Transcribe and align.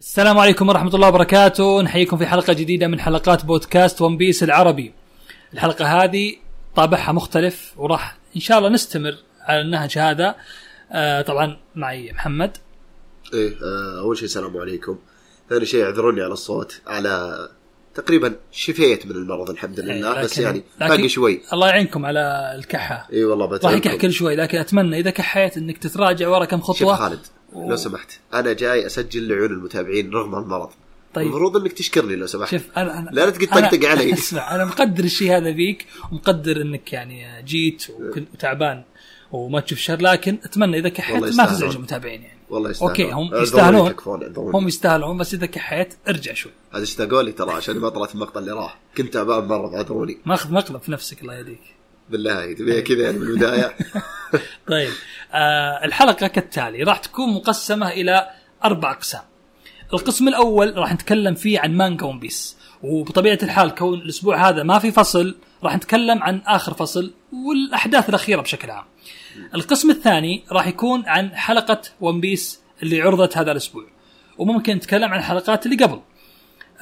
السلام 0.00 0.38
عليكم 0.38 0.68
ورحمة 0.68 0.94
الله 0.94 1.08
وبركاته. 1.08 1.82
نحييكم 1.82 2.16
في 2.16 2.26
حلقة 2.26 2.52
جديدة 2.52 2.86
من 2.86 3.00
حلقات 3.00 3.44
بودكاست 3.44 4.02
ون 4.02 4.16
بيس 4.16 4.42
العربي. 4.42 4.92
الحلقة 5.54 6.04
هذه 6.04 6.36
طابعها 6.76 7.12
مختلف 7.12 7.74
وراح 7.76 8.16
إن 8.36 8.40
شاء 8.40 8.58
الله 8.58 8.68
نستمر 8.68 9.16
على 9.40 9.60
النهج 9.60 9.98
هذا. 9.98 10.34
آه 10.92 11.22
طبعا 11.22 11.56
معي 11.74 12.12
محمد. 12.12 12.56
إيه 13.34 13.48
آه، 13.62 14.00
أول 14.00 14.16
شيء 14.16 14.24
السلام 14.24 14.56
عليكم. 14.56 14.98
ثاني 15.50 15.66
شيء 15.66 15.84
اعذروني 15.84 16.22
على 16.22 16.32
الصوت. 16.32 16.80
على 16.86 17.48
تقريبا 17.94 18.34
شفيت 18.52 19.06
من 19.06 19.12
المرض 19.12 19.50
الحمد 19.50 19.80
لله 19.80 20.22
بس 20.22 20.38
يعني 20.38 20.62
باقي 20.80 21.08
شوي. 21.08 21.42
الله 21.52 21.68
يعينكم 21.68 22.06
على 22.06 22.52
الكحة. 22.58 23.08
اي 23.12 23.24
والله 23.24 23.46
راح 23.46 23.54
بتعبكم 23.54 23.76
يكح 23.76 23.94
كل 23.94 24.12
شوي 24.12 24.36
لكن 24.36 24.58
أتمنى 24.58 24.98
إذا 24.98 25.10
كحيت 25.10 25.56
إنك 25.56 25.78
تتراجع 25.78 26.28
ورا 26.28 26.44
كم 26.44 26.58
شوف 26.60 26.82
خطوة 26.82 27.18
لو 27.52 27.76
سمحت. 27.76 28.20
أنا 28.34 28.52
جاي 28.52 28.86
أسجل 28.86 29.28
لعيون 29.28 29.50
المتابعين 29.50 30.10
رغم 30.10 30.34
المرض. 30.34 30.70
طيب. 31.14 31.26
المفروض 31.26 31.56
إنك 31.56 31.72
تشكرني 31.72 32.16
لو 32.16 32.26
سمحت. 32.26 32.50
شوف 32.50 32.62
أنا 32.76 32.98
أنا 32.98 33.10
لا 33.12 33.30
تقعد 33.30 33.70
تطقطق 33.70 33.88
علي. 33.88 34.12
اسمع 34.18 34.54
أنا 34.54 34.64
مقدر 34.64 35.04
الشيء 35.04 35.36
هذا 35.36 35.54
فيك 35.54 35.86
ومقدر 36.12 36.62
إنك 36.62 36.92
يعني 36.92 37.42
جيت 37.42 37.86
وكنت 37.90 38.28
تعبان 38.38 38.82
وما 39.32 39.60
تشوف 39.60 39.78
شر 39.78 40.02
لكن 40.02 40.38
أتمنى 40.44 40.78
إذا 40.78 40.88
كحيت 40.88 41.22
ما. 41.22 41.46
تزعج 41.46 41.76
المتابعين 41.76 42.22
يعني. 42.22 42.38
والله 42.50 42.70
يستاهلون. 42.70 42.90
أوكي 42.90 43.12
هم 43.12 43.42
يستاهلون. 43.42 43.94
هم 44.36 44.68
يستاهلون 44.68 45.18
بس 45.18 45.34
إذا 45.34 45.46
كحيت 45.46 45.94
ارجع 46.08 46.34
شوي. 46.34 46.52
هذا 46.72 46.82
اشتاقوا 46.82 47.22
لي؟ 47.22 47.32
ترى 47.32 47.50
عشان 47.50 47.78
ما 47.78 47.88
طلعت 47.88 48.14
المقطع 48.14 48.40
اللي 48.40 48.52
راح. 48.52 48.78
كنت 48.96 49.14
تعبان 49.14 49.44
مره 49.44 49.76
أعذروني. 49.76 50.18
ماخذ 50.26 50.52
مقلب 50.52 50.80
في 50.80 50.92
نفسك 50.92 51.22
الله 51.22 51.34
يهديك. 51.34 51.77
بالله 52.10 52.52
تبيها 52.52 52.80
كذا 52.80 53.02
يعني 53.02 53.18
من 53.18 53.26
البداية. 53.26 53.76
طيب 54.68 54.92
آه 55.32 55.84
الحلقة 55.84 56.26
كالتالي 56.26 56.82
راح 56.82 56.98
تكون 56.98 57.34
مقسمة 57.34 57.88
إلى 57.88 58.30
أربع 58.64 58.90
أقسام. 58.90 59.22
القسم 59.92 60.28
الأول 60.28 60.76
راح 60.76 60.92
نتكلم 60.92 61.34
فيه 61.34 61.60
عن 61.60 61.76
مانجا 61.76 62.06
ون 62.06 62.18
بيس. 62.18 62.56
وبطبيعة 62.82 63.38
الحال 63.42 63.74
كون 63.74 63.98
الأسبوع 63.98 64.48
هذا 64.48 64.62
ما 64.62 64.78
في 64.78 64.92
فصل 64.92 65.36
راح 65.62 65.76
نتكلم 65.76 66.22
عن 66.22 66.42
آخر 66.46 66.74
فصل 66.74 67.12
والأحداث 67.32 68.08
الأخيرة 68.08 68.40
بشكل 68.40 68.70
عام. 68.70 68.84
القسم 69.54 69.90
الثاني 69.90 70.44
راح 70.52 70.66
يكون 70.66 71.06
عن 71.06 71.36
حلقة 71.36 71.82
ون 72.00 72.20
بيس 72.20 72.60
اللي 72.82 73.02
عرضت 73.02 73.36
هذا 73.36 73.52
الأسبوع. 73.52 73.84
وممكن 74.38 74.76
نتكلم 74.76 75.12
عن 75.12 75.18
الحلقات 75.18 75.66
اللي 75.66 75.84
قبل. 75.84 76.00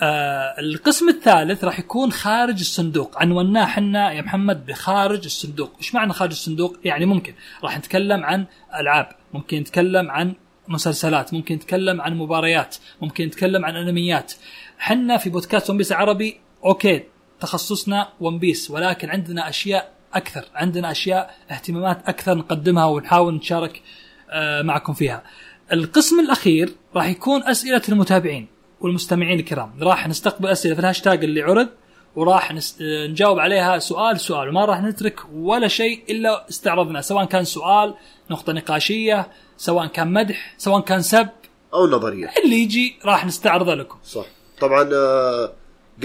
آه 0.03 0.61
القسم 0.61 1.09
الثالث 1.09 1.65
راح 1.65 1.79
يكون 1.79 2.13
خارج 2.13 2.61
الصندوق. 2.61 3.19
عنوناه 3.19 3.67
حنا 3.67 4.13
يا 4.13 4.23
محمد 4.23 4.67
بخارج 4.67 5.25
الصندوق. 5.25 5.73
إيش 5.79 5.95
معنى 5.95 6.13
خارج 6.13 6.31
الصندوق؟ 6.31 6.77
يعني 6.85 7.07
ممكن 7.07 7.35
راح 7.65 7.79
نتكلم 7.79 8.25
عن 8.25 8.47
ألعاب 8.81 9.09
ممكن 9.35 9.57
نتكلم 9.59 10.11
عن 10.11 10.35
مسلسلات 10.69 11.35
ممكن 11.35 11.55
نتكلم 11.55 12.01
عن 12.01 12.15
مباريات 12.15 12.77
ممكن 13.03 13.27
نتكلم 13.27 13.65
عن 13.65 13.77
أنميات. 13.77 14.33
حنا 14.79 15.17
في 15.17 15.31
بودكاست 15.31 15.71
ون 15.71 15.77
بيس 15.77 15.93
عربي 15.93 16.41
okay 16.65 17.03
تخصصنا 17.41 18.09
ون 18.21 18.39
بيس 18.39 18.71
ولكن 18.71 19.11
عندنا 19.11 19.49
أشياء 19.49 19.93
أكثر 20.15 20.45
عندنا 20.55 20.91
أشياء 20.91 21.35
اهتمامات 21.51 22.09
أكثر 22.09 22.35
نقدمها 22.35 22.85
ونحاول 22.85 23.35
نشارك 23.35 23.83
آه، 24.31 24.63
معكم 24.63 24.93
فيها. 24.93 25.23
القسم 25.73 26.21
الأخير 26.21 26.71
راح 26.95 27.07
يكون 27.07 27.43
أسئلة 27.43 27.83
المتابعين. 27.89 28.56
والمستمعين 28.81 29.41
الكرام. 29.41 29.73
راح 29.83 30.09
نستقبل 30.09 30.49
أسئلة 30.49 30.75
في 30.75 30.81
الهاشتاج 30.81 31.25
اللي 31.25 31.43
عرض 31.43 31.69
وراح 32.17 32.53
نس... 32.53 32.79
آه، 32.83 33.07
نجاوب 33.07 33.39
عليها 33.39 33.79
سؤال 33.79 34.21
سؤال 34.21 34.49
وما 34.49 34.65
راح 34.65 34.83
نترك 34.83 35.21
ولا 35.35 35.69
شيء 35.69 36.05
إلا 36.11 36.49
استعرضنا 36.49 37.01
سواء 37.01 37.25
كان 37.25 37.45
سؤال 37.45 37.95
نقطة 38.31 38.53
نقاشية 38.53 39.29
سواء 39.57 39.87
كان 39.87 40.13
مدح 40.13 40.55
سواء 40.59 40.81
كان 40.81 41.03
سب 41.03 41.29
أو 41.75 41.87
نظرية. 41.87 42.31
اللي 42.45 42.57
يجي 42.57 42.97
راح 43.05 43.27
نستعرضه 43.27 43.75
لكم. 43.75 43.99
صح. 44.05 44.25
طبعا 44.61 44.91
آه، 44.95 45.53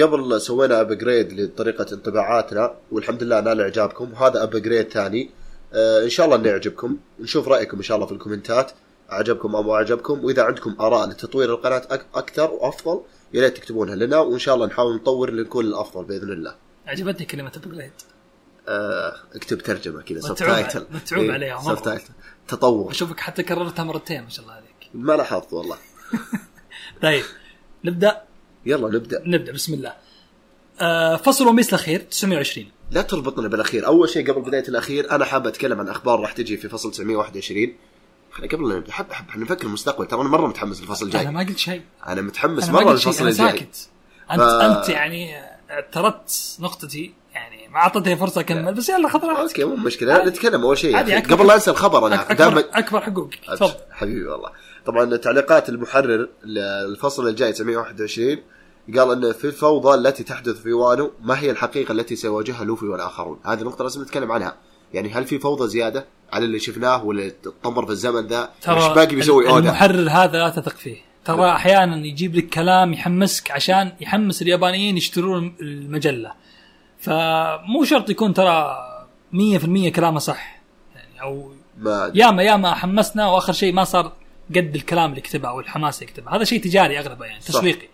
قبل 0.02 0.42
سوينا 0.42 0.82
upgrade 0.82 1.34
لطريقة 1.34 1.86
انطباعاتنا 1.94 2.74
والحمد 2.92 3.24
لله 3.24 3.40
نال 3.40 3.62
إعجابكم 3.62 4.14
وهذا 4.14 4.44
upgrade 4.44 4.90
ثاني. 4.90 5.30
آه، 5.74 6.04
إن 6.04 6.10
شاء 6.10 6.26
الله 6.26 6.38
إنه 6.38 6.50
يعجبكم. 6.50 6.98
نشوف 7.20 7.48
رأيكم 7.48 7.78
إن 7.78 7.84
شاء 7.84 7.96
الله 7.96 8.08
في 8.08 8.14
الكومنتات. 8.14 8.72
عجبكم 9.12 9.56
أو 9.56 9.64
ما 9.64 9.76
عجبكم 9.76 10.26
وإذا 10.26 10.44
عندكم 10.44 10.76
آراء 10.80 11.10
لتطوير 11.10 11.50
القناة 11.50 11.88
أكثر 12.16 12.52
وأفضل 12.52 13.02
يا 13.34 13.42
ريت 13.42 13.58
تكتبونها. 13.58 13.96
لنا 13.96 14.20
وان 14.20 14.40
شاء 14.40 14.56
الله 14.56 14.66
نحاول 14.66 14.96
نطور 14.96 15.32
لنكون 15.32 15.66
الأفضل 15.66 16.04
بإذن 16.04 16.32
الله. 16.32 16.56
عجبتني 16.88 17.26
كلمة 17.26 17.52
upgrade 17.56 17.92
آه، 18.68 19.16
اكتب 19.36 19.58
ترجمة 19.58 20.02
كذا 20.02 20.20
subtitle 20.20 20.86
متعوب 20.92 21.30
عليها 21.30 21.62
مرة. 21.62 21.76
subtitle 21.76 22.10
تطور. 22.48 22.92
أشوفك 22.92 23.20
حتى 23.20 23.44
كررتها 23.44 23.84
مرتين 23.84 24.24
ما 24.24 24.30
شاء 24.30 24.44
الله 24.44 24.56
عليك. 24.56 24.90
ما 24.94 25.14
لاحظت 25.14 25.54
والله. 25.54 25.78
طيب 27.04 27.24
نبدأ؟ 27.86 28.22
يلا 28.66 28.88
نبدأ. 28.88 29.24
نبدأ 29.26 29.52
بسم 29.52 29.74
الله. 29.74 29.94
آه 30.82 31.16
فصل 31.16 31.48
ون 31.48 31.56
بيس 31.56 31.70
الاخير 31.70 32.00
920 32.00 32.72
لا 32.92 33.02
تربطنا 33.02 33.48
بالأخير. 33.48 33.86
أول 33.86 34.10
شيء 34.10 34.32
قبل 34.32 34.42
بداية 34.42 34.68
الأخير 34.68 35.12
أنا 35.12 35.26
حاب 35.26 35.48
أتكلم 35.48 35.80
عن 35.80 35.88
أخبار 35.88 36.20
راح 36.20 36.32
تجي 36.32 36.58
في 36.58 36.70
فصل 36.70 36.92
921 36.92 37.64
إحنا 37.64 37.91
قبل 38.52 38.84
حب 38.92 39.12
حب 39.12 39.26
إحنا 39.30 39.44
نفكر 39.44 39.68
المستقبل. 39.68 40.06
ترى 40.08 40.22
أنا 40.22 40.30
مرة 40.30 40.48
متحمس 40.48 40.82
للفصل 40.82 41.06
الجاي. 41.06 41.22
أنا 41.22 41.32
ما 41.32 41.40
قلت 41.40 41.58
شيء. 41.58 41.82
أنا 42.08 42.22
متحمس 42.22 42.70
ما 42.70 42.82
مرة 42.82 42.92
للفصل 42.92 43.28
الجاي. 43.28 43.48
ساكت. 43.52 43.90
انت 44.32 44.42
ف- 44.42 44.44
أنت 44.44 44.90
يعني 44.90 45.36
اعترضت 45.72 46.58
نقطتي 46.60 47.14
يعني 47.34 47.68
ما 47.68 47.78
أعطيتني 47.78 48.16
فرصة 48.18 48.42
أكمل 48.42 48.74
بس 48.74 48.90
يلا 48.90 49.10
خذ 49.10 49.26
راحتك. 49.26 49.40
okay 49.60 49.64
مو 49.64 49.76
مشكلة. 49.76 50.26
نتكلم 50.26 50.62
أول 50.62 50.78
شيء 50.78 50.98
أكبر- 51.22 51.32
قبل 51.32 51.48
لا 51.48 51.56
أنسى 51.56 51.72
الخبر 51.72 52.08
أنا 52.08 52.22
اكبر 52.22 52.34
دائما 52.36 52.64
أكبر 52.74 53.02
حقوقك 53.02 53.36
تفضل. 53.48 53.74
حبيبي 53.92 54.26
والله. 54.28 54.50
طبعا 54.86 55.16
تعليقات 55.18 55.70
المحرر 55.70 56.30
للفصل 56.44 57.28
الجاي 57.28 57.54
921 57.54 58.38
قال 58.98 59.12
إن 59.26 59.34
في 59.34 59.46
الفوضى 59.46 59.96
التي 59.96 60.24
تحدث 60.24 60.62
في 60.62 60.74
وانو 60.74 61.12
ما 61.22 61.40
هي 61.40 61.52
الحقيقة 61.52 61.92
التي 61.92 62.16
سيواجهها 62.16 62.64
لوفي 62.64 62.86
والآخرون؟ 62.86 63.40
هذه 63.46 63.62
نقطة 63.64 63.84
لازم 63.84 64.02
نتكلم 64.02 64.32
عنها. 64.32 64.56
يعني 64.94 65.10
هل 65.10 65.26
في 65.26 65.40
فوضى 65.40 65.68
زيادة؟ 65.70 66.06
على 66.34 66.46
اللي 66.46 66.60
شفناه 66.60 67.04
ولا 67.06 67.30
تطمر 67.30 67.86
في 67.86 67.92
الزمن 67.92 68.28
ذا 68.28 68.50
إيش 68.68 68.86
باقي 68.86 69.16
بيسوي؟ 69.16 69.50
أودا. 69.50 69.70
المحرر 69.70 70.10
هذا 70.10 70.40
لا 70.40 70.50
تثق 70.50 70.78
فيه. 70.78 70.98
ترى 71.26 71.52
أحيانا 71.52 72.06
يجيب 72.06 72.36
لك 72.36 72.50
كلام 72.50 72.94
يحمسك 72.94 73.52
عشان 73.52 73.94
يحمس 74.02 74.42
اليابانيين 74.42 74.98
يشترون 74.98 75.56
المجلة. 75.62 76.32
فمو 77.00 77.84
شرط 77.84 78.10
يكون 78.10 78.34
ترى 78.34 78.78
100% 79.34 79.90
كلامه 79.90 80.20
صح. 80.20 80.62
يعني 80.96 81.22
أو 81.22 81.52
ما 81.78 82.12
ياما 82.16 82.44
ياما 82.44 82.74
حمسنا 82.76 83.28
وآخر 83.28 83.54
شيء 83.54 83.74
ما 83.74 83.84
صار 83.84 84.12
قد 84.50 84.76
الكلام 84.76 85.10
اللي 85.10 85.22
كتبه 85.22 85.50
أو 85.50 85.60
الحماس 85.60 86.02
اللي 86.02 86.14
كتبه 86.14 86.36
هذا 86.36 86.44
شيء 86.44 86.62
تجاري 86.64 87.00
أغلبه 87.00 87.26
يعني 87.26 87.40
تسويقي. 87.40 87.88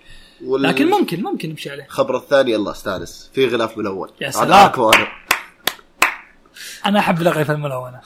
وال- 0.45 0.61
لكن 0.61 0.89
ممكن 0.89 1.23
ممكن 1.23 1.49
نمشي 1.49 1.69
عليه. 1.69 1.85
الخبر 1.85 2.17
الثاني 2.17 2.51
يلا 2.51 2.71
أستانس. 2.71 3.31
في 3.33 3.47
غلاف 3.47 3.77
ملون. 3.77 4.09
يا 4.21 4.29
سلام. 4.29 4.71
أنا. 6.85 6.99
أحب 6.99 7.21
الاغرفه 7.21 7.53
الملونه 7.53 8.01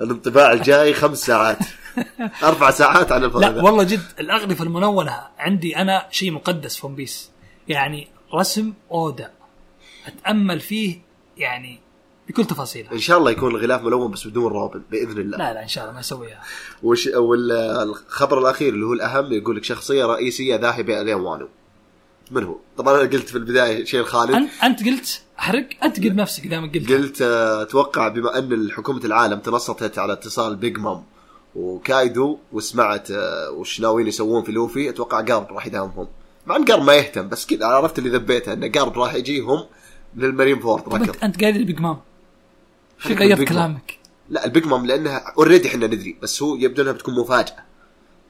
الانطباع 0.00 0.52
الجاي 0.52 0.94
خمس 0.94 1.18
ساعات. 1.18 1.58
أربع 2.42 2.70
ساعات 2.70 3.12
عن 3.12 3.24
الفضل 3.24 3.40
لا 3.40 3.62
والله 3.62 3.84
جد 3.84 4.00
الاغرفه 4.20 4.64
الملونه 4.64 5.20
عندي 5.38 5.76
أنا 5.76 6.06
شيء 6.10 6.30
مقدس 6.30 6.76
في 6.76 6.86
ون 6.86 6.94
بيس 6.94 7.30
يعني 7.68 8.08
رسم 8.34 8.72
أودا. 8.90 9.30
أتأمل 10.06 10.60
فيه 10.60 10.98
يعني 11.36 11.80
بكل 12.28 12.44
تفاصيله 12.44 12.92
إن 12.92 12.98
شاء 12.98 13.18
الله 13.18 13.30
يكون 13.30 13.50
الغلاف 13.50 13.82
ملون 13.82 14.10
بس 14.10 14.26
بدون 14.26 14.52
روبن 14.52 14.82
بإذن 14.90 15.20
الله. 15.20 15.38
لا 15.38 15.54
لا 15.54 15.62
إن 15.62 15.68
شاء 15.68 15.84
الله 15.84 15.94
ما 15.94 16.00
يسويها 16.00 16.42
وش 16.82 17.06
والخبر 17.06 18.38
الأخير 18.38 18.74
اللي 18.74 18.86
هو 18.86 18.92
الأهم 18.92 19.32
يقول 19.32 19.56
لك 19.56 19.64
شخصية 19.64 20.04
رئيسية 20.06 20.56
ذاهبة 20.56 21.00
إلى 21.00 21.14
وانو 21.14 21.48
من 22.30 22.44
هو؟ 22.44 22.56
طبعا 22.78 22.94
أنا 22.94 23.10
قلت 23.10 23.28
في 23.28 23.36
البداية 23.38 23.84
شيء 23.84 24.02
خالد 24.02 24.30
انت 24.30 24.50
أنت 24.62 24.84
قلت 24.84 25.20
أحرق؟ 25.38 25.68
أنت 25.82 25.96
قلت 26.04 26.12
نفسك 26.12 26.46
دائما 26.46 26.66
قلت. 26.66 26.92
قلت 26.92 27.22
آه، 27.22 27.62
أتوقع 27.62 28.08
بما 28.08 28.38
أن 28.38 28.70
حكومة 28.70 29.04
العالم 29.04 29.38
تنصتت 29.38 29.98
على 29.98 30.12
اتصال 30.12 30.56
بيج 30.56 30.78
مام 30.78 31.02
وكايدو 31.54 32.38
وسمعت 32.52 33.10
آه، 33.10 33.50
وش 33.50 33.80
ناويين 33.80 34.08
يسوون 34.08 34.42
في 34.44 34.52
لوفي 34.52 34.88
أتوقع 34.88 35.20
جارب 35.20 35.52
راح 35.52 35.66
يداهمهم 35.66 36.08
مع 36.46 36.56
أن 36.56 36.64
جارب 36.64 36.82
ما 36.82 36.94
يهتم 36.94 37.28
بس 37.28 37.46
كذا 37.46 37.66
عرفت 37.66 37.98
اللي 37.98 38.10
ذبيته 38.10 38.52
ان 38.52 38.72
جارب 38.72 38.98
راح 38.98 39.14
يجيهم 39.14 39.66
من 40.14 40.24
المارين 40.24 40.60
فورد 40.60 40.94
ركض. 40.94 41.16
أنت 41.22 41.40
قايل 41.40 41.64
بيج 41.64 41.80
مام 41.80 41.96
غيرت. 43.06 43.48
كلامك؟ 43.48 43.98
لا 44.28 44.44
البيج 44.44 44.66
مام 44.66 44.86
لأنها 44.86 45.32
already 45.38 45.68
إحنا 45.68 45.86
ندري 45.86 46.16
بس 46.22 46.42
هو 46.42 46.56
يبدو 46.56 46.82
إنها 46.82 46.92
بتكون 46.92 47.14
مفاجأة. 47.14 47.64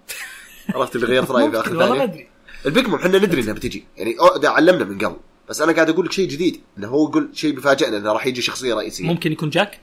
عرفت 0.75 0.97
اللي 0.97 1.06
غيرت 1.06 1.31
رأيي 1.31 1.50
في 1.50 1.61
آخر 1.61 1.73
ممكن، 1.73 1.82
والله 1.82 1.94
ما 1.94 1.99
ثانية 1.99 2.12
أدري. 2.12 2.29
البيج 2.67 2.87
مام 2.88 2.94
إحنا 2.94 3.19
ندري 3.19 3.43
إنها 3.43 3.53
بتجي. 3.53 3.85
يعني 3.97 4.17
أودا 4.21 4.50
علمنا 4.50 4.85
من 4.85 4.99
قبل. 4.99 5.17
بس 5.49 5.61
أنا 5.61 5.73
قاعد 5.73 5.91
أقول 5.91 6.06
لك 6.06 6.12
شيء 6.12 6.29
جديد. 6.29 6.61
إنه 6.79 6.88
هو 6.88 7.08
يقول 7.08 7.31
شيء 7.32 7.55
بيفاجئنا 7.55 7.97
إنه 7.97 8.12
راح 8.12 8.26
يجي 8.26 8.43
شخصية 8.43 8.75
رئيسية. 8.75 9.05
ممكن 9.05 9.32
يكون 9.32 9.50
جاك؟ 9.50 9.81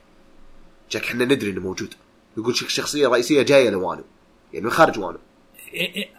جاك 0.92 1.04
إحنا 1.04 1.26
ندري 1.26 1.52
إنه 1.52 1.62
موجود. 1.62 1.94
يقول 2.38 2.56
شخ- 2.56 2.70
شخصية 2.70 3.08
رئيسية 3.08 3.42
جاية 3.42 3.70
لوانو. 3.70 4.04
يعني 4.54 4.66
من 4.66 4.72
خارج 4.72 5.00
وانو. 5.00 5.20
إيه 5.74 5.96
إيه. 5.96 6.10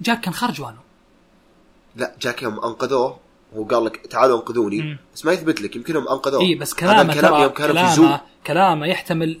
جاك 0.00 0.20
كان 0.20 0.34
خارج 0.34 0.60
وانو. 0.60 0.78
لا 1.96 2.14
جاك 2.20 2.42
يوم 2.42 2.60
أنقذوه 2.64 3.18
هو 3.56 3.64
قال 3.64 3.84
لك 3.84 3.96
تعالوا 3.96 4.36
أنقذوني. 4.36 4.82
مم. 4.82 4.98
بس 5.14 5.24
ما 5.24 5.32
يثبت 5.32 5.62
لك 5.62 5.76
يمكنهم 5.76 6.08
أنقذوه. 6.08 6.40
اي 6.42 6.54
بس 6.54 6.74
كلامه 6.74 7.14
ترى 7.14 7.42
يوم 7.42 7.52
كانوا 7.52 7.88
في 7.88 7.96
كلامه 7.96 8.20
كلامه 8.46 8.86
يحتمل 8.86 9.40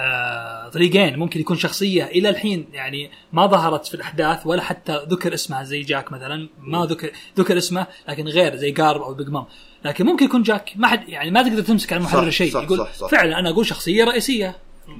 آه 0.00 0.68
طريقين 0.68 1.18
ممكن 1.18 1.40
يكون 1.40 1.56
شخصية 1.56 2.04
إلى 2.04 2.28
الحين 2.28 2.68
يعني 2.72 3.10
ما 3.32 3.46
ظهرت 3.46 3.86
في 3.86 3.94
الأحداث 3.94 4.46
ولا 4.46 4.62
حتى 4.62 5.00
ذكر 5.08 5.34
اسمها 5.34 5.62
زي 5.64 5.82
جاك 5.82 6.12
مثلا. 6.12 6.48
ما 6.60 6.86
ذكر 6.86 7.10
ذكر 7.38 7.58
اسمه 7.58 7.86
لكن 8.08 8.28
غير 8.28 8.56
زي 8.56 8.70
جارب 8.70 9.02
أو 9.02 9.14
بيج 9.14 9.28
مام. 9.28 9.44
لكن 9.84 10.06
ممكن 10.06 10.24
يكون 10.24 10.42
جاك. 10.42 10.72
ما 10.76 10.88
حد 10.88 11.08
يعني 11.08 11.30
ما 11.30 11.42
تقدر 11.42 11.62
تمسك 11.62 11.92
على 11.92 12.00
المحرر 12.00 12.30
شيء. 12.30 12.52
صح، 12.52 12.62
يقول 12.62 12.78
صح، 12.78 12.94
صح. 12.94 13.08
فعلا 13.08 13.38
أنا 13.38 13.50
أقول 13.50 13.66
شخصية 13.66 14.04
رئيسية. 14.04 14.56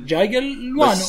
جاي 0.06 0.38
لوانو. 0.38 1.02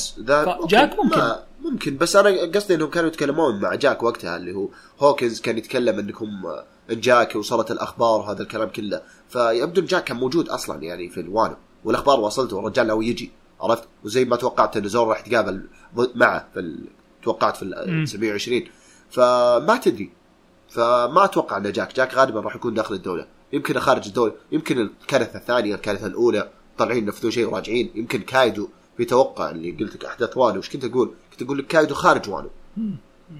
جاك 0.68 1.00
ممكن. 1.00 1.22
ممكن. 1.62 1.98
بس 1.98 2.16
أنا 2.16 2.52
قصدي 2.56 2.76
إنهم 2.76 2.90
كانوا 2.90 3.10
يتكلمون 3.10 3.60
مع 3.62 3.76
جاك 3.76 4.04
وقتها 4.04 4.38
اللي 4.38 4.54
هو 4.54 4.70
هوكنز 5.00 5.42
كان 5.42 5.58
يتكلم 5.58 6.00
إنكم 6.00 6.46
آه، 6.46 6.94
جاك 6.94 7.36
وصلت 7.36 7.72
الأخبار 7.72 8.20
وهذا 8.20 8.42
الكلام 8.42 8.70
كله. 8.70 9.02
فيبدو 9.30 9.82
إن 9.82 9.86
جاك 9.86 10.04
كان 10.04 10.18
موجود 10.18 10.50
أصلا 10.50 10.84
يعني 10.84 11.10
في 11.10 11.20
الوانو 11.20 11.56
والأخبار 11.84 12.20
وصلته 12.20 12.56
والرجال 12.56 12.88
ناوي 12.88 13.08
يجي. 13.08 13.32
عرفت؟ 13.62 13.88
وزي 14.04 14.25
ما 14.25 14.36
توقعت 14.36 14.78
إن 14.78 14.88
زور 14.88 15.08
راح 15.08 15.28
يتقابل 15.28 15.68
معه 16.16 16.48
في 16.54 16.60
ال... 16.60 16.86
توقعت 17.24 17.58
في. 17.58 17.63
ال 17.63 18.08
720 18.08 18.62
فما 19.10 19.80
تدري. 19.84 20.12
فما 20.69 21.25
أتوقع 21.25 21.58
إن 21.58 21.72
جاك. 21.72 21.96
جاك 21.96 22.13
غالبا 22.16 22.40
راح 22.40 22.56
يكون 22.56 22.74
داخل 22.74 22.96
الدولة. 22.96 23.28
يمكن 23.54 23.80
خارج 23.80 24.08
الدولة. 24.08 24.34
يمكن 24.52 24.80
الكارثة 24.80 25.40
الثانية 25.40 25.75
الكارثة 25.75 26.08
الأولى. 26.08 26.50
طالعين 26.78 27.04
ينفذون 27.04 27.31
شيء 27.31 27.46
وراجعين. 27.50 27.92
يمكن 27.96 28.22
كايدو 28.22 28.69
في 28.98 29.06
توقع 29.06 29.50
اللي 29.50 29.72
قلت 29.72 29.96
لك 29.96 30.06
احداث 30.06 30.38
وانو. 30.38 30.60
وش 30.60 30.69
كنت 30.69 30.86
أقول؟ 30.86 31.14
كنت 31.31 31.42
أقول 31.42 31.57
لك 31.57 31.68
كايدو 31.68 31.96
خارج 31.96 32.30
وانو. 32.30 32.50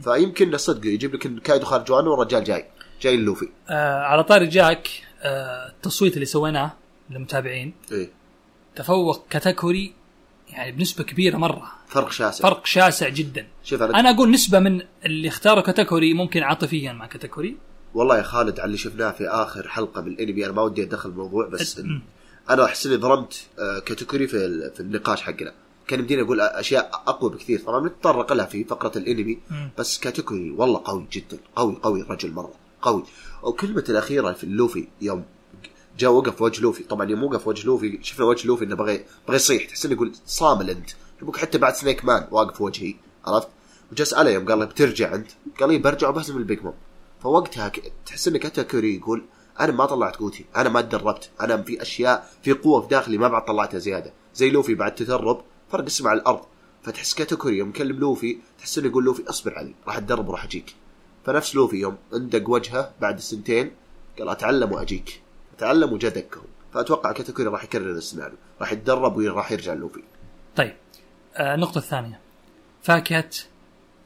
فيمكن 0.03 0.57
صدق. 0.57 0.85
يجيب 0.85 1.15
لك 1.15 1.41
كايدو 1.41 1.65
خارج 1.65 1.91
وانو 1.91 2.12
والرجال 2.12 2.44
جاي. 2.44 2.65
جاي 3.01 3.15
للوفي 3.15 3.49
آه 3.69 4.00
على 4.00 4.24
طاري 4.24 4.47
جاك 4.47 4.88
آه 5.21 5.69
التصويت 5.69 6.13
اللي 6.13 6.25
سويناه 6.25 6.74
للمتابعين. 7.09 7.74
إيه. 7.91 8.09
تفوق 8.75 9.27
كاتاكوري 9.29 9.94
يعني 10.53 10.71
بنسبة 10.71 11.03
كبيرة 11.03 11.38
مرة. 11.38 11.71
فرق 11.88 12.12
شاسع. 12.12 12.44
فرق 12.44 12.65
شاسع 12.65 13.09
جدا. 13.09 13.48
شوف 13.63 13.81
أنا 13.83 14.09
أقول 14.09 14.31
نسبة 14.31 14.59
من 14.59 14.81
اللي 15.06 15.27
اختاروا 15.27 15.62
كاتاكوري 15.63 16.13
ممكن 16.13 16.44
عاطفيا 16.44 16.94
مع 16.94 17.06
كاتاكوري 17.06 17.57
والله 17.94 18.18
يا 18.18 18.24
خالد 18.24 18.59
على 18.59 18.65
اللي 18.68 18.77
شفناه 18.77 19.12
في 19.12 19.27
آخر 19.27 19.68
حلقة 19.68 20.01
من 20.01 20.07
الانمي 20.12 20.45
أنا 20.45 20.53
ما 20.53 20.62
ودي 20.62 20.83
أدخل 20.83 21.09
الموضوع 21.09 21.48
بس 21.48 21.80
إن 21.80 22.01
أنا 22.50 22.65
أحس 22.65 22.86
إني 22.88 22.98
ظلمت 22.98 23.48
آه، 23.59 23.80
كاتاكوري 23.79 24.27
في 24.27 24.45
ال- 24.45 24.71
في 24.74 24.80
النقاش 24.80 25.21
حقنا. 25.21 25.53
كان 25.88 26.00
يمديني 26.00 26.21
أقول 26.21 26.42
أشياء 26.42 27.03
أقوى 27.07 27.30
بكثير. 27.30 27.59
طبعا 27.59 27.80
بنتطرق 27.80 28.33
لها 28.33 28.45
في 28.45 28.63
فقرة 28.63 28.98
الانمي. 28.98 29.39
بس 29.77 30.00
كاتاكوري 29.99 30.51
والله 30.51 30.81
قوي 30.86 31.07
جدا. 31.12 31.38
قوي 31.56 31.77
قوي 31.83 32.01
الرجل 32.01 32.31
مرة. 32.31 32.53
قوي. 32.81 33.03
وكلمة 33.44 33.83
الأخيرة 33.89 34.31
في 34.33 34.44
اللوفي 34.44 34.88
يوم 35.01 35.24
جاء 36.01 36.12
وقف 36.12 36.42
وجه 36.42 36.62
لوفي. 36.62 36.83
طبعا 36.83 37.09
يوم 37.09 37.24
وقف 37.24 37.48
وجه 37.48 37.65
لوفي. 37.65 38.00
شفنا 38.01 38.25
وجه 38.25 38.48
لوفي 38.48 38.65
إنه 38.65 38.75
بغى 38.75 39.06
بغى 39.27 39.36
يصيح. 39.36 39.65
تحس 39.65 39.86
إنه 39.86 39.94
يقول 39.94 40.12
صامل 40.25 40.69
أنت. 40.69 40.89
يبوك 41.21 41.38
حتى 41.38 41.57
بعد 41.57 41.74
سنيك 41.75 42.06
مان 42.06 42.27
واقف 42.31 42.62
وجهي. 42.62 42.95
عرفت؟ 43.25 43.48
وجا 43.92 44.03
اساله 44.03 44.30
يوم 44.30 44.45
قال 44.45 44.59
له 44.59 44.65
بترجع 44.65 45.15
أنت؟ 45.15 45.27
قال 45.59 45.69
لي 45.69 45.77
برجع 45.77 46.09
وبهزم 46.09 46.38
البيج 46.38 46.63
مام 46.63 46.74
فوقتها 47.24 47.69
ك- 47.69 47.92
تحس 48.06 48.27
ان 48.27 48.38
كاتاكوري 48.38 48.95
يقول 48.95 49.24
أنا 49.59 49.71
ما 49.71 49.86
طلعت 49.86 50.15
قوتي. 50.15 50.45
أنا 50.56 50.69
ما 50.69 50.81
تدربت. 50.81 51.30
أنا 51.42 51.62
في 51.62 51.81
أشياء 51.81 52.31
في 52.44 52.51
قوة 52.53 52.81
في 52.81 52.88
داخلي 52.88 53.18
ما 53.18 53.27
بعد 53.27 53.45
طلعتها 53.45 53.77
زيادة. 53.80 54.13
زي 54.36 54.50
لوفي 54.50 54.75
بعد 54.75 54.95
تدرب 54.95 55.42
فرق 55.71 55.86
اسمه 55.86 56.09
على 56.09 56.19
الأرض. 56.19 56.42
فتحس 56.83 57.13
كاتاكوري 57.13 57.57
يوم 57.57 57.69
يكلم 57.69 58.00
لوفي 58.00 58.38
تحس 58.59 58.77
إنه 58.77 58.88
يقول 58.88 59.03
لوفي 59.03 59.30
اصبر 59.30 59.56
علي. 59.57 59.74
راح 59.88 59.98
أتدرب 59.98 60.27
وراح 60.30 60.44
أجيك. 60.44 60.75
فنفس 61.25 61.56
لوفي 61.56 61.77
يوم 61.77 61.98
اندق 62.13 62.50
وجهه 62.50 62.92
بعد 63.01 63.19
سنتين 63.19 63.71
قال 64.19 64.30
أتعلم 64.30 64.71
وأجيك. 64.71 65.21
اتعلم 65.61 65.93
وجا 65.93 66.09
دقه 66.09 66.41
فأتوقع 66.73 67.11
كاتاكوري 67.11 67.47
راح 67.47 67.63
يكرر 67.63 67.91
السيناريو. 67.91 68.37
راح 68.61 68.71
يتدرب 68.71 69.17
وراح 69.17 69.51
يرجع 69.51 69.73
لوفي 69.73 70.03
طيب. 70.55 70.75
آه 71.35 71.55
النقطة 71.55 71.77
الثانية. 71.77 72.19
فاكهة 72.83 73.29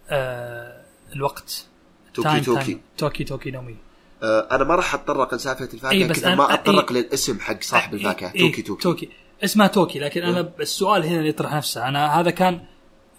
آه 0.10 0.82
الوقت. 1.16 1.66
توكي 2.14 2.30
time- 2.30 2.44
توكي. 2.44 2.64
time. 2.66 2.82
توكي 2.98 3.24
توكي 3.24 3.52
نومي. 3.52 3.76
آه 4.24 4.48
أنا 4.52 4.64
ما 4.64 4.76
راح 4.76 4.94
أتطرق 4.94 5.34
لسالفة 5.34 5.70
الفاكهة 5.74 5.92
إيه، 5.92 6.08
بس 6.08 6.24
أنا- 6.24 6.28
ما 6.28 6.54
أتطرق 6.54 6.92
إيه. 6.92 7.02
للاسم 7.02 7.40
حق 7.40 7.62
صاحب 7.64 7.94
الفاكهة. 7.94 8.32
إيه، 8.36 8.42
توكي 8.42 8.62
توكي. 8.62 8.84
توكي. 8.84 9.10
اسمها 9.44 9.68
توكي 9.68 10.00
لكن 10.00 10.22
أنا 10.24 10.52
السؤال 10.60 11.04
هنا 11.04 11.18
اللي 11.18 11.30
يطرح 11.30 11.54
نفسه. 11.54 11.88
أنا 11.88 12.20
هذا 12.20 12.30
كان 12.32 12.66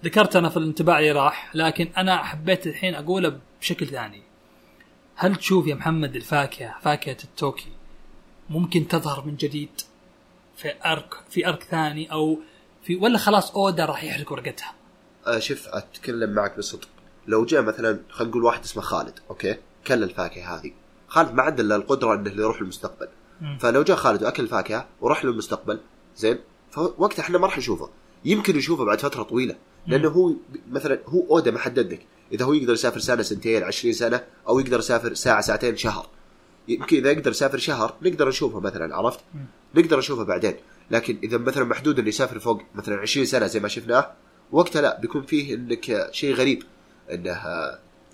ذكرت 0.04 0.36
أنا 0.36 0.48
في 0.48 0.56
الانطباع 0.56 0.98
اللي 0.98 1.12
راح 1.12 1.50
لكن 1.54 1.88
أنا 1.96 2.16
حبيت 2.24 2.66
الحين 2.66 2.94
أقوله 2.94 3.38
بشكل 3.60 3.86
ثاني. 3.86 4.22
هل 5.16 5.36
تشوف 5.36 5.66
يا 5.66 5.74
محمد 5.74 6.16
الفاكهة 6.16 6.74
فاكهة 6.82 7.16
التوكي 7.24 7.68
ممكن 8.50 8.88
تظهر 8.88 9.24
من 9.26 9.36
جديد 9.36 9.70
في 10.56 10.72
arc 10.86 11.14
في 11.30 11.48
arc 11.48 11.62
ثاني 11.62 12.12
أو 12.12 12.38
في 12.82 12.96
ولا 12.96 13.18
خلاص 13.18 13.50
اودا 13.50 13.84
راح 13.84 14.04
يحرق 14.04 14.32
ورقتها؟ 14.32 14.74
آه 15.26 15.38
شوف 15.38 15.68
أتكلم 15.68 16.30
معك 16.30 16.58
بصدق. 16.58 16.88
لو 17.26 17.44
جاء 17.44 17.62
مثلا 17.62 18.00
خلينا 18.10 18.30
نقول 18.30 18.44
واحد 18.44 18.64
اسمه 18.64 18.82
خالد 18.82 19.18
أوكي؟ 19.30 19.56
كل 19.86 20.02
الفاكهة 20.02 20.56
هذه. 20.56 20.72
خالد 21.08 21.34
ما 21.34 21.42
عنده 21.42 21.62
إلا 21.62 21.76
القدرة 21.76 22.14
إنه 22.14 22.30
يروح 22.30 22.62
للمستقبل. 22.62 23.08
فلو 23.60 23.82
جاء 23.82 23.96
خالد 23.96 24.22
وأكل 24.22 24.42
الفاكهة 24.42 24.88
وراح 25.00 25.24
للمستقبل 25.24 25.80
زين؟ 26.16 26.38
فوقتها 26.70 27.22
إحنا 27.22 27.38
ما 27.38 27.46
راح 27.46 27.58
نشوفه. 27.58 27.90
يمكن 28.24 28.56
نشوفه 28.56 28.84
بعد 28.84 29.00
فترة 29.00 29.22
طويلة 29.22 29.56
لأنه 29.86 30.08
هو 30.08 30.32
مثلا 30.70 31.00
هو 31.06 31.26
اودا 31.30 31.50
ما 31.50 31.58
حدد 31.58 31.92
لك. 31.92 32.06
إذا 32.32 32.44
هو 32.44 32.52
يقدر 32.52 32.72
يسافر 32.72 33.00
سنة 33.00 33.22
سنتين 33.22 33.62
20 33.62 33.94
سنة 33.94 34.24
أو 34.48 34.58
يقدر 34.58 34.78
يسافر 34.78 35.14
ساعة 35.14 35.40
ساعتين 35.40 35.76
شهر. 35.76 36.06
يمكن 36.68 36.96
اذا 36.96 37.10
يقدر 37.10 37.30
يسافر 37.30 37.58
شهر 37.58 37.94
نقدر 38.02 38.28
نشوفه 38.28 38.60
مثلا 38.60 38.96
عرفت؟ 38.96 39.20
نقدر 39.74 39.98
نشوفه 39.98 40.24
بعدين. 40.24 40.54
لكن 40.90 41.18
إذا 41.22 41.38
مثلا 41.38 41.64
محدود 41.64 41.98
إنه 41.98 42.08
يسافر 42.08 42.38
فوق 42.38 42.62
مثلا 42.74 43.00
20 43.00 43.26
سنة 43.26 43.46
زي 43.46 43.60
ما 43.60 43.68
شفناه 43.68 44.12
وقتها 44.52 44.82
لا 44.82 45.00
بيكون 45.00 45.22
فيه 45.22 45.54
إنك 45.54 46.08
شيء 46.12 46.34
غريب. 46.34 46.62
إنه 47.12 47.42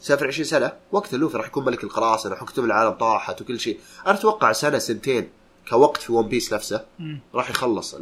سافر 0.01 0.27
20 0.27 0.45
سنة 0.45 0.73
وقتها 0.93 1.19
لوفي 1.19 1.37
راح 1.37 1.47
يكون 1.47 1.65
ملك 1.65 1.85
القراصنة 1.85 2.35
حكم 2.35 2.65
العالم 2.65 2.91
طاحت 2.91 3.41
وكل 3.41 3.61
شيء. 3.61 3.79
أنا 4.07 4.15
أتوقع 4.15 4.53
سنة 4.53 4.79
سنتين 4.79 5.29
كوقت 5.69 6.03
في 6.03 6.13
ون 6.13 6.29
بيس 6.29 6.53
نفسه. 6.53 6.85
راح 7.35 7.51
يخلص 7.51 7.97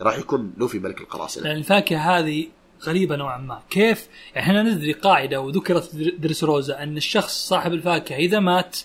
راح 0.00 0.18
يكون 0.18 0.52
لوفي 0.56 0.78
ملك 0.78 1.00
القراصنة. 1.00 1.44
لأن 1.44 1.56
الفاكهة 1.56 2.18
هذه 2.18 2.46
غريبة 2.82 3.16
نوعا 3.16 3.38
ما. 3.38 3.62
كيف؟ 3.70 4.08
إحنا 4.36 4.62
ندري 4.62 4.92
قاعدة 4.92 5.40
وذكرت 5.40 5.96
درس 5.96 6.44
روزا 6.44 6.82
أن 6.82 6.96
الشخص 6.96 7.48
صاحب 7.48 7.72
الفاكهة 7.72 8.16
إذا 8.16 8.40
مات 8.40 8.78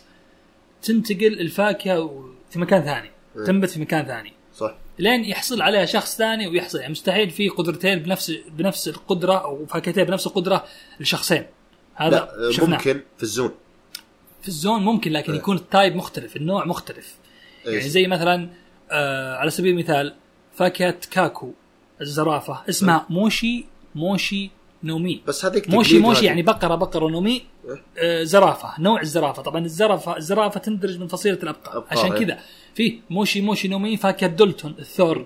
تنتقل 0.82 1.40
الفاكهة 1.40 2.26
في 2.50 2.60
مكان 2.60 2.84
ثاني 2.84 3.12
إيه. 3.38 3.46
تنبت 3.46 3.70
في 3.70 3.80
مكان 3.80 4.06
ثاني. 4.06 4.34
صح. 4.56 4.76
لين 5.00 5.26
يحصل 5.26 5.62
عليها 5.62 5.86
شخص 5.86 6.18
ثاني 6.18 6.48
ويحصل 6.48 6.80
يعني 6.80 6.92
مستحيل 6.92 7.30
في 7.30 7.50
قدرتين 7.50 8.00
بنفس 8.00 8.32
بنفس 8.52 8.88
القدرة 8.88 9.34
أو 9.34 9.66
فاكهتين 9.66 10.04
بنفس 10.04 10.28
القدرة 10.28 10.66
لشخصين. 11.00 11.46
هذا 11.96 12.30
لا 12.38 12.52
شفناه. 12.52 12.78
ممكن 12.78 13.02
في 13.18 13.24
الزون. 13.24 13.52
في 14.42 14.48
الزون 14.48 14.82
ممكن 14.82 15.12
لكن 15.12 15.32
إيه. 15.32 15.40
يكون 15.40 15.56
ال 15.56 15.64
type 15.64 15.96
مختلف 15.96 16.36
النوع 16.36 16.66
مختلف. 16.66 17.16
إيه. 17.66 17.74
يعني 17.74 17.90
زي 17.90 18.08
مثلا 18.08 18.50
آه 18.92 19.36
على 19.36 19.50
سبيل 19.50 19.72
المثال 19.72 20.16
فاكهة 20.56 20.98
كاكو 21.12 21.52
الزرافة 22.02 22.64
اسمها 22.70 23.06
اوشي 23.10 23.66
اوشي 23.96 24.52
نومي. 24.84 25.22
بس 25.28 25.46
هذيك 25.46 25.70
اوشي 25.70 26.00
اوشي. 26.00 26.26
يعني 26.26 26.42
بقرة 26.42 26.76
بقرة 26.76 27.08
نومي. 27.10 27.42
إيه. 27.66 27.84
آه 27.98 28.24
زرافة 28.24 28.82
نوع 28.82 29.02
الزرافة. 29.02 29.42
طبعا 29.44 29.66
الزرافة 29.66 30.18
الزرافة 30.18 30.60
تندرج 30.60 31.00
من 31.00 31.08
فصيلة 31.08 31.40
الأبقار. 31.44 31.86
عشان 31.92 32.12
إيه. 32.14 32.26
كذا. 32.26 32.40
في 32.76 33.00
اوشي 33.10 33.42
اوشي 33.42 33.68
نومي 33.68 33.98
فاكهة 33.98 34.30
دالتون 34.30 34.76
الثور. 34.80 35.26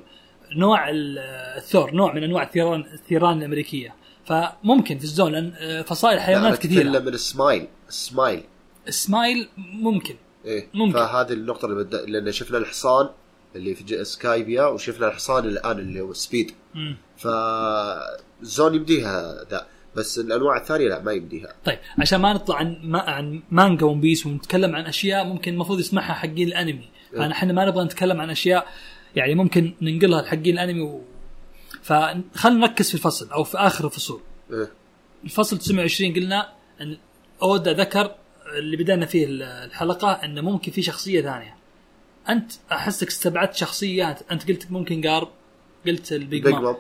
نوع 0.58 0.90
ال- 0.90 1.18
الثور 1.58 1.92
نوع 1.92 2.14
من 2.14 2.24
أنواع 2.24 2.44
الثيران 2.44 2.82
الثيران 2.94 3.38
الأمريكية. 3.38 3.96
فممكن 4.26 4.98
في 4.98 5.04
الزون 5.04 5.32
لأن 5.32 5.54
آه، 5.58 5.82
فصائل 5.82 6.16
لا، 6.16 6.22
حيوانات 6.24 6.58
كثيرة. 6.60 6.82
اتكلم 6.82 7.06
من 7.06 7.14
السمايل. 7.14 7.68
السمايل. 7.90 8.44
سمايل 8.90 9.48
ممكن. 9.58 10.16
إيه 10.46 10.68
ممكن. 10.74 10.94
فهذه 10.94 11.34
النقطة 11.34 11.66
اللي 11.66 11.84
بدأ 11.84 12.06
لأن 12.06 12.32
شفنا 12.32 12.58
الحصان. 12.58 13.10
اللي 13.56 13.76
في 13.76 14.04
سكايبيا 14.04 14.66
وشفنا 14.66 15.08
الحصان 15.08 15.46
الآن 15.46 15.80
اللي 15.80 16.02
هو 16.02 16.14
سبيد. 16.14 16.52
مم. 16.74 16.98
فالزون 17.18 18.76
يمديها 18.76 19.44
ذا 19.52 19.68
بس 19.96 20.20
الأنواع 20.20 20.58
الثانية 20.58 20.88
لا 20.88 21.02
ما 21.02 21.12
يمديها 21.12 21.56
طيب 21.66 21.80
عشان 22.00 22.22
ما 22.22 22.34
نطلع 22.34 22.56
عن 22.56 22.80
ما 22.84 23.00
عن 23.00 23.44
مانجا 23.52 23.86
ون 23.86 24.02
بيس 24.02 24.26
ونتكلم 24.26 24.76
عن 24.76 24.86
أشياء 24.86 25.26
ممكن 25.26 25.54
المفروض 25.54 25.80
يسمعها 25.80 26.14
حقين 26.14 26.48
الأنمي. 26.48 26.90
فاحنا 27.14 27.34
إحنا 27.34 27.54
ما 27.54 27.66
نبغى 27.66 27.86
نتكلم 27.86 28.22
عن 28.22 28.30
أشياء 28.30 28.68
يعني 29.16 29.36
ممكن 29.36 29.74
ننقلها 29.82 30.22
لحقين 30.22 30.60
الأنمي 30.60 30.82
و... 30.82 31.02
فخلنا 31.82 32.68
نركز 32.68 32.90
في 32.90 32.96
الفصل 32.96 33.32
أو 33.32 33.44
في 33.44 33.58
آخر 33.58 33.86
الفصول. 33.86 34.22
إيه. 34.52 34.72
الفصل 35.24 35.58
29 35.58 36.14
قلنا 36.14 36.54
إن 36.82 36.98
اودا 37.42 37.74
ذكر 37.74 38.16
اللي 38.58 38.78
بدأنا 38.78 39.06
فيه 39.06 39.26
الحلقة 39.30 40.12
انه 40.12 40.42
ممكن 40.42 40.72
في 40.72 40.82
شخصية 40.82 41.22
ثانية. 41.22 41.56
أنت 42.30 42.52
أحسك 42.72 43.08
استبعدت 43.08 43.56
شخصيه 43.56 44.12
أنت 44.32 44.48
قلت 44.52 44.72
ممكن 44.72 45.08
قارب 45.08 45.28
قلت 45.88 46.12
البيج 46.12 46.48
مام 46.48 46.64
مام 46.64 46.76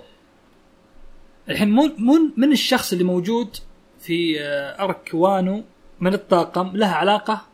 الحين 1.50 1.70
مو 1.70 1.92
مو 1.98 2.20
من 2.38 2.52
الشخص 2.52 2.92
اللي 2.92 3.04
موجود 3.04 3.58
في 4.00 4.42
آه، 4.42 4.84
أرك 4.84 5.10
وانو 5.14 5.64
من 6.00 6.14
الطاقم 6.14 6.78
له 6.78 6.88
علاقة 6.88 7.46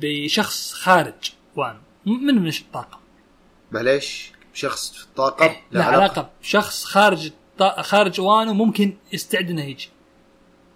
بشخص 0.00 0.72
خارج 0.72 1.32
وانو. 1.56 1.78
من 2.06 2.34
من 2.34 2.48
الطاقم 2.48 2.98
معليش. 3.72 4.32
شخص 4.54 4.92
في 4.92 5.04
الطاقم 5.04 5.44
إيه، 5.44 5.56
لا 5.70 5.84
علاقة. 5.84 6.30
بشخص 6.42 6.84
خارج 6.84 7.26
الط- 7.60 7.80
خارج 7.80 8.20
وانو 8.20 8.52
ممكن 8.52 8.96
يستعد 9.12 9.50
انه 9.50 9.64
يجي 9.64 9.88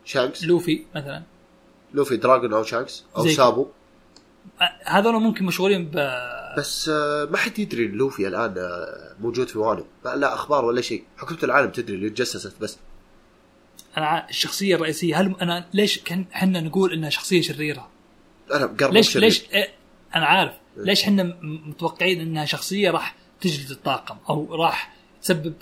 شانكس. 0.05 0.45
لوفي 0.45 0.85
مثلا. 0.95 1.23
لوفي 1.95 2.17
دراجون 2.17 2.53
أو 2.53 2.63
شانكس 2.63 3.05
أو 3.17 3.27
سابو 3.29 3.67
هذول 4.85 5.23
ممكن 5.23 5.45
مشغولين 5.45 5.85
ب 5.85 5.95
بس 6.59 6.89
آه، 6.89 7.25
ما 7.25 7.37
حد 7.37 7.59
يدري 7.59 7.87
ان 7.87 7.93
لوفي 7.93 8.29
الآن 8.29 8.55
آه، 8.59 9.15
موجود 9.21 9.49
في 9.49 9.59
وانو. 9.59 9.87
لا, 10.05 10.17
لا 10.17 10.35
أخبار 10.35 10.65
ولا 10.65 10.81
شيء. 10.81 11.05
حكومة 11.17 11.39
العالم 11.43 11.71
تدري 11.71 11.95
اللي 11.95 12.11
تجسست 12.11 12.61
بس. 12.61 12.79
أنا 13.97 14.29
الشخصية 14.29 14.75
الرئيسية 14.75 15.21
هل 15.21 15.35
أنا 15.41 15.65
ليش 15.75 15.99
كان 15.99 16.25
إحنا 16.35 16.61
نقول 16.61 16.93
إنها 16.93 17.11
شخصية 17.11 17.41
شريرة؟ 17.41 17.89
أنا 18.55 18.67
قرب 18.67 18.93
ليش 18.93 19.11
شرير. 19.11 19.25
ليش 19.25 19.43
إيه 19.53 19.69
أنا 20.15 20.27
عارف. 20.27 20.53
ليش 20.77 21.03
إحنا 21.03 21.37
متوقعين 21.43 22.21
إنها 22.21 22.45
شخصية 22.45 22.91
راح 22.91 23.15
تجلد 23.41 23.71
الطاقم 23.71 24.17
أو 24.29 24.55
راح 24.55 24.95
تسبب 25.23 25.55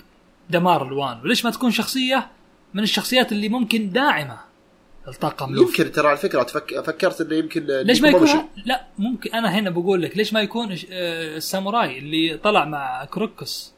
دمار 0.49 0.87
الوان 0.87 1.19
وليش 1.21 1.45
ما 1.45 1.51
تكون 1.51 1.71
شخصية 1.71 2.27
من 2.73 2.83
الشخصيات 2.83 3.31
اللي 3.31 3.49
ممكن 3.49 3.89
داعمة؟ 3.89 4.50
للطاقم 5.07 5.55
لوفي 5.55 5.81
يمكن 5.81 5.91
ترى 5.93 6.07
على 6.07 6.17
فكرة 6.17 6.43
تفك... 6.43 6.79
فكرت 6.79 7.21
إنه 7.21 7.35
يمكن 7.35 7.65
ليش 7.67 8.01
ما 8.01 8.09
يكون 8.09 8.23
مشي. 8.23 8.37
لا 8.65 8.85
ممكن 8.97 9.31
أنا 9.33 9.49
هنا 9.49 9.69
بقول 9.69 10.01
لك 10.01 10.17
ليش 10.17 10.33
ما 10.33 10.41
يكون 10.41 10.71
آه، 10.71 11.37
الساموراي 11.37 11.97
اللي 11.97 12.37
طلع 12.37 12.65
مع 12.65 13.05
كروكس 13.05 13.71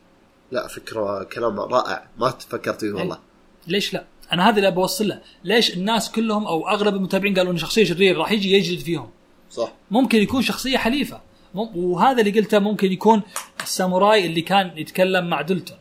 لا 0.51 0.67
فكرة 0.67 1.23
كلام 1.23 1.59
رائع. 1.59 2.07
ما 2.17 2.29
فكرت 2.29 2.79
فيه 2.79 2.91
والله. 2.91 3.19
ليش 3.67 3.93
لا؟ 3.93 4.03
أنا 4.33 4.49
هذا 4.49 4.57
اللي 4.57 4.71
بوصل 4.71 5.07
له، 5.07 5.21
ليش 5.43 5.77
الناس 5.77 6.11
كلهم 6.11 6.47
أو 6.47 6.69
أغلب 6.69 6.95
المتابعين 6.95 7.35
قالوا 7.37 7.51
إن 7.51 7.57
شخصية 7.57 7.83
شرير 7.83 8.17
راح 8.17 8.31
يجي 8.31 8.53
يجلد 8.53 8.79
فيهم؟ 8.79 9.09
صح. 9.51 9.71
ممكن 9.91 10.17
يكون 10.17 10.41
شخصية 10.41 10.77
حليفة. 10.77 11.21
مم- 11.53 11.77
وهذا 11.77 12.21
اللي 12.21 12.39
قلته 12.39 12.59
ممكن 12.59 12.91
يكون 12.91 13.21
الساموراي 13.63 14.25
اللي 14.25 14.41
كان 14.41 14.77
يتكلم 14.77 15.29
مع 15.29 15.41
دولتون 15.41 15.77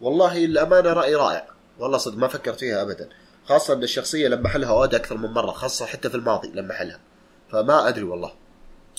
والله 0.00 0.44
الامانه 0.44 0.92
رأي 0.92 1.14
رائع. 1.14 1.44
والله 1.78 1.98
صدق 1.98 2.16
ما 2.18 2.28
فكرت 2.28 2.60
فيها 2.60 2.82
ابدا. 2.82 3.08
خاصة 3.50 3.74
إن 3.74 3.82
الشخصية 3.82 4.28
لما 4.28 4.48
حلها 4.48 4.70
اودا 4.70 4.96
أكثر 4.96 5.16
من 5.16 5.30
مرة 5.30 5.50
خاصة 5.50 5.86
حتى 5.86 6.10
في 6.10 6.14
الماضي 6.16 6.48
لما 6.48 6.74
حلها 6.74 7.00
فما 7.52 7.88
أدري 7.88 8.02
والله. 8.02 8.32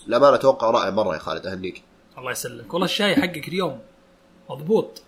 الامانه 0.08 0.36
أتوقع 0.36 0.70
رائع 0.72 0.90
مرة 0.90 1.14
يا 1.14 1.20
خالد 1.20 1.48
أهنيك. 1.48 1.84
الله 2.18 2.32
يسلمك. 2.32 2.74
والله 2.74 2.86
الشاي 2.86 3.16
حقك 3.16 3.48
اليوم 3.48 3.80
مضبوط. 4.50 5.02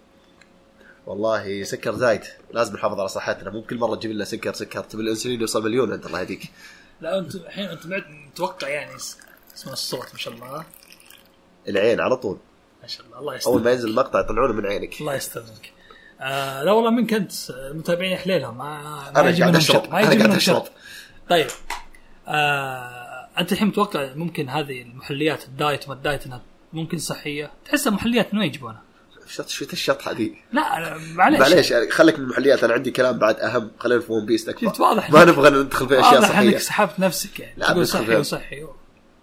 والله 1.06 1.64
سكر 1.64 1.96
زايد. 1.96 2.22
لازم 2.54 2.74
نحافظ 2.74 3.00
على 3.00 3.10
صحتنا. 3.10 3.50
مو 3.50 3.62
كل 3.62 3.78
مرة 3.78 3.96
تجيب 3.96 4.12
لنا 4.12 4.26
سكر 4.26 4.54
سكر. 4.54 4.84
تبي 4.84 5.02
الإنسولين 5.02 5.42
يوصل 5.42 5.64
مليون 5.64 5.94
انت 5.94 6.06
الله 6.06 6.20
يهديك. 6.22 6.52
لا 7.02 7.20
أنت 7.20 7.36
الحين 7.36 7.66
أنت 7.66 7.88
بعد 7.88 8.04
متوقع 8.10 8.70
يعني 8.70 8.96
اس- 8.96 9.18
اسمه 9.56 9.74
الصوت 9.74 10.08
ما 10.14 10.18
شاء 10.20 10.34
الله. 10.34 10.66
العين 11.68 12.00
على 12.00 12.18
طول. 12.18 12.38
ما 12.82 12.88
شاء 12.88 13.06
الله 13.06 13.20
الله 13.20 13.32
أول 13.32 13.38
يستر. 13.38 13.58
ما 13.60 13.72
ينزل 13.72 13.90
المقطع 13.90 14.20
يطلعونه 14.20 14.54
من 14.54 14.66
عينك. 14.66 15.02
الله 15.02 15.16
يسترك 15.16 15.73
آه 16.24 16.64
لا 16.64 16.72
والله 16.72 16.90
من 16.90 17.08
كنت 17.08 17.32
متابعين 17.74 18.18
حليلهم 18.18 18.58
ما 18.58 18.82
ما 19.16 19.20
أنا 19.20 19.40
قاعد 19.40 19.56
اشرب 19.56 19.86
أنا 19.86 20.12
يجي 20.12 20.24
قاعد 20.24 20.36
اشرب 20.36 20.64
طيب. 21.30 21.48
آه 22.28 23.28
أنت 23.40 23.52
الحين 23.52 23.68
متوقع 23.68 24.14
ممكن 24.16 24.50
هذه 24.50 24.82
المحليات 24.82 25.44
ال 25.46 25.54
diet 25.54 25.86
وما 25.86 25.94
ال 25.94 26.00
diet 26.00 26.26
إنها 26.26 26.42
ممكن 26.74 26.98
صحية؟ 26.98 27.52
تحسها 27.66 27.92
محليات 27.92 28.34
من 28.34 28.40
وين 28.40 28.48
يجيبونها؟ 28.48 28.82
شت 29.28 29.50
شت 29.50 29.74
الشطحه 29.74 30.12
ذي 30.12 30.36
لا 30.54 30.98
معليش. 30.98 31.40
معليش 31.40 31.72
يعني 31.72 31.92
خليك 31.92 32.20
من 32.20 32.26
المحليات 32.26 32.64
أنا 32.64 32.74
عندي 32.74 32.92
كلام 32.92 33.20
بعد 33.20 33.40
أهم 33.40 33.72
خلينا 33.80 34.02
في 34.02 34.12
ون 34.12 34.26
بيس 34.26 34.50
شفت 34.50 34.80
واضح 34.80 35.12
ما 35.12 35.26
نبغى 35.26 35.50
ندخل 35.50 35.88
في 35.88 36.00
أشياء 36.00 36.14
واضح 36.14 36.38
إنك 36.38 36.50
صحية. 36.50 36.58
سحبت 36.58 37.00
نفسك 37.00 37.40
يعني. 37.40 37.54
لا، 37.58 37.68
تقول 37.68 37.88
صحي. 37.88 38.16
وصحي. 38.16 38.68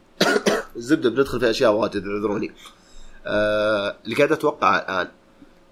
الزبده 0.76 1.10
بندخل 1.10 1.40
في 1.40 1.50
أشياء 1.50 1.72
واجد 1.72 2.04
اعذروني. 2.06 2.52
آه 3.26 3.96
اللي 4.04 4.16
قاعد 4.16 4.32
أتوقع 4.32 4.78
الآن 4.78 5.08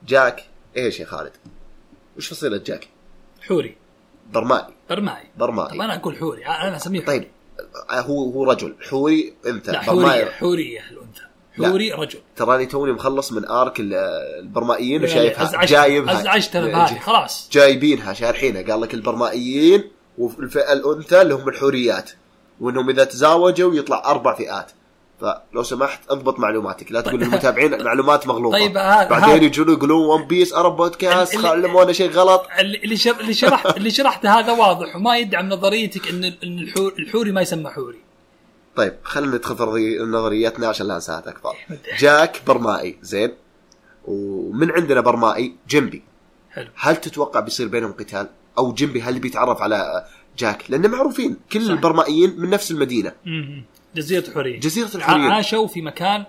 جاك 0.09 0.45
إيش 0.77 1.01
يا 1.01 1.07
خالد؟ 1.07 1.33
وش 2.17 2.29
فصيلة 2.29 2.57
جاك؟ 2.57 2.89
حوري. 3.49 3.77
برمائي 4.33 4.75
برمائي 4.91 5.25
طب 5.25 5.39
برمائي 5.39 5.81
أنا 5.81 5.95
أقول 5.97 6.17
حوري. 6.17 6.47
أنا 6.47 6.77
أسميه 6.77 7.01
حوري. 7.03 7.19
طيب 7.19 7.29
آه، 7.91 8.01
هو 8.01 8.31
هو 8.31 8.45
رجل. 8.45 8.75
حوري 8.91 9.35
أنثى. 9.47 9.73
لا 9.73 9.87
برمائي 9.87 10.27
حوريه 10.27 10.31
حوريه 10.31 10.81
الأنثى. 10.91 11.21
لا. 11.59 11.69
حوري 11.69 11.93
رجل. 11.93 12.19
تراني 12.37 12.67
توني 12.67 12.93
مخلص 12.93 13.33
من 13.33 13.45
آرك 13.45 13.81
ال- 13.81 13.95
البرمائيين 14.41 15.05
وشايفها. 15.05 15.65
جايبها. 15.65 16.21
أزعجت 16.21 16.57
أنا 16.57 16.67
بهذه. 16.67 16.99
خلاص. 16.99 17.49
جايبينها 17.53 18.13
شارحينها. 18.13 18.63
قال 18.63 18.81
لك 18.81 18.95
البرمائيين 18.95 19.85
والفئه 20.19 20.73
الأنثى 20.73 21.23
اللي 21.23 21.35
هم 21.35 21.49
الحوريات. 21.49 22.11
وإنهم 22.61 22.91
إذا 22.91 23.05
تزاوجوا 23.05 23.75
يطلع 23.75 24.03
أربع 24.11 24.35
فئات. 24.35 24.71
فلو 25.21 25.63
سمحت 25.63 26.01
اضبط 26.11 26.39
معلوماتك 26.39 26.93
لا 26.93 27.01
تقول 27.01 27.21
للمتابعين 27.21 27.85
معلومات 27.85 28.27
مغلوطة. 28.27 28.59
طيب، 28.59 28.77
هذا- 28.77 29.09
بعدين 29.09 29.43
يجون 29.43 29.69
يقولون 29.73 30.07
ون 30.07 30.27
بيس 30.27 30.55
أرب 30.55 30.77
بودكاست 30.77 31.45
علمونا 31.45 31.93
شيء 31.93 32.11
غلط. 32.11 32.47
اللي 32.59 32.79
اللي 32.79 32.97
شر- 32.97 33.21
اللي 33.21 33.35
شرحت 33.35 33.77
اللي 33.77 33.91
شرحته 33.91 34.39
هذا 34.39 34.53
واضح 34.53 34.97
وما 34.97 35.17
يدعم 35.19 35.49
نظريتك 35.49 36.09
إن 36.09 36.25
إن 36.25 36.59
الحور 36.59 36.95
الحوري 36.99 37.33
ما 37.33 37.41
يسمى 37.41 37.71
حوري. 37.71 37.99
طيب 38.77 38.95
خلينا 39.03 39.37
ندخل 39.37 39.55
نظريتنا 40.11 40.69
عشان 40.69 40.87
لا 40.89 40.97
نساعد 40.97 41.29
أكثر 41.29 41.55
جاك 41.99 42.43
برمائي 42.47 42.99
زين. 43.03 43.33
ومن 44.05 44.71
عندنا 44.71 45.01
برمائي 45.01 45.55
جنبي 45.69 46.03
حلو. 46.51 46.69
هل 46.77 46.97
تتوقع 46.97 47.41
بيصير 47.41 47.69
بينهم 47.69 47.93
قتال؟ 47.93 48.27
أو 48.59 48.73
جنبي 48.73 49.03
هل 49.03 49.19
بيتعرف 49.19 49.63
على 49.63 50.05
جاك؟ 50.39 50.65
لأن 50.71 50.91
معروفين 50.91 51.37
كل 51.53 51.65
صح. 51.65 51.71
البرمائيين 51.71 52.41
من 52.41 52.51
نفس 52.51 52.71
المدينة. 52.71 53.13
جزيرة 53.99 54.29
الحوريه 54.29 54.61
جزيرة 54.61 54.91
الحريه 54.95 55.31
عاشوا 55.31 55.67
في 55.67 55.83
مكان 55.83 56.25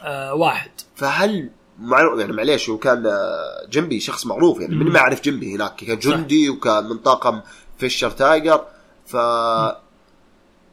آه 0.00 0.34
واحد. 0.34 0.70
فهل 0.96 1.50
مع 1.78 1.98
يعني 2.18 2.32
معليش 2.32 2.70
هو 2.70 2.78
كان 2.78 3.06
آه، 3.06 3.66
جنبي 3.70 4.00
شخص 4.00 4.26
معروف 4.26 4.60
يعني 4.60 4.74
من 4.76 4.86
ما 4.92 4.98
يعرف 4.98 5.22
جنبي 5.22 5.54
هناك. 5.54 5.76
كان 5.76 5.98
جندي 5.98 6.50
وكان 6.50 6.84
من 6.88 6.96
طاقم 6.98 7.40
فيشر 7.78 8.10
تايجر. 8.10 8.64
ف 9.06 9.14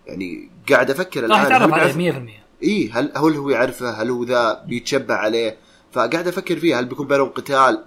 يعني 0.08 0.50
قاعد 0.70 0.92
أفكر 0.92 1.26
الآن 1.26 1.48
بيعرف- 1.48 1.74
عليه 1.74 2.12
100% 2.12 2.64
اي 2.64 2.90
هل 2.94 3.12
هل 3.16 3.36
هو 3.36 3.50
يعرفه؟ 3.50 3.90
هل 4.02 4.10
هو 4.10 4.24
ذا 4.24 4.64
بيتشبع 4.68 5.16
عليه؟ 5.16 5.58
فقاعد 5.92 6.28
أفكر 6.28 6.60
فيها 6.60 6.80
هل 6.80 6.86
بيكون 6.86 7.08
بينهم 7.08 7.30
قتال؟ 7.30 7.84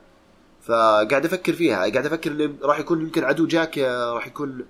فقاعد 0.66 1.24
أفكر 1.24 1.52
فيها 1.52 1.76
قاعد 1.76 2.06
أفكر 2.06 2.30
انه 2.32 2.54
راح 2.62 2.78
يكون 2.78 3.00
يمكن 3.00 3.24
عدو 3.24 3.46
جاك 3.46 3.78
آه، 3.78 4.12
راح 4.12 4.26
يكون 4.26 4.64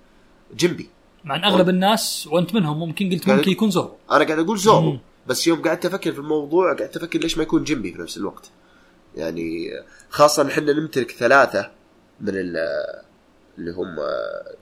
جينبي. 0.55 0.89
مع 1.23 1.35
إن 1.35 1.43
أغلب 1.43 1.69
الناس 1.69 2.27
وأنت 2.31 2.53
منهم 2.55 2.79
ممكن 2.79 3.09
قلت 3.09 3.29
ممكن 3.29 3.51
يكون 3.51 3.71
زورو 3.71 3.95
أنا 4.11 4.25
قاعد 4.25 4.39
أقول 4.39 4.57
زورو. 4.57 4.97
بس 5.27 5.47
يوم 5.47 5.61
قعدت 5.61 5.85
أفكر 5.85 6.11
في 6.11 6.19
الموضوع 6.19 6.73
قعدت 6.73 6.97
أفكر 6.97 7.19
ليش 7.19 7.37
ما 7.37 7.43
يكون 7.43 7.63
جينبي 7.63 7.93
في 7.93 8.01
نفس 8.01 8.17
الوقت. 8.17 8.49
يعني 9.15 9.69
خاصة 10.09 10.47
إحنا 10.47 10.73
نمتلك 10.73 11.11
ثلاثة 11.11 11.71
من 12.21 12.33
ال- 12.35 12.57
اللي 13.57 13.71
هم 13.71 13.95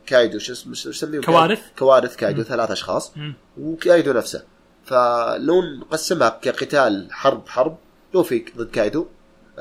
كايدو 0.05 0.39
شو 0.39 0.53
اسمه 0.53 0.73
شو 0.73 0.89
يسميهم؟ 0.89 1.21
كوارث؟ 1.21 1.61
كوارث 1.79 2.15
كايدو 2.15 2.43
ثلاث 2.43 2.71
أشخاص. 2.71 3.11
وكايدو 3.57 4.13
نفسه. 4.13 4.43
فلو 4.85 5.61
نقسمها 5.61 6.29
كقتال 6.29 7.07
حرب 7.11 7.47
حرب. 7.47 7.77
لوفي 8.13 8.45
ضد 8.57 8.69
كايدو. 8.69 9.05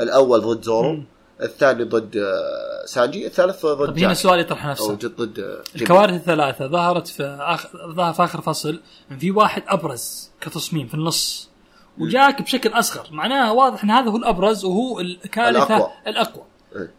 الأول 0.01 0.41
ضد 0.41 0.63
زورو 0.63 0.93
مم. 0.93 1.05
الثاني 1.41 1.85
ضد 1.85 2.17
آه، 2.17 2.87
سانجي 2.87 3.27
الثالث 3.27 3.67
ضد 3.67 3.87
طب 3.87 3.99
هنا 3.99 4.13
السؤال 4.13 4.41
يطرح 4.41 4.65
أو 4.65 4.71
نفسه 4.71 4.95
جد 4.95 5.17
ضد. 5.17 5.63
الكوارث 5.77 6.15
الثلاثة 6.15 6.67
ظهرت 6.67 7.07
في 7.09 7.23
آخر 7.41 7.93
ظهر 7.93 8.13
في 8.13 8.25
آخر 8.25 8.41
فصل 8.41 8.81
في 9.19 9.31
واحد 9.31 9.63
أبرز 9.69 10.31
كتصميم 10.41 10.87
في 10.87 10.95
النص 10.95 11.49
وجاك 11.99 12.43
بشكل 12.43 12.71
أصغر 12.71 13.09
معناها 13.11 13.51
واضح 13.51 13.85
أن 13.85 13.91
هذا 13.91 14.11
هو 14.11 14.17
الأبرز 14.17 14.65
وهو 14.65 15.01
الكارثة 15.01 15.77
الأقوى. 15.77 15.91
الأقوى 16.07 16.45
إيه. 16.77 16.91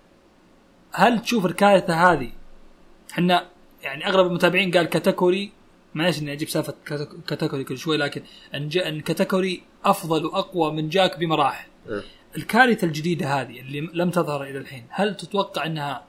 هل 0.92 1.22
تشوف 1.22 1.46
الكارثة 1.46 2.12
هذه 2.12 2.32
إحنا 3.12 3.46
يعني 3.82 4.08
أغلب 4.08 4.28
المتابعين 4.28 4.72
قال 4.72 4.86
كاتاكوري 4.86 5.52
معليش 5.96 6.20
إني 6.20 6.34
أجيب 6.34 6.50
سالفة 6.50 6.74
كاتاكوري 7.28 7.64
كل 7.64 7.78
شوي 7.78 7.98
لكن 7.98 8.22
إن, 8.54 8.70
إن 8.72 9.02
كاتاكوري 9.02 9.64
أفضل 9.86 10.26
وأقوى 10.26 10.72
من 10.72 10.90
جاك 10.90 11.20
بمراحل. 11.20 11.68
إيه. 11.90 12.04
الكارثة 12.38 12.88
الجديدة 12.88 13.42
هذه 13.42 13.60
اللي 13.60 13.90
لم 13.94 14.10
تظهر 14.10 14.44
إلى 14.44 14.58
الحين، 14.58 14.86
هل 14.90 15.18
تتوقع 15.18 15.66
إنها 15.66 16.06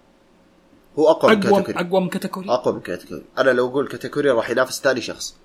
هو 0.98 1.10
أقوى 1.10 1.34
من 1.36 1.40
كاتاكوري؟ 1.40 1.74
أقوى 1.74 2.00
من 2.00 2.08
كاتاكوري؟ 2.08 2.48
أقوى 2.48 2.74
من 2.74 2.80
كاتاكوري. 2.80 3.24
أنا 3.38 3.50
لو 3.50 3.68
أقول 3.68 3.88
كاتاكوري 3.88 4.30
راح 4.30 4.50
ينافس 4.50 4.80
ثاني 4.80 5.00
شخص. 5.00 5.36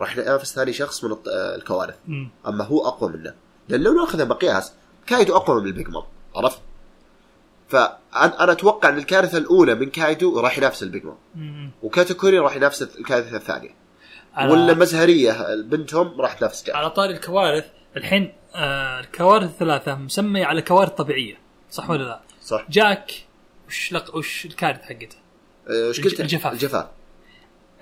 راح 0.00 0.16
ينافس 0.16 0.54
ثاني 0.54 0.72
شخص 0.72 1.04
من 1.04 1.10
آه، 1.10 1.54
الكوارث. 1.54 1.94
مم. 2.06 2.30
أما 2.46 2.64
هو 2.64 2.86
أقوى 2.86 3.12
منه. 3.12 3.34
لأن 3.68 3.82
لو 3.82 3.92
ناخذها 3.92 4.24
مقياس 4.24 4.72
كايدو 5.06 5.36
أقوى 5.36 5.60
من 5.60 5.66
البيج 5.66 5.88
مام. 5.88 6.02
عرفت؟ 6.36 6.58
فانا 7.68 8.44
أنا 8.44 8.52
أتوقع 8.52 8.88
إن 8.88 8.98
الكارثة 8.98 9.38
الأولى 9.38 9.74
من 9.74 9.90
كايدو 9.90 10.40
راح 10.40 10.58
ينافس 10.58 10.82
البيج 10.82 11.04
مام. 11.04 11.16
مم. 11.34 11.70
وكاتاكوري 11.82 12.38
راح 12.38 12.56
ينافس 12.56 12.82
الكارثة 12.82 13.36
الثانية. 13.36 13.86
ولا 14.36 14.74
مزهرية 14.74 15.54
بنتهم 15.62 16.20
راح 16.20 16.32
تنافس 16.32 16.70
على 16.70 16.90
طاري 16.90 17.12
الكوارث 17.12 17.64
الحين 17.96 18.32
آه 18.56 19.00
الكوارث 19.00 19.44
الثلاثة 19.50 19.94
مسمية 19.94 20.44
على 20.44 20.62
كوارث 20.62 20.90
طبيعية 20.90 21.38
صح 21.70 21.90
ولا 21.90 22.02
لا؟ 22.04 22.20
صح 22.42 22.66
جاك 22.70 23.12
وش 23.68 23.92
لق... 23.92 24.16
وش 24.16 24.46
الكارثة 24.46 24.82
حقته؟ 24.82 25.16
آه، 25.68 25.88
إيش 25.88 26.00
قلت 26.00 26.20
الجفاف. 26.20 26.52
الجفاف 26.52 26.86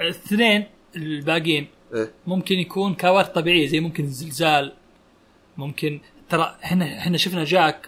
الاثنين 0.00 0.66
الباقيين 0.96 1.68
إيه؟ 1.94 2.10
ممكن 2.26 2.54
يكون 2.58 2.94
كوارث 2.94 3.28
طبيعية 3.28 3.66
زي 3.66 3.80
ممكن 3.80 4.04
الزلزال 4.04 4.72
ممكن 5.56 6.00
ترى 6.28 6.56
إحنا 6.64 6.98
إحنا 6.98 7.18
شفنا 7.18 7.44
جاك 7.44 7.86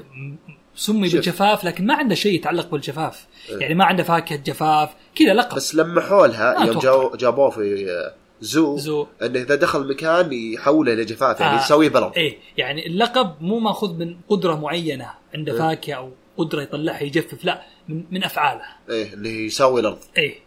سمي 0.75 1.09
شوف. 1.09 1.15
بالجفاف 1.15 1.65
لكن 1.65 1.87
ما 1.87 1.95
عنده 1.95 2.15
شيء 2.15 2.35
يتعلق 2.35 2.71
بالجفاف 2.71 3.27
يعني 3.49 3.75
ما 3.75 3.85
عنده 3.85 4.03
فاكهة 4.03 4.37
جفاف 4.37 4.95
كذا 5.15 5.35
لقب 5.35 5.51
إيه. 5.51 5.57
بس 5.57 5.75
لمحوا 5.75 6.27
لها 6.27 6.65
يوم 6.65 7.17
جابوه 7.17 7.51
في 7.51 7.91
آه، 7.91 8.15
زو, 8.41 8.77
زو. 8.77 9.07
انه 9.23 9.43
إذا 9.43 9.55
دخل 9.55 9.89
مكان 9.89 10.33
يحوله 10.33 10.93
إلى 10.93 11.05
جفاف 11.05 11.41
يعني 11.41 11.59
آه. 11.59 11.65
يسويه 11.65 11.89
بلد 11.89 12.13
إيه 12.17 12.39
يعني 12.57 12.87
اللقب 12.87 13.35
مو 13.41 13.59
ماخذ 13.59 13.95
من 13.95 14.17
قدرة 14.29 14.55
معينة 14.55 15.11
عنده 15.35 15.53
إيه. 15.53 15.59
فاكهة 15.59 15.95
أو 15.95 16.11
قدرة 16.37 16.63
يطلعها 16.63 17.03
يجفف 17.03 17.45
لا 17.45 17.63
من, 17.89 18.05
من 18.11 18.25
أفعاله. 18.25 18.65
إيه 18.91 19.13
اللي 19.13 19.47
يسوي 19.47 19.81
الأرض 19.81 19.99
إيه 20.17 20.47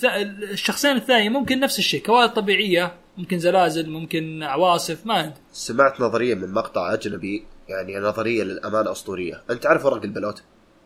فالشخصين 0.00 0.96
الثانيين 0.96 1.32
ممكن 1.32 1.60
نفس 1.60 1.78
الشيء 1.78 2.02
كوارث 2.02 2.30
طبيعية 2.30 2.94
ممكن 3.16 3.38
زلازل 3.38 3.90
ممكن 3.90 4.42
عواصف 4.42 5.06
ما 5.06 5.34
سمعت 5.52 6.00
نظرية 6.00 6.34
من 6.34 6.52
مقطع 6.52 6.94
أجنبي 6.94 7.44
يعني 7.68 7.98
نظرية 7.98 8.42
للأمانة 8.42 8.92
أسطورية. 8.92 9.42
أنت 9.50 9.62
تعرف 9.62 9.84
ورق 9.84 10.02
البلوت؟ 10.02 10.42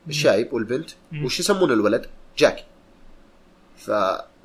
الشايب 0.09 0.53
والبنت. 0.53 0.91
وش 1.25 1.41
يسمون 1.41 1.73
الولد؟ 1.73 2.07
جاك 2.39 2.65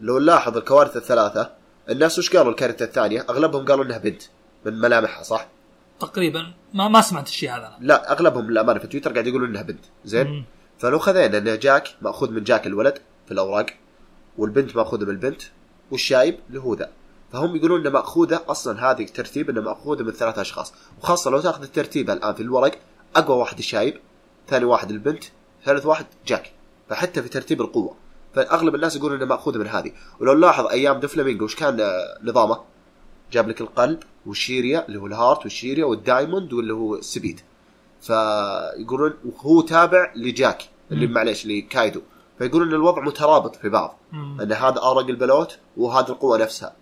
فلو 0.01 0.19
نلاحظ 0.19 0.57
الكوارث 0.57 0.97
الثلاثة 0.97 1.51
الناس 1.89 2.19
وش 2.19 2.35
قالوا 2.35 2.51
الكارثة 2.51 2.85
الثانية؟ 2.85 3.25
أغلبهم 3.29 3.65
قالوا 3.65 3.85
إنها 3.85 3.97
بنت 3.97 4.21
من 4.65 4.79
ملامحها 4.79 5.23
صح؟ 5.23 5.47
تقريبا. 5.99 6.53
ما 6.73 6.87
ما 6.87 7.01
سمعت 7.01 7.27
الشيء 7.27 7.49
هذا 7.49 7.67
أنا. 7.67 7.77
لا 7.79 8.11
أغلبهم 8.11 8.51
للأمانة 8.51 8.79
في 8.79 8.87
تويتر 8.87 9.13
قاعد 9.13 9.27
يقولون 9.27 9.49
إنها 9.49 9.61
بنت. 9.61 9.85
زين؟ 10.05 10.27
مم. 10.27 10.45
فلو 10.79 10.99
خذينا 10.99 11.37
إن 11.37 11.59
جاك 11.59 11.87
مأخوذ 12.01 12.31
من 12.31 12.43
جاك 12.43 12.67
الولد 12.67 12.97
في 13.25 13.31
الأوراق 13.31 13.65
والبنت 14.37 14.75
مأخوذة 14.75 15.03
من 15.03 15.09
البنت 15.09 15.41
والشايب 15.91 16.39
اللي 16.49 16.59
هو 16.59 16.73
ذا 16.73 16.89
فهم 17.33 17.55
يقولون 17.55 17.81
انه 17.81 17.89
مأخوذة 17.89 18.41
أصلا 18.47 18.91
هذه 18.91 19.03
الترتيب 19.03 19.49
إنه 19.49 19.61
ماخوذه 19.61 20.03
من 20.03 20.11
ثلاث 20.11 20.39
أشخاص. 20.39 20.73
وخاصة 21.01 21.31
لو 21.31 21.41
تأخذ 21.41 21.63
الترتيب 21.63 22.09
الآن 22.09 22.33
في 22.33 22.43
الورق 22.43 22.79
أقوى 23.15 23.37
واحد 23.37 23.57
الشايب 23.57 23.99
ثاني 24.47 24.65
واحد 24.65 24.91
البنت 24.91 25.23
ثالث 25.65 25.85
واحد 25.85 26.05
جاك. 26.27 26.51
فحتى 26.89 27.21
في 27.23 27.29
ترتيب 27.29 27.61
القوة. 27.61 28.00
فأغلب 28.33 28.75
الناس 28.75 28.95
يقولون 28.95 29.17
إنه 29.17 29.25
ماخوذه 29.25 29.57
من 29.57 29.67
هذه. 29.67 29.91
ولو 30.19 30.33
نلاحظ 30.33 30.67
أيام 30.67 30.99
دفلامينجو 30.99 31.45
وش 31.45 31.55
كان 31.55 31.81
آه، 31.81 32.17
نظامه؟ 32.23 32.59
جاب 33.31 33.49
لك 33.49 33.61
القلب 33.61 33.99
والشيريا 34.25 34.87
اللي 34.87 34.99
هو 34.99 35.07
ال 35.07 35.13
heart 35.13 35.43
والشيريا 35.43 35.85
وال 35.85 36.00
diamond 36.00 36.53
واللي 36.53 36.73
هو 36.73 36.95
ال 36.95 37.02
spade. 37.02 37.41
فيقولون 38.01 39.13
وهو 39.25 39.61
تابع 39.61 40.11
لجاك 40.15 40.63
اللي. 40.91 41.07
معليش 41.07 41.45
لكايدو. 41.45 42.01
فيقولون 42.37 42.67
إن 42.67 42.73
الوضع 42.73 43.01
مترابط 43.01 43.55
في 43.55 43.69
بعض 43.69 43.97
مم. 44.11 44.41
إن 44.41 44.51
هذا 44.51 44.77
ورق 44.77 45.07
البلوت 45.09 45.57
وهذه 45.77 46.09
القوة 46.09 46.37
نفسها. 46.37 46.75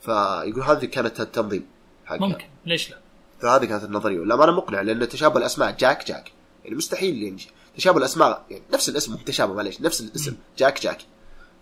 فيقول 0.00 0.62
هذه 0.62 0.84
كانت 0.84 1.20
التنظيم 1.20 1.66
حقها. 2.06 2.26
ممكن. 2.26 2.44
ليش 2.66 2.90
لا؟ 2.90 2.98
فهذه 3.40 3.64
كانت 3.64 3.84
النظرية. 3.84 4.20
والامانه 4.20 4.52
مقنعه 4.52 4.82
لأن 4.82 5.08
تشابه 5.08 5.38
الأسماء 5.38 5.76
جاك 5.76 6.06
جاك. 6.08 6.32
يعني 6.64 6.76
مستحيل 6.76 7.22
يعني 7.22 7.36
تشابه 7.76 7.98
الأسماء 7.98 8.44
يعني 8.50 8.62
نفس 8.72 8.88
الاسم 8.88 9.16
تشابه 9.16 9.54
معليش 9.54 9.80
نفس 9.80 10.00
الاسم. 10.00 10.36
جاك 10.58 10.82
جاك. 10.82 10.98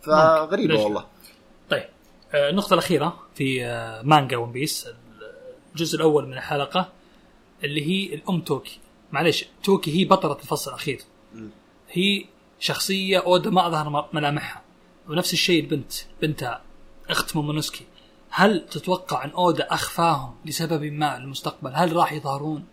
فغريبه؟ 0.03 0.83
والله. 0.83 1.07
طيب 1.71 1.85
آه، 2.35 2.51
النقطة 2.51 2.75
الأخيرة 2.75 3.19
في 3.35 3.65
آه، 3.67 4.03
مانجا 4.03 4.37
ون 4.37 4.53
بيس 4.53 4.89
الجزء 5.73 5.97
الأول 5.97 6.27
من 6.27 6.33
الحلقة 6.33 6.89
اللي 7.65 7.87
هي 7.87 8.15
الأم 8.15 8.41
توكي. 8.41 8.79
معليش 9.13 9.45
توكي 9.65 10.01
هي 10.01 10.05
بطلة 10.05 10.33
الفصل 10.41 10.71
الأخير. 10.71 11.01
مم. 11.35 11.51
هي 11.91 12.25
شخصية 12.61 13.19
أودا 13.19 13.51
ما 13.51 13.67
أظهر 13.67 13.91
م- 13.91 14.05
ملامحها. 14.17 14.63
ونفس 15.09 15.33
الشيء 15.33 15.61
البنت 15.65 15.93
بنتها 16.23 16.63
أخت 17.11 17.37
مومونوسكي. 17.37 17.85
هل 18.31 18.67
تتوقع 18.71 19.25
أن 19.25 19.31
أودا 19.31 19.75
أخفاهم 19.75 20.35
لسبب 20.45 20.83
ما 20.85 21.19
للمستقبل؟ 21.19 21.71
هل 21.75 21.97
راح 21.97 22.13
يظهرون؟ 22.13 22.65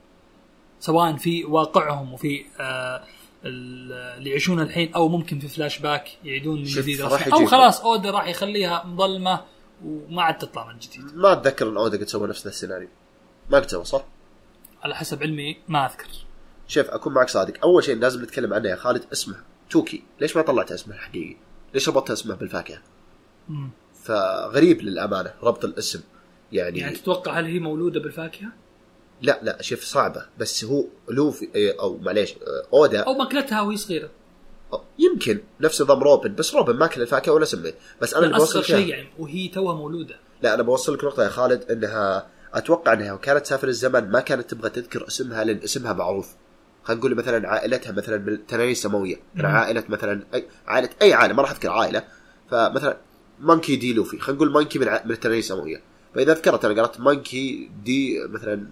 سواء 0.79 1.15
في 1.15 1.45
واقعهم 1.45 2.13
وفي 2.13 2.45
آه 2.59 3.03
اللي 3.47 4.29
يعيشونها 4.29 4.63
الحين 4.63 4.93
أو 4.93 5.07
ممكن 5.07 5.39
في 5.39 5.47
فلاش 5.47 5.79
باك 5.79 6.09
يعيدون 6.23 6.57
من 6.57 6.63
جديد. 6.63 7.01
أو. 7.01 7.45
خلاص 7.45 7.81
أودا 7.81 8.11
راح 8.11 8.27
يخليها 8.27 8.83
مظلمة 8.85 9.41
وما 9.85 10.21
عاد 10.21 10.37
تطلع 10.37 10.67
من 10.67 10.79
جديد 10.79 11.15
ما 11.15 11.33
أتذكر 11.33 11.69
إن 11.69 11.77
أودا 11.77 11.97
قد 11.97 12.07
سوى 12.07 12.27
نفس 12.27 12.47
السيناريو 12.47 12.87
ما 13.49 13.59
قد 13.59 13.69
سوى 13.69 13.85
صح؟ 13.85 14.03
على 14.83 14.95
حسب 14.95 15.23
علمي 15.23 15.57
ما 15.67 15.85
أذكر 15.85 16.07
شوف 16.67 16.89
أكون 16.89 17.13
معك 17.13 17.29
صادق 17.29 17.65
أول 17.65 17.83
شيء 17.83 17.95
لازم 17.95 18.23
نتكلم 18.23 18.53
عنه 18.53 18.69
يا 18.69 18.75
خالد 18.75 19.03
اسمه 19.11 19.35
توكي 19.69 20.03
ليش 20.21 20.35
ما 20.35 20.41
طلعت 20.41 20.71
اسمه 20.71 20.95
الحقيقي 20.95 21.35
ليش 21.73 21.89
ربطت 21.89 22.11
اسمه 22.11 22.35
بالفاكهة 22.35 22.81
مم. 23.49 23.69
فغريب 24.03 24.81
للأمانة 24.81 25.33
ربط 25.43 25.65
الاسم 25.65 26.03
يعني, 26.51 26.79
يعني 26.79 26.95
تتوقع 26.95 27.39
هل 27.39 27.45
هي 27.45 27.59
مولودة 27.59 27.99
بالفاكهة؟ 27.99 28.47
لا 29.21 29.39
لا 29.43 29.61
شوف 29.61 29.83
صعبة. 29.83 30.25
بس 30.39 30.65
هو 30.65 30.85
لوفي 31.09 31.49
إيه، 31.55 31.79
أو 31.81 31.97
معليش 31.97 32.31
آه، 32.33 32.67
أودا. 32.73 32.99
أو 32.99 33.13
ماكلتها 33.13 33.61
وهي 33.61 33.77
صغيرة. 33.77 34.09
يمكن 34.99 35.39
نفس 35.61 35.81
نظام 35.81 35.99
روبن 36.03 36.35
بس 36.35 36.55
روبن 36.55 36.75
ما 36.75 36.87
كل 36.87 37.01
الفاكهة 37.01 37.31
ولا 37.31 37.45
سميه 37.45 37.73
بس 38.01 38.13
أنا 38.13 38.25
اللي 38.25 38.37
بوصل 38.37 38.63
شيء 38.63 38.87
يعني 38.87 39.07
وهي 39.19 39.47
توها 39.47 39.75
مولودة. 39.75 40.15
لا 40.41 40.53
أنا 40.53 40.63
بوصل 40.63 40.93
لك 40.93 41.03
نقطة 41.03 41.23
يا 41.23 41.29
خالد 41.29 41.71
إنها 41.71 42.27
أتوقع 42.53 42.93
إنها 42.93 43.15
كانت 43.15 43.41
تسافر 43.45 43.67
الزمن 43.67 44.11
ما 44.11 44.19
كانت 44.19 44.51
تبغى 44.51 44.69
تذكر 44.69 45.07
اسمها 45.07 45.43
لأن 45.43 45.57
اسمها 45.63 45.93
معروف. 45.93 46.27
خلينا 46.83 46.99
نقول 46.99 47.15
مثلا 47.15 47.49
عائلتها 47.49 47.91
مثلا 47.91 48.17
من 48.17 48.33
التنانين 48.33 48.71
السماويه 48.71 49.15
من 49.35 49.41
مم. 49.41 49.47
عائلة 49.47 49.83
مثلا 49.89 50.23
أي 50.33 50.45
عائلة 50.67 50.89
أي 51.01 51.13
عائلة 51.13 51.33
ما 51.33 51.41
راح 51.41 51.51
أذكر 51.51 51.69
عائلة. 51.69 52.03
فمثلا 52.51 52.97
مانكي 53.39 53.75
دي 53.75 53.93
لوفي 53.93 54.19
خلينا 54.19 54.37
نقول 54.41 54.51
مانكي 54.53 54.79
من 54.79 54.87
ع- 54.87 55.01
من 55.05 55.11
التنانين 55.11 55.39
السماوية. 55.39 55.81
فإذا 56.15 56.33
ذكرت 56.33 56.65
أنا 56.65 56.81
قرأت 56.81 56.99
مانكي 56.99 57.69
دي 57.83 58.19
مثلا 58.27 58.67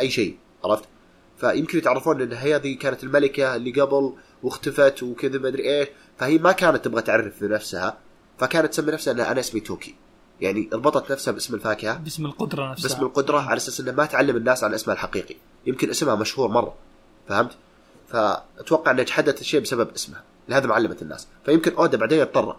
أي 0.00 0.10
شيء 0.10 0.36
عرفت؟ 0.64 0.84
فيمكن 1.38 1.78
يتعرفون 1.78 2.22
إن 2.22 2.32
هذه 2.32 2.76
كانت 2.76 3.04
الملكة 3.04 3.56
اللي 3.56 3.80
قبل 3.80 4.12
واختفت 4.42 5.02
وكذا 5.02 5.38
ما 5.38 5.48
أدري 5.48 5.78
إيش 5.78 5.88
فهي 6.18 6.38
ما 6.38 6.52
كانت 6.52 6.84
تبغى 6.84 7.02
تعرف 7.02 7.44
بنفسها 7.44 7.98
فكانت 8.38 8.72
تسمي 8.72 8.92
نفسها 8.92 9.12
ان 9.12 9.20
أنا 9.20 9.40
اسمي 9.40 9.60
توكي. 9.60 9.94
يعني 10.40 10.70
ربطت 10.72 11.12
نفسها 11.12 11.32
باسم 11.32 11.54
الفاكهة 11.54 11.96
باسم 11.98 12.26
القدرة 12.26 12.70
نفسها. 12.70 12.88
باسم 12.88 13.02
القدرة 13.02 13.38
على 13.38 13.56
أساس 13.56 13.80
انه 13.80 13.92
ما 13.92 14.06
تعلم 14.06 14.36
الناس 14.36 14.64
عن 14.64 14.74
اسمها 14.74 14.94
الحقيقي. 14.94 15.36
يمكن 15.66 15.90
اسمها 15.90 16.14
مشهور 16.14 16.48
مرة 16.48 16.74
فهمت؟ 17.28 17.52
فأتوقع 18.08 18.90
إنها 18.90 19.04
جحدت 19.04 19.40
الشيء 19.40 19.60
بسبب 19.60 19.90
اسمها 19.94 20.24
لهذا 20.48 20.66
ما 20.66 20.74
علمت 20.74 21.02
الناس. 21.02 21.28
فيمكن 21.44 21.74
أودا 21.74 21.98
بعدين 21.98 22.20
يتطرق. 22.20 22.58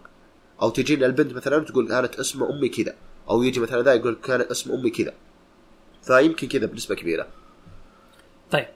أو 0.62 0.70
تجينا 0.70 1.06
البنت 1.06 1.32
مثلا 1.32 1.64
تقول 1.64 1.88
كانت 1.88 2.14
اسم 2.14 2.42
أمي 2.42 2.68
كذا. 2.68 2.94
أو 3.30 3.42
يجي 3.42 3.60
مثلا 3.60 3.82
ذا 3.82 3.94
يقول 3.94 4.18
كانت 4.24 4.50
اسم 4.50 4.72
أمي 4.72 4.90
كذا. 4.90 5.12
فيمكن 6.02 6.48
كذا 6.48 6.66
بنسبة 6.66 6.94
كبيرة. 6.94 7.26
طيب. 8.50 8.66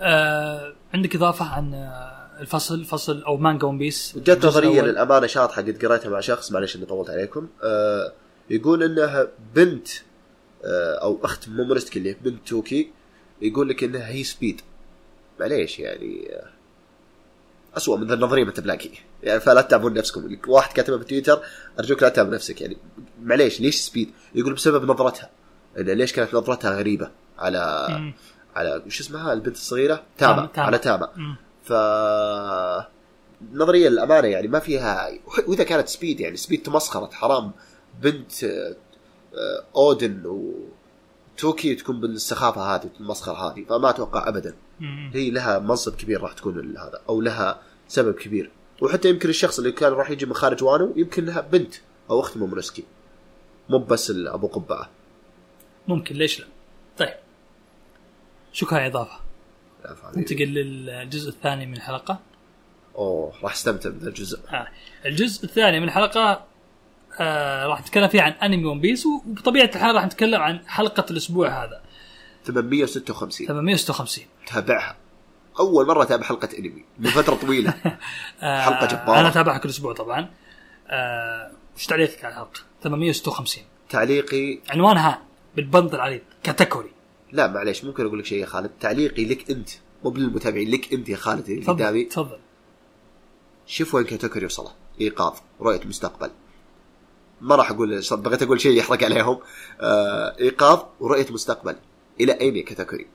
آه 0.00 0.74
عندك 0.94 1.16
إضافة 1.16 1.44
عن 1.44 1.74
آه 1.74 2.40
الفصل 2.40 2.84
فصل 2.84 3.22
أو 3.22 3.36
مانجا 3.36 3.66
ون 3.66 3.78
بيس؟ 3.78 4.18
جت 4.18 4.46
نظرية؟ 4.46 4.82
للأمانة 4.82 5.26
شاطحه 5.26 5.62
قد 5.62 5.84
قريتها 5.84 6.08
مع 6.08 6.20
شخص 6.20 6.52
معلش 6.52 6.76
إني 6.76 6.86
طولت 6.86 7.10
عليكم. 7.10 7.48
آه 7.62 8.12
يقول 8.50 8.82
إنها 8.82 9.28
بنت 9.54 9.88
آه 10.64 10.94
أو 11.02 11.20
أخت 11.24 11.48
مومونوسكي 11.48 11.98
اللي 11.98 12.16
بنت 12.24 12.48
توكي. 12.48 12.90
يقول 13.42 13.68
لك 13.68 13.84
إنها 13.84 14.08
هي 14.08 14.24
سبيد. 14.24 14.60
معليش 15.40 15.78
يعني 15.78 16.28
آه 16.32 16.48
اسوء 17.76 17.96
من 17.98 18.06
ذا 18.06 18.14
النظرية 18.14 18.44
ما 18.44 18.50
بتلاقي. 18.50 18.90
يعني 19.22 19.40
فلا 19.40 19.60
تتعبون 19.60 19.94
نفسكم. 19.94 20.36
واحد 20.46 20.72
كاتبها 20.72 20.98
في 20.98 21.04
تويتر 21.04 21.42
أرجوك 21.78 22.02
لا 22.02 22.08
تتعب 22.08 22.28
نفسك. 22.28 22.60
يعني 22.60 22.76
معليش 23.22 23.60
ليش 23.60 23.76
سبيد؟ 23.76 24.10
يقول 24.34 24.54
بسبب 24.54 24.90
نظرتها. 24.90 25.30
ليش 25.76 26.12
كانت 26.12 26.34
نظرتها 26.34 26.70
غريبة 26.70 27.10
على 27.38 27.86
مم. 27.90 28.14
على 28.56 28.82
وش 28.86 29.00
اسمها 29.00 29.32
البنت 29.32 29.56
الصغيرة 29.56 30.02
تاما. 30.18 30.48
على 30.56 30.78
تاما. 30.78 31.08
ف 31.62 31.72
نظرية 33.52 33.88
للامانه 33.88 34.28
يعني 34.28 34.48
ما 34.48 34.58
فيها 34.58 35.10
وإذا 35.48 35.64
كانت 35.64 35.88
سبيد 35.88 36.20
يعني 36.20 36.36
سبيد 36.36 36.62
تمسخرت 36.62 37.12
حرام 37.12 37.52
بنت 38.02 38.44
آه، 38.44 38.76
أودن 39.76 40.22
وتوكي 40.26 41.74
تكون 41.74 42.00
بالسخافة 42.00 42.74
هذه 42.74 42.90
المسخرة 43.00 43.34
هذه 43.34 43.64
فما 43.68 43.90
أتوقع 43.90 44.28
ابدا 44.28 44.54
مم. 44.80 45.10
هي 45.14 45.30
لها 45.30 45.58
منصب 45.58 45.94
كبير 45.94 46.20
راح 46.20 46.32
تكون 46.32 46.76
هذا 46.76 47.00
أو 47.08 47.20
لها 47.20 47.62
سبب 47.88 48.14
كبير 48.14 48.50
وحتى 48.82 49.08
يمكن 49.08 49.28
الشخص 49.28 49.58
اللي 49.58 49.72
كان 49.72 49.92
راح 49.92 50.10
يجي 50.10 50.26
من 50.26 50.34
خارج 50.34 50.64
وانو 50.64 50.92
يمكن 50.96 51.24
لها 51.24 51.40
بنت 51.40 51.74
أو 52.10 52.20
أخت 52.20 52.36
مومونوسكي 52.36 52.84
مو 53.68 53.78
بس 53.78 54.10
أبو 54.10 54.46
قبعة 54.46 54.90
ممكن 55.88 56.14
ليش 56.14 56.40
لا؟ 56.40 56.46
طيب. 56.98 57.14
شكرا 58.52 58.86
إضافة؟ 58.86 59.20
لا 59.84 59.94
فاهم. 59.94 60.12
ننتقل 60.16 60.44
للجزء 60.44 61.28
الثاني 61.28 61.66
من 61.66 61.74
الحلقة. 61.76 62.20
أوه 62.96 63.32
راح 63.42 63.52
أستمتع 63.52 63.90
بهذا 63.90 64.08
الجزء 64.08 64.38
آه. 64.52 64.68
الجزء 65.06 65.44
الثاني 65.44 65.80
من 65.80 65.86
الحلقة 65.86 66.44
آه 67.20 67.66
راح 67.66 67.80
نتكلم 67.80 68.08
فيه 68.08 68.22
عن 68.22 68.30
أنمي 68.32 68.64
ون 68.64 68.80
بيس 68.80 69.06
وبطبيعة 69.06 69.70
الحال 69.74 69.94
راح 69.94 70.04
نتكلم 70.04 70.40
عن 70.42 70.60
حلقة 70.66 71.04
الأسبوع 71.10 71.64
هذا. 71.64 71.82
856 72.44 73.46
856 73.46 74.24
تابعها. 74.46 74.96
أول 75.60 75.86
مرة 75.86 76.02
أتابع 76.02 76.24
حلقة 76.24 76.48
أنمي. 76.58 76.84
من 76.98 77.10
فترة 77.10 77.34
طويلة. 77.34 77.74
آه 78.42 78.60
حلقة 78.60 78.86
جبارة. 78.86 79.20
أنا 79.20 79.28
أتابعها 79.28 79.58
كل 79.58 79.68
أسبوع 79.68 79.94
طبعا. 79.94 80.30
آه 80.88 81.50
وش 81.76 81.86
تعليقك 81.86 82.24
على 82.24 82.32
الحلقة؟ 82.32 82.60
856 82.82 83.64
تعليقي 83.88 84.58
عنوانها؟ 84.68 85.22
بالبند 85.56 85.94
العريض 85.94 86.20
كاتاكوري 86.42 86.90
لا 87.32 87.46
معليش 87.46 87.84
ممكن 87.84 88.06
أقول 88.06 88.18
لك 88.18 88.24
شيء 88.24 88.38
يا 88.38 88.46
خالد. 88.46 88.70
تعليقي 88.80 89.24
لك 89.24 89.50
أنت 89.50 89.70
مو 90.04 90.10
بالمتابعين 90.10 90.70
لك 90.70 90.92
أنت 90.92 91.08
يا 91.08 91.16
خالد 91.16 91.48
اللي 91.50 91.60
تفضل 91.60 91.74
قدامي 91.74 92.04
تفضل. 92.04 92.38
شوف 93.66 93.94
وين 93.94 94.04
كاتاكوري 94.04 94.46
وصله. 94.46 94.70
إيقاظ 95.00 95.32
رؤية 95.60 95.80
مستقبل. 95.84 96.30
ما 97.40 97.56
راح 97.56 97.70
أقول 97.70 98.02
بغيت 98.12 98.42
أقول 98.42 98.60
شيء 98.60 98.78
يحرق 98.78 99.04
عليهم. 99.04 99.38
آه 99.80 100.36
إيقاظ 100.40 100.82
ورؤية 101.00 101.26
مستقبل. 101.30 101.76
إلى 102.20 102.32
أين 102.40 102.56
يا 102.56 102.62
كاتاكوري 102.62 103.06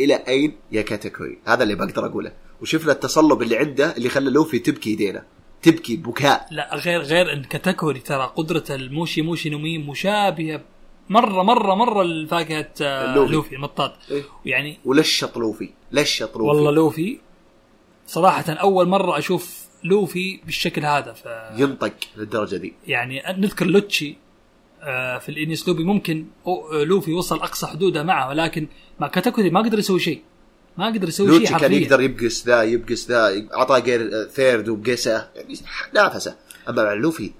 إلى 0.00 0.14
أين 0.14 0.56
يا 0.72 0.82
كاتاكوري 0.82 1.38
هذا 1.46 1.62
اللي 1.62 1.74
بقدر 1.74 2.06
أقوله. 2.06 2.32
وشفنا 2.62 2.92
التصلب 2.92 3.42
اللي 3.42 3.56
عنده 3.56 3.96
اللي 3.96 4.08
خلى 4.08 4.30
لوفي 4.30 4.58
تبكي 4.58 4.92
يدينا 4.92 5.24
تبكي 5.62 5.96
بكاء. 5.96 6.48
لا 6.50 6.74
غير 6.74 7.00
غير 7.00 7.32
إن 7.32 7.44
كاتاكوري 7.44 8.00
ترى 8.00 8.32
قدرة 8.36 8.64
الموشي 8.70 9.22
موشي 9.22 9.50
نومي 9.50 9.78
مشابهة 9.78 10.60
مرة 11.08 11.42
مرة 11.42 11.74
مرة 11.74 12.02
لفاكهة 12.02 12.68
آه، 12.82 13.14
لوفي. 13.14 13.32
لوفي 13.32 13.54
المطاط 13.54 13.92
إيه؟ 14.10 14.22
يعني 14.44 14.78
ولشط 14.84 15.38
لوفي 15.38 15.70
لشط 15.92 16.36
لوفي 16.36 16.48
والله 16.48 16.70
لوفي. 16.70 17.18
صراحة 18.06 18.44
أول 18.52 18.88
مرة 18.88 19.18
أشوف 19.18 19.66
لوفي 19.84 20.40
بالشكل 20.44 20.84
هذا 20.84 21.12
ف 21.12 21.24
ينطق 21.60 21.92
للدرجة 22.16 22.56
دي. 22.56 22.74
يعني 22.86 23.22
نذكر 23.38 23.66
لوتشي 23.66 24.16
آه، 24.82 25.18
في 25.18 25.28
الإنيس 25.28 25.68
لوبي 25.68 25.84
ممكن 25.84 26.26
آه، 26.46 26.84
لوفي 26.84 27.12
وصل 27.12 27.36
أقصى 27.36 27.66
حدوده 27.66 28.02
معه 28.02 28.28
ولكن 28.28 28.68
مع 29.00 29.08
كاتاكوري 29.08 29.50
ما 29.50 29.60
قدر 29.60 29.78
يسوي 29.78 30.00
شيء. 30.00 30.22
ما 30.78 30.86
قدر 30.86 31.08
يسوي 31.08 31.26
شيء 31.26 31.36
لوتشي 31.38 31.52
كان 31.52 31.60
حرفيا. 31.62 31.78
يقدر 31.78 32.00
يبقس 32.00 32.46
ذا 32.46 32.62
يبقس 32.62 33.08
ذا 33.08 33.46
أعطاه 33.54 33.78
gear 33.78 34.24
third 34.28 34.68
وبقسه 34.68 35.28
يعني 35.36 35.54
نافسه. 35.94 36.36
أما 36.68 36.84
مع 36.84 36.92
لوفي 36.92 37.30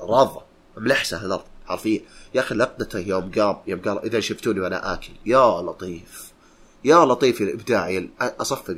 راضه 0.00 0.42
ملحسه 0.76 1.26
الأرض 1.26 1.44
حرفيا. 1.66 2.00
يا 2.34 2.40
أخي 2.40 2.54
لقطته 2.54 2.98
يوم 2.98 3.30
قام 3.30 3.56
يوم 3.66 3.80
قال 3.80 4.04
إذا 4.04 4.20
شفتوني 4.20 4.60
وأنا 4.60 4.94
آكل. 4.94 5.12
يا 5.26 5.62
لطيف. 5.62 6.32
يا 6.84 7.04
لطيف 7.04 7.40
الابداع 7.40 8.04
أصفق 8.20 8.76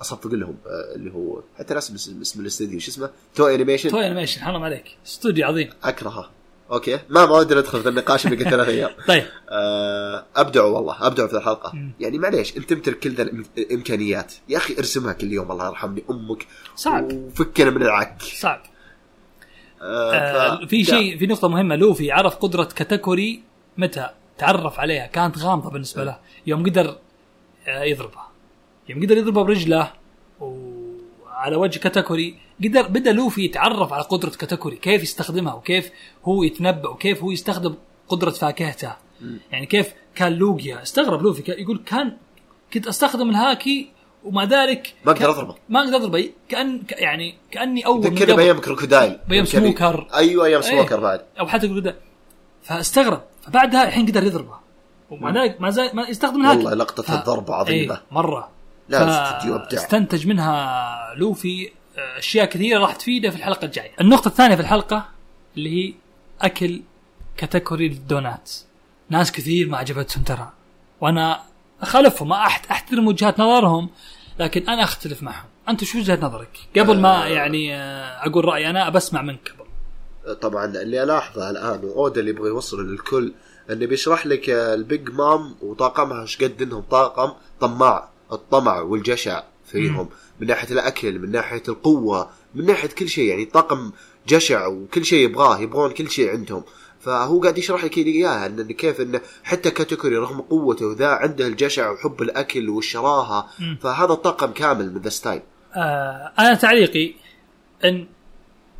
أصفق 0.00 0.26
لهم 0.26 0.56
آه، 0.66 0.94
اللي 0.94 1.12
هو 1.12 1.42
حتى 1.58 1.78
اسم 1.78 1.94
اسم 2.20 2.40
الاستديو. 2.40 2.80
شو 2.80 2.90
اسمه؟ 2.90 3.10
تو 3.34 3.46
انيميشن 3.46 3.90
توي 3.90 4.06
انيميشن 4.06 4.40
حرام 4.40 4.62
عليك. 4.62 4.84
استوديو 5.06 5.46
عظيم. 5.46 5.70
أكرهه. 5.84 6.30
أوكي. 6.72 6.98
ما 7.08 7.26
ما 7.26 7.32
ودي 7.32 7.54
ندخل 7.54 7.82
في 7.82 7.88
النقاش 7.88 8.26
قلت 8.26 8.42
ثلاث 8.42 8.68
أيام. 8.68 8.90
طيب. 9.08 9.24
آه، 9.50 10.26
أبدعوا 10.36 10.76
والله. 10.76 11.06
أبدعوا 11.06 11.28
في 11.28 11.36
الحلقة. 11.36 11.72
يعني 12.00 12.18
معليش 12.18 12.56
أنت 12.56 12.70
تمتلك 12.70 12.98
كل 12.98 13.10
ذا 13.10 13.22
الإمكانيات. 13.58 14.32
يا 14.48 14.56
أخي 14.56 14.78
ارسمها 14.78 15.12
كل 15.12 15.32
يوم. 15.32 15.52
الله 15.52 15.66
يرحمني. 15.66 16.04
أمك. 16.10 16.46
صعب. 16.76 17.12
وفكنا 17.12 17.70
من 17.70 17.82
العك. 17.82 18.22
صعب. 18.22 18.62
آه 19.82 20.12
آه 20.14 20.56
ف- 20.56 20.68
في. 20.68 20.84
شيء 20.84 21.18
في 21.18 21.26
نقطة 21.26 21.48
مهمة 21.48 21.76
لوفي 21.76 22.12
عرف 22.12 22.34
قدرة 22.36 22.64
كاتاكوري 22.64 23.42
متى 23.78 24.08
تعرف 24.38 24.80
عليها 24.80 25.06
كانت 25.06 25.38
غامضة 25.38 25.70
بالنسبة 25.70 26.04
له. 26.04 26.18
يوم 26.46 26.62
قدر 26.66 26.96
آه، 27.68 27.82
يضربها. 27.82 28.28
يوم 28.88 29.02
قدر 29.02 29.16
يضربها 29.18 29.42
برجله 29.42 29.92
وعلى 30.40 31.56
وجه 31.56 31.78
كاتاكوري 31.78 32.34
قدر 32.64 32.82
بدأ 32.88 33.12
لوفي 33.12 33.44
يتعرف 33.44 33.92
على 33.92 34.02
قدرة 34.02 34.30
كاتاكوري 34.30 34.76
كيف 34.76 35.02
يستخدمها 35.02 35.54
وكيف 35.54 35.90
هو 36.24 36.42
يتنبأ 36.42 36.88
وكيف 36.88 37.22
هو 37.22 37.30
يستخدم 37.30 37.74
قدرة 38.08 38.30
فاكهته. 38.30 38.92
يعني 39.52 39.66
كيف 39.66 39.94
كان 40.14 40.32
لوجيا. 40.32 40.82
استغرب 40.82 41.22
لوفي 41.22 41.52
يقول 41.52 41.82
كان 41.86 42.16
كنت 42.72 42.86
أستخدم 42.86 43.30
الهاكي 43.30 43.90
ومع 44.24 44.44
ذلك 44.44 44.94
ما 45.04 45.12
أقدر 45.12 45.20
كان- 45.24 45.30
أضربه. 45.30 45.54
ما 45.68 45.80
أقدر 45.80 45.96
أضربه 45.96 46.30
كان 46.48 46.82
يعني 46.90 47.34
كأني 47.50 47.86
أول 47.86 47.98
من 48.04 48.04
ذكرني 48.14 48.24
قبل. 48.32 48.36
بأيام 48.36 48.58
كروكودايل 48.60 49.18
كان- 49.30 49.44
سموكر. 49.44 50.08
أيوه 50.14 50.46
أيام 50.46 50.62
إيه. 50.62 50.70
سموكر 50.70 51.00
بعد 51.00 51.20
أو 51.40 51.46
حتى 51.48 51.66
يقول 51.66 51.94
فاستغرب 52.62 53.22
فبعدها 53.42 53.84
الحين 53.84 54.06
قدر 54.06 54.22
يضربه 54.22 54.54
ومع 55.10 55.30
ذلك 55.42 55.60
ما 55.60 55.70
زال 55.70 55.96
ما 55.96 56.02
يستخدم 56.08 56.40
الهاكي 56.40 56.58
والله 56.58 56.74
لقطة 56.74 57.14
الضربة 57.20 57.54
عظيمة. 57.54 57.94
إيه 57.94 58.02
مرة 58.10 58.48
لا، 58.88 59.02
الاستديو 59.04 59.56
أبدع. 59.56 59.78
استنتج 59.78 60.26
منها 60.26 61.14
لوفي 61.16 61.70
آه، 61.98 62.18
أشياء 62.18 62.46
كثيرة 62.46 62.78
راح 62.80 62.94
تفيده 62.96 63.30
في 63.30 63.36
الحلقة 63.36 63.64
الجاية. 63.64 63.90
النقطة 64.00 64.28
الثانية 64.28 64.54
في 64.54 64.60
الحلقة 64.62 65.08
اللي 65.56 65.70
هي 65.88 65.94
أكل 66.40 66.82
كاتيجوري 67.36 67.88
للدونات. 67.88 68.50
ناس 69.10 69.32
كثير 69.32 69.68
ما 69.68 69.78
عجبتهم 69.78 70.22
ترى 70.24 70.52
وأنا 71.00 71.40
أخالفهم 71.82 72.32
أحترم 72.32 73.06
وجهات 73.06 73.40
نظرهم 73.40 73.90
لكن 74.38 74.68
أنا 74.68 74.84
أختلف 74.84 75.22
معهم. 75.22 75.46
أنت 75.68 75.84
شو 75.84 75.98
وجهة 75.98 76.18
نظرك؟ 76.22 76.58
قبل 76.76 77.00
ما 77.00 77.26
يعني 77.26 77.76
آه، 77.76 78.26
أقول 78.26 78.44
رأيي 78.44 78.70
أنا 78.70 78.88
بسمع 78.88 79.22
منك 79.22 79.52
قبل. 79.58 79.70
طبعا 80.34 80.64
اللي 80.64 81.02
ألاحظه 81.02 81.50
الآن 81.50 81.84
واودا 81.84 82.20
اللي 82.20 82.30
يبغى 82.30 82.48
يوصل 82.48 82.86
للكل 82.86 83.32
انه 83.70 83.86
بيشرح 83.86 84.26
لك 84.26 84.50
ال 84.50 84.65
Big 84.65 85.10
Mom 85.10 85.54
وطاقمها 85.62 86.22
إيش 86.22 86.42
قد 86.42 86.62
إنهم 86.62 86.82
طاقم 86.82 87.32
طماع 87.60 88.08
الطمع 88.32 88.80
والجشع 88.80 89.42
فيهم 89.64 90.08
من 90.40 90.46
ناحية 90.46 90.72
الأكل 90.72 91.18
من 91.18 91.30
ناحية 91.30 91.62
القوة 91.68 92.30
من 92.54 92.66
ناحية 92.66 92.88
كل 92.88 93.08
شيء 93.08 93.24
يعني 93.24 93.44
طاقم 93.44 93.90
جشع 94.28 94.66
وكل 94.66 95.04
شيء 95.04 95.24
يبغاه 95.24 95.58
يبغون 95.58 95.90
كل 95.90 96.10
شيء 96.10 96.30
عندهم 96.30 96.62
فهو 97.00 97.40
قاعد 97.40 97.58
يشرح 97.58 97.84
لك 97.84 97.98
إياها 97.98 98.46
ان 98.46 98.72
كيف 98.72 99.00
انه 99.00 99.20
حتى 99.44 99.70
كاتاكوري 99.70 100.16
رغم 100.16 100.40
قوته 100.40 100.94
ذا 100.98 101.08
عنده 101.08 101.46
الجشع 101.46 101.90
وحب 101.90 102.22
الأكل 102.22 102.68
والشراهة. 102.68 103.46
فهذا 103.80 104.14
طاقم 104.14 104.50
كامل 104.52 104.94
من 104.94 105.00
ذا 105.00 105.08
style. 105.08 105.42
آه 105.76 106.32
أنا 106.38 106.54
تعليقي 106.54 107.14
إن 107.84 108.06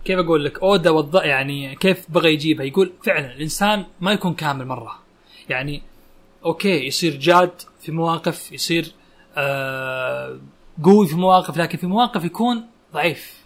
كيف 0.05 0.19
أقول 0.19 0.45
لك 0.45 0.63
أودا 0.63 0.91
وض 0.91 1.17
يعني 1.17 1.77
كيف 1.77 2.07
بغى 2.09 2.33
يجيبها؟ 2.33 2.67
يقول 2.67 2.93
فعلا 3.05 3.33
الإنسان 3.35 3.85
ما 4.01 4.13
يكون 4.13 4.35
كامل 4.35 4.67
مرة. 4.67 4.99
يعني 5.49 5.83
okay 6.45 6.87
يصير 6.87 7.17
جاد 7.17 7.53
في 7.81 7.93
مواقف 7.93 8.53
يصير 8.53 8.93
آه 9.37 10.39
قوي 10.85 11.07
في 11.07 11.17
مواقف 11.17 11.57
لكن 11.57 11.79
في 11.79 11.87
مواقف 11.87 12.25
يكون 12.25 12.67
ضعيف 12.95 13.41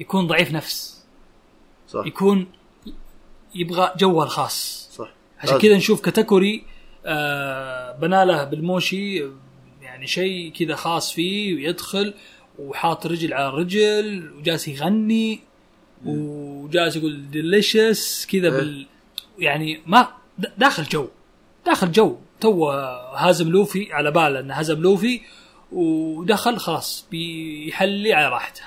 يكون 0.00 0.26
ضعيف 0.26 0.52
نفس. 0.52 1.04
صح. 1.88 2.06
يكون 2.06 2.46
يبغى 3.54 3.92
جوه 3.96 4.24
الخاص 4.24 4.88
صح. 4.92 5.08
عشان 5.38 5.58
كذا 5.58 5.76
نشوف 5.76 6.00
كاتاكوري 6.00 6.64
آه 7.06 7.92
بناله 7.92 8.44
بالموشي 8.44 9.24
يعني 9.82 10.06
شيء 10.06 10.52
كذا 10.52 10.74
خاص 10.74 11.12
فيه 11.12 11.54
ويدخل 11.54 12.14
وحاط 12.58 13.06
رجل 13.06 13.34
على 13.34 13.48
رجل 13.48 14.32
وجالس 14.38 14.68
يغني 14.68 15.40
وجالس 16.04 16.96
يقول 16.96 17.30
delicious 17.30 18.26
كذا 18.26 18.48
إيه. 18.48 18.50
بال 18.50 18.86
يعني 19.38 19.80
ما 19.86 20.08
داخل 20.58 20.84
جو. 20.84 21.08
داخل 21.66 21.92
جو. 21.92 22.16
توه 22.40 22.70
هازم 23.16 23.48
لوفي 23.48 23.92
على 23.92 24.10
باله 24.10 24.40
انه 24.40 24.54
هزم 24.54 24.82
لوفي 24.82 25.20
ودخل 25.72 26.56
خلاص 26.56 27.06
بيحلي 27.10 28.12
على 28.12 28.28
راحته. 28.28 28.62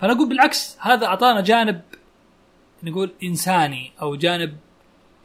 فأنا 0.00 0.12
أقول 0.12 0.28
بالعكس 0.28 0.76
هذا 0.80 1.06
أعطانا 1.06 1.40
جانب 1.40 1.80
نقول 2.82 3.10
إنساني 3.22 3.92
أو 4.02 4.16
جانب 4.16 4.56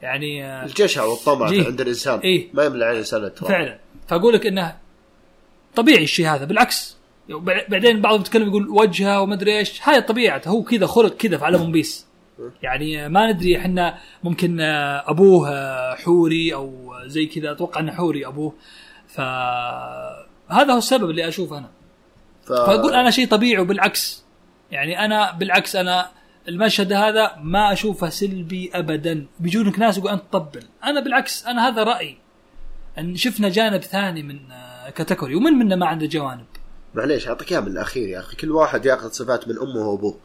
يعني 0.02 0.44
آه، 0.44 0.64
الجشع 0.64 1.04
والطمع. 1.04 1.46
عند 1.46 1.80
الإنسان. 1.80 2.18
إيه. 2.18 2.48
ما 2.54 2.64
يملى 2.64 2.84
عن 2.84 2.92
الإنسان 2.92 3.24
التراب. 3.24 3.50
فعلا. 3.50 3.78
فأقول 4.08 4.34
لك 4.34 4.46
إنه 4.46 4.76
طبيعي 5.76 6.04
الشيء 6.04 6.26
هذا 6.26 6.44
بالعكس. 6.44 6.96
بعدين 7.68 8.00
بعضهم 8.00 8.20
يتكلم 8.20 8.48
يقول 8.48 8.68
وجهه 8.68 9.20
ومدري 9.20 9.58
إيش. 9.58 9.88
هاي 9.88 10.00
طبيعته 10.00 10.48
هو 10.48 10.62
كذا 10.62 10.86
خلق 10.86 11.16
كذا 11.16 11.38
في 11.38 11.44
عالم 11.44 11.62
ون 11.62 11.72
بيس 11.72 12.06
يعني 12.62 13.08
ما 13.08 13.32
ندري 13.32 13.58
إحنا 13.58 13.98
ممكن 14.24 14.60
آه، 14.60 15.10
أبوه 15.10 15.50
آه، 15.50 15.94
حوري 15.94 16.54
أو 16.54 16.94
زي 17.06 17.26
كذا. 17.26 17.52
أتوقع 17.52 17.80
إنه 17.80 17.92
حوري 17.92 18.26
أبوه. 18.26 18.54
فهذا 19.08 20.72
هو 20.72 20.78
السبب 20.78 21.10
اللي 21.10 21.28
أشوفه 21.28 21.58
أنا. 21.58 21.70
ف... 22.44 22.52
فأقول 22.52 22.94
أنا 22.94 23.10
شيء 23.10 23.28
طبيعي 23.28 23.62
وبالعكس. 23.62 24.24
يعني 24.70 25.04
أنا 25.04 25.32
بالعكس 25.32 25.76
أنا 25.76 26.10
المشهد 26.48 26.92
هذا 26.92 27.36
ما 27.42 27.72
أشوفه 27.72 28.08
سلبي 28.08 28.70
ابدا. 28.74 29.26
بيجونك 29.40 29.78
ناس 29.78 29.98
يقول 29.98 30.10
أنت 30.10 30.22
طبل. 30.32 30.64
أنا 30.84 31.00
بالعكس 31.00 31.46
أنا 31.46 31.68
هذا 31.68 31.82
رأيي. 31.82 32.18
إن 32.98 33.16
شفنا 33.16 33.48
جانب 33.48 33.82
ثاني 33.82 34.22
من 34.22 34.52
آه، 34.52 34.90
كاتيجوري 34.90 35.34
ومن 35.34 35.52
منا 35.52 35.76
ما 35.76 35.86
عنده 35.86 36.06
جوانب. 36.06 36.46
معليش 36.94 37.28
أعطيك 37.28 37.52
إياها 37.52 37.60
من 37.60 37.68
الاخير 37.68 38.08
يا 38.08 38.18
أخي. 38.18 38.36
كل 38.36 38.50
واحد 38.50 38.86
يأخذ 38.86 39.10
صفات 39.10 39.48
من 39.48 39.58
أمه 39.58 39.88
وأبوه. 39.88 40.16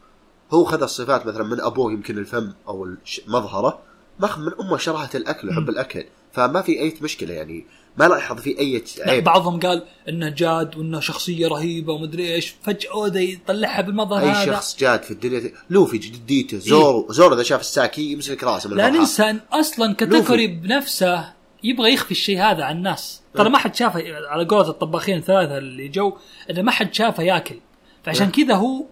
هو 0.51 0.63
خذ 0.63 0.83
الصفات 0.83 1.25
مثلا 1.25 1.43
من 1.43 1.61
أبوه 1.61 1.91
يمكن 1.91 2.17
الفم 2.17 2.53
أو 2.67 2.87
مظهرة. 3.27 3.79
ماخذ 4.19 4.41
من 4.41 4.51
أمه 4.59 4.77
شراهه 4.77 5.09
الأكل 5.15 5.49
وحب 5.49 5.69
الأكل. 5.69 6.05
فما 6.33 6.61
في 6.61 6.79
أي 6.79 6.93
مشكلة 7.01 7.33
يعني. 7.33 7.65
ما 7.97 8.05
لاحظ 8.05 8.39
في 8.39 8.59
أي 8.59 8.83
عيب. 8.99 9.23
بعضهم 9.23 9.59
قال 9.59 9.83
إنه 10.09 10.29
جاد 10.29 10.77
وإنه 10.77 10.99
شخصية 10.99 11.47
رهيبة 11.47 11.93
ومدري 11.93 12.33
إيش. 12.33 12.55
فجأة 12.63 12.91
اودا 12.91 13.19
يطلعها 13.19 13.81
بالمظهر 13.81 14.23
أي 14.23 14.29
هذا. 14.29 14.45
شخص 14.45 14.77
جاد 14.79 15.03
في 15.03 15.11
الدنيا. 15.11 15.51
لوفي 15.69 15.97
جديته 15.97 16.57
زورو. 16.57 17.07
زورو 17.09 17.35
إذا 17.35 17.43
شاف 17.43 17.61
الساكي 17.61 18.11
يمسك 18.11 18.43
راسه 18.43 18.69
لا. 18.69 18.89
ننسى 18.89 19.29
إن 19.29 19.39
أصلا 19.51 19.93
كاتاكوري 19.93 20.47
بنفسه 20.47 21.33
يبغى 21.63 21.93
يخفي 21.93 22.11
الشيء 22.11 22.41
هذا 22.41 22.63
عن 22.63 22.77
الناس. 22.77 23.21
ترى 23.33 23.49
ما 23.49 23.57
حد 23.57 23.75
شافه 23.75 24.27
على 24.27 24.45
قولة 24.45 24.69
الطباخين 24.69 25.17
الثلاثة 25.17 25.57
اللي 25.57 25.87
جو 25.87 26.17
إنه 26.49 26.61
ما 26.61 26.71
حد 26.71 26.93
شافه 26.93 27.23
ياكل. 27.23 27.59
فعشان 28.03 28.31
كذا 28.31 28.55
هو 28.55 28.85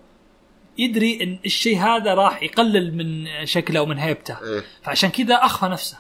يدري 0.78 1.24
إن 1.24 1.40
الشيء 1.46 1.80
هذا 1.80 2.14
راح 2.14 2.44
يقلل 2.44 2.98
من 2.98 3.28
شكله 3.46 3.82
ومن 3.82 3.98
هيبته. 3.98 4.38
إيه. 4.44 4.64
فعشان 4.84 5.10
كذا 5.10 5.36
أخفى 5.36 5.66
نفسه. 5.66 5.98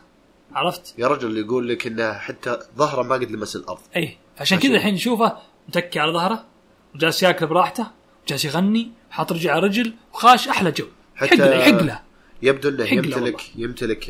عرفت؟ 0.55 0.93
يا 0.97 1.07
رجل 1.07 1.37
يقول 1.37 1.69
لك 1.69 1.87
إنه 1.87 2.13
حتى 2.13 2.59
ظهره 2.77 3.01
ما 3.03 3.15
قد 3.15 3.31
لمس 3.31 3.55
الأرض. 3.55 3.79
اي 3.95 4.17
عشان. 4.39 4.59
كذا 4.59 4.75
الحين 4.75 4.93
نشوفه 4.93 5.37
متكي 5.67 5.99
على 5.99 6.11
ظهره 6.11 6.45
وجالس 6.95 7.23
ياكل 7.23 7.47
براحته 7.47 7.87
وجالس 8.25 8.45
يغني 8.45 8.91
وحاط 9.09 9.31
رجل 9.31 9.49
على 9.49 9.61
رجل 9.67 9.93
وخاش 10.13 10.47
أحلى 10.47 10.71
جو. 10.71 10.85
حتى- 11.15 11.23
يحق 11.23 11.35
له 11.35 11.55
يحق 11.55 11.81
له 11.81 11.99
يبدو 12.41 12.69
إنه 12.69 12.93
يمتلك 12.93 13.41
يمتلك 13.55 14.07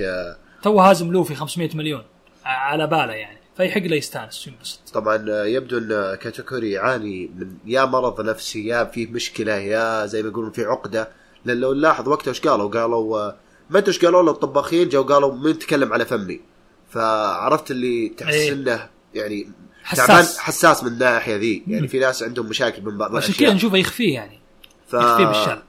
توه 0.63 0.79
هازم 0.79 1.11
لوفي 1.11 1.35
500 1.35 1.69
مليون 1.75 2.03
على 2.45 2.87
باله 2.87 3.13
يعني. 3.13 3.37
فيحق 3.57 3.81
له 3.81 3.95
يستانس 3.95 4.47
وينبسط 4.47 4.79
طبعا 4.93 5.45
يبدو 5.45 5.77
إن 5.77 6.15
كاتاكوري 6.15 6.71
يعاني 6.71 7.31
من 7.35 7.53
يا 7.65 7.85
مرض 7.85 8.21
نفسي 8.21 8.65
يا 8.67 8.83
فيه 8.83 9.07
مشكلة 9.07 9.53
يا 9.53 10.05
زي 10.05 10.23
ما 10.23 10.29
يقولون 10.29 10.51
في 10.51 10.65
عقدة. 10.65 11.09
لأن 11.45 11.57
لو 11.59 11.73
نلاحظ 11.73 12.07
وقتها 12.09 12.29
إيش 12.31 12.41
قالوا؟ 12.41 12.69
قالوا 12.69 13.31
ما 13.71 13.77
أدري 13.77 13.87
إيش 13.87 14.05
قالوا 14.05 14.23
له 14.23 14.31
الطباخين 14.31 14.89
جو 14.89 15.03
قالوا 15.03 15.35
مين 15.35 15.59
تكلم 15.59 15.93
على 15.93 16.05
فمي. 16.05 16.41
فعرفت 16.89 17.71
اللي 17.71 18.09
تحس 18.09 18.33
إيه. 18.33 18.53
إنه 18.53 18.89
يعني 19.13 19.51
حساس. 19.83 20.07
تعبان 20.07 20.25
حساس 20.37 20.83
من 20.83 20.91
الناحية 20.91 21.35
ذي. 21.35 21.63
يعني 21.67 21.87
في 21.87 21.99
ناس 21.99 22.23
عندهم 22.23 22.45
مشاكل 22.45 22.81
من 22.81 22.97
بعض 22.97 23.15
عشان 23.15 23.29
الأشياء. 23.29 23.49
كذا 23.49 23.57
نشوفه 23.57 23.77
يخفيه 23.77 24.13
يعني. 24.13 24.39
ف... 24.87 24.93
يخفيه 24.93 25.25
بالشال 25.25 25.61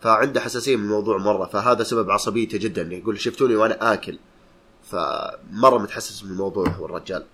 فعنده 0.00 0.40
حساسية 0.40 0.76
من 0.76 0.84
الموضوع 0.84 1.18
مرة. 1.18 1.44
فهذا 1.44 1.82
سبب 1.82 2.10
عصبيته 2.10 2.58
جدا. 2.58 2.82
يقول 2.82 3.20
شفتوني 3.20 3.56
وأنا 3.56 3.92
آكل. 3.92 4.18
فمرة 4.90 5.78
متحسس 5.78 6.24
من 6.24 6.30
الموضوع 6.30 6.68
هو 6.68 6.86
الرجال. 6.86 7.24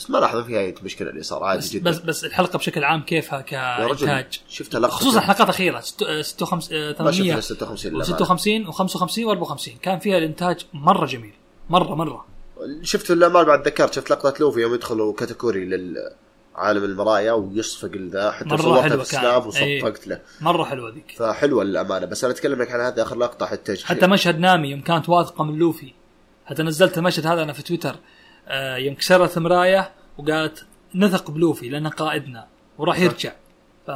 بس 0.00 0.10
ما 0.10 0.18
لاحظ 0.18 0.38
فيها 0.44 0.60
أي 0.60 0.74
مشكلة 0.82 1.10
اللي 1.10 1.22
صار 1.22 1.44
عادي 1.44 1.58
بس 1.58 1.72
جدا. 1.72 1.90
بس 1.90 1.98
بس 1.98 2.24
الحلقة 2.24 2.56
بشكل 2.56 2.84
عام 2.84 3.02
كيفها 3.02 3.40
كإنتاج؟ 3.40 4.40
شفت 4.48 4.76
لقطة. 4.76 4.94
خصوصا 4.94 5.20
حلقات 5.20 5.48
أخيرة 5.48 5.80
56 5.80 6.78
ما 6.78 6.92
شفت 6.92 6.98
800 6.98 7.40
56 7.40 7.92
للأمانة. 7.92 8.16
و56 8.16 8.74
و55 8.74 9.58
و54 9.58 9.70
كان 9.82 9.98
فيها 9.98 10.18
الإنتاج 10.18 10.66
مرة 10.72 11.06
جميل. 11.06 11.32
مرة 11.70 11.94
مرة. 11.94 12.26
شفت 12.82 13.10
الامال 13.10 13.44
بعد 13.44 13.66
ذكرت 13.66 13.94
شفت 13.94 14.10
لقطة 14.10 14.34
لوفي 14.40 14.60
يوم 14.60 14.74
يدخلوا 14.74 15.14
كاتاكوري 15.14 15.64
للعالم 15.64 16.84
المرايا 16.84 17.32
ويصفق 17.32 17.90
ذا 17.96 18.30
حتى 18.30 18.48
مرة 18.48 18.62
صورتها 18.62 18.82
حلوة 18.82 19.04
في 19.04 19.10
كانت. 19.10 19.24
Snap 19.24 19.54
إيه. 19.56 19.82
وصفقت 19.84 20.06
له. 20.06 20.20
مرة 20.40 20.64
حلوة 20.64 20.90
ذيك. 20.90 21.14
فحلوة 21.16 21.64
للأمانة. 21.64 22.06
بس 22.06 22.24
أنا 22.24 22.32
أتكلم 22.32 22.62
لك 22.62 22.70
عن 22.70 22.80
هذه 22.80 23.02
آخر 23.02 23.18
لقطة 23.18 23.46
حتى 23.46 23.76
حتى 23.84 24.06
مشهد 24.06 24.38
نامي 24.38 24.68
يوم 24.70 24.80
كانت 24.80 25.08
واثقة 25.08 25.44
من 25.44 25.58
لوفي. 25.58 25.92
حتى 26.46 26.62
نزلت 26.62 26.98
المشهد 26.98 27.26
هذا 27.26 27.42
أنا 27.42 27.52
في 27.52 27.62
تويتر. 27.62 27.96
يوم 28.76 28.94
كسرت 28.94 29.38
مراية 29.38 29.90
وقالت 30.18 30.64
نثق 30.94 31.30
بلوفي 31.30 31.68
لأنه 31.68 31.90
قائدنا 31.90 32.46
وراح 32.78 33.00
يرجع. 33.00 33.32
ف 33.86 33.90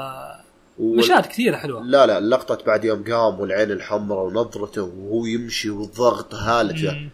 مشاهد 0.80 1.26
كثيرة 1.26 1.57
حلوة. 1.57 1.83
لا 1.83 2.07
لا 2.07 2.20
لقطة 2.20 2.64
بعد 2.66 2.85
يوم 2.85 3.04
قام 3.04 3.40
والعين 3.40 3.70
الحمراء 3.70 4.24
ونظرته 4.24 4.83
وهو 4.83 5.26
يمشي 5.26 5.70
والضغط 5.70 6.35
هالته 6.35 7.11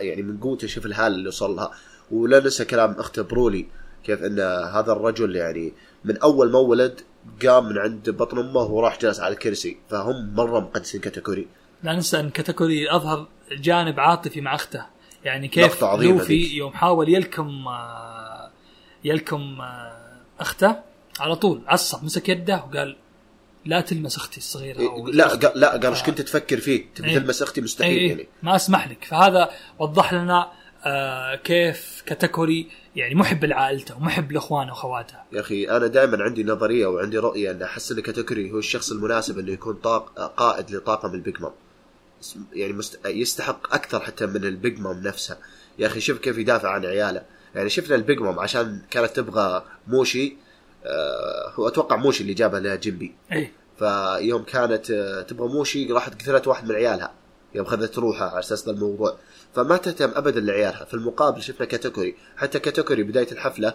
يعني 0.00 0.22
من 0.22 0.38
قوته 0.38 0.66
شوف 0.66 0.86
الهالة 0.86 1.14
اللي 1.14 1.28
وصل 1.28 1.56
لها. 1.56 1.70
ولا 2.10 2.40
ننسى 2.40 2.64
كلام 2.64 2.92
أخته 2.92 3.22
برولي 3.22 3.66
كيف 4.04 4.22
إن 4.22 4.40
هذا 4.74 4.92
الرجل 4.92 5.36
يعني 5.36 5.72
من 6.04 6.18
أول 6.18 6.50
ما 6.50 6.58
ولد 6.58 7.00
قام 7.46 7.68
من 7.68 7.78
عند 7.78 8.10
بطن 8.10 8.38
أمه 8.38 8.62
وراح 8.62 8.98
جلس 8.98 9.20
على 9.20 9.34
الكرسي. 9.34 9.76
فهم 9.90 10.34
مرة 10.34 10.60
مقدسين 10.60 11.00
كاتاكوري 11.00 11.48
لا 11.82 11.92
ننسى 11.92 12.20
إن 12.20 12.30
كاتاكوري 12.30 12.90
أظهر 12.90 13.26
جانب 13.52 14.00
عاطفي 14.00 14.40
مع 14.40 14.54
أخته. 14.54 14.93
يعني 15.24 15.48
كيف 15.48 15.84
لوفي. 15.84 16.56
يوم 16.56 16.72
حاول 16.72 17.08
يلكم 17.08 17.68
آه، 17.68 18.50
يلكم 19.04 19.60
آه، 19.60 20.20
أخته 20.40 20.76
على 21.20 21.36
طول 21.36 21.62
عصب 21.66 22.04
مسك 22.04 22.28
يده 22.28 22.64
وقال 22.64 22.96
لا 23.64 23.80
تلمس 23.80 24.16
أختي 24.16 24.38
الصغيرة 24.38 24.78
أو 24.78 25.08
لا 25.08 25.26
أختي. 25.26 25.46
قال 25.46 25.60
لا 25.60 25.70
قال 25.70 25.86
إيش 25.86 26.02
كنت 26.02 26.20
تفكر 26.20 26.56
فيه 26.56 26.84
تبي 26.94 27.08
إيه. 27.08 27.18
تلمس 27.18 27.42
أختي 27.42 27.60
مستحيل 27.60 27.98
اي 27.98 28.06
يعني 28.06 28.28
ما 28.42 28.56
أسمح 28.56 28.88
لك 28.88 29.04
فهذا 29.04 29.50
وضح 29.78 30.14
لنا 30.14 30.52
آه 30.84 31.34
كيف 31.34 32.02
كاتاكوري 32.06 32.68
يعني 32.96 33.14
محب 33.14 33.44
لعائلته 33.44 33.96
ومحب 33.96 34.32
لإخوانه 34.32 34.70
وأخواته 34.70 35.14
يا 35.32 35.40
أخي 35.40 35.68
أنا 35.68 35.86
دائما 35.86 36.22
عندي 36.22 36.44
نظرية 36.44 36.86
وعندي 36.86 37.18
رؤيه 37.18 37.50
أن 37.50 37.62
أحس 37.62 37.92
إن 37.92 38.00
كاتاكوري 38.00 38.52
هو 38.52 38.58
الشخص 38.58 38.92
المناسب 38.92 39.38
إنه 39.38 39.52
يكون 39.52 39.74
طاق 39.74 40.34
قائد 40.36 40.70
لطاقم 40.70 41.14
ال 41.14 41.20
Big 41.20 41.40
Mom 41.40 41.52
يعني 42.52 42.72
مست... 42.72 43.06
يستحق 43.06 43.74
أكثر 43.74 44.00
حتى 44.00 44.26
من 44.26 44.44
ال 44.44 44.53
Big 44.53 44.80
Mom 44.80 45.02
نفسها. 45.02 45.38
يا 45.78 45.86
أخي 45.86 46.00
شوف 46.00 46.18
كيف 46.18 46.38
يدافع 46.38 46.68
عن 46.70 46.86
عياله. 46.86 47.22
يعني 47.54 47.70
شفنا 47.70 47.96
ال 47.96 48.02
Big 48.02 48.20
Mom 48.20 48.38
عشان 48.38 48.82
كانت 48.90 49.16
تبغى 49.16 49.64
موشي 49.86 50.36
آه 50.84 51.52
هو 51.54 51.68
أتوقع 51.68 51.96
موشي 51.96 52.22
اللي 52.22 52.34
جابها 52.34 52.60
لها 52.60 52.74
جيمبي. 52.74 53.14
إي. 53.32 53.50
فيوم 53.78 54.42
كانت 54.42 54.90
آه، 54.90 55.22
تبغى 55.22 55.48
موشي 55.48 55.92
راحت 55.92 56.22
قتلت 56.22 56.46
واحد 56.46 56.68
من 56.68 56.74
عيالها. 56.74 57.12
يوم 57.54 57.66
خذت 57.66 57.98
روحها 57.98 58.28
على 58.28 58.38
أساس 58.38 58.68
الموضوع. 58.68 59.16
فما 59.54 59.76
تهتم 59.76 60.12
ابدا 60.14 60.40
لعيالها. 60.40 60.84
في 60.84 60.94
المقابل 60.94 61.42
شفنا 61.42 61.66
كاتاكوري 61.66 62.16
حتى 62.36 62.58
كاتاكوري 62.58 63.02
بداية 63.02 63.32
الحفلة 63.32 63.74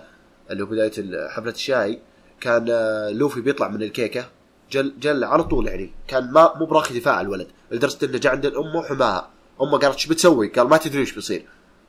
اللي 0.51 0.63
هو 0.63 0.67
بداية 0.67 1.27
حفلة 1.29 1.51
الشاي 1.51 1.99
كان 2.41 2.65
آه، 2.69 3.09
لوفي 3.09 3.41
بيطلع 3.41 3.67
من 3.67 3.83
الكيكة. 3.83 4.25
جل 4.71 4.93
جل 4.99 5.23
على 5.23 5.43
طول 5.43 5.67
يعني. 5.67 5.91
كان 6.07 6.31
ما 6.31 6.53
مو 6.57 6.65
براخي 6.65 6.99
دفاع 6.99 7.21
الولد. 7.21 7.47
لدرجة 7.71 8.05
إنه 8.05 8.17
جاء 8.17 8.31
عند 8.31 8.45
الام 8.45 8.75
وحماها 8.75 9.29
أمه 9.61 9.77
قالت 9.77 9.93
إيش 9.95 10.07
بتسوي؟ 10.07 10.47
قال 10.47 10.67
ما 10.67 10.77
تدري 10.77 10.99
إيش 10.99 11.11
بيصير. 11.11 11.45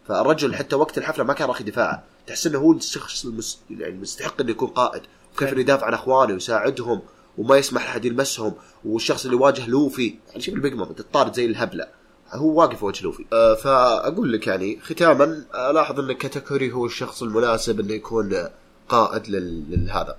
فالرجل 0.09 0.55
حتى 0.55 0.77
وقت 0.77 0.99
الحفلة 0.99 1.25
ما 1.25 1.33
كان 1.33 1.49
راخي 1.49 1.65
دفاعه. 1.65 2.05
تحس 2.27 2.47
إنه 2.47 2.59
هو 2.59 2.73
الشخص 2.73 3.25
المس... 3.25 3.61
يعني 3.71 3.99
مستحق 3.99 4.41
إنه 4.41 4.51
يكون 4.51 4.69
قائد. 4.69 5.03
وكيف. 5.35 5.53
إنه 5.53 5.61
يدافع 5.61 5.87
عن 5.87 5.95
أخوانه 5.95 6.33
ويساعدهم 6.33 7.03
وما 7.39 7.57
يسمح 7.57 7.85
لحد 7.85 8.05
يلمسهم. 8.05 8.55
والشخص 8.85 9.25
اللي 9.25 9.37
واجه 9.37 9.69
لوفي 9.69 10.15
يعني 10.29 10.41
شوف 10.41 10.55
ال 10.55 10.60
Big 10.60 10.75
Mom 10.75 10.93
تطارد 10.93 11.35
زي 11.35 11.47
الهبلة. 11.47 11.87
هو 12.33 12.61
واقف 12.61 12.83
وجه 12.83 13.05
لوفي. 13.05 13.25
أه 13.33 13.55
فأقول 13.55 14.33
لك 14.33 14.47
يعني 14.47 14.81
ختاما 14.81 15.45
ألاحظ 15.71 16.01
إن 16.01 16.13
كاتاكوري 16.13 16.73
هو 16.73 16.87
الشخص 16.87 17.23
المناسب 17.23 17.81
إنه 17.81 17.93
يكون 17.93 18.49
قائد. 18.89 19.29
لهذا 19.29 20.17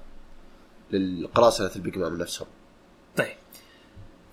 للقراصنة 0.91 1.71
ال 1.75 1.81
Big 1.81 1.97
Mom 1.97 2.17
نفسهم 2.17 2.47
طيب. 3.17 3.36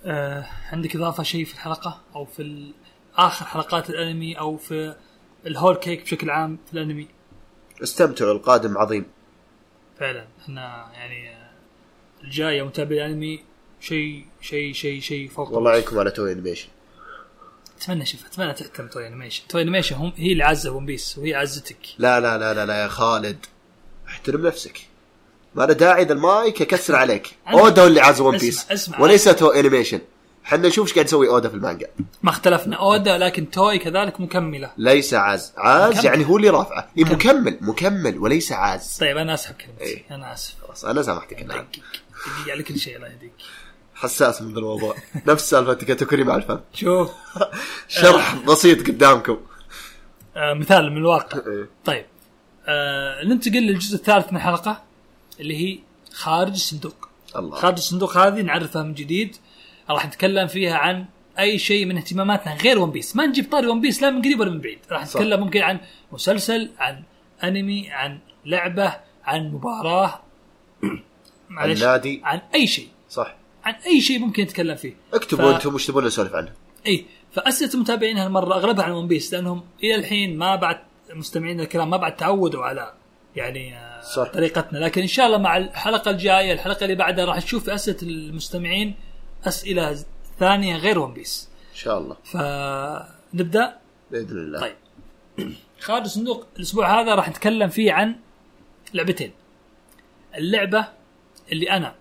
آه 0.05 0.47
عندك 0.73 0.97
إضافة 0.97 1.23
شيء 1.23 1.45
في 1.45 1.55
الحلقة 1.55 2.01
أو 2.15 2.25
في 2.25 2.73
آخر 3.17 3.47
حلقات 3.47 3.91
الأنمي 3.91 4.39
أو 4.39 4.57
في 4.57 4.95
ال 5.47 5.52
Whole 5.52 5.77
Cake 5.77 6.03
بشكل 6.03 6.31
عام 6.31 6.59
في 6.67 6.73
الأنمي؟ 6.73 7.09
استمتعوا 7.83 8.33
القادم 8.33 8.79
عظيم. 8.79 9.07
فعلا. 9.99 10.27
إحنا 10.41 10.91
يعني 10.93 11.31
آه، 11.31 11.51
الجاية 12.25 12.63
متابعي 12.63 13.07
الأنمي 13.07 13.45
شيء 13.81 14.27
شيء 14.41 14.73
شيء 14.73 15.01
شيء 15.01 15.29
فوق 15.29 15.53
والله 15.53 15.71
يعينكم 15.71 15.99
على 15.99 16.11
Toei 16.11 16.33
Animation 16.33 16.69
أتمنى 17.81 18.07
شوف 18.07 18.27
أتمنى 18.27 18.53
تحترم 18.53 18.89
Toei 18.89 19.07
Animation 19.07 19.49
Toei 19.49 19.63
Animation 19.63 19.97
هم 19.97 20.13
هي 20.17 20.33
اللي 20.33 20.45
عزة 20.45 20.71
One 20.71 20.87
Piece 20.87 21.19
وهي 21.19 21.35
عزتك. 21.35 21.79
لا 21.99 22.21
لا 22.21 22.39
لا 22.39 22.55
لا 22.55 22.67
لا 22.67 22.83
يا 22.83 22.89
خالد. 22.89 23.47
احترم 24.09 24.47
نفسك. 24.47 24.88
ما 25.59 25.65
أنا 25.65 25.73
داعي 25.73 26.05
ذا 26.05 26.13
المايك 26.13 26.63
اكسر 26.63 26.97
عليك. 26.97 27.31
أودا 27.53 27.83
هو 27.83 27.87
اللي 27.87 28.01
عاز 28.01 28.21
One 28.21 28.35
اسمع- 28.35 28.47
Piece 28.47 28.67
اسمع. 28.71 29.01
وليس 29.01 29.25
Toei 29.25 29.49
Animation 29.49 30.01
حنا 30.45 30.69
نشوف 30.69 30.87
إيش 30.87 30.95
قاعد 30.95 31.07
يسوي 31.07 31.29
أودا 31.29 31.49
في 31.49 31.55
المانجا. 31.55 31.87
ما 32.23 32.31
اختلفنا. 32.31 32.77
أودا 32.77 33.19
لكن 33.19 33.51
Toei 33.51 33.79
كذلك 33.79 34.21
مكملة. 34.21 34.71
ليس 34.77 35.15
عاز. 35.15 35.53
عاز 35.57 35.93
مكمل. 35.93 36.05
يعني 36.05 36.27
هو 36.27 36.37
اللي 36.37 36.49
رافعه. 36.51 36.89
إيه 36.99 37.05
مكمل. 37.05 37.59
مكمل. 37.61 38.19
وليس 38.19 38.53
عاز. 38.53 38.97
طيب 39.01 39.17
أنا 39.17 39.35
اسحب 39.35 39.55
كلمتي 39.55 39.85
إيه. 39.85 40.05
أنا 40.11 40.33
آسف. 40.33 40.55
خلاص 40.67 40.85
أنا 40.85 41.03
سامحتك. 41.03 41.33
الان 41.43 41.49
دقيق 41.49 41.85
دقيق 42.43 42.55
على 42.55 42.63
كل 42.63 42.79
شيء. 42.79 42.97
الله 42.97 43.09
يهديك. 43.09 43.33
حساس 43.95 44.43
من 44.43 44.53
ذا 44.53 44.59
الموضوع. 44.59 44.95
نفس 45.27 45.51
سالفة 45.51 45.75
كاتاكوري 45.75 46.25
مع 46.25 46.35
الفن. 46.37 46.61
شوف. 46.75 47.11
شرح 47.89 48.35
بسيط 48.35 48.87
قدامكم. 48.87 49.37
آه 50.37 50.55
مثال 50.55 50.91
من 50.91 50.97
الواقع. 50.97 51.39
إيه. 51.39 51.69
طيب. 51.85 52.07
آه 52.67 53.25
ننتقل 53.25 53.59
للجزء 53.67 53.95
الثالث 53.97 54.27
من 54.33 54.37
الحلقة. 54.37 54.88
اللي 55.41 55.57
هي 55.57 55.79
خارج 56.13 56.51
الصندوق. 56.51 57.09
الله. 57.37 57.57
خارج 57.57 57.75
الصندوق 57.77 58.17
هذه 58.17 58.41
نعرفها 58.43 58.83
من 58.83 58.95
جديد. 58.95 59.37
راح 59.91 60.07
نتكلم 60.07 60.47
فيها 60.47 60.77
عن 60.77 61.05
أي 61.39 61.59
شيء 61.59 61.85
من 61.87 61.97
اهتماماتنا 61.97 62.55
غير 62.55 62.79
ون 62.79 62.91
بيس 62.91 63.17
ما 63.17 63.27
نجيب 63.27 63.51
طاري 63.53 63.67
ون 63.67 63.81
بيس 63.81 64.03
لا 64.03 64.11
من 64.11 64.23
قريب 64.23 64.41
ولا 64.41 64.51
من 64.51 64.61
بعيد. 64.61 64.79
راح 64.91 65.05
صح. 65.07 65.21
نتكلم 65.21 65.41
ممكن 65.41 65.61
عن 65.63 65.81
مسلسل 66.13 66.71
عن 66.79 67.03
أنمي 67.45 67.91
عن 67.91 68.19
لعبة 68.45 68.95
عن 69.25 69.53
مباراة. 69.53 70.23
معلش 71.49 71.83
النادي 71.83 72.21
عن 72.25 72.41
أي 72.55 72.67
شيء. 72.67 72.89
صح. 73.11 73.35
عن 73.65 73.75
أي 73.75 74.01
شيء 74.01 74.19
ممكن 74.19 74.43
نتكلم 74.43 74.77
فيه. 74.77 74.95
اكتبوا 75.15 75.53
ف- 75.53 75.55
أنتم 75.55 75.75
وش 75.75 75.87
تبون 75.87 76.05
نسولف 76.05 76.35
عنه. 76.35 76.53
إي 76.87 77.05
فأسئلة 77.33 77.75
المتابعين 77.75 78.19
هالمرة 78.19 78.55
أغلبها 78.55 78.85
عن 78.85 78.91
One 78.93 79.09
Piece 79.09 79.35
لأنهم 79.35 79.65
إلى 79.83 79.95
الحين 79.95 80.39
ما 80.39 80.57
بعد 80.57 80.79
مستمعين 81.15 81.61
الكلام 81.61 81.91
ما 81.91 81.97
بعد 81.97 82.17
تعودوا 82.17 82.65
على 82.65 82.95
يعني 83.37 83.77
آه، 83.77 83.88
صح. 84.15 84.29
طريقتنا. 84.33 84.79
لكن 84.79 85.01
إن 85.01 85.07
شاء 85.07 85.27
الله 85.27 85.39
مع 85.39 85.57
الحلقة 85.57 86.11
الجاية 86.11 86.53
الحلقة 86.53 86.85
اللي 86.85 86.95
بعدها 86.95 87.25
راح 87.25 87.37
نشوف 87.37 87.65
في 87.65 87.75
أسئلة 87.75 87.99
المستمعين 88.03 88.95
أسئلة 89.45 90.05
ثانية 90.39 90.77
غير 90.77 90.99
One 90.99 91.15
Piece 91.15 91.51
إن 91.71 91.77
شاء 91.77 91.99
الله. 91.99 92.17
فنبدأ؟ 92.25 93.79
بإذن 94.11 94.39
الله. 94.39 94.61
طيب. 94.61 94.75
خارج 95.81 96.03
الصندوق 96.03 96.47
الأسبوع 96.57 97.01
هذا 97.01 97.15
راح 97.15 97.29
نتكلم 97.29 97.69
فيه 97.69 97.93
عن 97.93 98.17
لعبتين. 98.95 99.33
اللعبة 100.37 100.85
اللي 101.53 101.71
أنا 101.71 101.95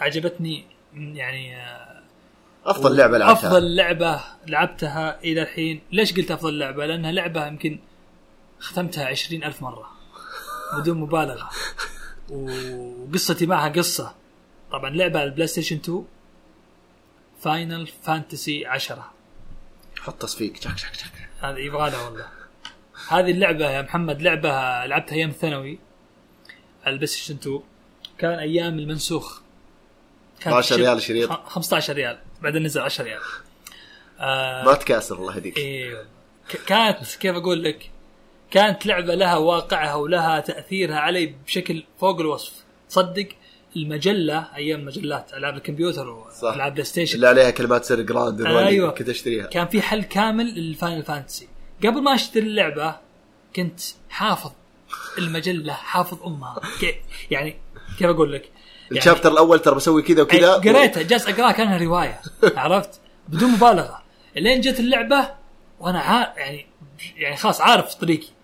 عجبتني 0.00 0.64
يعني 0.94 1.56
آه، 1.56 2.02
أفضل 2.66 2.96
لعبة 2.96 3.18
لعبتها. 3.18 3.48
أفضل 3.48 3.76
لعبة 3.76 4.20
لعبتها 4.46 5.18
إلى 5.24 5.42
الحين. 5.42 5.80
ليش 5.92 6.16
قلت 6.16 6.30
أفضل 6.30 6.58
لعبة؟ 6.58 6.86
لأنها 6.86 7.12
لعبة 7.12 7.46
يمكن 7.46 7.78
ختمتها 8.60 9.06
عشرين 9.06 9.44
ألف 9.44 9.62
مرة. 9.62 9.95
بدون 10.74 10.98
مبالغة. 10.98 11.50
وقصتي 12.30 13.46
معها 13.46 13.68
قصة. 13.68 14.14
طبعا 14.72 14.90
لعبة 14.90 15.18
على 15.20 15.28
ال 15.28 15.46
PlayStation 15.46 15.76
2 15.76 16.04
Final 17.42 17.86
Fantasy 18.02 18.66
10 18.66 19.10
حط 20.00 20.14
تصفيق. 20.22 20.56
شك 20.56 20.78
شك 20.78 20.94
شك. 20.94 21.28
هذا 21.40 21.58
يبغى 21.58 21.90
لها 21.90 22.02
والله. 22.08 22.28
هذه 23.08 23.30
اللعبة 23.30 23.70
يا 23.70 23.82
محمد 23.82 24.22
لعبة 24.22 24.50
لعبتها 24.86 25.14
أيام 25.14 25.30
الثانوي 25.30 25.78
على 26.84 26.92
ال 26.92 27.06
PlayStation 27.06 27.34
2 27.34 27.60
كان 28.18 28.38
أيام 28.38 28.78
المنسوخ. 28.78 29.40
كان 30.40 30.52
12 30.52 30.76
ريال 30.76 31.02
شريط. 31.02 31.30
خ- 31.32 31.48
15 31.48 31.92
ريال. 31.92 32.18
بعدين 32.42 32.62
نزل 32.62 32.80
10 32.80 33.04
ريال. 33.04 33.20
آه 34.20 34.64
ما 34.64 34.74
تكاسر 34.74 35.16
الله 35.16 35.34
يهديك 35.36 35.58
أيوه 35.58 36.06
كانت 36.66 37.14
كيف 37.20 37.36
أقول 37.36 37.62
لك؟ 37.64 37.90
كانت 38.50 38.86
لعبة 38.86 39.14
لها 39.14 39.36
واقعها 39.36 39.94
ولها 39.94 40.40
تأثيرها 40.40 40.96
علي 40.96 41.34
بشكل 41.46 41.84
فوق 42.00 42.20
الوصف. 42.20 42.52
تصدق 42.88 43.28
المجلة 43.76 44.48
أيام 44.56 44.84
مجلات 44.84 45.34
ألعاب 45.34 45.56
الكمبيوتر. 45.56 46.08
والعاب 46.42 46.72
PlayStation 46.72 47.16
اللي 47.16 47.26
عليها 47.26 47.50
كلمات 47.50 47.84
سر 47.84 48.00
Grand 48.00 48.42
أيوة. 48.46 48.90
كنت 48.90 49.08
أشتريها. 49.08 49.46
كان 49.46 49.66
في 49.66 49.82
حل 49.82 50.02
كامل 50.02 50.54
لل 50.54 50.68
Final 50.68 51.02
Fantasy. 51.02 51.48
قبل 51.84 52.02
ما 52.02 52.14
أشتري 52.14 52.46
اللعبة 52.46 52.96
كنت 53.56 53.80
حافظ 54.10 54.50
المجلة 55.18 55.72
حافظ 55.72 56.22
أمها. 56.26 56.60
يعني 57.30 57.56
كيف 57.98 58.06
أقول 58.08 58.32
لك؟ 58.32 58.42
يعني 58.42 58.98
الشابتر 58.98 59.32
الأول 59.32 59.58
ترى 59.58 59.74
بسوي 59.74 60.02
كذا 60.02 60.22
وكذا. 60.22 60.52
قريتها 60.52 61.02
جالس 61.02 61.28
أقرأها 61.28 61.52
كأنها 61.52 61.78
رواية. 61.78 62.20
عرفت؟ 62.56 63.00
بدون 63.28 63.50
مبالغة. 63.50 64.02
لين 64.36 64.60
جت 64.60 64.80
اللعبة 64.80 65.30
وأنا 65.80 66.00
عارف 66.00 66.36
يعني 66.36 66.66
يعني 67.16 67.36
خلاص 67.36 67.60
عارف 67.60 67.94
طريقي. 67.94 68.35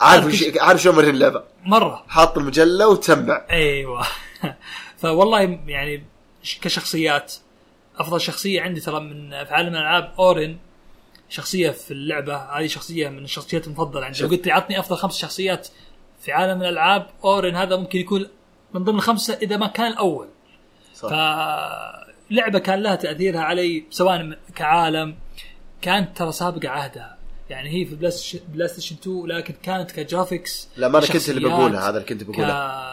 عارف 0.00 0.26
وش- 0.26 0.44
عارف 0.60 0.82
شلون 0.82 0.96
مرن 0.96 1.08
اللعبة؟ 1.08 1.42
مرة. 1.64 2.04
حاط 2.08 2.38
المجلة 2.38 2.88
وتسمع 2.88 3.44
أيوه. 3.50 4.06
فوالله 4.98 5.40
يعني 5.66 6.04
ش- 6.42 6.58
كشخصيات. 6.58 7.34
أفضل 7.98 8.20
شخصية 8.20 8.60
عندي 8.62 8.80
ترى 8.80 9.00
من 9.00 9.30
في 9.30 9.54
عالم 9.54 9.68
الألعاب 9.74 10.12
أورين. 10.18 10.58
شخصية 11.28 11.70
في 11.70 11.90
اللعبة. 11.90 12.36
هذه 12.36 12.66
شخصية 12.66 13.08
من 13.08 13.24
الشخصيات 13.24 13.66
المفضلة 13.66 14.06
عندي. 14.06 14.22
لو. 14.22 14.28
قلت 14.28 14.46
لي 14.46 14.52
عطني 14.52 14.80
أفضل 14.80 14.96
خمس 14.96 15.18
شخصيات 15.18 15.68
في 16.20 16.32
عالم 16.32 16.62
الألعاب 16.62 17.06
أورين 17.24 17.56
هذا 17.56 17.76
ممكن 17.76 17.98
يكون 17.98 18.26
من 18.74 18.84
ضمن 18.84 18.96
الخمسة 18.96 19.34
إذا 19.34 19.56
ما 19.56 19.66
كان 19.66 19.86
الأول. 19.92 20.28
صح. 20.94 21.08
فلعبة 21.08 22.58
كان 22.58 22.82
لها 22.82 22.94
تأثيرها 22.94 23.40
علي 23.40 23.84
سواء 23.90 24.38
كعالم 24.56 25.16
كانت 25.82 26.16
ترى 26.18 26.32
سابقة 26.32 26.68
عهدها. 26.68 27.17
يعني 27.50 27.70
هي 27.70 27.84
في 27.84 27.94
PlayStation- 27.94 28.40
PlayStation 28.52 28.96
2 29.02 29.26
لكن 29.26 29.54
كانت 29.62 29.90
ك 29.90 29.99
graphics 29.99 30.68
لا 30.76 30.88
ما 30.88 30.98
أنا 30.98 31.06
كنت 31.06 31.28
اللي 31.28 31.48
بقولها 31.48 31.80
هذا 31.88 31.96
اللي 31.96 32.08
كنت 32.08 32.22
بقوله 32.24 32.88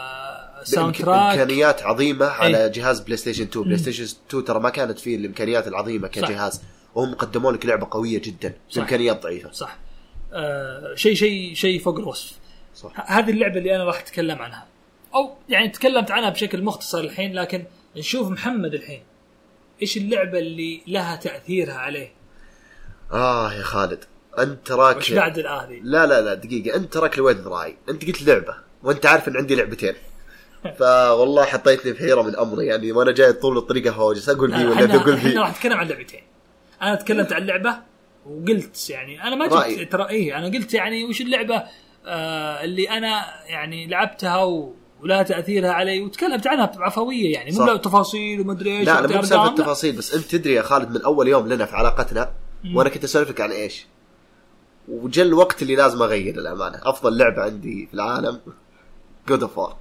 ك 0.62 0.67
sound 0.67 0.94
بإمك- 0.94 0.98
track 0.98 1.38
إمكانيات 1.38 1.82
عظيمة 1.82 2.26
على 2.26 2.62
إيه. 2.64 2.66
جهاز 2.72 3.00
PlayStation 3.00 3.42
2 3.44 3.64
PlayStation 3.64 4.04
2 4.28 4.44
ترى 4.44 4.60
ما 4.60 4.70
كانت 4.70 4.98
فيه 4.98 5.16
الإمكانيات 5.16 5.68
العظيمة 5.68 6.08
كجهاز. 6.08 6.62
وهم 6.94 7.14
قدموا 7.14 7.52
لك 7.52 7.66
لعبة 7.66 7.86
قوية 7.90 8.20
جدا 8.20 8.54
صح. 8.70 8.78
بإمكانيات 8.78 9.22
ضعيفة. 9.22 9.52
صح. 9.52 9.76
آه 10.32 10.94
شيء 10.94 11.14
شيء 11.14 11.54
شيء 11.54 11.80
فوق 11.80 11.98
الوصف. 11.98 12.32
صح. 12.74 13.10
هذه 13.12 13.30
اللعبة 13.30 13.58
اللي 13.58 13.76
أنا 13.76 13.84
راح 13.84 13.98
أتكلم 14.00 14.38
عنها. 14.38 14.66
أو 15.14 15.34
يعني 15.48 15.68
تكلمت 15.68 16.10
عنها 16.10 16.30
بشكل 16.30 16.62
مختصر 16.62 16.98
الحين 17.00 17.32
لكن 17.34 17.64
نشوف 17.96 18.28
محمد 18.30 18.74
الحين. 18.74 19.02
إيش 19.82 19.96
اللعبة 19.96 20.38
اللي 20.38 20.80
لها 20.86 21.16
تأثيرها 21.16 21.74
عليه؟ 21.74 22.12
آه 23.12 23.52
يا 23.52 23.62
خالد. 23.62 24.04
أنت 24.38 24.66
تراك 24.66 24.96
وش 24.96 25.12
بعد 25.12 25.38
هذه 25.38 25.80
لا 25.82 26.06
لا 26.06 26.20
لا 26.20 26.34
دقيقة. 26.34 26.76
أنت 26.76 26.92
تراك 26.92 27.18
لوين 27.18 27.36
ذراعي. 27.36 27.76
أنت 27.88 28.06
قلت 28.06 28.22
لعبة. 28.22 28.54
وأنت 28.82 29.06
عارف 29.06 29.28
إن 29.28 29.36
عندي 29.36 29.54
لعبتين. 29.54 29.94
فوالله 30.78 31.44
حطيتني 31.44 31.94
في 31.94 31.98
حيرة 31.98 32.22
من 32.22 32.36
أمري. 32.36 32.66
يعني 32.66 32.92
وأنا 32.92 33.12
جاي 33.12 33.32
طول 33.32 33.58
الطريقة 33.58 33.90
هوجس. 33.90 34.28
أقول 34.28 34.54
ذي 34.54 34.66
ولا 34.66 34.74
إحنا 34.74 35.14
ذي 35.14 35.38
راح 35.38 35.50
نتكلم 35.50 35.78
عن 35.78 35.88
لعبتين. 35.88 36.20
أنا 36.82 36.94
تكلمت 36.94 37.32
عن 37.32 37.46
لعبة 37.46 37.76
وقلت 38.26 38.90
يعني 38.90 39.22
أنا 39.22 39.36
ما. 39.36 39.68
جبت 39.68 39.92
ترى 39.92 40.08
إيه 40.08 40.38
أنا 40.38 40.46
قلت 40.46 40.74
يعني 40.74 41.04
وش 41.04 41.20
اللعبة 41.20 41.62
آه 42.06 42.64
اللي 42.64 42.90
أنا 42.90 43.24
يعني 43.46 43.86
لعبتها 43.86 44.44
و... 44.44 44.74
ولها 45.02 45.22
تأثيرها 45.22 45.70
علي. 45.70 46.00
وتكلمت 46.00 46.46
عنها 46.46 46.66
بعفويه 46.66 47.32
يعني. 47.32 47.50
مو. 47.50 47.64
لا 47.64 47.76
تفاصيل 47.76 48.40
ومدري 48.40 48.78
إيش 48.78 48.86
لا 48.86 48.92
وأعطي 48.92 49.14
مو 49.14 49.20
بسالفة 49.20 49.44
لا. 49.44 49.50
التفاصيل 49.50 49.96
بس 49.96 50.14
أنت 50.14 50.24
تدري 50.24 50.54
يا 50.54 50.62
خالد 50.62 50.90
من 50.90 51.02
أول 51.02 51.28
يوم 51.28 51.48
لنا 51.48 51.64
في 51.64 51.76
علاقتنا 51.76 52.32
وأنا 52.74 52.88
كنت 52.88 53.04
اسولف 53.04 53.30
لك 53.30 53.40
عن 53.40 53.50
إيش. 53.50 53.86
وجا 54.88 55.22
الوقت 55.22 55.62
اللي 55.62 55.76
لازم 55.76 56.02
أغير 56.02 56.38
الأمانة. 56.38 56.80
أفضل 56.82 57.18
لعبة 57.18 57.42
عندي 57.42 57.86
في 57.86 57.94
العالم 57.94 58.40
God 59.28 59.42
of 59.42 59.58
War 59.58 59.76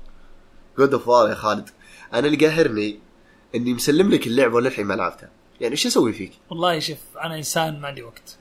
God 0.78 0.94
of 0.94 1.08
War 1.08 1.30
يا 1.30 1.36
خالد. 1.36 1.70
أنا 2.14 2.28
اللي 2.28 2.48
قاهرني 2.48 3.00
إني 3.56 3.74
مسلم 3.74 4.12
لك 4.12 4.28
اللعبة 4.28 4.56
وللحين 4.56 4.86
ما 4.86 4.94
لعبتها. 4.94 5.30
يعني 5.62 5.72
إيش 5.72 5.86
أسوي 5.86 6.14
فيك؟ 6.14 6.32
والله 6.50 6.80
شوف 6.80 6.98
أنا 7.24 7.36
إنسان 7.38 7.82
ما 7.82 7.88
عندي 7.88 8.04
وقت. 8.04 8.38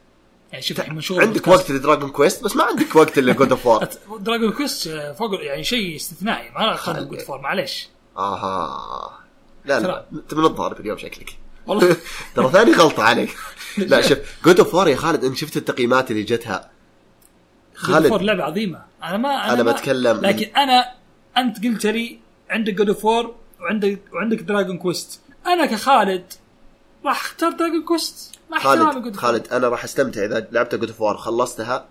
يعني 0.53 0.63
شوف 0.65 0.89
منشور 0.89 1.21
عندك 1.21 1.49
وقت 1.49 1.71
ل 1.71 1.76
Dragon 1.76 2.11
Quest؟ 2.11 2.45
بس 2.45 2.57
ما 2.57 2.65
عندك 2.65 2.97
وقت 2.97 3.19
إلا 3.19 3.33
God 3.33 3.51
of 3.51 3.67
War 3.67 3.89
Dragon 4.19 4.53
Quest 4.53 4.89
فوق 5.19 5.45
يعني 5.45 5.65
شيء 5.65 5.97
استثنائي. 5.97 6.51
ما 6.51 6.75
أخذ 6.75 7.09
God 7.09 7.21
of 7.21 7.29
War 7.29 7.41
معليش. 7.41 7.89
آها. 8.17 9.21
لا 9.65 9.81
لا. 9.81 10.07
أنت 10.13 10.35
من 10.35 10.45
الضارب 10.45 10.81
اليوم 10.81 10.99
شكلك. 10.99 11.39
والله. 11.67 11.97
ترى 12.37 12.49
ثاني 12.53 12.73
غلطة 12.73 13.03
عليك. 13.03 13.37
لا 13.79 14.01
شوف 14.01 14.19
God 14.45 14.61
of 14.61 14.87
يا 14.87 14.97
خالد 14.97 15.25
انت 15.25 15.37
شفت 15.37 15.57
التقييمات 15.57 16.11
اللي 16.11 16.23
جتها. 16.23 16.71
God 17.85 18.01
of 18.09 18.09
War 18.09 18.11
خالد. 18.11 18.23
لعبة 18.23 18.43
عظيمة. 18.45 18.83
أنا 19.03 19.17
ما 19.17 19.29
أنا, 19.29 19.53
أنا 19.53 19.63
ما 19.63 19.73
بتكلم- 19.73 20.21
لكن 20.21 20.57
أنا 20.57 20.93
أنت 21.37 21.65
قلت 21.65 21.87
لي 21.87 22.19
عندك 22.51 22.75
God 22.75 22.93
of 22.93 23.09
War 23.09 23.35
وعندك 23.61 23.99
وعندك 24.13 24.39
Dragon 24.41 24.79
Quest 24.79 25.21
أنا 25.47 25.67
كخالد 25.67 26.25
راح 27.05 27.21
أختار 27.21 27.51
Dragon 27.53 27.83
Quest 27.83 28.35
احترامي 28.55 28.93
خالد 28.93 29.05
God 29.05 29.17
خالد 29.17 29.49
أنا 29.53 29.69
راح 29.69 29.85
أستمتع. 29.85 30.25
إذا 30.25 30.47
لعبت 30.53 30.75
God 30.75 30.89
of 30.89 31.01
War 31.01 31.15
وخلصتها 31.15 31.87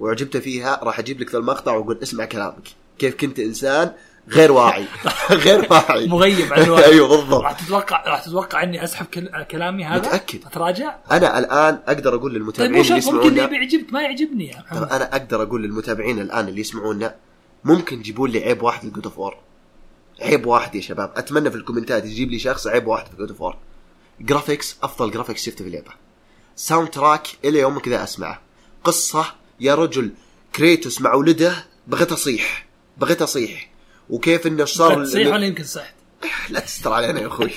وعجبت 0.00 0.36
فيها 0.36 0.80
راح 0.82 0.98
أجيب 0.98 1.20
لك 1.20 1.32
ذا 1.32 1.38
المقطع 1.38 1.72
وأقول 1.72 1.98
اسمع 2.02 2.24
كلامك. 2.24 2.68
كيف 2.98 3.14
كنت 3.14 3.38
إنسان 3.38 3.92
غير 4.28 4.52
واعي. 4.52 4.84
غير 5.44 5.66
واعي. 5.70 6.06
مغيب 6.06 6.52
عن 6.52 6.62
الوقت 6.64 6.82
أيوه 6.84 7.08
بالضبط. 7.08 7.42
راح 7.42 7.52
تتوقع 7.52 8.04
راح 8.06 8.22
تتوقع 8.24 8.62
إني 8.62 8.84
أسحب 8.84 9.06
كل... 9.06 9.42
كلامي 9.50 9.84
هذا؟ 9.84 9.98
متأكد. 9.98 10.44
أتراجع؟ 10.46 10.96
أنا 11.10 11.38
الآن 11.38 11.78
أقدر 11.86 12.14
أقول 12.14 12.30
طيب 12.32 12.40
للمتابعين 12.40 12.72
مو 12.72 12.80
اللي 12.80 13.00
شرط 13.02 13.14
ممكن 13.14 13.26
يسمعونا 13.26 13.44
يبي 13.44 13.56
يعجبك 13.56 13.92
ما 13.92 14.02
يعجبني 14.02 14.48
يا 14.48 14.60
محمد. 14.60 14.92
أنا 14.92 15.12
أقدر 15.16 15.42
أقول 15.42 15.62
للمتابعين 15.62 16.18
الآن 16.18 16.48
اللي 16.48 16.60
يسمعونا 16.60 17.14
ممكن 17.64 18.02
تجيبون 18.02 18.30
لي 18.30 18.38
عيب 18.44 18.62
واحد 18.62 18.84
ل 18.84 18.89
God 18.89 19.04
of 19.04 19.18
War 19.18 19.38
عيب 20.22 20.46
واحد 20.46 20.74
يا 20.74 20.80
شباب. 20.80 21.12
أتمنى 21.16 21.50
في 21.50 21.56
الكومنتات 21.56 22.04
يجيب 22.04 22.30
لي 22.30 22.38
شخص 22.38 22.66
عيب 22.66 22.86
واحد 22.86 23.06
في 23.06 23.16
God 23.16 23.28
of 23.30 23.40
War 23.40 23.58
graphics 24.20 24.76
أفضل 24.82 25.10
graphics 25.10 25.44
شفته 25.46 25.62
في 25.64 25.68
اللعبة. 25.68 25.90
soundtrack 26.56 27.26
إلى 27.44 27.58
يومك 27.58 27.88
ذا 27.88 28.04
أسمعه. 28.04 28.40
قصة 28.84 29.24
يا 29.60 29.74
رجل 29.74 30.10
كريتوس 30.56 31.00
مع 31.00 31.14
ولده 31.14 31.54
بغيت 31.86 32.12
أصيح. 32.12 32.66
بغيت 32.98 33.22
أصيح. 33.22 33.73
وكيف 34.10 34.46
إنه 34.46 34.64
صار 34.64 35.04
تصيح 35.04 35.32
ولا 35.32 35.46
يمكن 35.46 35.64
صحت. 35.64 35.94
لا 36.50 36.60
تستر 36.60 36.92
علينا 36.92 37.20
يا 37.20 37.26
أخوي. 37.26 37.50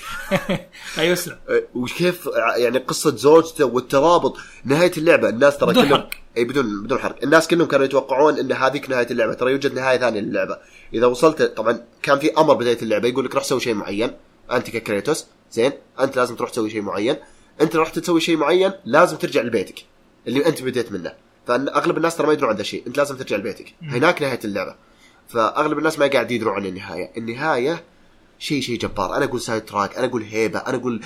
أيوه 0.98 1.14
اسلم 1.14 1.38
أه، 1.50 1.64
وكيف 1.76 2.30
يعني 2.58 2.78
قصة 2.78 3.16
زوجته 3.16 3.66
والترابط 3.66 4.38
نهاية 4.66 4.92
اللعبة. 4.98 5.30
الناس 5.30 5.58
ترى 5.58 5.70
بدون 5.70 5.86
كلهم 5.86 6.00
حرق. 6.00 6.10
إي 6.38 6.44
بدون 6.44 6.84
بدون 6.84 7.00
حرق. 7.00 7.16
الناس 7.24 7.48
كلهم 7.48 7.68
كانوا 7.68 7.86
يتوقعون 7.86 8.40
إن 8.40 8.52
هذيك 8.52 8.90
نهاية 8.90 9.08
اللعبة. 9.12 9.34
ترى 9.34 9.52
يوجد 9.52 9.74
نهاية 9.74 9.98
ثانية 9.98 10.20
للعبة. 10.20 10.58
إذا 10.94 11.06
وصلت 11.06 11.42
طبعا 11.42 11.86
كان 12.02 12.20
في 12.20 12.38
أمر 12.38 12.54
بداية 12.54 12.82
اللعبة. 12.82 13.08
يقول 13.08 13.26
لك 13.26 13.36
روح 13.36 13.44
سوي 13.44 13.60
شيء 13.60 13.74
معين. 13.74 14.12
أنت 14.52 14.70
ككريتوس 14.70 15.26
زين 15.52 15.72
أنت 16.00 16.18
لازم 16.18 16.36
تروح 16.36 16.50
تسوي 16.50 16.70
شيء 16.70 16.82
معين. 16.82 17.16
أنت 17.62 17.76
رحت 17.76 18.00
تسوي 18.00 18.22
شيء 18.22 18.38
معين 18.38 18.72
لازم 18.86 19.18
ترجع 19.18 19.42
لبيتك 19.42 19.86
اللي 20.28 20.46
أنت 20.46 20.64
بديت 20.64 20.92
منه. 20.92 21.14
فأن 21.48 21.68
أغلب 21.70 21.98
الناس 21.98 22.16
ترى 22.16 22.28
ما 22.28 22.34
يدرون 22.34 22.50
عن 22.50 22.56
ذا 22.56 22.62
الشيء. 22.62 22.84
أنت 22.88 22.98
لازم 22.98 23.18
ترجع 23.18 23.38
لبيتك. 23.38 23.74
هناك 23.82 24.22
نهاية 24.22 24.40
اللعبة. 24.46 24.76
فأغلب 25.28 25.78
الناس 25.78 26.00
ما 26.00 26.08
قاعد 26.08 26.32
يدرون 26.32 26.54
عن 26.54 26.66
النهاية. 26.66 27.12
النهاية 27.18 27.84
شيء 28.40 28.62
شيء 28.62 28.80
جبار. 28.80 29.18
أنا 29.18 29.26
أقول 29.26 29.42
soundtrack 29.42 29.98
أنا 29.98 30.08
أقول 30.08 30.24
هيبة 30.24 30.60
أنا 30.60 30.78
أقول 30.78 31.02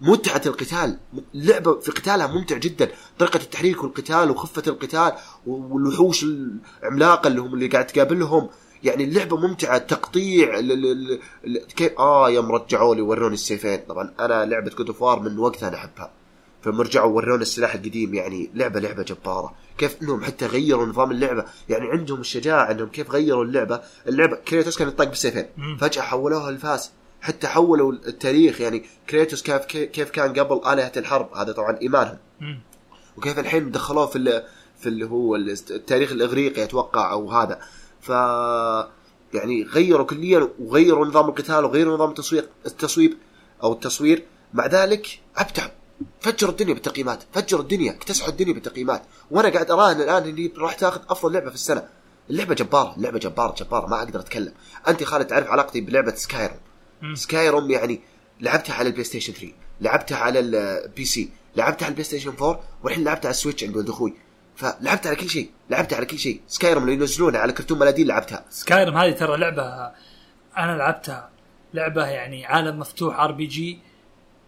متعة 0.00 0.42
القتال. 0.46 0.98
لعبة 1.34 1.80
في 1.80 1.90
قتالها 1.90 2.26
ممتع 2.26 2.56
جدا. 2.56 2.90
طريقة 3.18 3.36
التحريك 3.36 3.84
والقتال 3.84 4.30
وخفة 4.30 4.62
القتال 4.66 5.12
والوحوش 5.46 6.24
العملاقة 6.24 7.28
اللي 7.28 7.40
هم 7.40 7.54
اللي 7.54 7.66
قاعد 7.66 7.86
تقابلهم. 7.86 8.48
يعني 8.84 9.04
اللعبه 9.04 9.36
ممتعة. 9.36 9.78
تقطيع. 9.78 10.60
كيف 11.76 11.98
آه 11.98 12.30
يوم 12.30 12.52
رجعوا 12.52 12.94
لي 12.94 13.02
وروني 13.02 13.34
السيفين. 13.34 13.80
طبعا 13.88 14.14
أنا 14.20 14.44
لعبة 14.44 14.70
God 14.70 15.20
من 15.22 15.38
وقتها 15.38 15.68
أنا 15.68 15.76
أحبها. 15.76 16.12
فلما 16.62 16.82
رجعوا 16.82 17.16
ورونا 17.16 17.42
السلاح 17.42 17.74
القديم. 17.74 18.14
يعني 18.14 18.50
لعبه 18.54 18.80
لعبة 18.80 19.02
جبارة. 19.02 19.54
كيف 19.80 20.02
إنهم 20.02 20.24
حتى 20.24 20.46
غيروا 20.46 20.86
نظام 20.86 21.10
اللعبة. 21.10 21.44
يعني 21.68 21.90
عندهم 21.90 22.20
الشجاعة 22.20 22.70
انهم 22.70 22.88
كيف 22.88 23.10
غيروا 23.10 23.44
اللعبة. 23.44 23.80
اللعبة 24.08 24.36
كريتوس 24.36 24.78
كان 24.78 24.88
يطق 24.88 25.04
بالسيفين. 25.04 25.46
فجأة 25.80 26.02
حولوها 26.02 26.50
لفاس. 26.50 26.90
حتى 27.20 27.46
حولوا 27.46 27.92
التاريخ. 27.92 28.60
يعني 28.60 28.84
كريتوس 29.10 29.42
كيف 29.42 29.64
كيف 29.64 30.10
كان 30.10 30.32
قبل 30.32 30.60
آلهة 30.72 30.92
الحرب. 30.96 31.34
هذا 31.34 31.52
طبعا 31.52 31.78
إيمانهم. 31.82 32.18
مم. 32.40 32.60
وكيف 33.16 33.38
الحين 33.38 33.70
دخلوه 33.70 34.06
في 34.06 34.42
في 34.80 34.86
اللي 34.86 35.06
هو 35.06 35.36
التاريخ 35.36 36.12
الإغريقي 36.12 36.64
أتوقع 36.64 37.12
أو 37.12 37.30
هذا. 37.30 37.60
ف 38.00 38.08
يعني 39.34 39.62
غيروا 39.62 40.06
كليا 40.06 40.48
وغيروا 40.58 41.06
نظام 41.06 41.28
القتال 41.28 41.64
وغيروا 41.64 41.94
نظام 41.94 42.08
التسويق 42.08 42.48
التصويب 42.66 43.16
أو 43.62 43.72
التصوير. 43.72 44.24
مع 44.54 44.66
ذلك 44.66 45.20
ابدعوا 45.36 45.70
فجروا 46.20 46.52
الدنيا 46.52 46.74
بالتقييمات 46.74 47.22
فجروا 47.32 47.62
الدنيا 47.62 47.92
اكتسحوا 47.92 48.28
الدنيا 48.28 48.52
بالتقييمات. 48.52 49.02
وأنا 49.30 49.48
قاعد 49.48 49.70
اراهن 49.70 50.00
الآن 50.00 50.22
إني 50.22 50.52
راح 50.58 50.74
تاخذ 50.74 51.00
أفضل 51.08 51.32
لعبة 51.32 51.48
في 51.48 51.54
السنة. 51.54 51.88
اللعبة 52.30 52.54
جبارة 52.54 52.96
اللعبه 52.96 53.18
جبارة 53.18 53.54
جبارة 53.54 53.86
ما 53.86 53.98
أقدر 53.98 54.20
أتكلم. 54.20 54.52
أنت 54.88 55.04
خالد 55.04 55.26
تعرف 55.26 55.46
علاقتي 55.46 55.80
بلعبة 55.80 56.14
Skyrim 56.14 56.56
مم. 57.02 57.14
Skyrim 57.14 57.70
يعني 57.70 58.00
لعبتها 58.40 58.74
على 58.74 58.86
ال 58.88 59.04
PlayStation 59.04 59.32
3 59.32 59.52
لعبتها 59.80 60.18
على 60.18 60.38
ال 60.38 61.04
PC 61.04 61.30
لعبتها 61.56 61.84
على 61.84 61.90
ال 61.90 62.04
PlayStation 62.04 62.28
4 62.28 62.60
والحين 62.82 63.04
لعبتها 63.04 63.28
على 63.28 63.34
ال 63.34 63.38
Switch 63.38 63.64
عند 63.64 63.76
ولد 63.76 63.88
أخوي. 63.88 64.14
فلعبت 64.56 65.06
على 65.06 65.16
كل 65.16 65.28
شيء 65.28 65.50
لعبت 65.70 65.94
على 65.94 66.06
كل 66.06 66.18
شيء. 66.18 66.40
Skyrim 66.48 66.82
اللي 66.82 66.94
ينزلونها 66.94 67.40
على 67.40 67.52
كرتون 67.52 67.78
مناديل 67.78 68.06
لعبتها. 68.06 68.44
Skyrim 68.50 68.96
هذه 68.96 69.12
ترى 69.12 69.36
لعبة 69.36 69.92
أنا 70.56 70.76
لعبتها 70.76 71.30
لعبة 71.74 72.06
يعني 72.06 72.46
عالم 72.46 72.78
مفتوح 72.78 73.20
RPG 73.20 73.78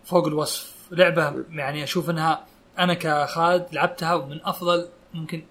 فوق 0.05 0.27
الوصف. 0.27 0.72
لعبة 0.93 1.35
يعني 1.51 1.85
أشوف 1.85 2.11
إنها 2.11 2.45
أنا 2.79 2.95
كخالد 2.95 3.67
لعبتها 3.73 4.15
ومن 4.15 4.41
أفضل 4.45 4.89
ممكن 5.15 5.45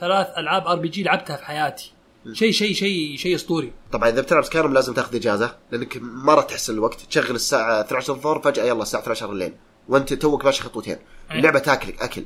ثلاث 0.00 0.26
ألعاب 0.38 0.66
RPG 0.66 1.02
لعبتها 1.02 1.36
في 1.36 1.44
حياتي. 1.44 1.92
شيء 2.32 2.52
شيء 2.52 2.74
شيء 2.74 3.16
شيء 3.16 3.34
أسطوري. 3.34 3.72
طبعا 3.92 4.08
إذا 4.08 4.20
بتلعب 4.20 4.44
Skyrim 4.44 4.74
لازم 4.74 4.94
تاخذ 4.94 5.16
إجازة 5.16 5.56
لأنك 5.72 5.98
ما 6.02 6.34
راح 6.34 6.44
تحس 6.44 6.70
الوقت. 6.70 7.00
تشغل 7.00 7.34
الساعة 7.34 7.80
12 7.80 8.12
الظهر 8.12 8.42
فجأة 8.42 8.64
يلا 8.64 8.82
الساعة 8.82 9.02
12 9.02 9.32
الليل. 9.32 9.52
وأنت 9.88 10.12
توك 10.12 10.44
ماشي 10.44 10.62
خطوتين. 10.62 10.96
أي. 11.30 11.38
اللعبة 11.38 11.58
تاكلك 11.58 12.02
أكل. 12.02 12.24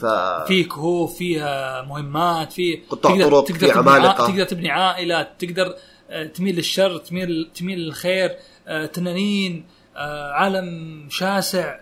ف 0.00 0.06
في 0.46 0.64
كهوف 0.64 1.18
فيها 1.18 1.82
مهمات 1.82 2.52
في 2.52 2.76
قطاع 2.90 3.28
طرق، 3.28 3.46
في 3.46 3.52
تبني 3.52 3.70
عمالقة. 3.70 4.26
تقدر 4.26 4.44
تبني 4.44 4.70
عائلات 4.70 5.28
تقدر 5.38 5.74
آه، 6.10 6.26
تميل 6.26 6.56
للشر 6.56 6.98
تميل 6.98 7.50
تميل 7.54 7.78
للخير 7.78 8.36
آه، 8.66 8.86
تنانين 8.86 9.66
آه، 9.96 10.32
عالم 10.32 11.06
شاسع. 11.10 11.76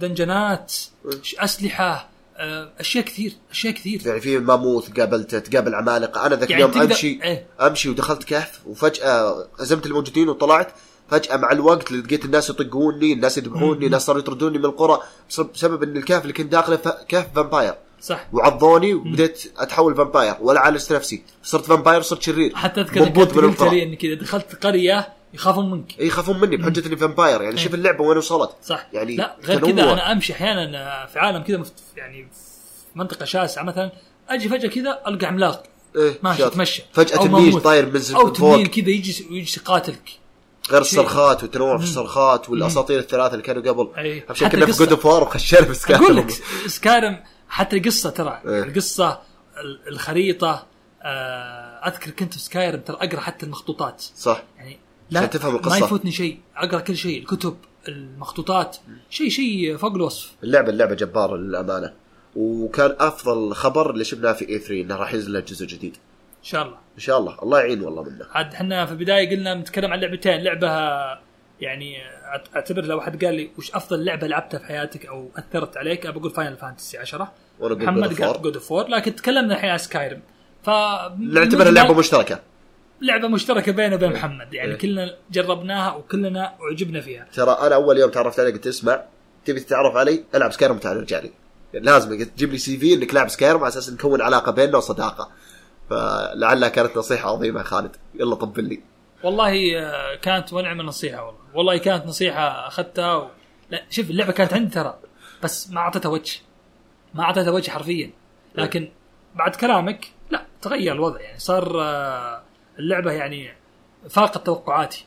dungeon 0.00 0.65
ات 0.65 0.74
أسلحة 1.38 2.10
آه، 2.36 2.72
أشياء 2.80 3.04
كثير 3.04 3.32
أشياء 3.50 3.72
كثير. 3.72 4.00
يعني 4.06 4.20
في 4.20 4.38
mammoth 4.38 4.90
قابلته 4.90 5.38
تقابل 5.38 5.74
عمالقة. 5.74 6.26
أنا 6.26 6.36
ذاك 6.36 6.50
يعني 6.50 6.64
اليوم 6.64 6.82
أمشي 6.82 7.20
إيه. 7.22 7.46
أمشي 7.60 7.88
ودخلت 7.88 8.24
كهف 8.24 8.60
وفجأة 8.66 9.46
هزمت 9.60 9.86
الموجودين 9.86 10.28
وطلعت. 10.28 10.68
فجأة 11.10 11.36
مع 11.36 11.52
الوقت 11.52 11.92
لقيت 11.92 12.24
الناس 12.24 12.50
يطقوني 12.50 13.12
الناس 13.12 13.38
يذبحوني 13.38 13.86
الناس 13.86 14.06
صاروا 14.06 14.20
يطردوني 14.20 14.58
من 14.58 14.64
القرى 14.64 15.00
بسبب 15.54 15.82
إن 15.82 15.96
الكهف 15.96 16.22
اللي 16.22 16.32
كنت 16.32 16.52
داخله 16.52 16.76
كهف 17.08 17.26
vampire. 17.34 17.74
صح. 18.02 18.26
وعضوني 18.32 18.94
وبديت 18.94 19.52
أتحول 19.58 19.96
vampire. 19.96 20.34
ولا 20.40 20.60
عالجت 20.60 20.92
نفسي. 20.92 21.22
صرت 21.42 21.64
vampire 21.64 22.02
صرت 22.02 22.22
شرير. 22.22 22.56
حتى 22.56 22.80
أذكر 22.80 23.04
قلت 23.08 23.62
لي 23.62 23.82
إنك 23.82 24.04
إذا 24.04 24.14
دخلت 24.14 24.66
قرية 24.66 25.12
يخافون 25.34 25.70
منك. 25.70 26.00
إي 26.00 26.06
يخافون 26.06 26.40
مني 26.40 26.56
بحجة 26.56 26.86
إني 26.86 26.96
vampire 26.96 27.42
يعني 27.42 27.58
شوف 27.58 27.74
اللعبة 27.74 28.04
وين 28.04 28.18
وصلت. 28.18 28.50
صح. 28.62 28.86
يعني 28.92 29.16
لا 29.16 29.36
غير. 29.44 29.58
كذا 29.60 29.92
أنا 29.92 30.12
أمشي 30.12 30.32
أحيانا 30.32 31.06
في 31.06 31.18
عالم 31.18 31.42
كذا 31.42 31.56
مفت... 31.56 31.74
يعني 31.96 32.22
في 32.22 32.98
منطقة 32.98 33.24
شاسعة 33.24 33.62
مثلا 33.62 33.92
أجي 34.28 34.48
فجأة 34.48 34.68
كذا 34.68 35.00
ألقى 35.06 35.26
عملاق. 35.26 35.62
إيه 35.96 36.18
ماشي 36.22 36.38
شاط. 36.38 36.54
تمشى 36.54 36.82
فجأة 36.92 37.16
تنين. 37.16 37.58
طاير 37.58 37.86
من 37.86 38.00
أو 38.14 38.28
تنين 38.28 38.66
كذا 38.66 38.88
يجي 38.90 39.26
يجي 39.30 39.60
يقاتلك. 39.60 40.10
غير. 40.70 40.80
الصرخات 40.80 41.42
والتنوع 41.42 41.78
في 41.78 41.84
الصرخات 41.84 42.50
والأساطير 42.50 42.98
الثلاثة 42.98 43.32
اللي 43.32 43.42
كانوا 43.42 43.62
قبل. 43.62 43.90
أي. 43.98 44.24
عشان 44.30 44.46
حتى 44.46 44.56
كنا 44.56 44.66
في 44.66 44.72
God 44.72 44.90
of 44.90 45.06
War 45.06 45.22
وخشينا 45.22 45.64
في 45.64 45.74
Skyrim 45.74 46.04
أقول 46.04 46.16
لك 46.16 46.30
Skyrim 46.66 47.20
حتى 47.48 47.76
القصة 47.76 48.10
ترى 48.10 48.40
إيه. 48.46 48.62
القصة 48.62 49.20
ال- 49.64 49.88
الخريطة 49.88 50.66
آه، 51.02 51.88
أذكر 51.88 52.10
كنت 52.10 52.32
في 52.34 52.40
Skyrim 52.40 52.80
ترى 52.80 52.96
أقرأ 52.96 53.20
حتى 53.20 53.46
المخطوطات. 53.46 54.04
صح. 54.16 54.42
يعني 54.58 54.78
عشان 55.16 55.30
تفهم 55.30 55.52
ما 55.52 55.58
القصة. 55.58 55.84
يفوتني 55.84 56.12
شيء. 56.12 56.38
أقرأ 56.56 56.80
كل 56.80 56.96
شيء 56.96 57.20
الكتب 57.20 57.56
المخطوطات 57.88 58.76
شيء 59.10 59.28
شيء 59.28 59.76
فوق 59.76 59.94
الوصف. 59.94 60.32
اللعبة 60.42 60.70
اللعبة 60.70 60.94
جبارة 60.94 61.36
للأمانة. 61.36 61.92
وكان 62.36 62.96
أفضل 63.00 63.54
خبر 63.54 63.90
اللي 63.90 64.04
شفناه 64.04 64.32
في 64.32 64.48
E3 64.48 64.80
إنه 64.80 64.96
راح 64.96 65.14
ينزل 65.14 65.44
جزء 65.44 65.66
جديد 65.66 65.96
إن 66.38 66.44
شاء 66.44 66.62
الله. 66.62 66.76
إن 66.94 67.00
شاء 67.00 67.18
الله. 67.18 67.42
الله 67.42 67.60
يعين 67.60 67.82
والله 67.82 68.02
منه. 68.02 68.26
عاد 68.30 68.54
إحنا 68.54 68.86
في 68.86 68.92
البداية 68.92 69.30
قلنا 69.30 69.54
نتكلم 69.54 69.92
عن 69.92 70.00
لعبتين. 70.00 70.40
لعبة 70.40 70.68
يعني 71.60 71.96
أعتبر 72.56 72.84
لو 72.84 72.96
واحد 72.96 73.24
قال 73.24 73.34
لي 73.34 73.50
وش 73.58 73.70
أفضل 73.70 74.04
لعبة 74.04 74.26
لعبتها 74.26 74.58
في 74.58 74.64
حياتك 74.64 75.06
أو 75.06 75.28
أثرت 75.36 75.76
عليك 75.76 76.06
ابى 76.06 76.18
أقول 76.18 76.30
Final 76.30 76.56
Fantasy 76.56 76.98
10 76.98 77.32
وأنا 77.58 77.74
أقول 77.74 77.86
God 77.86 77.88
محمد 77.88 78.22
قال. 78.22 78.42
God 78.42 78.56
of 78.56 78.72
لكن 78.72 79.14
تكلمنا 79.16 79.54
الحين 79.54 79.70
عن 79.70 79.78
Skyrim 79.78 80.20
ف 80.62 80.70
نعتبرها 81.18 81.70
لعبة 81.70 81.94
مشتركة. 81.94 82.40
لعبة 83.00 83.28
مشتركة 83.28 83.72
بيني 83.72 83.94
وبين 83.94 84.12
محمد 84.12 84.54
يعني 84.54 84.70
إيه. 84.70 84.78
كلنا 84.78 85.16
جربناها 85.30 85.94
وكلنا 85.94 86.54
أعجبنا 86.62 87.00
فيها. 87.00 87.26
ترى 87.32 87.50
أنا 87.50 87.74
أول 87.74 87.98
يوم 87.98 88.10
تعرفت 88.10 88.40
عليك 88.40 88.54
قلت 88.54 88.66
اسمع 88.66 89.02
تبي 89.44 89.60
تتعرف 89.60 89.96
علي؟ 89.96 90.24
ألعب 90.34 90.52
Skyrim 90.52 90.78
تعال 90.78 90.96
ارجع 90.96 91.18
لي. 91.18 91.30
لازم 91.74 92.24
تجيب 92.24 92.52
لي 92.52 92.58
CV 92.58 92.94
إنك 92.94 93.14
لاعب 93.14 93.28
Skyrim 93.28 93.60
على 93.60 93.68
أساس 93.68 93.90
نكون 93.90 94.22
علاقة 94.22 94.52
بيننا 94.52 94.76
وصداقة. 94.76 95.30
فلعلها 95.90 96.68
كانت 96.68 96.96
نصيحة 96.96 97.30
عظيمة 97.30 97.62
خالد. 97.62 97.96
يلا 98.14 98.34
طبل 98.34 98.64
لي. 98.64 98.80
والله 99.22 99.78
آه، 99.78 100.14
كانت 100.14 100.52
ونعم 100.52 100.80
النصيحه 100.80 101.24
والله. 101.24 101.40
والله 101.54 101.76
كانت 101.76 102.06
نصيحة 102.06 102.66
أخذتها 102.66 103.14
و... 103.14 103.28
لا 103.70 103.82
شوف 103.90 104.10
اللعبة 104.10 104.32
كانت 104.32 104.52
عندي 104.52 104.74
ترى 104.74 104.98
بس 105.42 105.70
ما 105.70 105.80
أعطيتها 105.80 106.08
وجه. 106.08 106.38
ما 107.14 107.22
أعطيتها 107.22 107.50
وجه 107.50 107.70
حرفيا. 107.70 108.10
لكن 108.54 108.88
بعد 109.34 109.56
كلامك 109.56 110.06
لا 110.30 110.46
تغير 110.62 110.92
الوضع. 110.92 111.20
يعني 111.20 111.38
صار 111.38 111.82
آه، 111.82 112.42
اللعبة 112.80 113.12
يعني 113.12 113.54
فاقت 114.10 114.46
توقعاتي 114.46 115.06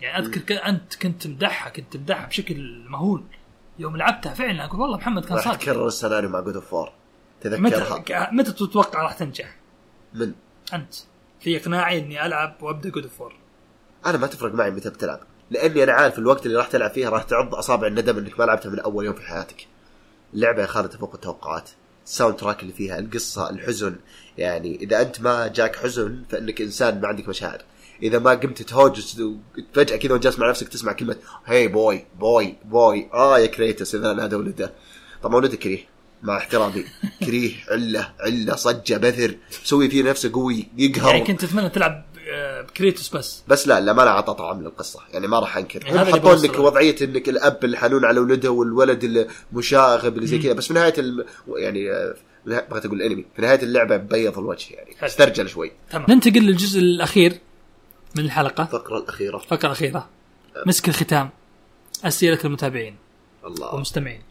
يعني 0.00 0.26
أذكر 0.26 0.40
ك- 0.40 0.52
أنت 0.52 0.96
كنت 1.02 1.26
مدحها 1.26 1.70
كنت 1.70 1.96
مدحها 1.96 2.26
بشكل 2.26 2.84
مهول. 2.88 3.24
يوم 3.78 3.96
لعبتها 3.96 4.34
فعلا 4.34 4.64
أقول 4.64 4.80
والله 4.80 4.96
محمد 4.96 5.24
كان 5.24 5.38
صادق. 5.38 5.58
تكرر 5.58 5.86
السيناريو 5.86 6.30
مع 6.30 6.40
God 6.40 6.54
of 6.54 6.72
War 6.74 6.92
تذكرها. 7.40 8.30
متى 8.32 8.52
تتوقع 8.52 9.02
راح 9.02 9.12
تنجح؟ 9.12 9.56
من؟ 10.14 10.32
أنت. 10.72 10.94
في 11.40 11.56
إقناعي 11.56 11.98
إني 11.98 12.26
ألعب 12.26 12.56
وأبدأ 12.62 12.90
God 12.90 13.02
of 13.02 13.32
أنا 14.06 14.18
ما 14.18 14.26
تفرق 14.26 14.54
معي 14.54 14.70
متى 14.70 14.90
بتلعب. 14.90 15.20
لأني 15.50 15.84
أنا 15.84 15.92
عارف 15.92 16.18
الوقت 16.18 16.46
اللي 16.46 16.56
راح 16.58 16.66
تلعب 16.66 16.90
فيه 16.90 17.08
راح 17.08 17.22
تعض 17.22 17.54
أصابع 17.54 17.86
الندم 17.86 18.18
إنك 18.18 18.40
ما 18.40 18.44
لعبتها 18.44 18.70
من 18.70 18.80
أول 18.80 19.04
يوم 19.04 19.14
في 19.14 19.22
حياتك. 19.22 19.66
اللعبة 20.34 20.62
يا 20.62 20.66
خالد 20.66 20.88
تفوق 20.88 21.14
التوقعات. 21.14 21.70
ال 22.04 22.36
soundtrack 22.36 22.62
اللي 22.62 22.72
فيها 22.72 22.98
القصة 22.98 23.50
الحزن 23.50 23.96
يعني 24.38 24.78
إذا 24.82 25.00
أنت 25.00 25.20
ما 25.20 25.46
جاك 25.46 25.76
حزن 25.76 26.22
فإنك 26.30 26.60
إنسان 26.60 27.00
ما 27.00 27.08
عندك 27.08 27.28
مشاعر. 27.28 27.62
إذا 28.02 28.18
ما 28.18 28.30
قمت 28.30 28.62
تهوج 28.62 29.00
فجأة 29.74 29.96
كذا 29.96 30.12
وانت 30.12 30.24
جالس 30.24 30.38
مع 30.38 30.50
نفسك 30.50 30.68
تسمع 30.68 30.92
كلمة 30.92 31.16
هي 31.46 31.68
boy 31.68 32.04
boy 32.18 32.56
boy 32.64 33.08
آه 33.12 33.38
يا 33.38 33.46
كريتوس 33.46 33.94
إذا 33.94 34.12
نادى 34.12 34.36
ولده. 34.36 34.72
طبعا 35.22 35.36
ولده 35.36 35.56
كريه 35.56 35.86
مع 36.22 36.36
احترامي. 36.36 36.84
كريه 37.26 37.52
عله 37.70 38.12
عله 38.20 38.56
صجة 38.56 38.96
بذر 38.96 39.36
مسوي 39.64 39.90
فيه 39.90 40.02
نفسه 40.02 40.32
قوي 40.32 40.68
يقهر. 40.76 41.14
يعني 41.14 41.24
كنت 41.26 41.44
اتمنى 41.44 41.68
تلعب 41.68 42.04
آه، 42.32 42.62
بكريتوس 42.62 43.16
بس. 43.16 43.42
بس 43.48 43.68
لا 43.68 43.80
لا 43.80 43.92
ما 43.92 44.08
اعطى 44.08 44.34
طعم 44.34 44.62
للقصة. 44.62 45.00
يعني 45.12 45.26
ما 45.26 45.38
راح 45.38 45.56
أنكر. 45.56 45.82
يعني 45.82 45.94
هم 45.94 45.98
هذا 45.98 46.12
حطوا 46.12 46.34
لك. 46.34 46.58
وضعية 46.58 46.96
إنك 47.02 47.28
الأب 47.28 47.64
الحنون 47.64 48.04
على 48.04 48.20
ولده 48.20 48.50
والولد 48.50 49.28
المشاغب 49.52 50.16
اللي 50.16 50.26
زي 50.26 50.38
كذا. 50.38 50.52
بس 50.52 50.66
في 50.66 50.74
نهاية 50.74 50.94
الم... 50.98 51.24
يعني 51.56 52.14
نهاية- 52.46 52.70
بغيت 52.70 52.86
أقول 52.86 53.02
الانمي 53.02 53.24
في 53.36 53.42
نهاية 53.42 53.62
اللعبة 53.62 53.96
بيض 53.96 54.38
الوجه 54.38 54.74
يعني. 54.74 54.96
استرجل 55.02 55.48
شوي. 55.48 55.72
تمام. 55.90 56.06
ننتقل 56.08 56.40
للجزء 56.40 56.78
الأخير 56.80 57.40
من 58.16 58.24
الحلقة. 58.24 58.62
الفقرة 58.62 58.98
الأخيرة. 58.98 59.36
الفقرة 59.36 59.66
الأخيرة. 59.66 60.08
مسك 60.66 60.88
الختام. 60.88 61.30
أسئلة 62.04 62.38
المتابعين. 62.44 62.96
الله. 63.44 63.72
والمستمعين. 63.72 64.22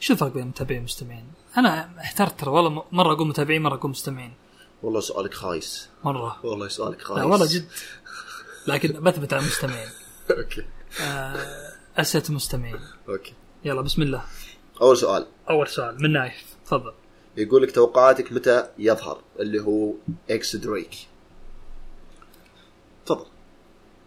شو 0.00 0.12
الفرق 0.12 0.32
بين 0.32 0.42
المتابعين 0.42 0.78
والمستمعين؟ 0.78 1.24
أنا 1.56 1.90
احترت 2.00 2.40
ترى 2.40 2.50
والله 2.50 2.84
مرة 2.92 3.12
أقول 3.12 3.28
متابعين 3.28 3.62
مرة 3.62 3.74
أقول 3.74 3.90
مستمعين. 3.90 4.32
والله 4.82 5.00
سؤالك 5.00 5.34
خايس. 5.34 5.88
مرة. 6.04 6.40
والله 6.42 6.68
سؤالك 6.68 7.02
خايس. 7.02 7.18
لا 7.18 7.24
والله 7.24 7.46
جد. 7.46 7.68
لكن 8.66 8.88
بثبت 9.00 9.32
على 9.32 9.42
المستمعين. 9.42 9.88
أوكي. 10.38 10.64
آه، 11.00 11.36
أسئلة 11.96 12.24
المستمعين. 12.30 12.80
أوكي. 13.08 13.32
يلا 13.64 13.80
بسم 13.80 14.02
الله. 14.02 14.24
أول 14.80 14.96
سؤال. 14.96 15.26
أول 15.50 15.68
سؤال 15.68 16.02
من 16.02 16.12
نايف؟ 16.12 16.44
تفضل. 16.66 16.92
يقول 17.36 17.62
لك 17.62 17.70
توقعاتك 17.70 18.32
متى 18.32 18.68
يظهر 18.78 19.20
اللي 19.40 19.60
هو 19.60 19.92
إكس 20.30 20.56
دريك 20.56 20.96
تفضل. 23.06 23.26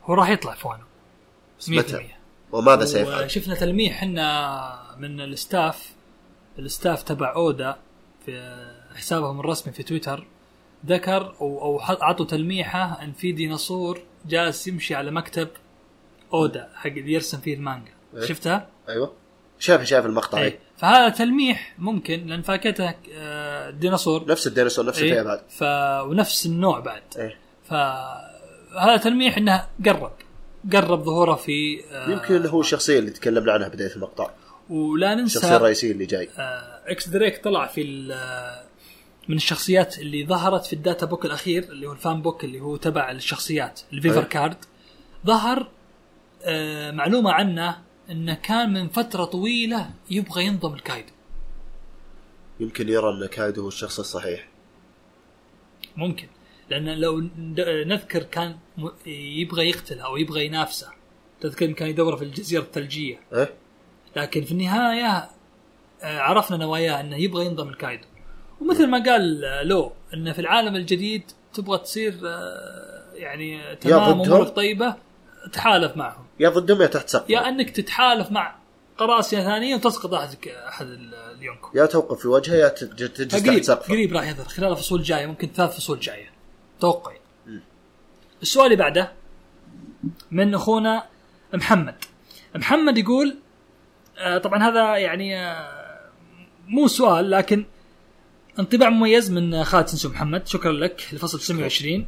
هو 0.03 0.13
راح 0.13 0.29
يطلع 0.29 0.55
100% 0.55 1.69
متى؟ 1.69 2.09
وماذا 2.51 2.85
سيفعل؟ 2.85 3.25
وشفنا 3.25 3.55
تلميح 3.55 3.97
إحنا 3.97 4.95
من 4.97 5.21
ال 5.21 5.33
staff 5.33 5.93
ال 6.59 6.67
staff 6.67 7.03
تبع 7.03 7.35
اودا 7.35 7.77
في 8.25 8.65
حسابهم 8.95 9.39
الرسمي 9.39 9.73
في 9.73 9.83
تويتر 9.83 10.27
ذكر 10.85 11.35
أو 11.41 11.61
أو 11.61 11.79
اعطوا 11.79 12.25
تلميحة 12.25 13.03
إن 13.03 13.13
في 13.13 13.31
ديناصور 13.31 14.01
جالس 14.25 14.67
يمشي 14.67 14.95
على 14.95 15.11
مكتب 15.11 15.47
اودا 16.33 16.69
حق 16.75 16.87
اللي 16.87 17.13
يرسم 17.13 17.37
فيه 17.37 17.53
المانجا. 17.53 17.91
إيه. 18.15 18.25
شفتها؟ 18.25 18.67
أيوه. 18.89 19.13
شايف 19.59 19.83
شايف 19.83 20.05
المقطع 20.05 20.37
اي 20.37 20.43
إيه. 20.43 20.59
فهذا 20.79 21.09
تلميح 21.09 21.73
ممكن 21.79 22.27
لأن 22.27 22.41
فاكهته 22.41 22.93
آه، 23.13 23.69
ديناصور. 23.69 24.31
نفس 24.31 24.47
الديناصور 24.47 24.85
نفس 24.85 24.99
إيه. 24.99 25.09
الفئه 25.11 25.23
بعد 25.23 25.41
ف... 25.49 25.63
ونفس 26.09 26.45
النوع 26.45 26.79
بعد. 26.79 27.01
إيه. 27.17 27.37
فهذا 27.69 28.97
تلميح 29.03 29.37
إنه 29.37 29.67
قرب 29.85 30.11
قرب 30.73 31.03
ظهوره 31.03 31.35
في 31.35 31.83
آه، 31.91 32.09
يمكن 32.09 32.45
هو 32.45 32.61
الشخصيه 32.61 32.99
اللي 32.99 33.11
تكلمنا 33.11 33.51
عنها 33.51 33.67
بدايه 33.67 33.95
المقطع. 33.95 34.29
ولا 34.69 35.13
الشخصيه 35.13 35.47
ننسى 35.47 35.55
الرئيسيه 35.55 35.91
اللي 35.91 36.05
جاي. 36.05 36.29
آه، 36.37 36.81
إكس 36.87 37.07
دريك 37.09 37.43
طلع 37.43 37.65
في 37.65 38.13
آه، 38.13 38.63
من 39.27 39.35
الشخصيات 39.35 39.99
اللي 39.99 40.25
ظهرت 40.25 40.65
في 40.65 40.73
ال 40.73 40.80
data 40.80 41.05
book 41.05 41.25
الأخير 41.25 41.63
اللي 41.63 41.87
هو 41.87 41.91
ال 41.91 41.99
fan 41.99 42.21
book 42.21 42.43
اللي 42.43 42.59
هو 42.59 42.75
تبع 42.75 43.11
الشخصيات 43.11 43.81
ال 43.93 43.98
Vivre 43.98 44.21
أي. 44.21 44.25
card. 44.25 44.57
ظهر 45.25 45.67
آه، 46.43 46.91
معلومة 46.91 47.31
عنه 47.31 47.88
إنه 48.11 48.33
كان 48.33 48.73
من 48.73 48.87
فترة 48.87 49.25
طويلة 49.25 49.89
يبغى 50.09 50.45
ينضم 50.45 50.73
الكايدو 50.73 51.11
يمكن 52.59 52.89
يرى 52.89 53.09
أن 53.09 53.25
كايدو 53.25 53.61
هو 53.61 53.67
الشخص 53.67 53.99
الصحيح. 53.99 54.47
ممكن. 55.95 56.27
لأن 56.69 56.99
لو 56.99 57.29
نذكر 57.85 58.23
كان 58.23 58.57
يبغى 59.05 59.69
يقتله 59.69 60.05
أو 60.05 60.17
يبغى 60.17 60.45
ينافسه. 60.45 60.87
تذكر 61.41 61.71
كان 61.71 61.89
يدور 61.89 62.17
في 62.17 62.23
الجزيره 62.23 62.61
الثلجيه 62.61 63.19
إيه؟ 63.33 63.53
لكن 64.15 64.43
في 64.43 64.51
النهاية 64.51 65.29
آه، 66.03 66.19
عرفنا 66.19 66.57
نواياه 66.57 66.99
أنه 66.99 67.15
يبغى 67.17 67.45
ينضم 67.45 67.69
الكايدو 67.69 68.05
ومثل 68.61 68.87
ما 68.87 69.03
قال 69.03 69.45
آه، 69.45 69.63
لو 69.63 69.91
انه 70.13 70.33
في 70.33 70.39
العالم 70.39 70.75
الجديد 70.75 71.23
تبغى 71.53 71.77
تصير 71.77 72.19
آه، 72.25 73.13
يعني 73.13 73.75
تمام. 73.75 74.21
أمورك 74.21 74.49
طيبة 74.49 74.95
تحالف 75.53 75.97
معهم. 75.97 76.25
يا 76.39 76.49
ضدهم 76.49 76.81
يا 76.81 76.87
تحت 76.87 77.09
سقف 77.09 77.29
يا 77.29 77.49
انك 77.49 77.69
تتحالف 77.69 78.31
مع 78.31 78.55
قراصنه 78.97 79.43
ثانية 79.43 79.75
وتسقط 79.75 80.13
احد 80.13 80.37
احد 80.67 80.85
ال- 80.85 81.13
اليونكو. 81.15 81.77
يا 81.77 81.85
توقف 81.85 82.19
في 82.21 82.27
وجهه 82.27 82.53
يا 82.55 82.67
تج- 82.67 83.09
تجلس 83.09 83.43
تحت 83.45 83.63
سقفه. 83.63 83.93
قريب 83.93 84.13
راح 84.13 84.27
يظهر 84.29 84.45
خلال 84.45 84.71
الفصول 84.71 84.99
الجايه 84.99 85.25
ممكن 85.25 85.47
ثلاث 85.55 85.75
فصول 85.77 85.99
جاية. 85.99 86.29
توقعي. 86.79 87.17
السؤال 88.41 88.65
اللي 88.65 88.75
بعده 88.75 89.11
من 90.31 90.55
أخونا 90.55 91.03
محمد. 91.53 91.95
محمد 92.55 92.97
يقول 92.97 93.37
آه، 94.17 94.37
طبعا 94.37 94.63
هذا 94.69 94.97
يعني 94.97 95.39
آه، 95.39 95.99
مو 96.67 96.87
سؤال 96.87 97.29
لكن 97.31 97.65
انطباع 98.59 98.89
مميز 98.89 99.31
من 99.31 99.63
خالد 99.63 99.87
سنسو 99.87 100.09
محمد. 100.09 100.47
شكرا 100.47 100.71
لك 100.71 101.07
لفصل 101.13 101.39
920 101.39 102.01
آه، 102.01 102.05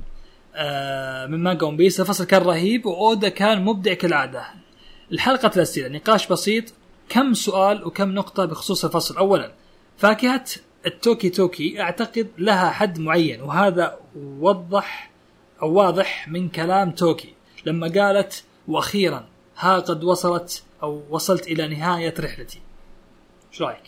من 1.28 1.44
مانجا 1.44 1.66
ون 1.66 1.78
بيس. 1.78 2.00
الفصل 2.00 2.26
كان 2.26 2.42
رهيب 2.42 2.86
وأودا 2.86 3.30
كان 3.30 3.66
مبدع 3.66 3.94
كالعادة. 3.94 4.46
الحلقة 5.12 5.52
الاسئله 5.56 5.88
نقاش 5.88 6.28
بسيط 6.28 6.74
كم 7.10 7.34
سؤال 7.34 7.86
وكم 7.88 8.12
نقطة 8.12 8.46
بخصوص 8.46 8.86
الفصل. 8.86 9.18
اولا 9.18 9.52
فاكهة 9.98 10.46
التوكي 10.86 11.30
توكي 11.30 11.82
أعتقد 11.82 12.28
لها 12.38 12.70
حد 12.70 13.00
معين 13.00 13.42
وهذا 13.42 14.00
وضح 14.16 15.12
أو 15.62 15.74
واضح 15.74 16.28
من 16.28 16.50
كلام 16.50 16.92
توكي. 16.92 17.34
لما 17.66 17.88
قالت 17.88 18.44
وأخيرا 18.68 19.26
ها 19.58 19.80
قد 19.80 20.04
وصلت 20.04 20.64
أو 20.84 21.04
وصلت 21.10 21.48
إلى 21.48 21.68
نهاية 21.68 22.14
رحلتي. 22.20 22.62
إيش 23.52 23.62
رأيك؟ 23.62 23.84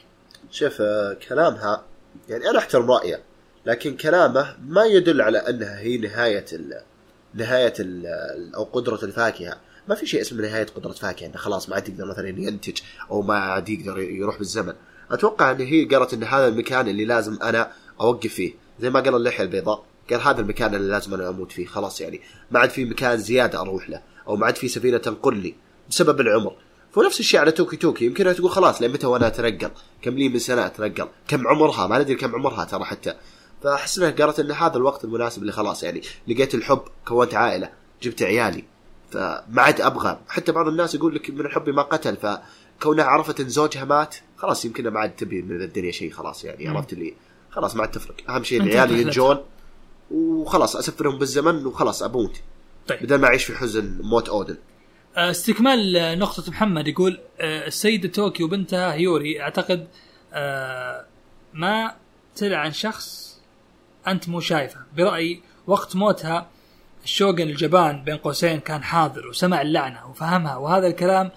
شوف 0.51 0.81
آه، 0.81 1.17
كلامها 1.29 1.83
يعني 2.29 2.49
أنا 2.49 2.59
أحترم 2.59 2.91
رأيه. 2.91 3.23
لكن 3.65 3.97
كلامه 3.97 4.55
ما 4.67 4.85
يدل 4.85 5.21
على 5.21 5.37
أنها 5.37 5.79
هي 5.79 5.97
نهاية 5.97 6.45
ال 6.53 6.81
نهاية 7.33 7.73
ال 7.79 8.05
أو 8.55 8.63
قدرة 8.63 8.99
الفاكهة. 9.03 9.57
ما 9.87 9.95
في 9.95 10.05
شيء 10.05 10.21
اسمه 10.21 10.41
نهاية 10.41 10.65
قدرة 10.75 10.91
فاكهة. 10.91 11.27
إنه 11.27 11.37
خلاص 11.37 11.69
ما 11.69 11.75
عاد 11.75 11.89
يقدر 11.89 12.05
مثلا 12.05 12.27
ينتج 12.27 12.77
أو 13.11 13.21
ما 13.21 13.35
عاد 13.35 13.69
يقدر 13.69 13.99
يروح 13.99 14.37
بالزمن. 14.37 14.73
أتوقع 15.11 15.51
إن 15.51 15.61
هي 15.61 15.85
قالت 15.85 16.13
إن 16.13 16.23
هذا 16.23 16.47
المكان 16.47 16.87
اللي 16.87 17.05
لازم 17.05 17.37
أنا 17.41 17.71
أوقف 18.01 18.33
فيه. 18.33 18.53
زي 18.79 18.89
ما 18.89 18.99
قال 18.99 19.15
اللحية 19.15 19.43
البيضاء 19.43 19.85
قال 20.09 20.21
هذا 20.21 20.41
المكان 20.41 20.75
اللي 20.75 20.91
لازم 20.91 21.13
أنا 21.13 21.29
أموت 21.29 21.51
فيه. 21.51 21.65
خلاص 21.65 22.01
يعني 22.01 22.21
ما 22.51 22.59
عاد 22.59 22.69
في 22.69 22.85
مكان 22.85 23.17
زيادة 23.17 23.61
أروح 23.61 23.89
له 23.89 24.01
أو 24.27 24.35
ما 24.35 24.45
عاد 24.45 24.55
في 24.55 24.67
سفينة 24.67 24.97
تنقلني 24.97 25.55
بسبب 25.89 26.21
العمر. 26.21 26.55
فنفس 26.91 27.19
الشيء 27.19 27.39
على 27.39 27.51
توكي 27.51 27.77
توكي. 27.77 28.05
يمكنها 28.05 28.33
تقول 28.33 28.51
خلاص 28.51 28.81
لمتى 28.81 29.07
وأنا 29.07 29.27
اتنقل 29.27 29.71
كم 30.01 30.17
لي 30.17 30.29
من 30.29 30.39
سنة 30.39 30.65
اتنقل 30.65 31.07
كم 31.27 31.47
عمرها؟ 31.47 31.87
ما 31.87 31.99
ندري 31.99 32.15
كم 32.15 32.35
عمرها 32.35 32.65
ترى 32.65 32.83
حتى. 32.83 33.13
فأحس 33.63 33.99
إنها 33.99 34.11
قالت 34.11 34.39
ان 34.39 34.51
هذا 34.51 34.77
الوقت 34.77 35.03
المناسب 35.03 35.41
اللي 35.41 35.51
خلاص 35.51 35.83
يعني 35.83 36.01
لقيت 36.27 36.55
الحب 36.55 36.81
كونت 37.05 37.33
عائلة 37.33 37.69
جبت 38.01 38.23
عيالي. 38.23 38.63
فما 39.11 39.61
عاد 39.61 39.81
أبغى. 39.81 40.19
حتى 40.29 40.51
بعض 40.51 40.67
الناس 40.67 40.95
يقول 40.95 41.15
لك 41.15 41.29
من 41.29 41.39
الحب 41.39 41.69
ما 41.69 41.81
قتل 41.81 42.17
فكونها 42.17 43.05
عرفت 43.05 43.39
إن 43.39 43.49
زوجها 43.49 43.85
مات 43.85 44.15
خلاص 44.37 44.65
يمكن 44.65 44.87
ما 44.87 44.99
عاد 44.99 45.15
تبي 45.15 45.41
من 45.41 45.61
الدنيا 45.61 45.91
شيء 45.91 46.11
خلاص 46.11 46.43
يعني. 46.43 46.67
عرفت 46.67 46.93
اللي 46.93 47.13
خلاص 47.49 47.75
ما 47.75 47.81
عاد 47.81 47.91
تفرق. 47.91 48.15
أهم 48.29 48.43
شيء 48.43 48.61
العيال. 48.61 48.99
ينجون 48.99 49.37
وخلاص 50.11 50.75
أسفرهم 50.75 51.19
بالزمن 51.19 51.65
وخلاص 51.65 52.03
أموت 52.03 52.41
طيب. 52.87 53.03
بدل 53.03 53.15
ما 53.15 53.27
أعيش 53.27 53.43
في 53.43 53.55
حزن 53.55 53.97
موت 54.01 54.29
أودن. 54.29 54.57
آه، 55.17 55.31
استكمال 55.31 56.19
نقطة 56.19 56.51
محمد 56.51 56.87
يقول 56.87 57.19
آه، 57.39 57.67
السيدة 57.67 58.09
توكي 58.09 58.43
وبنتها 58.43 58.93
هيوري 58.93 59.41
أعتقد 59.41 59.87
آه، 60.33 61.05
ما 61.53 61.95
تلعن 62.35 62.71
شخص 62.71 63.22
أنت 64.07 64.29
مو 64.29 64.39
شايفه 64.39 64.79
برأيي 64.97 65.41
وقت 65.67 65.95
موتها 65.95 66.47
الشوغن 67.03 67.41
الجبان 67.41 68.03
بين 68.03 68.17
قوسين 68.17 68.59
كان 68.59 68.83
حاضر 68.83 69.27
وسمع 69.27 69.61
اللعنة 69.61 70.09
وفهمها 70.09 70.55
وهذا 70.55 70.87
الكلام 70.87 71.31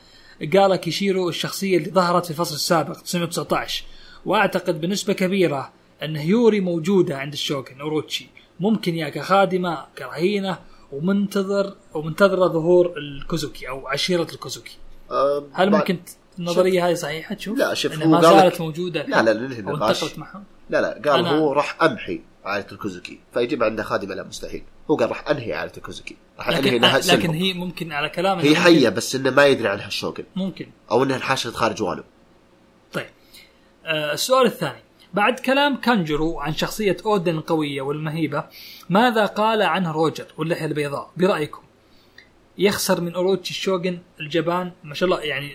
قاله 0.55 0.77
كيشيرو 0.77 1.29
الشخصية 1.29 1.79
اللي 1.79 1.91
ظهرت 1.91 2.25
في 2.25 2.31
الفصل 2.31 2.55
السابق 2.55 3.01
919 3.01 3.85
وأعتقد 4.27 4.81
بنسبة 4.81 5.13
كبيرة 5.13 5.73
أن 6.03 6.17
هيوري 6.17 6.61
موجودة 6.61 7.19
عند 7.19 7.33
الشوغن 7.33 7.81
أوروتشي. 7.81 8.29
ممكن 8.61 8.95
يا 8.95 9.09
كخادمة 9.09 9.87
كرهينة 9.99 10.59
ومنتظر 10.93 11.75
ومنتظرة 11.95 12.47
ظهور 12.49 12.95
الكوزوكي 12.99 13.69
أو 13.69 13.89
عشيرة 13.89 14.27
الكوزوكي. 14.33 14.79
أه 15.11 15.45
هل 15.53 15.71
ممكن 15.71 15.99
النظرية 16.39 16.89
هذه 16.89 16.95
صحيحة؟ 16.95 17.35
تشوف؟ 17.35 17.59
لا، 17.59 17.75
شوف، 17.75 18.05
ما 18.05 18.19
قال 18.19 18.39
زالت 18.41 18.61
موجودة. 18.61 19.03
لا 19.03 19.23
لا 19.23 19.33
ننهي 19.33 19.63
أو 19.63 19.69
النقاش 19.69 20.03
انتقلت 20.03 20.19
معهم. 20.19 20.45
لا 20.71 20.81
لا 20.81 21.11
قال 21.13 21.25
أنا- 21.25 21.29
هو 21.29 21.53
راح 21.53 21.83
أمحي. 21.83 22.21
عائله 22.47 22.67
الكوزوكي. 22.73 23.19
فيجيب 23.35 23.63
عنده 23.63 23.83
خادمه 23.83 24.15
لا 24.15 24.23
مستحيل. 24.23 24.63
هو 24.91 24.97
قال 24.97 25.09
راح 25.09 25.29
أنهي 25.29 25.53
عائله 25.53 25.73
الكوزوكي. 25.77 26.17
راح 26.39 26.49
أنهي 26.49 26.61
لكن 26.61 26.75
انها 26.75 26.99
لكن 26.99 27.03
سلم. 27.03 27.31
هي 27.31 27.53
ممكن 27.53 27.93
على 27.93 28.09
كلام 28.09 28.39
هي 28.39 28.57
حية 28.57 28.89
بس 28.89 29.15
إنه 29.15 29.31
ما 29.31 29.47
يدري 29.47 29.69
عنها 29.69 29.87
الشوغن 29.87 30.25
ممكن. 30.37 30.67
أو 30.91 31.03
إنها 31.03 31.17
انحاشت 31.17 31.55
خارج 31.55 31.83
وانو 31.83 32.05
طيب. 32.93 33.07
آه 33.85 34.13
السؤال 34.13 34.47
الثاني. 34.47 34.83
بعد 35.15 35.41
كلام 35.41 35.77
كانجرو 35.77 36.41
عن 36.41 36.55
شخصية 36.55 36.97
أودن 37.07 37.35
القوية 37.35 37.83
والمهيبة 37.83 38.45
ماذا 38.91 39.27
قال 39.27 39.63
عنه 39.63 39.93
روجر 39.93 40.27
واللحية 40.39 40.67
البيضاء؟ 40.67 41.11
برأيكم. 41.17 41.63
يخسر 42.59 43.01
من 43.01 43.15
أوروتشي 43.15 43.51
الشوغن 43.51 43.99
الجبان 44.21 44.73
ما 44.85 44.95
شاء 44.95 45.09
الله 45.09 45.21
يعني 45.21 45.53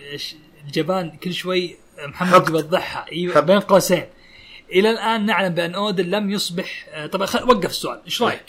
الجبان 0.64 1.10
كل 1.10 1.32
شوي 1.32 1.76
محمد. 2.06 2.48
يوضحها 2.48 3.06
أيوة،. 3.12 3.40
بين 3.40 3.60
قوسين. 3.60 4.04
إلى 4.72 4.90
الآن 4.90 5.26
نعلم 5.26 5.54
بأن 5.54 5.74
أودن 5.74 6.04
لم 6.04 6.30
يصبح 6.30 6.86
آه 6.90 7.06
طبعا 7.06 7.26
خل... 7.26 7.42
وقف 7.48 7.70
السؤال 7.70 8.00
إيش 8.06 8.22
رأيك؟ 8.22 8.44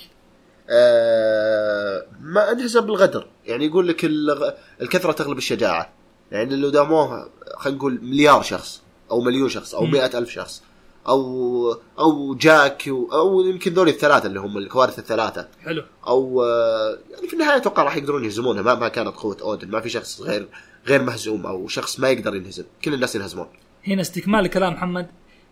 آه 0.70 2.06
ما 2.22 2.52
انهزم 2.52 2.82
بالغدر. 2.82 3.28
يعني 3.46 3.66
يقول 3.66 3.88
لك 3.88 4.06
الغ... 4.06 4.50
الكثرة 4.82 5.12
تغلب 5.12 5.38
الشجاعة. 5.38 5.90
يعني 6.32 6.54
اللي 6.54 6.72
داموه 6.72 7.30
خلينا 7.56 7.78
نقول 7.78 8.00
مليار 8.02 8.42
شخص 8.42 8.82
أو 9.12 9.22
مليون 9.22 9.50
شخص 9.50 9.76
أو. 9.76 9.86
مئة 9.86 10.18
ألف 10.18 10.30
شخص 10.30 10.64
أو 11.08 11.78
أو 12.00 12.36
جاك 12.36 12.84
و- 12.88 13.10
أو 13.14 13.42
يمكن 13.42 13.74
ذول 13.74 13.88
الثلاثة 13.88 14.28
اللي 14.28 14.40
هم 14.40 14.58
الكوارث 14.58 15.00
الثلاثة. 15.00 15.48
حلو. 15.64 15.84
أو 16.08 16.44
آه، 16.44 16.98
يعني 17.12 17.28
في 17.28 17.34
النهاية 17.34 17.58
أتوقع 17.58 17.84
راح 17.84 17.96
يقدرون 17.98 18.26
يهزمونها. 18.26 18.62
ما 18.62 18.76
ما 18.76 18.88
كانت 18.88 19.16
قوة 19.16 19.38
أودن. 19.42 19.70
ما 19.70 19.82
في 19.82 19.90
شخص 19.90 20.22
غير 20.22 20.48
غير 20.88 21.02
مهزوم 21.02 21.46
أو 21.46 21.68
شخص 21.68 22.00
ما 22.00 22.10
يقدر 22.10 22.36
ينهزم. 22.36 22.64
كل 22.84 22.94
الناس 22.94 23.16
ينهزمون. 23.16 23.48
هنا 23.88 24.02
استكمال 24.02 24.48
كلام 24.48 24.74
محمد. 24.74 25.08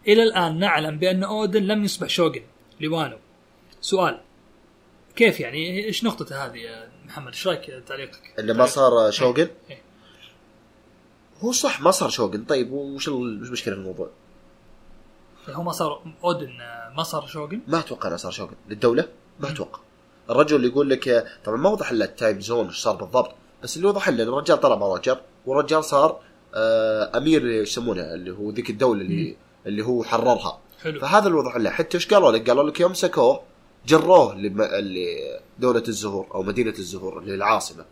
إلى 0.08 0.24
الآن 0.24 0.60
نعلم 0.60 0.98
بأن 0.98 1.24
أودن 1.24 1.64
لم 1.64 1.84
يصبح 1.84 2.08
شوغن 2.10 2.42
لوانو. 2.82 3.18
سؤال 3.82 4.20
كيف 5.16 5.40
يعني؟ 5.40 5.86
إيش 5.86 6.04
نقطته 6.04 6.46
هذه 6.46 6.58
يا 6.58 6.90
محمد؟ 7.06 7.28
إيش 7.28 7.48
رأيك 7.48 7.84
تعليقك؟ 7.88 8.34
إنه 8.40 8.54
ما 8.54 8.66
صار 8.66 9.12
شوغن 9.12 9.48
إيه. 9.70 9.82
هو 11.42 11.52
صح 11.52 11.82
ما 11.82 11.92
صار 11.92 12.10
شوغن 12.10 12.44
طيب 12.44 12.72
وش 12.72 13.08
ال- 13.08 13.14
وش 13.42 13.48
المشكلة 13.48 13.74
في 13.76 13.80
الموضوع؟ 13.82 14.10
هو 15.50 15.64
ما 15.64 15.72
صار 15.72 16.04
أودن 16.24 16.50
ما 16.98 17.04
صار 17.04 17.28
شوغن 17.28 17.60
ما 17.68 17.80
أتوقع 17.80 18.08
إنه 18.10 18.18
صار 18.18 18.32
شوغن 18.32 18.56
للدولة؟ 18.70 19.08
ما 19.40 19.50
أتوقع. 19.50 19.80
الرجل 20.30 20.56
اللي 20.56 20.68
يقول 20.68 20.90
لك 20.90 21.28
طبعا 21.46 21.58
ما 21.58 21.70
وضح 21.70 21.92
لنا 21.94 22.06
ال 22.06 22.13
time 22.13 22.40
zone 22.42 22.68
إيش 22.68 22.78
صار 22.78 22.96
بالضبط 22.96 23.32
بس 23.64 23.78
اللي 23.78 23.88
وضح 23.88 24.10
لنا 24.10 24.24
الرجال 24.24 24.60
طلع 24.60 24.76
مع 24.76 24.88
روجر 24.88 25.22
والرجال 25.46 25.84
صار 25.84 26.20
آه 26.56 27.18
أمير 27.18 27.48
يسمونه 27.48 28.02
اللي 28.14 28.32
هو 28.32 28.52
ذيك 28.52 28.70
الدولة 28.70 29.02
اللي 29.02 29.36
اللي 29.68 29.86
هو 29.86 30.04
حررها 30.04 30.60
حلو 30.84 31.00
فهذا 31.00 31.28
اللي 31.28 31.38
وضح 31.38 31.58
لنا 31.58 31.70
حتى 31.70 31.98
إيش 31.98 32.08
قالوا 32.08 32.32
لك؟ 32.32 32.50
قالوا 32.50 32.70
لك 32.70 32.80
يوم 32.80 32.92
مسكوه 32.92 33.42
جروه 33.88 34.36
لم- 34.36 34.62
اللي 34.62 35.40
دولة 35.60 35.84
الزهور 35.88 36.28
أو 36.34 36.44
مدينة 36.44 36.74
الزهور 36.80 37.20
اللي 37.20 37.32
هي 37.32 37.36
العاصمة 37.36 37.86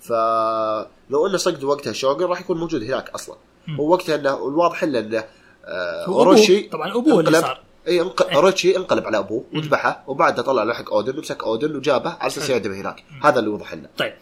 فلو 0.00 1.26
إنه 1.26 1.36
صدق 1.36 1.64
وقتها 1.64 1.92
شوغن 1.92 2.24
راح 2.24 2.40
يكون 2.40 2.58
موجود 2.58 2.82
هناك 2.82 3.10
أصلا. 3.10 3.36
ووقتها 3.78 4.14
إنه 4.14 4.48
الواضح 4.48 4.84
لنا 4.84 4.98
إنه 4.98 5.24
آه،. 5.64 6.06
أوروشي 6.06 6.60
طبعا 6.60 6.90
أبوه 6.96 7.20
اللي 7.20 7.40
صار 7.40 7.60
إي 7.88 8.00
انق... 8.00 8.26
إيه. 8.26 8.36
اوروتشي 8.36 8.76
انقلب 8.76 9.06
على 9.06 9.18
أبوه. 9.18 9.44
وذبحه 9.54 10.04
وبعدها 10.06 10.44
طلع 10.44 10.62
له 10.62 10.74
حق 10.74 10.92
أودن 10.92 11.18
ومسك 11.18 11.44
أودن 11.44 11.76
وجابه 11.76 12.10
على 12.10 12.26
أساس 12.26 12.44
حلو. 12.44 12.52
يعدم 12.52 12.72
هناك 12.72 13.04
هذا 13.22 13.38
اللي 13.38 13.50
وضح 13.50 13.74
لنا 13.74 13.88
طيب 13.98 14.12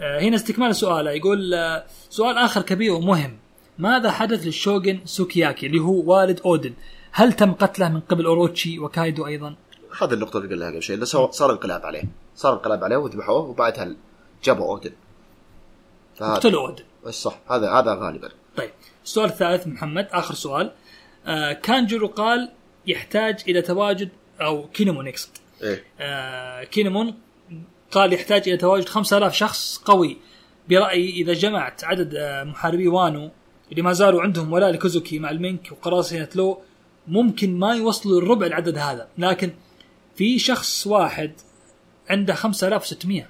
آه، 0.00 0.20
هنا 0.20 0.36
استكمال 0.36 0.76
سؤاله 0.76 1.10
يقول 1.10 1.54
آه، 1.54 1.84
سؤال 2.10 2.38
آخر 2.38 2.62
كبير 2.62 2.92
ومهم 2.92 3.38
ماذا 3.78 4.10
حدث 4.10 4.46
للشوغن 4.46 5.00
سوكياكي 5.04 5.66
اللي 5.66 5.78
هو 5.80 6.12
والد 6.14 6.40
أودن؟ 6.40 6.72
هل 7.12 7.32
تم 7.32 7.52
قتله 7.52 7.88
من 7.88 8.00
قبل 8.00 8.24
أوروتشي 8.26 8.78
وكايدو 8.78 9.26
أيضا؟ 9.26 9.56
هذه 10.02 10.12
النقطة 10.14 10.36
اللي 10.38 10.54
قلناها 10.54 10.70
قبل 10.70 11.04
سو- 11.04 11.30
صار 11.30 11.52
انقلاب 11.52 11.86
عليه. 11.86 12.02
صار 12.36 12.52
انقلاب 12.52 12.84
عليه 12.84 12.96
وذبحوه 12.96 13.38
وبعدها 13.40 13.94
جابوا 14.44 14.66
أودن. 14.66 14.92
قتلوا 16.20 16.68
أودن. 16.68 16.84
صح 17.10 17.38
هذا 17.50 17.70
هذا 17.72 17.94
غالبا. 17.94 18.28
طيب 18.56 18.70
السؤال 19.04 19.26
الثالث 19.30 19.66
محمد 19.66 20.08
آخر 20.12 20.34
سؤال. 20.34 20.72
آه، 21.26 21.52
كانجرو 21.52 22.06
قال 22.06 22.50
يحتاج 22.86 23.42
إلى 23.48 23.62
تواجد 23.62 24.08
أو 24.40 24.66
كينيمون 24.68 25.06
يقصد 25.06 25.30
إيه. 25.62 25.84
آه، 26.00 26.64
كينيمون 26.64 27.14
قال 27.90 28.12
يحتاج 28.12 28.48
إلى 28.48 28.56
تواجد 28.56 28.88
5000 28.88 29.34
شخص 29.34 29.78
قوي. 29.84 30.16
برأيي 30.68 31.10
إذا 31.10 31.32
جمعت 31.32 31.84
عدد 31.84 32.14
آه، 32.14 32.44
محاربي 32.44 32.88
وانو 32.88 33.30
اللي 33.70 33.82
ما 33.82 33.92
زالوا 33.92 34.22
عندهم 34.22 34.52
ولاء 34.52 34.70
لكوزوكي 34.70 35.18
مع 35.18 35.30
المينك 35.30 35.72
وقراصنة 35.72 36.28
لو 36.34 36.58
ممكن 37.08 37.58
ما 37.58 37.74
يوصلوا 37.74 38.20
الربع 38.20 38.46
العدد 38.46 38.78
هذا. 38.78 39.08
لكن 39.18 39.50
في 40.16 40.38
شخص 40.38 40.86
واحد 40.86 41.32
عنده 42.10 42.34
5600 42.34 43.28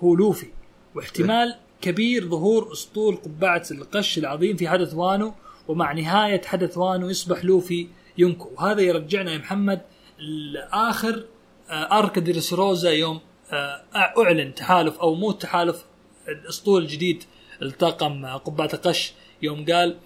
هو 0.00 0.14
لوفي. 0.14 0.46
واحتمال 0.94 1.56
كبير 1.80 2.28
ظهور 2.28 2.72
أسطول 2.72 3.16
قبعة 3.16 3.62
القش 3.70 4.18
العظيم 4.18 4.56
في 4.56 4.68
حدث 4.68 4.94
وانو 4.94 5.34
ومع 5.68 5.92
نهاية 5.92 6.42
حدث 6.42 6.78
وانو 6.78 7.08
يصبح 7.08 7.44
لوفي 7.44 7.88
ينكو. 8.18 8.48
وهذا 8.56 8.80
يرجعنا 8.80 9.32
يا 9.32 9.38
محمد 9.38 9.80
لآخر 10.18 11.24
آه، 11.70 11.98
أرك 11.98 12.18
ديرسروزا 12.18 12.90
يوم 12.90 13.20
آه، 13.52 13.82
أعلن 14.18 14.54
تحالف 14.54 14.98
أو 14.98 15.14
مو 15.14 15.32
تحالف 15.32 15.84
الاسطول 16.28 16.82
الجديد 16.82 17.24
الطاقم 17.62 18.24
آه، 18.24 18.36
قبعة 18.36 18.70
القش. 18.74 19.12
يوم 19.42 19.64
قال 19.64 19.98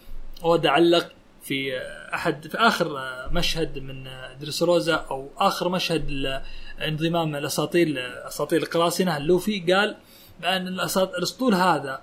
اودا 0.44 0.70
علق 0.70 1.12
في 1.42 1.78
أحد 2.14 2.46
في 2.46 2.58
آخر 2.58 3.00
مشهد 3.32 3.78
من 3.78 4.08
دريسروزا 4.40 4.94
أو 4.94 5.28
آخر 5.36 5.68
مشهد 5.68 6.42
انضمام 6.80 7.36
الاساطيل 7.36 7.98
اساطيل 7.98 8.62
القراصنة. 8.62 9.16
اللوفي 9.16 9.60
قال 9.72 9.96
بأن 10.40 10.68
الأسطول 10.68 11.54
هذا 11.54 12.02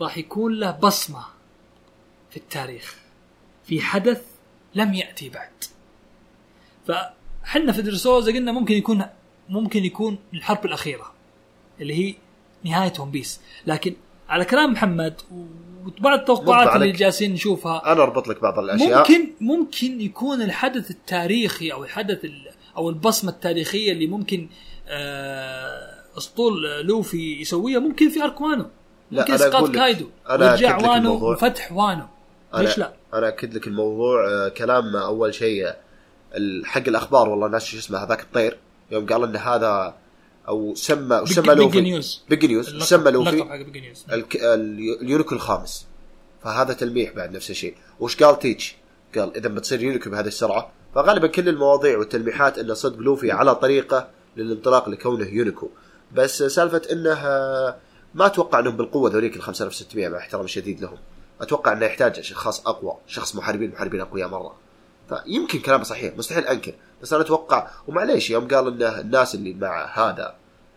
راح 0.00 0.18
يكون 0.18 0.52
له 0.52 0.70
بصمة 0.70 1.24
في 2.30 2.36
التاريخ. 2.36 2.96
في 3.64 3.80
حدث 3.80 4.22
لم 4.74 4.94
يأتي 4.94 5.28
بعد. 5.28 5.50
فحنا 6.86 7.72
في 7.72 7.82
دريسروزا 7.82 8.32
قلنا 8.32 8.52
ممكن 8.52 8.74
يكون 8.74 9.04
ممكن 9.48 9.84
يكون 9.84 10.18
الحرب 10.34 10.66
الأخيرة 10.66 11.12
اللي 11.80 11.94
هي 11.94 12.14
نهاية 12.64 12.92
ون 12.98 13.10
بيس. 13.10 13.40
لكن 13.66 13.94
على 14.28 14.44
كلام 14.44 14.72
محمد 14.72 15.20
وبعض 15.86 16.18
التوقعات 16.18 16.76
اللي. 16.76 16.92
جالسين 16.92 17.32
نشوفها. 17.32 17.92
أنا 17.92 18.02
أربط 18.02 18.28
لك 18.28 18.42
بعض 18.42 18.58
الأشياء. 18.58 18.98
ممكن 18.98 19.30
ممكن 19.40 20.00
يكون 20.00 20.42
الحدث 20.42 20.90
التاريخي 20.90 21.72
أو 21.72 21.84
الحدث 21.84 22.24
ال- 22.24 22.48
أو 22.76 22.88
البصمة 22.88 23.30
التاريخية 23.30 23.92
اللي 23.92 24.06
ممكن 24.06 24.48
آه، 24.88 25.94
أسطول 26.18 26.52
لوفي 26.86 27.40
يسويها. 27.40 27.78
ممكن 27.78 28.08
في 28.10 28.22
arc 28.22 28.43
وانو 28.43 28.64
لا، 29.10 29.20
ممكن 29.20 29.34
اسقاط 29.34 29.70
كايدو. 29.70 30.06
ورجع 30.30 30.76
وانو. 30.88 31.32
وفتح 31.32 31.72
وانو. 31.72 32.04
ليش 32.54 32.78
لا؟ 32.78 32.92
أنا 33.14 33.28
أكد 33.28 33.54
لك 33.54 33.66
الموضوع. 33.66 34.28
آه، 34.28 34.48
كلام 34.48 34.96
أول 34.96 35.34
شيء 35.34 35.66
آه، 35.66 35.76
حق 36.64 36.82
الأخبار 36.88 37.28
والله 37.28 37.48
ناس 37.48 37.64
شو 37.64 37.78
اسمه 37.78 37.98
هذاك 37.98 38.20
الطير 38.22 38.56
يوم 38.90 39.06
قال 39.06 39.22
إن 39.22 39.36
هذا 39.36 39.94
أو 40.48 40.74
سمى 40.74 41.22
سمى 41.26 41.46
Big 41.54 41.58
لوفي 41.58 41.80
News 41.80 42.22
Big 42.30 42.44
News 42.46 42.82
سمى 42.82 43.10
لوفي 43.10 43.30
Big 43.64 43.78
News 43.78 44.04
الك... 44.12 44.36
ال- 44.36 45.00
اليونكو 45.02 45.34
الخامس. 45.34 45.86
فهذا 46.42 46.72
تلميح 46.72 47.12
بعد 47.12 47.36
نفس 47.36 47.50
الشيء. 47.50 47.74
وش 48.00 48.22
قال 48.22 48.38
تيتش؟ 48.38 48.76
قال 49.18 49.36
إذا 49.36 49.48
بتصير 49.48 49.82
يونكو 49.82 50.10
بهذه 50.10 50.26
السرعة 50.26 50.72
فغالبا 50.94 51.26
كل 51.26 51.48
المواضيع 51.48 51.98
والتلميحات 51.98 52.58
انه 52.58 52.74
صدق 52.74 52.98
لوفي 52.98 53.30
على 53.30 53.54
طريقة 53.54 54.08
للانطلاق 54.36 54.88
لكونه 54.88 55.26
يونيكو. 55.28 55.68
بس 56.14 56.42
سالفة 56.42 56.82
إنه 56.92 57.12
آه، 57.12 57.76
ما 58.14 58.26
أتوقع 58.26 58.58
إنهم 58.58 58.76
بالقوة 58.76 59.10
ذوليك 59.10 59.36
ال 59.36 59.42
5600 59.42 60.08
مع 60.08 60.18
احترامي 60.18 60.44
الشديد 60.44 60.80
لهم. 60.80 60.98
أتوقع 61.40 61.72
إنه 61.72 61.86
يحتاج 61.86 62.20
شخص 62.20 62.66
أقوى 62.66 62.96
شخص 63.06 63.36
محاربين 63.36 63.70
محاربين 63.70 64.00
أقوياء 64.00 64.28
مرة. 64.28 64.54
فيمكن 65.08 65.58
كلامه 65.58 65.84
صحيح 65.84 66.16
مستحيل 66.16 66.44
أنكر 66.44 66.74
بس 67.02 67.12
أنا 67.12 67.22
أتوقع 67.22 67.70
ومعليش 67.88 68.30
يوم 68.30 68.48
قال 68.48 68.66
إنه 68.68 69.00
الناس 69.00 69.34
اللي 69.34 69.54
مع 69.54 69.84
هذا 69.84 70.34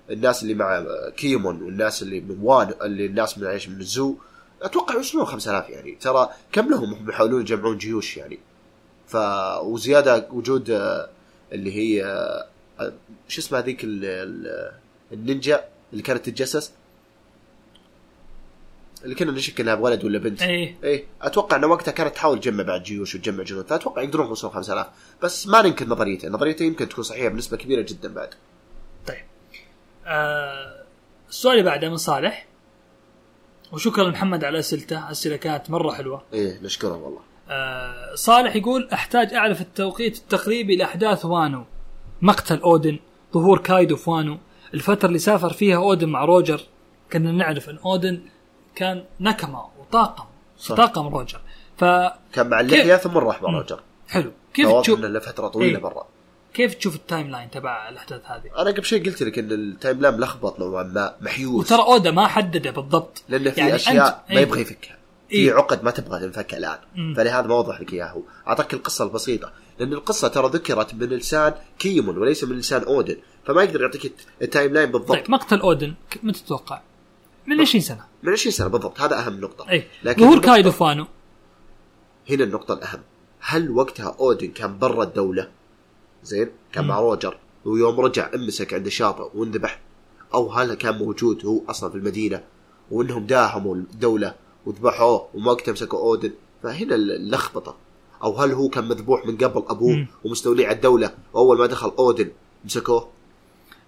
الناس 0.10 0.44
اللي 0.44 0.54
مع 0.54 0.86
كيمون 1.18 1.62
والناس 1.62 2.02
اللي 2.04 2.20
من 2.20 2.40
وان 2.42 2.74
اللي 2.82 3.06
الناس 3.06 3.38
من 3.38 3.48
إيش 3.48 3.70
من 3.70 3.80
الزو 3.80 4.16
أتوقع 4.62 4.96
يوصلون 4.96 5.26
5000 5.26 5.70
يعني. 5.70 5.96
ترى 6.02 6.30
كم 6.52 6.70
لهم؟ 6.70 6.94
هم 6.94 7.10
يحاولون 7.10 7.42
يجمعون 7.42 7.78
جيوش 7.78 8.18
يعني. 8.18 8.40
ف 9.08 9.16
وزيادة 9.62 10.28
وجود 10.32 10.70
آه، 10.70 11.10
اللي 11.52 11.76
هي 11.76 12.06
آه، 12.80 12.94
شو 13.28 13.42
اسمها 13.42 13.62
ال- 14.06 14.72
النينجا 15.14 15.64
اللي 15.92 16.04
كانت 16.04 16.26
تتجسس؟ 16.26 16.72
اللي 19.04 19.16
كنا 19.16 19.32
نشك 19.32 19.62
إنها 19.62 19.74
ولد 19.74 20.04
ولا 20.04 20.20
بنت. 20.20 20.41
إيه. 20.41 20.76
إيه. 20.84 21.06
أتوقع 21.22 21.58
ان 21.58 21.66
وقتها 21.66 21.91
كانت 21.91 22.16
تحاول 22.16 22.39
تجمع 22.39 22.64
بعد 22.64 22.84
جيوش 22.84 23.16
وتجمع 23.16 23.43
جنود. 23.43 23.68
فأتوقع 23.68 24.02
يقدرون 24.02 24.28
يوصلون 24.28 24.54
5000 24.54 24.88
بس 25.24 25.47
ما 25.47 25.62
ننكر 25.62 25.88
نظريته. 25.88 26.30
نظريته 26.30 26.64
يمكن 26.64 26.89
تكون 26.89 27.04
صحيحة 27.04 27.30
بنسبة 27.30 27.58
كبيرة 27.58 27.82
جدا 27.82 28.14
بعد. 28.14 28.30
طيب. 29.08 29.24
آه 30.06 30.84
السؤال 31.30 31.60
اللي 31.60 31.70
بعده 31.70 31.89
من 31.89 31.97
صالح. 31.97 32.45
وشكرا 33.72 34.04
لمحمد 34.04 34.43
على 34.43 34.60
أسئلته. 34.60 35.12
أسئلة 35.12 35.36
كانت 35.36 35.70
مرة 35.70 35.91
حلوة. 35.91 36.24
إيه 36.34 36.60
نشكره 36.64 36.95
والله. 36.95 37.22
آه، 37.50 38.16
صالح 38.16 38.56
يقول 38.56 38.89
أحتاج 38.93 39.34
أعرف 39.34 39.62
التوقيت 39.62 40.18
التقريبي 40.18 40.76
لأحداث 40.76 41.26
وانو. 41.26 41.66
مقتل 42.22 42.62
أودن 42.62 43.00
ظهور 43.34 43.58
كايدو 43.58 43.95
في 43.95 44.10
وانو 44.10 44.38
الفترة 44.74 45.08
اللي 45.08 45.20
سافر 45.20 45.54
فيها 45.54 45.78
أودن 45.78 46.10
مع 46.10 46.26
روجر. 46.26 46.62
كنا 47.14 47.32
نعرف 47.32 47.70
إن 47.70 47.78
أودن 47.86 48.22
كان 48.80 49.04
nakama 49.20 49.66
وطاقم 49.80 50.24
صح. 50.58 50.76
طاقم 50.76 51.08
روجر. 51.08 51.42
ف 51.78 51.84
كان 52.34 52.50
مع 52.50 52.60
اللحيه 52.60 52.96
ثم 52.96 53.18
راح 53.18 53.42
مع 53.42 53.50
روجر. 53.50 53.80
حلو. 54.10 54.32
كيف 54.54 54.72
تشوف 54.82 55.00
لفتره 55.00 55.48
طويلة 55.48 55.78
إيه. 55.78 55.84
برا. 55.84 56.06
كيف 56.54 56.74
تشوف 56.74 56.96
ال 56.95 57.30
timeline 57.32 57.52
تبع 57.52 57.90
الأحداث 57.90 58.22
هذه؟ 58.26 58.62
أنا 58.62 58.72
قبل 58.72 58.86
شوي 58.86 59.00
قلت 59.00 59.24
لك 59.24 59.40
إن 59.40 59.52
ال 59.52 60.02
timeline 60.02 60.14
ملخبط 60.14 60.60
نوعا 60.60 60.84
ما 60.84 61.16
محيوس. 61.22 61.66
وترى 61.72 61.82
أودا 61.82 62.12
ما 62.12 62.28
حدده 62.28 62.72
بالضبط. 62.72 63.24
لأن 63.30 63.52
في 63.52 63.60
يعني 63.60 63.76
أشياء 63.76 64.26
أنت- 64.30 64.34
ما 64.34 64.40
يبغى 64.42 64.62
يفكها. 64.62 64.98
في 65.30 65.36
إيه. 65.36 65.54
عقد 65.54 65.84
ما 65.84 65.92
تبغى 65.92 66.20
تنفك 66.20 66.54
الآن. 66.54 66.78
مم. 66.96 67.14
فلهذا 67.18 67.48
ما 67.48 67.56
وضح 67.56 67.82
لك 67.82 67.94
اياها 67.94 68.12
هو. 68.12 68.22
أعطاك 68.48 68.74
القصة 68.74 69.06
البسيطة. 69.06 69.52
لأن 69.80 69.94
القصة 69.94 70.28
ترى 70.28 70.50
ذكرت 70.50 70.94
من 70.94 71.08
لسان 71.10 71.54
كينيمون 71.80 72.18
وليس 72.18 72.44
من 72.44 72.58
لسان 72.58 72.84
أودن. 72.84 73.18
فما 73.46 73.64
يقدر 73.64 73.82
يعطيك 73.82 74.06
الت- 74.06 74.26
ال 74.41 74.74
timeline 74.74 74.91
بالضبط. 74.92 75.12
طيب 75.12 75.32
مقتل 75.32 75.60
أودن 75.60 75.94
متى 76.24 76.40
تتوقع؟ 76.44 76.82
من 77.50 77.62
20 77.62 77.82
سنة. 77.82 78.06
من 78.24 78.32
20 78.32 78.52
سنة 78.52 78.68
بالضبط. 78.68 79.02
هذا 79.02 79.20
أهم 79.20 79.41
نقطة. 79.41 79.70
اي 79.70 79.88
لكن 80.04 80.22
ظهور 80.22 80.39
كايدو 80.39 80.72
في 80.72 80.84
وانو 80.84 81.06
هنا 82.30 82.43
النقطة 82.43 82.74
الأهم. 82.74 83.00
هل 83.39 83.72
وقتها 83.72 84.16
أودن 84.20 84.47
كان 84.47 84.80
برا 84.80 85.04
الدولة؟ 85.04 85.50
زين 86.24 86.50
كان 86.74 86.88
مع. 86.88 87.00
روجر. 87.00 87.38
ويوم 87.66 88.00
رجع 88.00 88.30
امسك 88.36 88.74
عند 88.74 88.86
الشاطئ 88.86 89.38
وانذبح. 89.38 89.80
أو 90.34 90.52
هل 90.52 90.74
كان 90.74 90.97
موجود 90.97 91.45
هو 91.45 91.62
أصلا 91.70 91.89
في 91.89 91.95
المدينة؟ 91.95 92.43
وإنهم 92.91 93.26
داهموا 93.26 93.76
الدولة 93.76 94.36
وذبحوه 94.66 95.28
ووقتها 95.34 95.72
مسكوا 95.72 96.00
أودن. 96.00 96.32
فهنا 96.64 96.95
اللخبطة. 96.95 97.76
أو 98.24 98.38
هل 98.38 98.52
هو 98.52 98.70
كان 98.70 98.88
مذبوح 98.88 99.26
من 99.26 99.38
قبل 99.38 99.64
أبوه 99.70 99.95
مم. 99.95 100.08
ومستولي 100.24 100.66
على 100.66 100.76
الدولة 100.76 101.14
وأول 101.34 101.58
ما 101.58 101.66
دخل 101.66 101.89
أودن 102.00 102.32
مسكوه؟ 102.66 103.10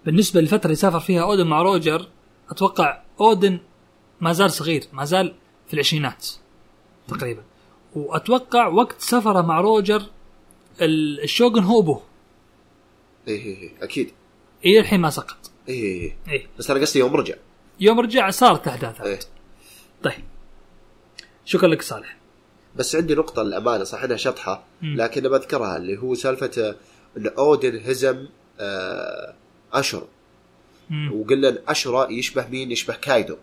بالنسبة 0.06 0.42
للفترة 0.42 0.66
اللي 0.66 0.76
سافر 0.76 1.00
فيها 1.00 1.24
أودن 1.24 1.48
مع 1.48 1.62
روجر 1.62 2.08
أتوقع 2.52 3.02
أودن 3.22 3.60
ما 4.22 4.34
زال 4.34 4.52
صغير 4.52 4.84
ما 4.94 5.06
زال 5.06 5.36
في 5.68 5.74
العشرينات 5.74 6.28
تقريبا. 7.08 7.44
وأتوقع 7.96 8.68
وقت 8.68 9.02
سفره 9.02 9.42
مع 9.42 9.62
روجر 9.62 10.04
ال- 10.82 11.24
الشوغن 11.24 11.64
هو 11.64 11.80
ابوه 11.80 12.02
إيه 13.28 13.42
إيه 13.46 13.58
إيه 13.62 13.72
أكيد. 13.84 14.12
إلى 14.66 14.80
الحين 14.80 15.00
ما 15.00 15.10
سقط. 15.10 15.52
إيه 15.70 15.84
إيه 15.84 16.16
إيه. 16.28 16.34
اي 16.42 16.48
بس 16.60 16.72
أنا 16.72 16.80
قصدي 16.82 17.00
يوم 17.00 17.16
رجع. 17.16 17.36
يوم 17.80 18.00
رجع 18.00 18.30
صارت 18.30 18.68
الاحداث 18.68 19.02
إيه. 19.02 19.20
طيب. 20.04 20.24
شكرا 21.46 21.68
لك 21.68 21.82
صالح. 21.82 22.18
بس 22.76 22.96
عندي 22.96 23.16
نقطة 23.16 23.44
للأمانة 23.44 23.84
صح 23.84 24.04
إنها 24.04 24.18
شطحة. 24.18 24.64
لكن 24.82 25.22
بذكرها 25.22 25.78
اللي 25.78 25.98
هو 25.98 26.16
سالفة 26.16 26.76
إن 27.18 27.28
أودن 27.28 27.78
هزم 27.86 28.28
آه، 28.60 29.34
أشر 29.74 30.00
مم. 30.00 30.08
وقلنا 31.14 31.58
اشرا 31.68 32.12
يشبه 32.12 32.48
مين؟ 32.48 32.72
يشبه 32.72 32.94
كايدو. 32.94 33.36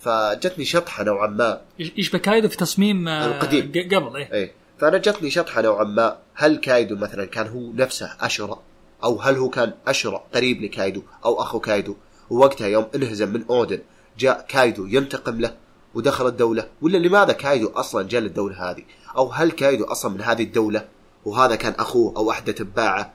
فجتني 0.00 0.64
شطحة 0.64 1.04
نوعا 1.04 1.26
ما. 1.26 1.60
يش- 1.78 1.92
يشبه 1.96 2.18
كايدو 2.18 2.48
في 2.48 2.56
تصميم 2.56 3.08
آه، 3.08 3.26
القديم. 3.26 3.72
قبل 3.94 4.16
إيه. 4.16 4.32
إيه. 4.32 4.52
فأنا 4.78 4.98
جتني 4.98 5.30
شطحة 5.30 5.62
نوعا 5.62 5.84
ما. 5.84 6.16
هل 6.34 6.56
كايدو 6.56 6.96
مثلا 6.96 7.24
كان 7.24 7.46
هو 7.48 7.72
نفسه 7.72 8.10
اشرا 8.20 8.62
أو 9.04 9.20
هل 9.20 9.36
هو 9.36 9.48
كان 9.48 9.72
اشرا 9.86 10.24
قريب 10.34 10.62
لكايدو 10.62 11.02
أو 11.24 11.42
أخو 11.42 11.60
كايدو؟ 11.60 11.96
ووقتها 12.30 12.66
يوم 12.66 12.86
انهزم 12.94 13.28
من 13.32 13.44
أودن 13.50 13.78
جاء 14.18 14.46
كايدو 14.48 14.86
ينتقم 14.86 15.40
له 15.40 15.54
ودخل 15.94 16.26
الدولة. 16.26 16.68
ولا 16.82 16.98
لماذا 16.98 17.32
كايدو 17.32 17.68
أصلا 17.68 18.08
جاء 18.08 18.20
للدولة 18.20 18.70
هذه؟ 18.70 18.82
أو 19.16 19.28
هل 19.28 19.50
كايدو 19.50 19.84
أصلا 19.84 20.12
من 20.14 20.20
هذه 20.20 20.42
الدولة؟ 20.42 20.84
وهذا 21.24 21.54
كان 21.56 21.72
أخوه 21.78 22.16
أو 22.16 22.30
احد 22.30 22.48
اتباعه 22.48 23.12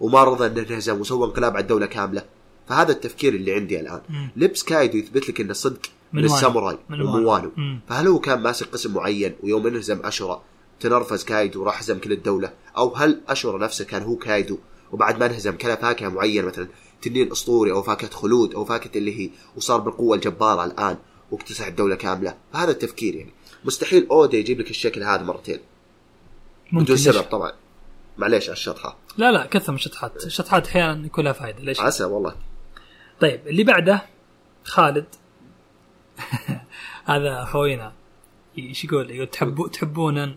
وما 0.00 0.24
رضى 0.24 0.46
انه 0.46 0.60
انهزم 0.70 1.00
وسوى 1.00 1.26
انقلاب 1.26 1.52
على 1.52 1.62
الدولة 1.62 1.86
كاملة. 1.86 2.22
فهذا 2.70 2.92
التفكير 2.92 3.34
اللي 3.34 3.54
عندي 3.54 3.80
الآن. 3.80 4.00
مم. 4.08 4.30
لبس 4.36 4.62
كايدو 4.62 4.98
يثبت 4.98 5.28
لك 5.28 5.40
إنه 5.40 5.52
صدق 5.52 5.80
من. 6.12 6.24
الساموراي 6.24 6.78
من 6.88 6.98
مم. 7.56 7.80
فهل 7.88 8.08
هو 8.08 8.18
كان 8.18 8.40
ماسك 8.42 8.66
قسم 8.66 8.94
معين 8.94 9.36
ويوم 9.42 9.66
انهزم 9.66 10.00
أشورا 10.04 10.42
تنرفز 10.80 11.24
كايدو 11.24 11.62
وراح 11.62 11.80
هزم 11.80 11.98
كل 11.98 12.12
الدولة؟ 12.12 12.52
أو 12.76 12.94
هل 12.94 13.20
أشورا 13.28 13.58
نفسه 13.58 13.84
كان 13.84 14.02
هو 14.02 14.16
كايدو 14.16 14.58
وبعد 14.92 15.18
ما 15.18 15.26
انهزم 15.26 15.56
كان 15.56 15.76
فاكهة 15.76 16.08
معين 16.08 16.44
مثلا 16.44 16.68
تنين 17.02 17.32
أسطوري 17.32 17.72
أو 17.72 17.82
فاكهة 17.82 18.10
خلود 18.10 18.54
أو 18.54 18.64
فاكهة 18.64 18.98
اللي 18.98 19.20
هي 19.20 19.30
وصار 19.56 19.80
بالقوة 19.80 20.16
الجبارة 20.16 20.64
الآن 20.64 20.96
واكتسح 21.30 21.66
الدولة 21.66 21.94
كاملة؟ 21.94 22.34
فهذا 22.52 22.70
التفكير 22.70 23.14
يعني. 23.14 23.32
مستحيل 23.64 24.06
اودا 24.10 24.38
يجيب 24.38 24.60
لك 24.60 24.70
الشكل 24.70 25.02
هذا 25.02 25.22
مرتين. 25.22 25.58
ممكن 26.72 26.84
بدون؟ 26.84 26.96
سبب 26.96 27.22
طبعا. 27.22 27.52
معليش 28.18 28.44
على 28.44 28.52
الشطحة. 28.52 28.96
لا 29.16 29.32
لا 29.32 29.46
كثر 29.46 29.72
من 29.72 29.78
الشطحات. 29.78 30.26
الشطحات 30.26 30.66
أحيانا 30.66 31.06
يكون 31.06 31.24
لها 31.24 31.32
فائده 31.32 31.62
ليش؟ 31.62 31.80
عسى 31.80 32.04
والله. 32.04 32.49
طيب 33.20 33.48
اللي 33.48 33.64
بعده 33.64 34.02
خالد. 34.64 35.06
هذا 37.04 37.44
خوينا. 37.44 37.92
إيش 38.58 38.84
يقول؟ 38.84 39.10
يقول 39.10 39.26
تحبو 39.26 39.66
تحبون 39.66 40.36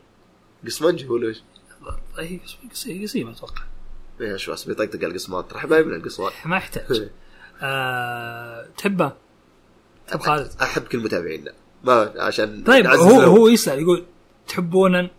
قسمنج 0.65 1.05
هو 1.05 1.17
ليش؟ 1.17 1.43
طيب 2.17 2.41
قصيم 2.71 3.03
قصيم 3.03 3.29
أتوقع. 3.29 3.63
إيه 4.21 4.36
شو 4.36 4.53
اسمه 4.53 4.73
يطقطق 4.73 4.95
على 4.95 5.07
القسمان 5.07 5.47
ترى 5.47 5.59
حبايبنا 5.59 5.95
القسمان 5.95 6.31
ما 6.45 6.57
يحتاج. 6.57 7.09
آه 7.61 8.67
تحبه؟ 8.77 9.11
تحب 10.07 10.19
خالد؟ 10.19 10.51
أحب 10.61 10.81
كل 10.81 10.97
متابعينا. 10.97 11.53
ما 11.84 12.13
عشان 12.17 12.63
طيب 12.63 12.88
هو. 12.88 13.21
هو 13.21 13.47
يسأل 13.47 13.79
يقول 13.79 14.05
تحبون 14.47 15.09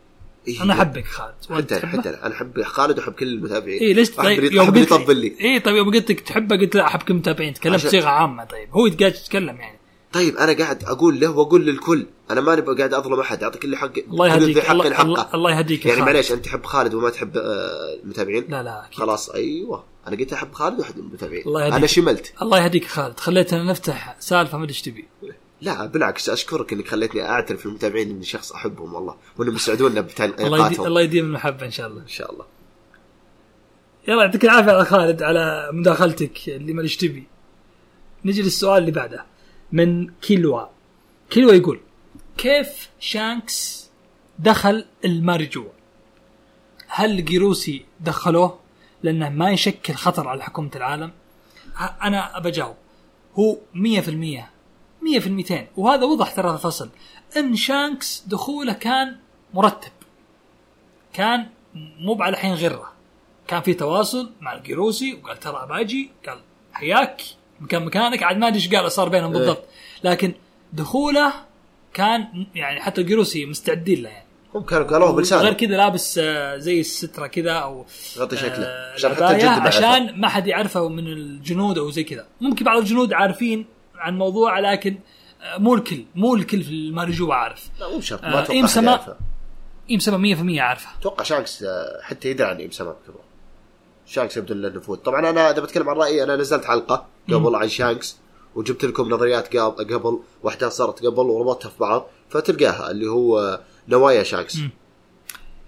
إيه. 0.48 0.62
أنا 0.62 0.72
أحبك 0.72 1.06
خالد. 1.06 1.34
حتى 1.50 1.62
تحبه؟ 1.80 1.98
حتى 2.00 2.08
أنا 2.08 2.34
أحب 2.34 2.62
خالد 2.62 2.98
وأحب 2.98 3.12
كل 3.12 3.26
المتابعين. 3.28 3.80
اي 3.82 3.92
ليش 3.92 4.10
طيب؟ 4.10 4.52
يوم 4.52 4.66
قلت 4.66 4.76
يطبل 4.76 5.16
لي. 5.16 5.36
اي 5.40 5.60
طيب 5.60 5.76
يوم 5.76 5.90
قلت 5.94 6.10
لك 6.10 6.20
تحبه 6.20 6.56
قلت 6.56 6.74
لا 6.74 6.86
أحب 6.86 7.02
كل 7.02 7.12
المتابعين. 7.14 7.54
تكلمت 7.54 7.74
عشان- 7.78 7.90
صيغة 7.90 8.08
عامة 8.08 8.44
طيب. 8.44 8.68
هو 8.72 8.80
قاعد 9.00 9.14
يتكلم 9.14 9.56
يعني. 9.60 9.78
طيب 10.12 10.36
أنا 10.36 10.52
قاعد 10.52 10.84
أقول 10.84 11.20
له 11.20 11.30
وأقول 11.30 11.66
للكل. 11.66 12.06
أنا 12.30 12.40
ماني 12.40 12.60
قاعد 12.60 12.94
أظلم 12.94 13.20
أحد. 13.20 13.42
اعطي 13.42 13.58
كل 13.58 13.76
حق 13.76 13.92
الله 14.08 14.28
يهديك 14.28 14.58
حق 14.58 14.70
الله, 14.72 14.94
حقه. 14.94 15.02
الله, 15.02 15.26
الله 15.34 15.58
يهديك 15.58 15.86
يعني. 15.86 16.00
معليش 16.00 16.32
أنت 16.32 16.44
تحب 16.44 16.64
خالد 16.64 16.94
وما 16.94 17.10
تحب 17.10 17.36
آه، 17.36 17.94
المتابعين؟ 18.04 18.44
لا 18.48 18.62
لا 18.62 18.84
أكيد. 18.86 18.98
خلاص 18.98 19.30
أيوه. 19.30 19.84
أنا 20.08 20.16
قلت 20.16 20.32
أحب 20.32 20.52
خالد 20.52 20.78
وأحد 20.80 20.98
المتابعين. 20.98 21.42
الله 21.46 21.60
يهديك. 21.62 21.74
أنا 21.76 21.86
شملت. 21.86 22.32
الله 22.42 22.64
يهديك 22.64 22.84
خالد. 22.86 23.20
خليتنا 23.20 23.62
نفتح 23.70 24.16
سالفة 24.20 24.58
ما 24.58 24.64
أدري 24.64 24.74
إيش 24.74 24.82
تبي. 24.82 25.08
لا 25.64 25.86
بالعكس 25.86 26.28
أشكرك 26.28 26.72
إنك 26.72 26.88
خليتني 26.88 27.22
أعترف 27.22 27.66
للمتابعين 27.66 28.10
إني 28.10 28.24
شخص 28.24 28.52
أحبهم 28.52 28.94
والله. 28.94 29.16
وإنهم 29.38 29.54
يسعدونا 29.54 29.88
الله 29.90 30.00
يدي 30.00 30.12
بتعليقاتهم 30.12 30.86
الله 30.86 31.00
يديم 31.00 31.24
المحبة 31.24 31.66
إن 31.66 31.70
شاء 31.70 31.86
الله. 31.86 32.02
إن 32.02 32.08
شاء 32.08 32.32
الله. 32.32 32.46
يلا 34.08 34.22
يعطيك 34.24 34.44
العافية 34.44 34.72
على 34.72 34.84
خالد 34.84 35.22
على 35.22 35.70
مداخلتك 35.72 36.48
اللي 36.48 36.72
ما 36.72 36.82
تبي 36.96 37.26
نجي 38.24 38.42
للسؤال 38.42 38.78
اللي 38.78 38.90
بعده. 38.90 39.24
من 39.72 40.10
كيلوا. 40.10 40.66
كيلوا 41.30 41.52
يقول 41.52 41.80
كيف 42.36 42.90
شانكس 43.00 43.90
دخل 44.38 44.86
المارجو 45.04 45.66
هل 46.88 47.24
جيروسي 47.24 47.84
دخلوه؟ 48.00 48.60
لأنه 49.02 49.28
ما 49.28 49.50
يشكل 49.50 49.94
خطر 49.94 50.28
على 50.28 50.42
حكومة 50.42 50.70
العالم. 50.76 51.12
أنا 52.02 52.38
بجاوب 52.38 52.76
هو 53.34 53.58
100% 53.74 54.53
100% 55.04 55.52
وهذا 55.76 56.04
وضح 56.04 56.30
ترى 56.30 56.48
في 56.48 56.54
الفصل. 56.54 56.90
إن 57.36 57.56
شانكس 57.56 58.24
دخوله 58.26 58.72
كان 58.72 59.16
مرتب. 59.54 59.92
كان 61.12 61.46
مو 61.74 62.22
على 62.22 62.36
حين 62.36 62.54
غرة. 62.54 62.92
كان 63.48 63.60
في 63.60 63.74
تواصل 63.74 64.30
مع 64.40 64.52
الجيروسي 64.52 65.18
وقال 65.22 65.40
ترى 65.40 65.66
باجي 65.68 66.10
قال 66.26 66.38
حياك. 66.72 67.22
مكان 67.60 67.84
مكانك. 67.84 68.22
عاد 68.22 68.36
ما 68.36 68.48
أدري 68.48 68.58
إيش 68.58 68.74
قال 68.74 68.92
صار 68.92 69.08
بينهم 69.08 69.32
إيه. 69.32 69.38
بالضبط. 69.38 69.64
لكن 70.04 70.34
دخوله 70.72 71.32
كان 71.94 72.46
يعني 72.54 72.80
حتى 72.80 73.00
الجيروسي 73.00 73.46
مستعدين 73.46 74.02
له 74.02 74.08
يعني. 74.08 74.24
هم 74.54 74.62
كانوا 74.62 74.86
قالوه 74.86 75.08
غير 75.08 75.16
بلسانه. 75.16 75.52
كذا 75.52 75.76
لابس 75.76 76.18
آه، 76.22 76.56
زي 76.56 76.80
السترة 76.80 77.26
كذا 77.26 77.52
أو 77.52 77.86
غطي 78.18 78.36
شكله. 78.36 78.64
آه، 78.64 78.94
عشان 78.94 79.14
حتى 79.14 79.26
الجد 79.26 79.44
ما 79.44 79.50
يعرفه. 79.50 79.66
عشان 79.66 80.20
ما 80.20 80.28
حد 80.28 80.46
يعرفه 80.46 80.88
من 80.88 81.06
الجنود 81.06 81.78
أو 81.78 81.90
زي 81.90 82.04
كذا. 82.04 82.26
ممكن 82.40 82.64
بعض 82.64 82.78
الجنود 82.78 83.12
عارفين 83.12 83.66
عن 83.96 84.12
الموضوع 84.12 84.58
لكن 84.58 84.98
آه، 85.42 85.58
مو 85.58 85.74
الكل 85.74 86.04
مو 86.14 86.34
الكل 86.34 86.62
في 86.62 86.70
الماريجوا 86.70 87.34
عارف. 87.34 87.68
لا 87.80 87.88
مو 87.88 88.00
شرط 88.00 88.24
آه، 88.24 88.28
ما 88.30 88.42
أتوقع 88.42 88.66
سما-. 88.66 89.14
إيم 89.90 89.98
سما 89.98 90.34
100% 90.56 90.60
عارفه 90.60 90.88
أتوقع 91.00 91.24
شانكس 91.24 91.62
آه، 91.62 92.00
حتى 92.02 92.30
يدري 92.30 92.46
عن 92.48 92.56
إيم 92.56 92.70
سما 92.70 92.96
كبر 93.06 93.20
شانكس 94.06 94.36
يبدو 94.36 94.54
له 94.54 94.68
نفوذ 94.68 94.96
طبعا 94.98 95.30
أنا 95.30 95.50
إذا 95.50 95.60
بتكلم 95.62 95.88
عن 95.88 95.96
رأيي 95.96 96.22
أنا 96.24 96.36
نزلت 96.36 96.64
حلقة 96.64 97.06
قبل 97.32 97.54
عن 97.54 97.68
شانكس 97.68 98.16
وجبت 98.54 98.84
لكم 98.84 99.08
نظريات 99.08 99.56
قبل 99.56 100.18
وأحداث 100.42 100.72
صارت 100.72 101.06
قبل 101.06 101.18
وربطتها 101.26 101.68
في 101.68 101.78
بعض 101.78 102.06
فتلقاها 102.28 102.90
اللي 102.90 103.06
هو 103.06 103.38
آه، 103.38 103.60
نوايا 103.88 104.22
شانكس. 104.22 104.56
هنا 104.56 104.70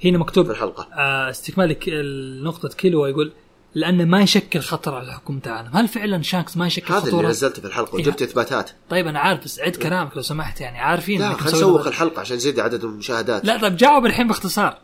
في 0.01 0.11
مكتوب 0.19 0.51
الحلقة. 0.51 0.89
آه، 0.93 1.31
استكمال 1.31 1.73
ك- 1.73 1.89
النقطة 1.89 2.69
كيلو 2.69 3.07
يقول 3.07 3.33
لأنه 3.77 4.05
ما 4.05 4.21
يشكل 4.21 4.61
خطر 4.61 4.95
على 4.95 5.13
حكومة 5.13 5.41
العالم 5.47 5.77
هل 5.77 5.89
فعلا 5.89 6.23
شانكس 6.23 6.57
ما 6.57 6.67
يشكل 6.67 6.95
هذا 6.95 6.99
اللي 6.99 7.11
خطورة؟ 7.11 7.29
نزلته 7.29 7.61
في 7.61 7.67
الحلقة 7.67 7.99
إيه. 7.99 8.03
وجبت 8.03 8.23
إثباتات 8.23 8.71
طيب 8.91 9.07
أنا 9.07 9.19
عارف 9.19 9.45
بس 9.45 9.61
عد 9.61 9.77
كلامك 9.77 10.17
لو 10.17 10.23
سمحت 10.23 10.61
يعني 10.61 10.79
عارفين 10.79 11.21
لا 11.21 11.33
خلينا 11.33 11.57
نسوق. 11.59 11.87
الحلقة 11.87 12.21
عشان 12.21 12.37
نزيد 12.37 12.61
عدد 12.61 12.85
المشاهدات 12.85 13.45
لا 13.45 13.61
طيب 13.61 13.77
جاوب 13.77 14.07
الحين 14.07 14.29
باختصار 14.29 14.79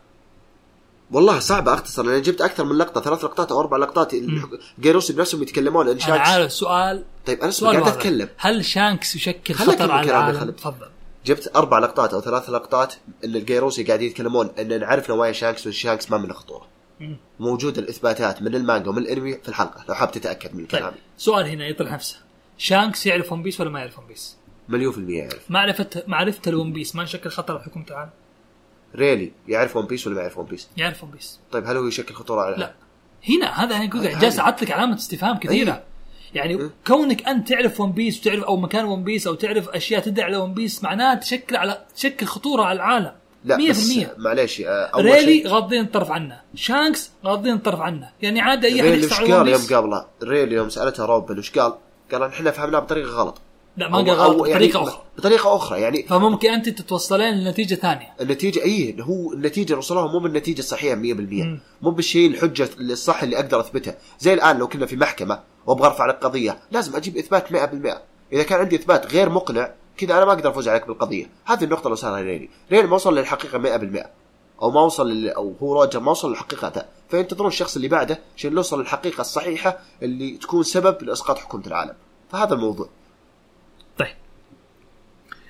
والله 1.11 1.39
صعب 1.39 1.69
أختصر 1.69 2.03
لأن 2.03 2.21
جبت 2.21 2.41
أكثر 2.41 2.63
من 2.63 2.77
لقطة 2.77 3.01
ثلاث 3.01 3.23
لقطات 3.23 3.51
أو 3.51 3.59
أربع 3.59 3.77
لقطات 3.77 4.11
جوروسي 4.79 5.13
بنفسهم 5.13 5.41
يتكلمون 5.41 5.87
ان 5.87 5.99
شانكس 5.99 6.29
عارف 6.29 6.53
سؤال 6.53 7.03
طيب 7.25 7.41
أنا 7.41 7.51
سؤال 7.51 7.81
قاعد. 7.81 7.87
أتكلم 7.87 8.29
هل 8.37 8.65
شانكس 8.65 9.15
يشكل 9.15 9.53
خطر 9.53 9.91
على 9.91 10.09
العالم؟ 10.09 10.51
تفضل 10.51 10.87
جبت 11.25 11.51
أربع 11.55 11.79
لقطات 11.79 12.13
أو 12.13 12.21
ثلاث 12.21 12.49
لقطات 12.49 12.93
إن 13.25 13.35
الجوروسي 13.35 13.83
قاعدين 13.83 14.07
يتكلمون 14.07 14.49
إن 14.59 14.79
نعرف 14.79 15.09
نوايا 15.09 15.31
شانكس 15.31 15.67
وشانكس 15.67 16.11
ما 16.11 16.17
منه 16.17 16.33
خطورة. 16.33 16.72
موجود 17.39 17.77
الإثباتات 17.77 18.41
من 18.41 18.55
المانجا 18.55 18.89
ومن 18.89 18.97
الأنمي 18.97 19.33
في 19.33 19.49
الحلقة 19.49 19.85
لو 19.89 19.95
حاب 19.95 20.11
تتأكد 20.11 20.55
من 20.55 20.65
طيب. 20.65 20.81
كلامي. 20.81 20.97
سؤال 21.17 21.45
هنا 21.45 21.67
يطرح 21.67 21.91
نفسه. 21.91 22.17
شانكس 22.57 23.05
يعرف 23.05 23.31
One 23.31 23.43
Piece 23.43 23.61
ولا 23.61 23.69
ما 23.69 23.79
يعرف 23.79 23.99
One 23.99 24.07
Piece؟ 24.07 24.37
مليون 24.69 24.91
في 24.91 24.97
المية 24.97 25.19
يعرف. 25.19 25.51
معرفة 25.51 26.03
معرفته 26.07 26.51
ل 26.51 26.57
One 26.57 26.73
Piece 26.73 26.95
ما 26.95 27.03
يشكل 27.03 27.29
خطر 27.29 27.53
على 27.53 27.63
حكومة 27.63 27.85
العالم؟ 27.91 28.11
ريلي 28.95 29.31
يعرف 29.47 29.75
One 29.75 29.85
Piece 29.85 30.07
ولا 30.07 30.15
ما 30.15 30.21
يعرف 30.21 30.37
One 30.37 30.45
Piece؟ 30.45 30.69
يعرف 30.77 31.03
One 31.03 31.11
Piece. 31.11 31.39
طيب 31.51 31.67
هل 31.67 31.77
هو 31.77 31.87
يشكل 31.87 32.15
خطورة 32.15 32.41
على 32.41 32.55
لا. 32.55 32.73
هنا 33.29 33.63
هذا 33.63 33.75
أنا 33.75 33.89
أقول 33.89 34.19
جالس 34.19 34.39
أعطيك 34.39 34.71
علامة 34.71 34.95
استفهام 34.95 35.37
كثيرة. 35.37 35.83
يعني 36.33 36.59
إيه. 36.59 36.69
كونك 36.87 37.27
أنت 37.27 37.49
تعرف 37.49 37.79
One 37.79 37.91
Piece 37.91 38.19
وتعرف 38.19 38.43
أو 38.43 38.57
مكان 38.57 38.85
One 38.85 39.03
Piece 39.03 39.27
أو 39.27 39.33
تعرف 39.33 39.69
أشياء 39.69 40.01
تدعي 40.01 40.25
على 40.25 40.37
One 40.37 40.53
Piece 40.53 40.83
معناها 40.83 41.15
تشكل 41.15 41.55
على 41.55 41.85
تشكل 41.95 42.25
خطورة 42.25 42.63
على 42.63 42.75
العالم. 42.75 43.11
لا 43.45 43.57
100% 43.57 43.69
بس 43.69 43.97
معليش 44.17 44.61
آه، 44.61 44.85
أول 44.85 45.05
ريلي 45.05 45.21
شيء 45.21 45.47
غاضين 45.47 45.81
الطرف 45.81 46.11
عنه. 46.11 46.41
شانكس 46.55 47.11
غاضين 47.25 47.53
الطرف 47.53 47.79
عنه. 47.79 48.09
يعني 48.21 48.41
عاد 48.41 48.65
أي 48.65 48.81
أحد 48.81 49.03
ون 49.03 49.09
قال 49.09 49.29
يوم 49.29 49.43
بيس 49.43 49.73
قابله 49.73 50.05
ريلي 50.23 50.55
يوم 50.55 50.69
سألته 50.69 51.05
روبن 51.05 51.39
وش 51.39 51.51
قال؟ 51.51 51.73
قال 52.11 52.23
إحنا 52.23 52.51
فهمناه 52.51 52.79
بطريقة 52.79 53.09
غلط. 53.09 53.41
لا 53.77 53.89
ما 53.89 53.97
قال 53.97 54.09
غلط 54.11 54.47
يعني 54.47 54.67
بطريقة 54.67 54.83
أخرى. 54.83 55.01
بطريقة 55.17 55.55
أخرى 55.55 55.81
يعني 55.81 56.03
فممكن 56.03 56.49
أنت 56.49 56.69
تتوصلين 56.69 57.33
لنتيجة 57.33 57.75
ثانية. 57.75 58.13
النتيجة 58.21 58.63
اي 58.63 58.95
هو 59.01 59.33
النتيجة 59.33 59.65
اللي 59.65 59.77
وصلوها 59.77 60.11
مو 60.11 60.19
بالنتيجة 60.19 60.59
الصحيحة 60.59 60.95
100% 60.95 61.59
مو 61.81 61.91
بالشيء 61.91 62.29
الحجة 62.29 62.69
الصح 62.79 63.23
اللي 63.23 63.35
أقدر 63.35 63.59
اثبتها 63.59 63.95
زي 64.19 64.33
الآن 64.33 64.57
لو 64.57 64.67
كنا 64.67 64.85
في 64.85 64.95
محكمة 64.95 65.39
وأبغى 65.65 65.87
أرفع 65.87 66.05
لك 66.05 66.15
قضية 66.15 66.59
لازم 66.71 66.95
أجيب 66.95 67.17
إثبات 67.17 67.53
100% 67.53 67.55
إذا 68.33 68.43
كان 68.43 68.59
عندي 68.59 68.75
إثبات 68.75 69.13
غير 69.13 69.29
مقنع 69.29 69.71
كذا 69.97 70.17
أنا 70.17 70.25
ما 70.25 70.31
أقدر 70.33 70.49
أفوز 70.49 70.67
عليك 70.67 70.87
بالقضية. 70.87 71.25
هذه 71.45 71.63
النقطة 71.63 71.83
اللي 71.83 71.93
وصلها 71.93 72.21
ريلي 72.21 72.49
ريلي 72.71 72.87
ما 72.87 72.95
وصل 72.95 73.17
للحقيقة 73.17 73.77
100% 74.03 74.07
أو 74.61 74.71
ما 74.71 74.81
وصل 74.81 75.09
لل... 75.11 75.29
أو 75.29 75.55
هو 75.61 75.73
روجر 75.81 75.99
ما 75.99 76.11
وصل 76.11 76.31
لحقيقته 76.31 76.83
فينتظرون 77.09 77.47
الشخص 77.47 77.75
اللي 77.75 77.87
بعده 77.87 78.19
عشان 78.37 78.53
يوصل 78.53 78.79
للحقيقة 78.79 79.21
الصحيحة 79.21 79.79
اللي 80.01 80.37
تكون 80.37 80.63
سبب 80.63 81.03
لإسقاط 81.03 81.37
حكومة 81.37 81.67
العالم. 81.67 81.93
فهذا 82.31 82.53
الموضوع. 82.53 82.89
طيب. 83.97 84.15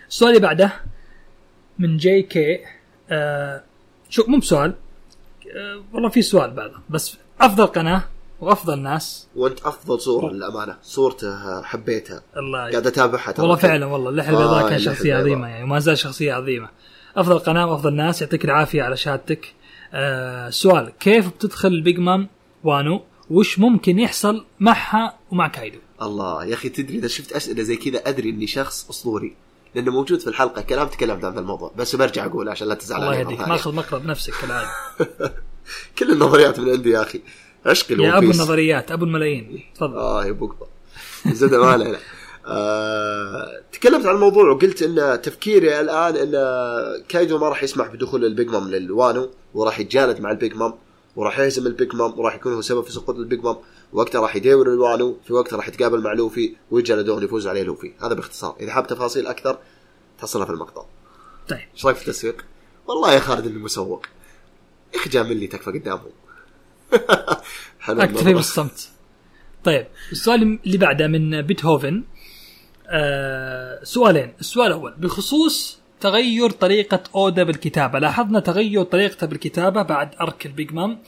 السؤال 0.07 0.29
اللي 0.29 0.41
بعده 0.47 0.73
من 1.79 1.97
جي 1.97 2.21
كي 2.21 2.59
آه 3.09 3.63
شو 4.09 4.23
مو 4.27 4.37
بسؤال 4.37 4.75
آه 5.55 5.83
والله 5.93 6.09
في 6.09 6.21
سؤال 6.21 6.51
بعده 6.51 6.79
بس 6.89 7.17
أفضل 7.41 7.65
قناة 7.65 8.03
وأفضل 8.43 8.79
ناس. 8.79 9.27
وأنت 9.35 9.59
أفضل 9.59 9.99
صورة 9.99 10.31
للأمانة. 10.31 10.77
صورته 10.83 11.61
حبيتها. 11.61 12.21
الله 12.37 12.59
قاعد 12.59 12.87
أتابعها 12.87 13.33
والله 13.39 13.55
فعلا 13.55 13.85
والله. 13.85 14.09
اللحيه 14.09 14.29
البيضاء 14.29 14.65
آه، 14.65 14.69
كان 14.69 14.79
شخصية. 14.79 15.15
عظيمة 15.15 15.47
يعني 15.47 15.63
وما 15.63 15.79
زال 15.79 15.97
شخصية 15.97 16.33
عظيمة. 16.33 16.69
أفضل 17.17 17.39
قناة 17.39 17.67
وأفضل 17.71 17.93
ناس 17.93 18.21
يعطيك 18.21 18.45
العافية 18.45 18.83
على 18.83 18.97
شهادتك. 18.97 19.53
آه 19.93 20.49
سؤال 20.49 20.91
كيف 20.99 21.27
بتدخل 21.27 21.67
البيج 21.69 21.99
مام 21.99 22.29
وانو؟ 22.63 23.01
وش 23.29 23.59
ممكن 23.59 23.99
يحصل 23.99 24.45
معها 24.59 25.17
ومع 25.31 25.47
كايدو؟ 25.47 25.77
الله 26.01 26.45
يا 26.45 26.53
أخي 26.53 26.69
تدري 26.69 26.97
إذا 26.97 27.07
شفت 27.07 27.31
أسئلة 27.31 27.63
زي 27.63 27.75
كذا 27.75 28.01
أدري 28.09 28.29
إني 28.29 28.47
شخص 28.47 28.89
أسطوري. 28.89 29.35
لأنه 29.75 29.91
موجود 29.91 30.19
في 30.19 30.27
الحلقة 30.27 30.61
كلام 30.61 30.87
تكلمت 30.87 31.25
عن 31.25 31.37
الموضوع. 31.37 31.71
بس 31.77 31.95
برجع 31.95 32.25
أقول 32.25 32.49
عشان 32.49 32.67
لا 32.67 32.75
تزعل 32.75 33.01
الله 33.01 33.15
يهديك. 33.15 33.39
ماخذ 33.39 33.75
مقرب 33.75 34.05
نفسك 34.05 34.33
كالعادة. 34.41 34.69
كل 35.97 36.11
النظريات 36.11 36.59
من 36.59 36.69
عندي 36.69 36.89
يا 36.89 37.01
أخي. 37.01 37.21
عشق 37.65 37.91
يا 37.91 38.17
أبو. 38.17 38.25
النظريات 38.25 38.91
أبو 38.91 39.05
الملايين. 39.05 39.63
تفضل. 39.75 39.97
آه 39.97 40.25
يا 40.25 40.37
زاد 41.33 41.55
ما 41.55 41.65
علينا 41.65 41.97
آه، 42.45 43.61
تكلمت 43.71 44.05
عن 44.05 44.15
الموضوع 44.15 44.49
وقلت 44.49 44.81
إن 44.81 45.21
تفكيري 45.21 45.79
الآن 45.79 46.15
إن 46.15 46.31
كايدو 47.09 47.37
ما 47.37 47.49
راح 47.49 47.63
يسمح 47.63 47.87
بدخول 47.87 48.25
البيج 48.25 48.49
مام 48.49 48.69
للوانو 48.69 49.29
وراح 49.53 49.79
يتجالد 49.79 50.21
مع 50.21 50.31
البيج 50.31 50.55
مام 50.55 50.73
وراح 51.15 51.39
يهزم 51.39 51.67
البيج 51.67 51.95
مام 51.95 52.19
وراح 52.19 52.35
يكون 52.35 52.53
هو 52.53 52.61
سبب 52.61 52.83
في 52.83 52.91
سقوط 52.91 53.15
البيج 53.15 53.43
مام. 53.43 53.57
وقتها 53.93 54.21
راح 54.21 54.35
يداور 54.35 54.67
الوانو 54.67 55.17
في 55.27 55.33
وقتها 55.33 55.57
راح 55.57 55.67
يتقابل 55.67 56.01
مع 56.01 56.13
لوفي 56.13 56.55
ويتجلدون 56.71 57.23
يفوز 57.23 57.47
عليه 57.47 57.63
لوفي. 57.63 57.93
هذا 58.01 58.13
باختصار. 58.13 58.55
إذا 58.59 58.71
حاب 58.71 58.87
تفاصيل 58.87 59.27
أكثر 59.27 59.57
تحصلها 60.19 60.45
في 60.45 60.51
المقطع. 60.51 60.85
طيب. 61.49 61.59
إيش 61.73 61.85
رأيك 61.85 61.97
في 61.97 62.07
التسويق؟ 62.07 62.45
والله 62.87 63.13
يا 63.13 63.19
خالد 63.19 63.47
اني 63.47 63.57
مسوق 63.57 64.05
يا 64.93 64.99
أخي 64.99 65.09
جامل 65.09 65.37
لي 65.37 65.47
تكفى 65.47 65.71
قدامهم 65.71 66.11
حلو 67.79 68.01
اكتفي. 68.01 68.33
بالصمت. 68.33 68.89
طيب 69.63 69.85
السؤال 70.11 70.59
اللي 70.65 70.77
بعده 70.77 71.07
من 71.07 71.41
بيتهوفن. 71.41 72.03
آه 72.87 73.83
سؤالين. 73.83 74.33
السؤال 74.39 74.67
الأول 74.67 74.93
بخصوص 74.97 75.79
تغير 75.99 76.49
طريقة 76.49 77.03
أودا 77.15 77.43
بالكتابة. 77.43 77.99
لاحظنا 77.99 78.39
تغير 78.39 78.83
طريقته 78.83 79.27
بالكتابة 79.27 79.81
بعد 79.81 80.15
arc 80.21 80.45
البيج 80.45 80.73
مام 80.73 80.99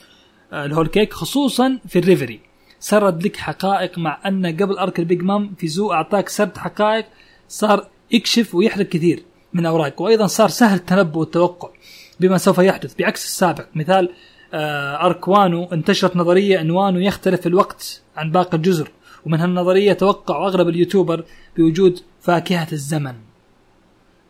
آه 0.52 0.64
الهول 0.64 0.86
كيك 0.86 1.12
خصوصا 1.12 1.78
في 1.88 1.98
الريفري. 1.98 2.40
سرد 2.80 3.22
لك 3.26 3.36
حقائق 3.36 3.98
مع 3.98 4.20
أن 4.26 4.46
قبل 4.46 4.78
arc 4.78 4.98
البيج 4.98 5.22
مام 5.22 5.54
في 5.58 5.68
زو 5.68 5.92
أعطاك 5.92 6.28
سرد 6.28 6.58
حقائق 6.58 7.06
صار 7.48 7.88
يكشف 8.10 8.54
ويحرق 8.54 8.86
كثير 8.86 9.22
من 9.52 9.66
اوراق 9.66 10.02
وأيضا 10.02 10.26
صار 10.26 10.48
سهل 10.48 10.76
التنبؤ 10.78 11.18
والتوقع 11.18 11.70
بما 12.20 12.38
سوف 12.38 12.58
يحدث. 12.58 12.94
بعكس 12.94 13.24
السابق 13.24 13.66
مثال 13.74 14.08
آه، 14.08 14.12
أرك 14.54 15.28
وانو 15.28 15.64
انتشرت 15.64 16.16
نظرية 16.16 16.60
أن 16.60 16.70
وانو 16.70 16.98
يختلف 16.98 17.46
الوقت 17.46 18.02
عن 18.16 18.30
باقي 18.30 18.56
الجزر 18.56 18.90
ومن 19.26 19.40
هالنظرية 19.40 19.92
توقع 19.92 20.46
أغلب 20.46 20.68
اليوتيوبر 20.68 21.24
بوجود 21.56 22.00
فاكهة 22.20 22.68
الزمن. 22.72 23.14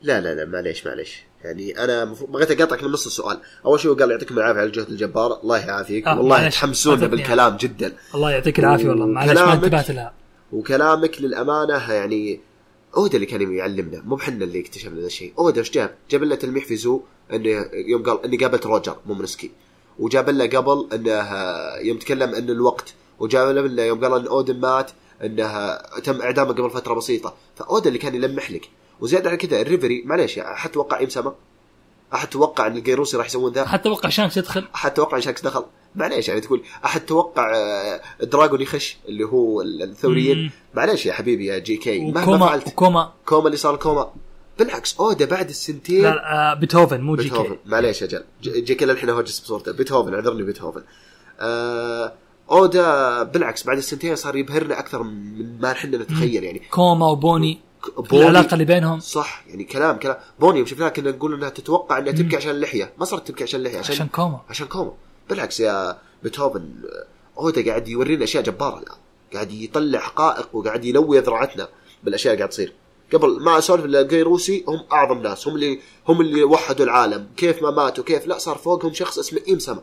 لا 0.03 0.21
لا 0.21 0.35
لا 0.35 0.45
معليش 0.45 0.87
معليش. 0.87 1.23
يعني 1.45 1.85
أنا 1.85 2.14
بغيت 2.29 2.51
أقاطعك 2.51 2.85
من 2.85 2.91
نص 2.91 3.07
السؤال. 3.07 3.39
أول 3.64 3.81
شيء 3.81 3.95
قال 3.95 4.11
يعطيكم 4.11 4.39
العافية 4.39 4.61
على 4.61 4.67
الجهد 4.67 4.89
الجبار. 4.89 5.41
الله 5.43 5.59
يعافيك. 5.59 6.07
آه، 6.07 6.19
والله 6.19 6.37
معليش. 6.37 6.55
تحمسونا. 6.55 7.07
بالكلام 7.07 7.57
جدا. 7.57 7.93
الله 8.14 8.31
يعطيك 8.31 8.59
العافية 8.59 8.89
والله. 8.89 9.07
معلش 9.07 9.41
ما 9.41 9.53
انتبهت 9.53 9.91
لها. 9.91 10.12
وكلامك 10.53 11.21
للأمانة 11.21 11.93
يعني 11.93 12.41
اودا 12.97 13.14
اللي 13.14 13.27
كان 13.27 13.57
يعلمنا. 13.57 14.03
مو 14.05 14.17
بحنا 14.17 14.45
اللي 14.45 14.61
اكتشفنا 14.61 15.01
ذا 15.01 15.07
الشيء. 15.07 15.33
اودا 15.39 15.61
إيش 15.61 15.71
جاب؟ 15.71 15.91
جاب 16.11 16.23
لنا 16.23 16.35
تلميح 16.35 16.64
في 16.64 16.77
زو 16.77 17.01
إنه 17.33 17.67
يوم 17.89 18.03
قال 18.03 18.25
إني 18.25 18.37
قابلت 18.37 18.67
روجر 18.67 18.97
مو 19.07 19.14
منسكي. 19.14 19.51
وجاب 19.99 20.31
لنا 20.31 20.45
قبل 20.45 20.89
إنه 20.93 21.31
يوم 21.89 21.99
تكلم 21.99 22.35
إن 22.35 22.51
الوقت 22.51 22.95
وجاب 23.19 23.57
لنا 23.57 23.85
يوم 23.85 24.05
قال 24.05 24.21
إن 24.21 24.27
أودن 24.27 24.61
مات 24.61 24.91
إنه 25.25 25.77
تم 26.05 26.23
إعدامه 26.23 26.53
قبل 26.53 26.71
فترة 26.71 26.95
بسيطة. 26.95 27.35
فاودا 27.57 27.89
اللي 27.89 27.99
كان 27.99 28.15
يلمح 28.15 28.51
لك 28.51 28.69
وزياده 29.01 29.29
على 29.29 29.37
كذا 29.37 29.61
الريفري 29.61 30.03
معليش 30.07 30.39
أحد 30.39 30.71
توقع 30.71 31.01
يمسمى 31.01 31.33
أحد 32.15 32.29
توقع 32.29 32.67
إن 32.67 32.77
القوروسي 32.77 33.17
راح 33.17 33.27
يسوون 33.27 33.53
ذا؟ 33.53 33.67
حتى 33.67 33.89
وقع 33.89 34.09
شانكس 34.09 34.37
يدخل؟ 34.37 34.65
أحد 34.75 34.95
توقع 34.95 35.17
إن 35.17 35.23
شانكس 35.23 35.43
دخل. 35.43 35.65
معليش 35.95 36.29
يعني 36.29 36.41
تقول 36.41 36.63
أحد 36.85 37.01
توقع 37.01 37.53
آه، 37.57 38.01
دراجون 38.23 38.61
يخش 38.61 38.97
اللي 39.09 39.25
هو 39.25 39.63
الثوريين. 39.63 40.51
معليش 40.75 41.07
يا 41.07 41.13
حبيبي 41.13 41.47
يا 41.47 41.59
جي 41.59 41.77
كي. 41.77 42.01
مهما 42.01 42.39
فعلت. 42.39 42.67
وكوما. 42.69 43.13
كوما 43.27 43.47
اللي 43.47 43.57
صار 43.57 43.77
كوما. 43.77 44.11
بالعكس 44.59 44.97
اودا 45.01 45.25
بعد 45.25 45.49
السنتين. 45.49 46.03
لا 46.03 46.53
آه 46.53 46.55
بيتهوفن 46.55 47.01
مو 47.01 47.17
جي 47.17 47.23
بيتهوفن. 47.23 47.55
كي 47.55 47.59
معليش 47.67 48.03
أجل 48.03 48.25
جي 48.43 48.75
كي 48.75 48.85
للحين 48.85 49.11
هوجس 49.11 49.41
بصورته 49.41 49.73
بيتهوفن 49.73 50.15
اعذرني 50.15 50.43
بيتهوفن. 50.43 50.83
آه 51.41 52.13
اودا 52.51 53.23
بالعكس 53.23 53.65
بعد 53.67 53.77
السنتين 53.77 54.17
صار 54.17 54.37
يبهرنا 54.37 54.79
أكثر 54.79 55.03
من 55.03 55.61
ما 55.61 55.73
إحنا 55.73 55.99
نتخيل 55.99 56.45
يعني. 56.45 56.63
كوما 56.71 57.07
وبوني 57.07 57.61
بوني- 57.99 58.23
العلاقة 58.23 58.55
اللي 58.55 58.65
بينهم. 58.65 59.01
صح 59.01 59.45
يعني 59.49 59.65
كلام 59.65 59.97
كلام. 59.99 60.17
بوني 60.41 60.59
يوم 60.59 60.67
شفناها 60.67 60.89
كنا 60.89 61.11
نقول 61.11 61.35
إنها 61.35 61.49
تتوقع 61.49 61.99
إنها 61.99 62.13
تبكي 62.13 62.37
عشان 62.37 62.51
اللحيه 62.51 62.93
ما 62.99 63.05
صارت 63.05 63.29
تبكي 63.29 63.45
عشان 63.45 63.61
اللحيه 63.61 63.79
عشان 63.79 63.95
عشان 63.95 64.07
كوما. 64.09 64.41
عشان 64.49 64.67
كوما. 64.67 64.93
بالعكس 65.31 65.61
يا 65.61 65.99
بيتهوفن 66.23 66.69
اودا 67.39 67.67
قاعد 67.67 67.89
يورينا 67.89 68.25
أشياء 68.25 68.43
جبارة 68.43 68.79
الان 68.79 68.97
قاعد 69.35 69.51
يطلع 69.53 69.99
حقائق 69.99 70.49
وقاعد 70.57 70.85
يلوي 70.85 71.19
ذراعتنا 71.19 71.69
بالأشياء 72.05 72.33
اللي 72.35 72.41
قاعد 72.43 72.51
تصير. 72.51 72.73
قبل 73.13 73.41
ما 73.41 73.59
أسولف 73.59 73.85
القيروسي 73.85 74.65
هم 74.69 74.81
أعظم 74.93 75.23
ناس 75.23 75.49
هم 75.49 75.55
اللي 75.55 75.81
هم 76.09 76.21
اللي 76.21 76.43
وحدوا 76.43 76.85
العالم. 76.85 77.27
كيف 77.37 77.63
ما 77.63 77.71
ماتوا 77.71 78.05
كيف 78.05 78.27
لا 78.27 78.39
صار 78.39 78.57
فوقهم 78.57 78.93
شخص 78.93 79.19
اسمه 79.19 79.41
إيم 79.49 79.59
سما. 79.59 79.83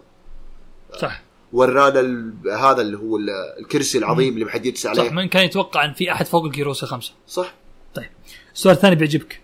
صح. 1.02 1.22
ورانا 1.54 2.34
هذا 2.60 2.82
اللي 2.82 2.98
هو 2.98 3.18
ال- 3.18 3.30
الكرسي 3.60 3.98
العظيم 3.98 4.34
اللي 4.34 4.46
ما 4.46 4.52
حد 4.52 4.66
يجلس 4.66 4.84
صح 4.84 4.90
عليه. 4.90 5.10
من 5.10 5.28
كان 5.28 5.46
يتوقع 5.46 5.86
إن 5.86 5.94
في 5.94 6.12
أحد 6.12 6.26
فوق 6.26 6.44
الجيروسا 6.46 6.88
خمسة. 6.88 7.12
صح. 7.28 7.54
طيب. 7.96 8.10
السؤال 8.54 8.76
الثاني 8.76 8.96
بيعجبك. 8.96 9.42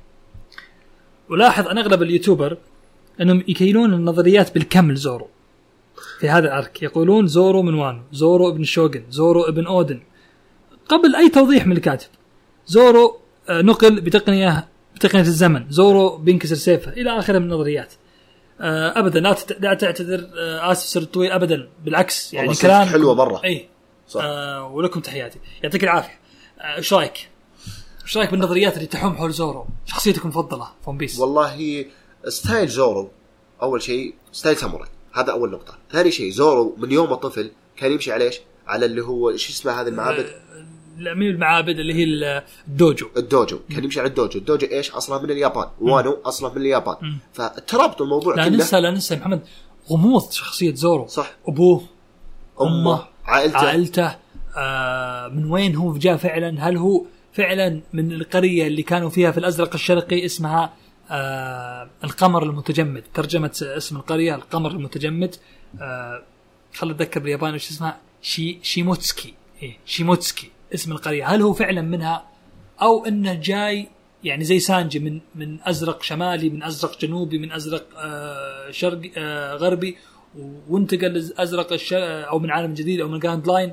ولاحظ 1.29 1.67
أن 1.67 1.77
أغلب 1.77 2.01
اليوتيوبر 2.03 2.57
أنهم 3.21 3.43
يكيلون 3.47 3.93
النظريات 3.93 4.53
بالكم 4.53 4.91
لزورو. 4.91 5.27
في 6.19 6.29
هذا 6.29 6.47
الأرك 6.47 6.83
يقولون 6.83 7.27
زورو 7.27 7.61
من 7.61 7.73
وانو 7.73 8.01
زورو 8.11 8.49
ابن 8.49 8.63
شوغن 8.63 9.03
زورو 9.09 9.43
ابن 9.43 9.65
أودن. 9.65 10.01
قبل 10.89 11.15
أي 11.15 11.29
توضيح 11.29 11.67
من 11.67 11.77
الكاتب؟ 11.77 12.07
زورو 12.67 13.19
نقل 13.49 14.01
بتقنيه 14.01 14.67
بتقنية 14.95 15.21
الزمن 15.23 15.65
زورو 15.69 16.17
بينكسر 16.17 16.55
سيفه 16.55 16.91
إلى 16.91 17.19
آخره 17.19 17.39
من 17.39 17.45
النظريات. 17.45 17.93
آه، 18.61 18.99
ابدا 18.99 19.19
لا 19.19 19.33
تت- 19.33 19.57
لا 19.61 19.73
تعتذر 19.73 20.29
آه، 20.37 20.71
آسف 20.71 20.87
سر 20.87 21.03
طويل 21.03 21.31
ابدا 21.31 21.69
بالعكس 21.85 22.33
يعني 22.33 22.53
كلام 22.53 22.87
حلوة 22.87 23.13
مرة. 23.13 23.41
اي 23.43 23.67
صح. 24.07 24.21
آه 24.23 24.67
ولكم 24.67 24.99
تحياتي. 24.99 25.39
يعطيك 25.63 25.83
العافية. 25.83 26.19
آه، 26.59 26.75
إيش 26.77 26.93
رأيك؟ 26.93 27.29
إيش 28.03 28.17
رأيك 28.17 28.31
بالنظريات 28.31 28.75
اللي 28.75 28.85
تحوم 28.87 29.15
حول 29.15 29.31
زورو؟ 29.31 29.65
شخصيتك 29.85 30.21
المفضلة 30.23 30.65
في 30.83 30.89
ون 30.89 30.97
بيس 30.97 31.19
والله 31.19 31.85
style 32.27 32.67
زورو 32.67 33.11
أول 33.61 33.81
شيء 33.81 34.13
style 34.31 34.57
ساموراي. 34.57 34.89
هذا 35.13 35.31
أول 35.31 35.51
نقطة. 35.51 35.77
ثاني 35.91 36.11
شيء 36.11 36.31
زورو 36.31 36.75
من 36.77 36.91
يوم 36.91 37.13
طفل 37.13 37.51
كان 37.77 37.91
يمشي 37.91 38.11
على 38.11 38.23
إيش؟ 38.25 38.39
على 38.67 38.85
اللي 38.85 39.01
هو 39.01 39.37
شو 39.37 39.53
اسمه 39.53 39.81
هذه 39.81 39.87
المعابد 39.87 40.25
مين 40.99 41.29
المعابد 41.29 41.79
اللي 41.79 41.93
هي 41.93 42.03
الدوجو. 42.67 43.07
الدوجو. 43.17 43.59
كان 43.69 43.83
يمشي 43.83 43.99
على 43.99 44.09
الدوجو. 44.09 44.39
الدوجو 44.39 44.67
إيش؟ 44.67 44.91
أصلا 44.91 45.21
من 45.21 45.31
اليابان. 45.31 45.67
وانو 45.81 46.21
أصلا 46.25 46.53
من 46.53 46.61
اليابان. 46.61 47.17
فترابطوا 47.33 48.05
الموضوع 48.05 48.35
لا 48.35 48.45
كله. 48.45 48.57
ننسى 48.57 48.79
لا 48.79 48.91
ننسى 48.91 49.15
محمد 49.15 49.41
غموض 49.89 50.31
شخصية 50.31 50.73
زورو. 50.73 51.07
صح. 51.07 51.31
أبوه 51.47 51.83
أمه 52.61 53.03
عائلته. 53.25 53.57
عائلته. 53.57 54.15
آه 54.57 55.27
من 55.27 55.51
وين 55.51 55.75
هو 55.75 55.97
جاء 55.97 56.17
فعلا؟ 56.17 56.69
هل 56.69 56.77
هو 56.77 57.05
فعلا 57.33 57.81
من 57.93 58.11
القرية 58.11 58.67
اللي 58.67 58.83
كانوا 58.83 59.09
فيها 59.09 59.31
في 59.31 59.37
الأزرق 59.37 59.73
الشرقي؟ 59.73 60.25
اسمها 60.25 60.73
آه 61.11 61.89
القمر 62.03 62.43
المتجمد. 62.43 63.03
ترجمة 63.13 63.51
اسم 63.61 63.97
القرية 63.97 64.35
القمر 64.35 64.71
المتجمد. 64.71 65.35
آه 65.81 66.23
خل 66.73 66.91
أتذكر 66.91 67.19
بالياباني 67.19 67.55
وش 67.55 67.69
اسمها؟ 67.69 67.97
شي 68.21 68.59
شيموتسكي. 68.63 69.33
إيه 69.63 69.77
شيموتسكي. 69.85 70.51
اسم 70.73 70.91
القرية. 70.91 71.27
هل 71.27 71.41
هو 71.41 71.53
فعلا 71.53 71.81
منها؟ 71.81 72.25
أو 72.81 73.05
إنه 73.05 73.33
جاي 73.33 73.87
يعني 74.23 74.43
زي 74.43 74.59
سانجي 74.59 74.99
من 74.99 75.19
من 75.35 75.57
أزرق 75.63 76.03
شمالي 76.03 76.49
من 76.49 76.63
أزرق 76.63 76.99
جنوبي 76.99 77.37
من 77.37 77.51
أزرق 77.51 77.85
آه 77.97 78.71
شرقي 78.71 79.11
آه 79.17 79.53
غربي 79.53 79.97
وانتقل 80.69 81.13
لازرق 81.13 81.73
الش... 81.73 81.93
أو 81.93 82.39
من 82.39 82.51
عالم 82.51 82.73
جديد 82.73 82.99
أو 82.99 83.07
من 83.07 83.19
جراند 83.19 83.47
لاين 83.47 83.71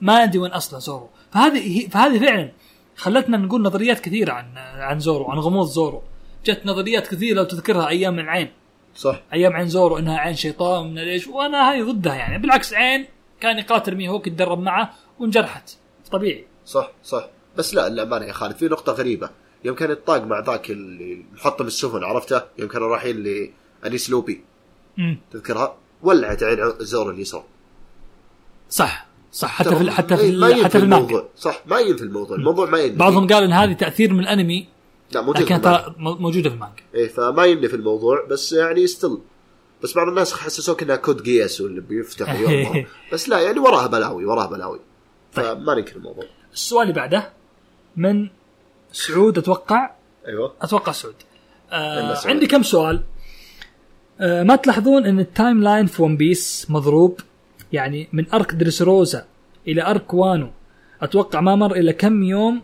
ما 0.00 0.22
أدري 0.22 0.38
وين 0.38 0.52
أصلا 0.52 0.78
زورو. 0.80 1.08
فهذه 1.32 1.88
فهذه 1.88 2.18
فعلا 2.18 2.52
خلتنا 2.96 3.36
نقول 3.36 3.62
نظريات 3.62 4.00
كثيرة 4.00 4.32
عن 4.32 4.46
عن 4.56 5.00
زورو 5.00 5.24
عن 5.30 5.38
غموض 5.38 5.66
زورو. 5.66 6.02
جت 6.46 6.62
نظريات 6.66 7.06
كثيرة 7.06 7.36
لو 7.36 7.44
تذكرها 7.44 7.88
أيام 7.88 8.18
العين. 8.18 8.48
صح. 8.94 9.22
أيام 9.32 9.52
عين 9.52 9.68
زورو 9.68 9.98
إنها 9.98 10.18
عين 10.18 10.34
شيطان 10.34 10.86
من 10.86 10.98
ليش 10.98 11.26
وأنا 11.26 11.70
هاي 11.70 11.82
ضدها 11.82 12.14
يعني. 12.14 12.38
بالعكس 12.38 12.74
عين 12.74 13.06
كان 13.40 13.58
يقاتل 13.58 13.94
ميهوك 13.94 14.26
يتدرب 14.26 14.58
معه 14.58 14.94
وانجرحت 15.18 15.70
طبيعي. 16.12 16.44
صح 16.66 16.90
صح. 17.04 17.28
بس 17.56 17.74
لا 17.74 17.86
الامانه 17.86 18.24
يا 18.26 18.32
خالد 18.32 18.56
في 18.56 18.68
نقطة 18.68 18.92
غريبة. 18.92 19.30
يوم 19.64 19.76
كان 19.76 19.90
يطاق 19.90 20.22
مع 20.24 20.40
ذاك 20.40 20.70
اللي 20.70 21.24
محطم 21.34 21.66
السفن 21.66 22.04
عرفته؟ 22.04 22.42
يوم 22.58 22.68
كانوا 22.68 22.88
رايحين 22.88 23.50
لأنيس 23.82 24.10
لوبي. 24.10 24.44
امم 24.98 25.18
تذكرها؟ 25.32 25.76
ولعت 26.02 26.42
عين 26.42 26.58
زور 26.78 27.10
اليسرى 27.10 27.44
صح 28.70 29.06
صح. 29.32 29.48
حتى 29.48 29.76
في 29.76 29.90
حتى 29.90 30.14
ما 30.14 30.20
في 30.20 30.26
ينفي 30.28 30.64
حتى 30.64 30.78
في 30.78 30.84
الموضوع. 30.84 31.28
صح 31.36 31.62
ما 31.66 31.78
ينفي 31.80 32.02
الموضوع. 32.02 32.36
الموضوع 32.36 32.70
ما 32.70 32.78
ينفي 32.78 32.96
بعضهم 32.96 33.26
قال 33.26 33.44
إن 33.44 33.52
هذه 33.52 33.72
تأثير 33.72 34.12
من 34.12 34.20
الأنمي 34.20 34.66
لا 35.12 35.20
موجود 35.20 35.42
لكن. 35.42 35.60
ترى 35.60 35.94
مو- 35.98 36.14
موجودة 36.14 36.48
في 36.48 36.54
المانجا. 36.54 36.82
إيه 36.94 37.08
فما 37.08 37.44
يمني 37.44 37.68
في 37.68 37.76
الموضوع 37.76 38.26
بس 38.30 38.52
يعني 38.52 38.86
still 38.86 39.18
بس 39.82 39.94
بعض 39.94 40.08
الناس 40.08 40.34
حسسوك 40.34 40.82
إنها 40.82 40.96
كود 40.96 41.22
جياس 41.22 41.60
واللي 41.60 41.80
بيفتح 41.80 42.34
يوم 42.40 42.84
بس 43.12 43.28
لا 43.28 43.38
يعني 43.40 43.58
وراها 43.58 43.86
بلاوي 43.86 44.24
وراها 44.24 44.46
بلاوي. 44.46 44.80
فما 45.42 45.74
ننكر 45.74 45.96
الموضوع. 45.96 46.24
السؤال 46.52 46.82
اللي 46.82 46.92
بعده 46.94 47.30
من 47.96 48.28
سعود 48.92 49.38
أتوقع؟ 49.38 49.90
أيوه. 50.26 50.54
أتوقع 50.62 50.92
سعود. 50.92 51.14
آه. 51.72 52.16
عندي 52.24 52.46
كم 52.46 52.62
سؤال. 52.62 53.02
آه 54.20 54.42
ما 54.42 54.56
تلاحظون 54.56 55.06
إن 55.06 55.20
ال 55.20 55.62
timeline 55.62 55.86
في 55.86 56.02
ون 56.02 56.16
بيس 56.16 56.66
مضروب؟ 56.68 57.20
يعني 57.72 58.08
من 58.12 58.30
arc 58.34 58.54
دريسروزا 58.54 59.26
إلى 59.68 59.82
arc 59.82 60.14
وانو. 60.14 60.50
أتوقع 61.02 61.40
ما 61.40 61.56
مر 61.56 61.76
إلا 61.76 61.92
كم 61.92 62.22
يوم 62.22 62.62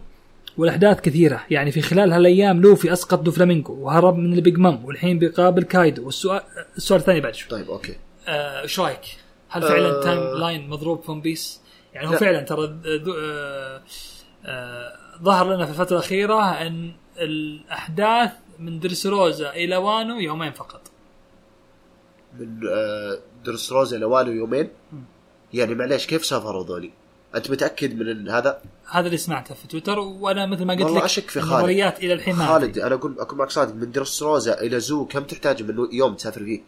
والأحداث 0.56 1.00
كثيرة. 1.00 1.42
يعني 1.50 1.72
في 1.72 1.82
خلال 1.82 2.12
هالأيام 2.12 2.62
لوفي 2.62 2.92
أسقط 2.92 3.18
دوفلامينكو 3.18 3.72
وهرب 3.72 4.16
من 4.16 4.32
البيج 4.32 4.58
مام 4.58 4.84
والحين 4.84 5.18
بيقابل 5.18 5.62
كايدو. 5.62 6.06
والسؤال 6.06 6.42
السؤال 6.76 7.00
الثاني 7.00 7.20
بعد 7.20 7.34
شوي. 7.34 7.50
طيب 7.50 7.70
okay. 7.70 7.96
آه، 8.28 8.62
إيش 8.62 8.80
رأيك؟ 8.80 9.00
هل 9.48 9.62
فعلا 9.62 9.88
آه. 9.88 9.98
ال 9.98 10.18
timeline 10.18 10.68
مضروب 10.68 11.02
في 11.02 11.10
ون 11.10 11.20
بيس؟ 11.20 11.61
يعني 11.94 12.08
هو 12.08 12.12
لا. 12.12 12.18
فعلا 12.18 12.42
ترى 12.42 12.78
آه، 12.86 13.82
آه، 14.44 14.92
ظهر 15.22 15.54
لنا 15.54 15.64
في 15.64 15.70
الفترة 15.70 15.96
الأخيرة 15.96 16.66
أن 16.66 16.92
الأحداث 17.18 18.30
من 18.58 18.80
درسروزا 18.80 19.50
إلى 19.50 19.76
وانو 19.76 20.20
يومين 20.20 20.52
فقط 20.52 20.80
من 22.38 22.60
آه، 22.68 23.18
دريسروزا 23.44 23.98
لوانو 23.98 24.32
يومين 24.32 24.68
يعني 25.52 25.74
معليش 25.74 26.06
كيف 26.06 26.24
سافروا 26.24 26.64
ذولي؟ 26.64 26.90
أنت 27.34 27.50
متأكد 27.50 27.94
من 27.98 28.28
هذا 28.28 28.62
هذا 28.90 29.06
اللي 29.06 29.16
سمعته 29.16 29.54
في 29.54 29.68
تويتر 29.68 29.98
وأنا 29.98 30.46
مثل 30.46 30.64
ما 30.64 30.74
قلت 30.74 30.82
والله 30.82 30.98
لك 30.98 31.04
أشك 31.04 31.30
في 31.30 31.40
خالد. 31.40 31.52
النظريات 31.52 31.98
إلى 31.98 32.12
الحين 32.12 32.36
ما 32.36 32.46
خالد 32.46 32.78
أنا 32.78 32.94
أقول 32.94 33.20
اكون 33.20 33.38
معك 33.38 33.50
صادق 33.50 33.74
من 33.74 33.92
دريسروزا 33.92 34.60
إلى 34.60 34.80
زو 34.80 35.04
كم 35.04 35.24
تحتاج 35.24 35.62
من 35.62 35.88
يوم 35.92 36.14
تسافر 36.14 36.44
فيه؟ 36.44 36.60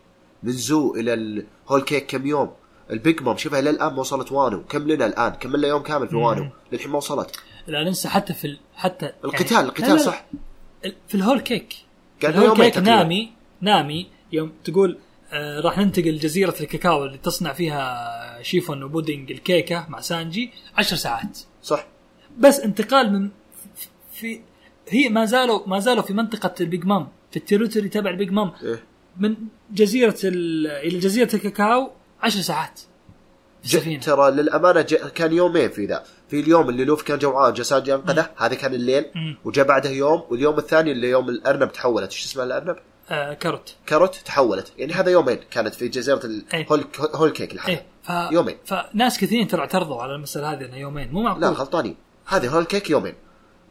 من 0.42 0.52
زو 0.52 0.94
إلى 0.94 1.14
الهول 1.14 1.82
كيك 1.82 2.06
كم 2.06 2.26
يوم؟ 2.26 2.52
البيج 2.90 3.22
مام 3.22 3.36
شوفها 3.36 3.58
إلى 3.58 3.70
الآن 3.70 3.92
ما 3.92 4.00
وصلت 4.00 4.32
وانو. 4.32 4.64
كم 4.64 4.88
لنا 4.88 5.06
الآن؟ 5.06 5.32
كم 5.32 5.56
لنا 5.56 5.68
يوم 5.68 5.82
كامل 5.82 6.08
في 6.08 6.16
وانو؟ 6.16 6.48
للحين 6.72 6.90
ما 6.90 6.96
وصلت. 6.96 7.36
لا 7.66 7.84
ننسى 7.84 8.08
حتى 8.08 8.34
في 8.34 8.46
ال... 8.46 8.58
حتى 8.74 9.12
القتال 9.24 9.52
يعني- 9.52 9.68
القتال 9.68 10.00
صح؟ 10.00 10.24
في 11.08 11.14
الهول 11.14 11.40
كيك. 11.40 11.74
قال 12.22 12.30
الهول 12.34 12.70
كيك. 12.70 12.78
نامي 12.78 13.32
نامي 13.60 14.06
يوم 14.32 14.52
تقول 14.64 14.98
آه 15.32 15.60
راح 15.60 15.78
ننتقل 15.78 16.18
جزيرة 16.18 16.54
الكاكاو 16.60 17.04
اللي 17.04 17.18
تصنع 17.18 17.52
فيها 17.52 18.42
شيفون 18.42 18.82
وبودينج 18.82 19.30
الكيكة 19.30 19.86
مع 19.88 20.00
سانجي. 20.00 20.50
عشر 20.76 20.96
ساعات. 20.96 21.38
صح. 21.62 21.86
بس 22.38 22.60
انتقال 22.60 23.12
من 23.12 23.30
في 24.12 24.40
هي 24.88 25.08
ما 25.08 25.24
زالوا 25.24 25.68
ما 25.68 25.78
زالوا 25.78 26.02
في 26.02 26.12
منطقة 26.12 26.54
البيج 26.60 26.84
مام 26.86 27.08
في 27.30 27.36
ال 27.36 27.42
territory 27.42 27.88
تبع 27.88 28.10
البيج 28.10 28.30
مام. 28.30 28.52
إيه. 28.62 28.82
من 29.16 29.36
جزيرة 29.70 30.16
ال... 30.24 30.66
إلى 30.66 30.98
جزيرة 30.98 31.34
الكاكاو 31.34 31.90
عشر 32.24 32.40
ساعات 32.40 32.78
في 33.62 33.68
ج- 33.68 33.74
السفينة. 33.74 34.00
ترى 34.00 34.30
للأمانة 34.30 34.80
ج... 34.80 34.94
كان 34.94 35.32
يومين 35.32 35.70
في 35.70 35.86
ذا. 35.86 36.04
في 36.28 36.40
اليوم 36.40 36.68
اللي 36.68 36.84
لوفي 36.84 37.02
كان 37.02 37.18
جوعان 37.18 37.52
سانجي 37.52 37.94
انقذه 37.94 38.30
هذا 38.36 38.54
كان 38.54 38.74
الليل. 38.74 39.04
وجاء 39.44 39.66
بعده 39.66 39.90
يوم 39.90 40.22
واليوم 40.30 40.58
الثاني 40.58 40.92
اللي 40.92 41.10
يوم 41.10 41.28
الأرنب 41.28 41.72
تحولت. 41.72 42.10
إيش 42.12 42.24
اسمها 42.24 42.44
الأرنب؟ 42.44 42.76
آه 43.10 43.34
كاروت 43.34 43.74
كاروت 43.86 44.14
تحولت. 44.14 44.72
يعني 44.78 44.92
هذا 44.92 45.10
يومين 45.10 45.38
كانت 45.50 45.74
في 45.74 45.88
جزيرة 45.88 46.20
إيه. 46.54 46.62
الهول 46.62 46.84
هول 47.14 47.30
كيك 47.30 47.54
لحالها 47.54 47.78
إيه. 47.78 47.86
ف... 48.02 48.32
يومين. 48.32 48.56
فناس 48.64 49.18
كثيرين 49.18 49.48
ترى 49.48 49.60
اعترضوا 49.60 50.02
على 50.02 50.14
المسألة 50.14 50.52
هذه 50.52 50.64
انه 50.64 50.76
يومين. 50.76 51.12
مو 51.12 51.22
معقول. 51.22 51.40
لا 51.40 51.48
غلطانين. 51.48 51.96
هذه 52.26 52.48
هول 52.48 52.64
كيك 52.64 52.90
يومين. 52.90 53.14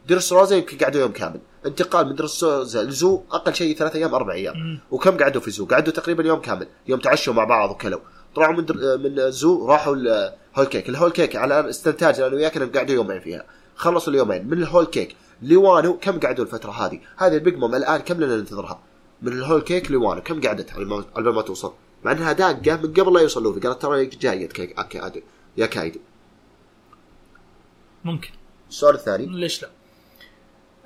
درس 0.08 0.32
روزا 0.32 0.56
يمكن 0.56 0.78
قعدوا 0.78 1.00
يوم 1.00 1.12
كامل. 1.12 1.40
انتقال 1.66 2.08
من 2.08 2.14
درس 2.14 2.44
روزا 2.44 2.82
لزو 2.82 3.22
أقل 3.32 3.54
شيء 3.54 3.76
ثلاث 3.76 3.96
أيام 3.96 4.14
أربع 4.14 4.32
أيام. 4.32 4.56
مم. 4.56 4.80
وكم 4.90 5.16
قعدوا 5.16 5.40
في 5.40 5.50
زو؟ 5.50 5.66
قعدوا 5.66 5.92
تقريبا 5.92 6.24
يوم 6.24 6.40
كامل. 6.40 6.68
يوم 6.88 7.00
تعشوا 7.00 7.34
مع 7.34 7.44
بعض 7.44 7.70
وكلوا. 7.70 8.00
طلعوا 8.36 8.52
من 8.56 8.64
در... 8.64 8.96
من 8.98 9.30
زو 9.30 9.66
راحوا 9.66 9.94
الهول 9.96 10.66
كيك 10.70 10.88
الهول 10.88 11.10
كيك 11.10 11.36
على 11.36 11.70
استنتاج 11.70 12.20
أنا 12.20 12.34
وياك 12.34 12.56
إنهم 12.56 12.72
قعدوا 12.72 12.94
يومين 12.94 13.20
فيها 13.20 13.44
خلصوا 13.76 14.12
اليومين 14.12 14.46
من 14.46 14.52
الهول 14.62 14.86
كيك 14.86 15.16
لوانو 15.42 15.98
كم 15.98 16.20
قعدوا 16.20 16.44
الفترة 16.44 16.70
هذه؟ 16.70 17.00
هذه 17.16 17.34
البيج 17.34 17.56
مام 17.56 17.74
الآن 17.74 18.00
كم 18.00 18.20
لنا 18.20 18.36
ننتظرها؟ 18.36 18.80
من 19.22 19.32
الهول 19.32 19.60
كيك 19.60 19.90
لوانو 19.90 20.20
كم 20.22 20.40
قعدت 20.40 20.72
على 21.16 21.32
ما 21.32 21.42
توصل؟ 21.42 21.72
مع 22.04 22.12
إنها 22.12 22.32
داقه 22.32 22.76
من 22.76 22.92
قبل 22.92 23.12
لا 23.14 23.20
يوصل 23.20 23.42
لوفي 23.42 23.60
قالت 23.60 23.82
ترى 23.82 24.06
جاية 24.06 24.48
كيك 24.48 24.80
أكي- 24.80 25.20
يا 25.56 25.66
كايدو 25.66 26.00
ممكن 28.04 28.30
السؤال 28.70 28.94
الثاني 28.94 29.26
ليش 29.26 29.62
لا؟ 29.62 29.68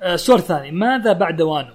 آه، 0.01 0.13
السؤال 0.13 0.39
الثاني 0.39 0.71
ماذا 0.71 1.13
بعد 1.13 1.41
وانو؟ 1.41 1.73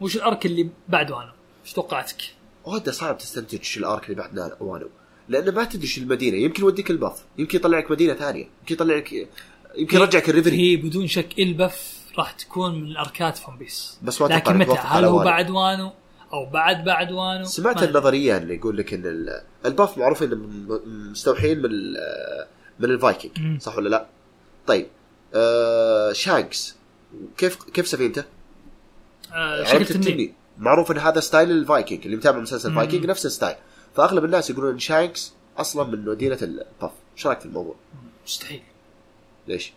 وش 0.00 0.16
ال 0.16 0.24
arc 0.24 0.46
اللي 0.46 0.68
بعد 0.88 1.10
وانو؟ 1.10 1.32
إيش 1.64 1.72
توقعاتك؟ 1.72 2.16
وهذا 2.64 2.90
صعب 2.92 3.18
تستنتج 3.18 3.62
شو 3.62 3.80
ال 3.80 3.86
arc 3.86 4.04
اللي 4.10 4.14
بعد 4.16 4.52
وانو 4.60 4.88
لأنه 5.28 5.50
ما 5.52 5.64
تدري 5.64 5.86
شو 5.86 6.00
المدينة 6.00 6.36
يمكن 6.36 6.62
يوديك 6.62 6.90
الباف 6.90 7.22
يمكن 7.38 7.58
يطلع 7.58 7.78
لك 7.78 7.90
مدينة 7.90 8.14
ثانية 8.14 8.48
يمكن 8.60 8.74
يطلع 8.74 8.96
لك 8.96 9.12
يمكن 9.76 9.96
يرجعك 9.96 10.28
الريفري 10.28 10.56
هي 10.56 10.76
بدون 10.76 11.06
شك 11.06 11.38
البف 11.38 11.98
راح 12.18 12.30
تكون 12.32 12.74
من 12.80 12.86
الاركات 12.86 13.36
في 13.38 13.47
ون 13.47 13.56
بيس 13.58 13.98
بس 14.02 14.22
ما 14.22 14.26
لكن 14.26 14.56
متى؟ 14.58 14.70
هل 14.80 15.04
هو. 15.04 15.24
بعد 15.24 15.50
وانو 15.50 15.92
أو 16.32 16.46
بعد 16.50 16.84
بعد 16.84 17.12
وانو؟ 17.12 17.44
سمعت. 17.44 17.82
النظرية 17.82 18.36
اللي 18.36 18.54
يقول 18.54 18.76
لك 18.76 18.94
إن 18.94 19.06
ال- 19.06 19.42
الباف 19.66 19.98
معروف 19.98 20.22
إنه 20.22 20.36
مستوحين 20.86 21.58
من 21.62 21.70
من 22.80 22.90
الفايكنج. 22.90 23.60
صح 23.60 23.76
ولا 23.76 23.88
لا؟ 23.88 24.06
طيب 24.66 24.86
آه 25.34 26.12
شانكس 26.12 26.76
كيف 27.36 27.56
كيف 27.62 27.88
سفينته؟ 27.88 28.24
آه 29.34 29.64
شكل 29.64 29.80
التنين 29.80 30.34
معروف 30.58 30.90
إن 30.90 30.98
هذا 30.98 31.20
style 31.20 31.50
الفايكنج 31.50 32.00
اللي 32.04 32.16
متابع 32.16 32.38
مسلسل 32.38 32.70
مم. 32.70 32.76
فايكنج 32.76 33.06
نفس 33.06 33.26
ال 33.26 33.31
style 33.31 33.56
فأغلب 33.98 34.24
الناس 34.24 34.50
يقولون 34.50 34.72
إن 34.72 34.78
شانكس 34.78 35.32
أصلا 35.56 35.90
من 35.90 36.04
مدينة 36.04 36.38
الباف 36.42 36.90
إيش 37.16 37.26
رأيك 37.26 37.40
في 37.40 37.46
الموضوع؟ 37.46 37.74
مستحيل 38.26 38.62
ليش؟ 39.48 39.72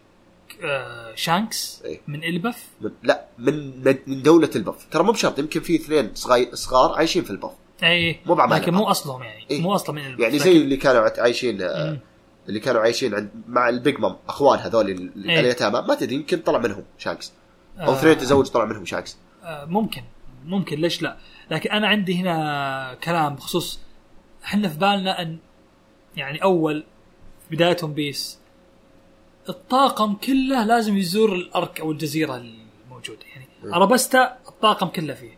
آه 0.64 1.16
شانكس 1.16 1.82
إيه. 1.86 2.02
من 2.08 2.24
إلبف 2.24 2.68
من 2.82 2.92
لا 3.04 3.26
من 3.38 3.84
من 4.08 4.22
دولة 4.22 4.50
البف 4.56 4.86
ترى 4.92 5.04
مو 5.04 5.12
بشرط 5.12 5.40
يمكن 5.40 5.60
في 5.60 5.76
اثنين 5.76 6.12
صغار 6.54 6.94
عايشين 6.94 7.24
في 7.24 7.30
البف 7.30 7.52
اي 7.84 8.20
مو 8.26 8.36
بعمالقة. 8.36 8.62
لكن 8.62 8.74
مو 8.74 8.84
أصلهم 8.84 9.24
يعني 9.24 9.46
إيه. 9.52 9.62
مو 9.62 9.76
أصلا 9.76 9.96
من 9.96 10.06
إلبف 10.06 10.20
يعني 10.20 10.36
لكن- 10.36 10.44
زي 10.44 10.58
اللي 10.58 10.78
كانوا 10.78 11.10
عايشين 11.18 11.62
آه،. 11.62 11.98
اللي 12.50 12.60
كانوا 12.60 12.82
عايشين 12.82 13.16
عند 13.16 13.30
مع 13.48 13.70
البيج 13.70 14.00
مام 14.00 14.16
أخوان 14.28 14.60
هذول 14.60 14.88
إيه. 15.26 15.40
اليتامى 15.40 15.82
ما 15.88 15.96
تدري 15.96 16.16
يمكن 16.16 16.40
طلع 16.40 16.60
منهم 16.60 16.84
شانكس 16.98 17.32
أو 17.80 17.92
آه. 17.94 18.00
اثنين 18.00 18.18
تزوج 18.18 18.48
طلع 18.48 18.66
منهم 18.66 18.86
شانكس 18.86 19.18
آه، 19.44 19.66
ممكن 19.66 20.02
ممكن 20.46 20.80
ليش 20.82 21.02
لا 21.02 21.18
لكن 21.52 21.70
أنا 21.70 21.88
عندي 21.88 22.16
هنا 22.22 22.98
كلام 23.04 23.36
بخصوص 23.36 23.80
إحنا 24.44 24.70
في 24.70 24.78
بالنا 24.78 25.22
أن 25.22 25.38
يعني 26.18 26.44
أول 26.44 26.84
في 27.50 27.56
بدايه 27.56 27.78
ون 27.84 27.94
بيس. 27.94 28.40
الطاقم 29.50 30.14
كله 30.14 30.66
لازم 30.66 30.98
يزور 30.98 31.36
ال 31.36 31.47
arc 31.47 31.80
أو 31.80 31.92
الجزيرة 31.92 32.38
الموجودة. 32.38 33.26
يعني. 33.36 33.76
أرابستا 33.76 34.38
الطاقم 34.48 34.88
كله 34.88 35.14
فيه. 35.14 35.38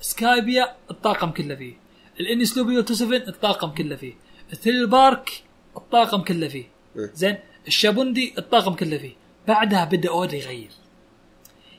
سكايبيا 0.00 0.76
الطاقم 0.90 1.30
كله 1.30 1.54
فيه. 1.54 1.74
الانس 2.20 2.56
لوبي 2.56 2.71
ووتر 2.71 2.86
7 2.86 3.16
الطاقم 3.16 3.70
كله 3.70 3.96
فيه. 3.96 4.14
الثريلر 4.52 4.86
بارك 4.86 5.42
الطاقم 5.76 6.22
كله 6.22 6.48
فيه. 6.48 6.64
زين؟ 6.96 7.38
الشابوندي 7.66 8.34
الطاقم 8.38 8.74
كله 8.74 8.98
فيه. 8.98 9.12
بعدها 9.48 9.84
بدأ 9.84 10.08
اودا 10.08 10.36
يغير. 10.36 10.70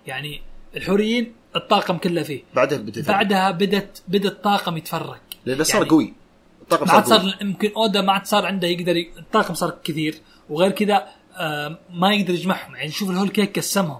يعني 0.07 0.41
الحوريين 0.75 1.35
الطاقم 1.55 1.97
كله 1.97 2.23
فيه. 2.23 2.43
بعدها 2.55 2.77
بدأ. 2.77 3.01
بعدها 3.01 3.51
بدت 3.51 4.03
بدأ 4.07 4.29
الطاقم 4.29 4.77
يتفرق 4.77 5.21
لأنه 5.45 5.63
صار 5.63 5.77
يعني 5.77 5.89
قوي. 5.89 6.13
الطاقم 6.73 6.87
ما 6.87 6.93
عاد 6.93 7.05
صار 7.05 7.37
يمكن 7.41 7.71
أودا 7.77 8.01
ما 8.01 8.13
عاد 8.13 8.25
صار 8.25 8.45
عنده 8.45 8.67
يقدر 8.67 8.97
ي... 8.97 9.09
الطاقم 9.17 9.53
صار 9.53 9.77
كثير. 9.83 10.15
وغير 10.49 10.71
كذا 10.71 11.07
آه 11.37 11.79
ما 11.93 12.13
يقدر 12.13 12.33
يجمعهم. 12.33 12.75
يعني 12.75 12.91
شوف 12.91 13.09
الهول 13.09 13.29
كيك 13.29 13.59
قسمهم. 13.59 13.99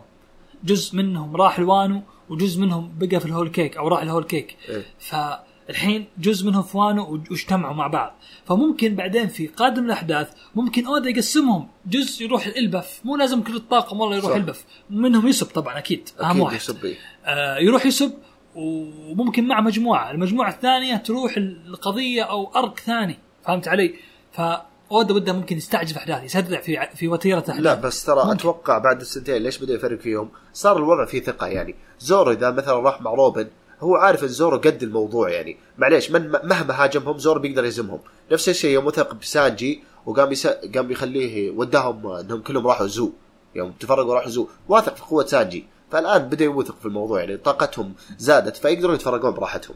جزء 0.64 0.96
منهم 0.96 1.36
راح 1.36 1.60
لوانو 1.60 2.02
وجزء 2.30 2.62
منهم 2.62 2.94
بقى 2.98 3.20
في 3.20 3.26
الهول 3.26 3.50
كيك 3.50 3.78
أو 3.78 3.88
راح 3.88 4.02
الهول 4.02 4.24
كيك. 4.24 4.58
إيه. 4.70 4.86
فالحين 5.00 6.06
جزء 6.18 6.48
منهم 6.48 6.64
في 6.64 6.78
وانو 6.78 7.24
واجتمعوا 7.32 7.74
مع 7.74 7.88
بعض. 7.88 8.16
فممكن 8.46 8.96
بعدين 8.96 9.28
في 9.28 9.48
قادم 9.48 9.86
الأحداث 9.86 10.30
ممكن 10.56 10.86
أودا 10.86 11.10
يقسمهم. 11.10 11.68
جزء 11.88 12.26
يروح 12.26 12.46
البف 12.46 13.02
مو 13.04 13.16
لازم 13.16 13.44
كل 13.44 13.56
الطاقم 13.56 14.00
والله 14.00 14.16
يروح 14.16 14.30
صح. 14.30 14.36
البف 14.36 14.66
منهم 14.90 15.28
يوسوب 15.28 15.46
طبعا 15.48 15.78
أكيد 15.78 16.10
أهم 16.22 16.40
واحد. 16.40 16.56
يوسوب 16.56 16.86
إيه. 16.86 16.96
آه، 17.26 17.58
يروح 17.58 17.86
يوسوب. 17.86 18.14
وممكن 18.60 19.48
مع 19.48 19.62
مجموعة، 19.62 20.12
المجموعة 20.12 20.50
الثانية 20.50 20.96
تروح 20.96 21.38
القضية 21.38 22.24
أو 22.24 22.52
arc 22.56 22.80
ثاني، 22.80 23.20
فهمت 23.46 23.68
علي؟ 23.68 23.94
فاودا 24.32 25.14
وده 25.14 25.34
ممكن 25.34 25.58
يستعجل 25.58 25.94
في 25.94 26.00
أحداث 26.00 26.24
يسرع 26.24 26.62
في 26.62 26.88
في 26.96 27.08
وتيرة 27.08 27.40
أحداث. 27.40 27.60
لا 27.60 27.74
بس 27.74 28.06
ترى 28.06 28.16
ممكن. 28.16 28.30
أتوقع 28.32 28.78
بعد 28.78 29.02
السنتين 29.02 29.44
ليش 29.44 29.58
بدأ 29.58 29.74
يفرق 29.74 30.00
فيهم؟ 30.00 30.30
صار 30.54 30.78
الوضع 30.78 31.06
فيه 31.06 31.22
ثقة 31.22 31.48
يعني. 31.48 31.76
زورو 32.00 32.32
إذا 32.32 32.52
مثلا 32.52 32.74
راح 32.74 33.02
مع 33.02 33.14
روبن 33.14 33.48
هو 33.80 33.96
عارف 33.96 34.24
إن 34.24 34.28
زورو 34.28 34.58
قد 34.58 34.84
الموضوع 34.84 35.30
يعني. 35.30 35.58
معليش 35.78 36.12
من 36.12 36.32
مهما 36.32 36.84
هاجمهم 36.84 37.18
زورو 37.18 37.40
بيقدر 37.40 37.66
يهزمهم. 37.66 38.00
نفس 38.32 38.50
الشيء 38.50 38.72
يوم 38.72 38.86
وثق 38.86 39.14
بسانجي 39.14 39.84
وقام 40.06 40.32
يس... 40.32 40.48
قام 40.48 40.92
يخليه 40.92 41.52
وداهم 41.52 42.08
إنهم 42.08 42.42
كلهم 42.42 42.68
راحوا 42.68 42.88
زو. 42.88 43.12
يوم 43.56 43.72
تفرقوا 43.72 44.14
راحوا 44.16 44.30
زو. 44.30 44.48
واثق 44.70 44.96
في 44.96 45.04
قوة 45.04 45.26
سانجي. 45.26 45.66
فالآن 45.92 46.30
بدا 46.30 46.46
يوثق 46.46 46.80
في 46.80 46.86
الموضوع 46.86 47.20
يعني 47.20 47.38
طاقتهم 47.38 47.94
زادت 48.18 48.58
فيقدرون 48.58 48.96
يتفرقون 48.96 49.32
براحتهم. 49.32 49.76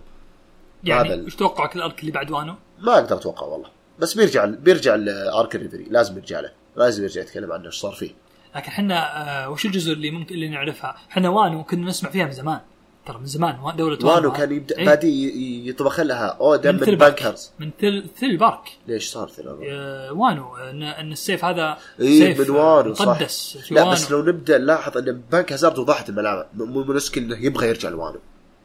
يعني 0.84 1.22
وش 1.22 1.36
توقعك 1.36 1.76
ال 1.76 1.82
arc 1.82 2.00
اللي 2.00 2.12
بعد 2.12 2.32
وانو؟ 2.32 2.56
ما 2.80 2.94
أقدر 2.94 3.16
أتوقع 3.16 3.48
والله. 3.48 3.70
بس 4.00 4.14
بيرجع 4.14 4.46
بيرجع 4.46 4.96
ل 4.96 5.11
arc 5.11 5.56
ريفري 5.56 5.84
لازم 5.90 6.18
يرجع 6.18 6.40
له. 6.40 6.52
لازم 6.76 7.04
يرجع 7.04 7.22
يتكلم 7.22 7.52
عنه 7.52 7.66
إيش 7.66 7.76
صار 7.76 7.92
فيه. 7.92 8.12
لكن 8.56 8.68
إحنا 8.68 8.98
آه 9.46 9.50
وش 9.50 9.66
الجزر 9.66 9.92
اللي 9.92 10.12
ممكن 10.12 10.36
اللي 10.36 10.50
نعرفها؟ 10.50 10.96
إحنا 11.12 11.30
وانو 11.30 11.64
كنا 11.64 11.88
نسمع 11.88 12.10
فيها 12.10 12.26
من 12.26 12.32
زمان. 12.32 12.60
ترى 13.06 13.18
من 13.18 13.26
زمان 13.26 13.76
دولة 13.76 14.06
وانو 14.06 14.32
كان 14.32 14.52
يبدأ 14.52 14.78
إيه؟ 14.78 14.86
بادي 14.86 15.70
يطبخ 15.70 16.00
لها. 16.00 16.38
اودا 16.42 16.72
من 16.72 16.80
من, 16.80 16.86
ثريلر 16.86 16.96
بارك. 16.96 17.24
بانكرز 17.24 17.52
من 17.60 17.72
ثل 17.82 18.08
ثريلر 18.20 18.38
بارك. 18.38 18.78
ليش 18.88 19.08
صار 19.08 19.30
ثلاثة؟ 19.30 19.60
آه 19.72 20.12
وانو 20.14 20.56
ان, 20.56 20.84
إن 20.84 21.12
السيف 21.12 21.46
هذا 21.46 21.78
اي 22.00 22.20
سيف 22.20 22.50
من 22.50 22.50
وانو 22.50 22.94
صح. 22.94 23.20
لا 23.72 23.82
وانو. 23.82 23.92
بس 23.92 24.12
لو 24.12 24.22
نبدأ 24.22 24.58
نلاحظ 24.58 24.98
إن 24.98 25.22
بنك 25.32 25.54
هازارد 25.54 25.80
وضحت 25.80 26.10
الملامح. 26.10 26.46
مو 26.54 26.84
منسكي 26.84 27.20
إنه 27.20 27.46
يبغى 27.46 27.68
يرجع 27.68 27.90
لوانو. 27.90 28.20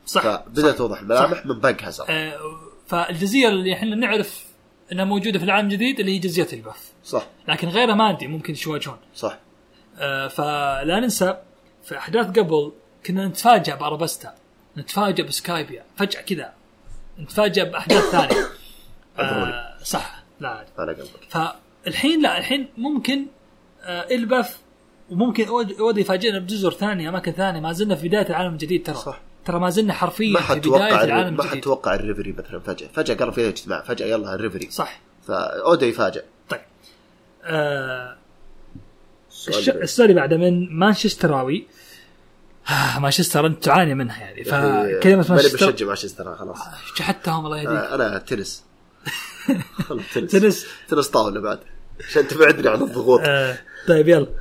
صح 0.07 0.23
فبدات. 0.23 0.79
توضح 0.79 1.01
الملامح 1.01 1.47
من 1.47 1.61
بنك 1.61 1.85
هازارد 1.85 2.11
آه 2.11 2.39
فالجزيرة 2.87 3.49
اللي 3.49 3.73
إحنا 3.73 3.97
نعرف 3.97 4.45
إنها 4.93 5.05
موجودة 5.05 5.39
في 5.39 5.45
العالم 5.45 5.69
الجديد 5.69 6.01
اللي 6.01 6.15
هي 6.15 6.19
جزيرة 6.19 6.49
البث. 6.53 6.91
صح. 7.05 7.27
لكن 7.49 7.69
غيرها 7.69 7.95
ما 7.95 8.11
أدري 8.11 8.27
ممكن 8.27 8.55
يواجهون 8.67 8.97
صح. 9.15 9.39
آه، 9.99 10.29
فلا 10.29 11.01
ننسى 11.01 11.37
في 11.83 11.99
أحداث 11.99 12.27
قبل 12.27 12.73
كنا 13.07 13.27
نتفاجأ 13.29 13.75
بأرابستا 13.75 14.35
نتفاجأ 14.77 15.25
بسكايبيا 15.25 15.85
فجأة 15.97 16.21
كذا 16.21 16.53
نتفاجأ 17.19 17.65
بأحداث 17.65 18.05
ثانية. 18.05 18.47
آه 19.19 19.77
صح 19.83 20.23
لا. 20.41 20.67
على 20.79 20.93
قلبك. 20.93 21.09
فالحين 21.29 22.23
لا 22.23 22.39
الحين 22.39 22.69
ممكن 22.77 23.27
آه 23.83 24.07
البف 24.11 24.57
وممكن 25.11 25.49
اودي 25.81 26.01
يفاجئنا 26.01 26.39
بجزر 26.39 26.71
ثانية 26.73 27.09
أماكن 27.09 27.33
ثانية 27.33 27.61
ما 27.61 27.73
زلنا 27.73 27.95
في 27.95 28.09
بداية 28.09 28.27
العالم 28.29 28.53
الجديد 28.53 28.87
ترى. 28.87 28.95
صح. 28.95 29.21
ترى 29.45 29.61
ما 29.61 29.71
زلنا 29.71 29.93
حرفيا 29.93 30.33
ما 30.33 30.41
في 30.41 30.61
بداية 30.61 31.05
العالم 31.05 31.35
ما 31.37 31.43
حد 31.43 31.47
الجديد 31.47 31.63
توقع 31.65 31.95
الريفري 31.95 32.33
مثلا 32.33 32.61
فجأة. 32.61 32.89
فجأة 32.89 33.15
قالوا 33.15 33.33
في 33.33 33.49
اجتماع 33.49 33.83
فجأة 33.83 34.07
يلا 34.07 34.35
الريفري. 34.35 34.71
صح. 34.71 35.01
فأودا 35.27 35.87
يفاجئ 35.87 36.25
طيب. 36.49 36.61
آه 37.45 38.17
السؤال. 39.31 40.11
اللي- 40.11 40.21
بعده 40.21 40.37
من 40.37 40.79
مانشستراوي 40.79 41.67
مانشستر 42.99 43.47
انت 43.47 43.65
تعاني 43.65 43.95
منها 43.95 44.21
يعني 44.21 44.41
يعني 44.41 44.99
فكلمة 44.99 45.17
ماني 45.17 45.29
مانشستر 45.29 45.71
بشجع 45.71 45.87
مانشستر 45.87 46.37
خلاص. 46.37 46.59
شحتهم 46.95 47.47
الله 47.47 47.57
يهديك. 47.57 47.71
آه، 47.71 47.95
أنا 47.95 48.19
تنس. 48.19 48.65
تنس. 50.15 50.31
تنس. 50.33 50.67
تنس 50.89 51.09
طاولة 51.09 51.41
بعد. 51.41 51.59
عشان 52.09 52.29
تبعدني 52.29 52.69
عن 52.69 52.83
الضغوط. 52.83 53.21
آه 53.25 53.59
طيب 53.89 54.09
يلا. 54.09 54.27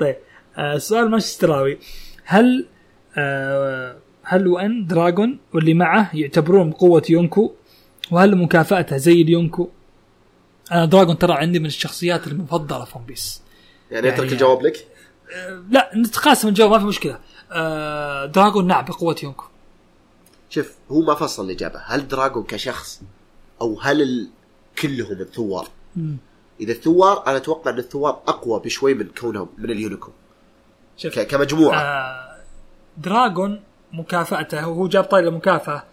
طيب 0.00 0.16
آه 0.56 0.78
سؤال 0.78 1.10
مانشستراوي. 1.10 1.78
هل 2.24 2.66
آه 3.16 3.96
هل 4.22 4.46
وأن 4.46 4.86
دراجون 4.86 5.38
واللي 5.54 5.74
معه 5.74 6.10
يعتبرون 6.16 6.70
بقوة 6.70 7.02
يونكو؟ 7.10 7.52
وهل 8.10 8.36
مكافأته 8.36 8.96
زي 8.96 9.22
اليونكو؟ 9.22 9.70
أنا 10.72 10.84
دراجون 10.84 11.18
ترى 11.18 11.32
عندي 11.32 11.58
من 11.58 11.66
الشخصيات 11.66 12.26
المفضلة 12.26 12.84
في 12.84 12.98
ون 12.98 13.04
بيس. 13.04 13.42
يعني 13.90 14.08
اترك 14.08 14.18
يعني- 14.18 14.32
الجواب 14.32 14.62
لك؟ 14.62 14.76
آه 14.76 14.97
لا 15.70 15.90
نتقاسم 15.94 16.48
الجواب 16.48 16.70
ما 16.70 16.78
في 16.78 16.84
مشكلة. 16.84 17.18
آه 17.52 18.26
دراجون 18.26 18.66
نعم 18.66 18.84
بقوة 18.84 19.16
يونكو. 19.22 19.44
شوف 20.50 20.72
هو 20.90 21.00
ما 21.00 21.14
فصل 21.14 21.44
الإجابة. 21.44 21.80
هل 21.86 22.08
دراجون 22.08 22.44
كشخص 22.44 23.02
أو 23.60 23.80
هل 23.80 24.02
ال... 24.02 24.28
كلهم 24.78 25.20
الثوار؟ 25.20 25.68
مم. 25.96 26.16
إذا 26.60 26.72
الثوار 26.72 27.26
أنا 27.26 27.36
أتوقع 27.36 27.70
أن 27.70 27.78
الثوار 27.78 28.22
أقوى 28.28 28.60
بشوي 28.60 28.94
من 28.94 29.08
كونهم 29.20 29.48
من 29.58 29.70
اليونكو 29.70 30.10
شوف 30.96 31.18
ك... 31.18 31.26
كمجموعة. 31.26 31.80
آه 31.80 32.36
دراجون 32.96 33.62
مكافأته 33.92 34.68
وهو 34.68 34.88
جاب 34.88 35.04
طاري 35.04 35.28
المكافأة 35.28 35.84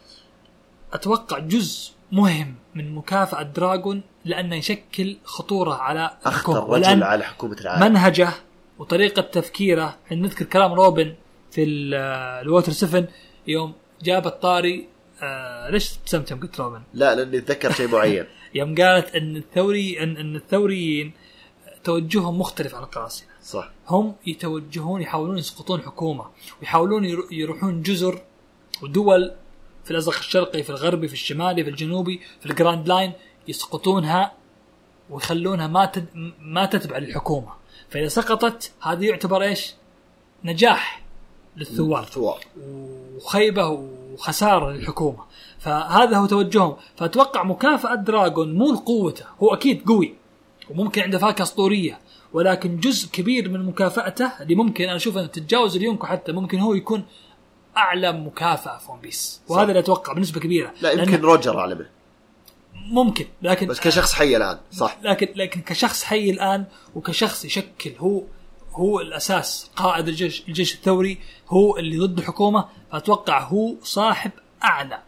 أتوقع 0.94 1.40
جزء 1.40 1.92
مهم 2.12 2.56
من 2.76 2.96
مكافأة 2.96 3.44
دراجون 3.44 4.02
لأنه 4.26 4.56
يشكل 4.56 5.18
خطورة 5.24 5.74
على 5.74 6.12
أخطر 6.26 6.70
رجل 6.70 7.04
على 7.04 7.24
حكومة 7.24 7.58
العالم. 7.62 7.92
منهجه 7.92 8.30
وطريقة 8.80 9.21
تفكيره 9.21 9.97
حين 10.09 10.21
نذكر 10.21 10.45
كلام 10.45 10.73
روبن 10.73 11.13
في 11.51 11.63
ال- 11.63 11.93
الووتر 12.41 12.71
7 12.71 13.07
يوم 13.47 13.73
جاب 14.03 14.28
الطاري 14.28 14.88
آه 15.23 15.69
ليش 15.69 15.95
ابتسمت 15.97 16.32
يوم 16.32 16.39
قلت 16.39 16.59
روبن؟ 16.59 16.82
لا 16.93 17.15
لأني 17.15 17.38
أتذكر 17.38 17.71
شيء 17.71 17.88
معين. 17.88 18.26
يوم 18.55 18.76
قالت 18.76 19.15
إن 19.15 19.36
الثوري 19.36 20.03
إن, 20.03 20.17
إن 20.17 20.36
الثوريين 20.36 21.11
توجههم 21.84 22.39
مختلف 22.39 22.76
عن 22.76 22.84
القراصنة. 22.84 23.28
صح. 23.43 23.69
هم 23.88 24.15
يتوجهون 24.28 25.01
يحاولون 25.01 25.38
يسقطون 25.38 25.82
حكومة 25.82 26.26
ويحاولون 26.61 27.05
يرو- 27.05 27.32
يروحون 27.32 27.82
جزر 27.82 28.21
ودول 28.84 29.32
في 29.84 29.91
الأزرق 29.91 30.17
الشرقي 30.17 30.63
في 30.63 30.69
الغربي 30.69 31.07
في 31.07 31.13
الشمالي 31.13 31.63
في 31.63 31.69
الجنوبي 31.69 32.21
في 32.39 32.45
الجراند 32.45 32.88
لاين 32.88 33.11
يسقطونها 33.47 34.32
ويخلونها 35.09 35.67
ما 35.67 35.86
تد... 35.86 36.05
ما 36.39 36.65
تتبع 36.65 36.97
للحكومة. 36.97 37.53
فإذا 37.90 38.08
سقطت 38.08 38.72
هذا 38.82 39.04
يعتبر 39.04 39.42
إيش؟ 39.42 39.74
نجاح 40.44 41.02
للثوار. 41.58 42.04
الثوار 42.04 42.40
وخيبة 43.16 43.68
وخسارة 43.68 44.72
للحكومة. 44.72 45.24
فهذا 45.60 46.18
هو 46.18 46.26
توجههم. 46.26 46.76
فأتوقع 46.98 47.44
مكافأة 47.44 47.96
دراجون 47.96 48.54
مو 48.54 48.72
لقوته 48.72 49.26
هو 49.44 49.54
أكيد 49.54 49.88
قوي. 49.88 50.16
وممكن 50.70 51.02
عنده 51.02 51.18
فاكهة 51.18 51.44
أسطورية. 51.44 52.00
ولكن 52.34 52.78
جزء 52.78 53.10
كبير 53.10 53.50
من 53.50 53.66
مكافأته 53.66 54.32
اللي 54.42 54.56
ممكن 54.56 54.84
أنا 54.84 54.96
أشوف 54.96 55.18
إنه 55.18 55.26
تتجاوز 55.26 55.76
اليونكو 55.76 56.08
حتى 56.08 56.32
ممكن 56.32 56.60
هو 56.60 56.74
يكون 56.74 57.06
أعلى 57.78 58.12
مكافأة 58.12 58.78
في 58.78 58.92
ون 58.92 59.00
بيس. 59.00 59.42
وهذا 59.50 59.68
اللي 59.70 59.80
أتوقع 59.80 60.14
بنسبة 60.14 60.40
كبيرة. 60.40 60.74
لا 60.82 60.92
يمكن 60.92 61.22
روجر 61.22 61.60
أعلى 61.60 61.76
منه. 61.76 61.90
ممكن 62.86 63.26
لكن 63.42 63.68
بس 63.68 63.80
كشخص 63.80 64.14
حي 64.14 64.38
الآن 64.38 64.58
صح. 64.72 64.98
لكن 65.04 65.28
لكن 65.36 65.62
كشخص 65.62 66.04
حي 66.04 66.30
الآن 66.30 66.66
وكشخص 66.96 67.46
يشكل 67.46 67.92
هو 67.98 68.24
هو 68.72 69.00
الأساس 69.02 69.70
قائد 69.76 70.08
الجيش 70.08 70.44
الجيش 70.48 70.74
الثوري 70.76 71.18
هو 71.50 71.78
اللي 71.78 71.98
ضد 71.98 72.18
الحكومة 72.20 72.66
فأتوقع 72.92 73.40
هو 73.44 73.76
صاحب 73.84 74.32
أعلى 74.64 75.00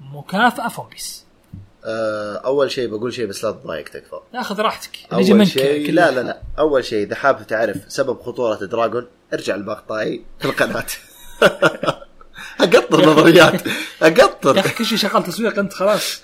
مكافأة 0.00 0.68
في 0.68 0.80
ون 0.80 0.86
بيس 0.88 1.24
آه، 1.84 2.36
أول 2.36 2.70
شيء 2.70 2.88
بقول 2.88 3.14
شيء 3.14 3.26
بس 3.26 3.44
لا 3.44 3.50
تضايق 3.50 3.88
تكفى. 3.88 4.16
ناخذ 4.34 4.60
راحتك. 4.60 4.98
أول 5.12 5.46
شيء 5.48 5.92
لا 5.92 6.10
لا 6.10 6.20
لا. 6.20 6.42
أول 6.58 6.84
شيء 6.84 7.06
إذا 7.06 7.14
حابب 7.14 7.46
تعرف 7.46 7.76
سبب 7.88 8.20
خطورة 8.22 8.54
دراجون 8.54 9.06
ارجع 9.32 9.56
لمقطعي 9.56 10.22
في 10.38 10.44
القناة. 10.44 10.86
أخطر 12.60 13.06
نظريات. 13.12 13.66
يا 13.66 14.24
أخطر 14.24 14.60
أخي 14.60 14.70
كل 14.74 14.86
شيء 14.86 14.98
شغال 14.98 15.22
تسويق 15.24 15.58
أنت 15.58 15.72
خلاص. 15.72 16.22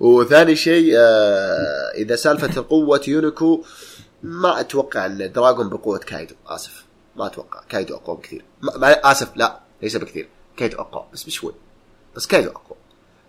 وثاني 0.00 0.56
شيء 0.56 0.92
آه، 0.96 1.90
إذا 1.94 2.16
سالفة 2.16 2.66
قوة 2.68 3.00
يونكو 3.08 3.64
ما 4.22 4.60
أتوقع 4.60 5.06
إن 5.06 5.32
دراجون 5.32 5.68
بقوة 5.68 5.98
كايدو 5.98 6.34
آسف. 6.46 6.84
ما 7.16 7.26
أتوقع. 7.26 7.60
كايدو 7.68 7.94
أقوى 7.96 8.16
بكثير. 8.16 8.44
ما 8.62 8.76
ما- 8.76 9.10
آسف 9.10 9.36
لا 9.36 9.60
ليس 9.82 9.96
بكثير. 9.96 10.28
كايدو 10.56 10.78
أقوى 10.80 11.06
بس 11.12 11.22
بشوي 11.24 11.54
بس 12.16 12.26
كايدو 12.26 12.50
أقوى. 12.50 12.76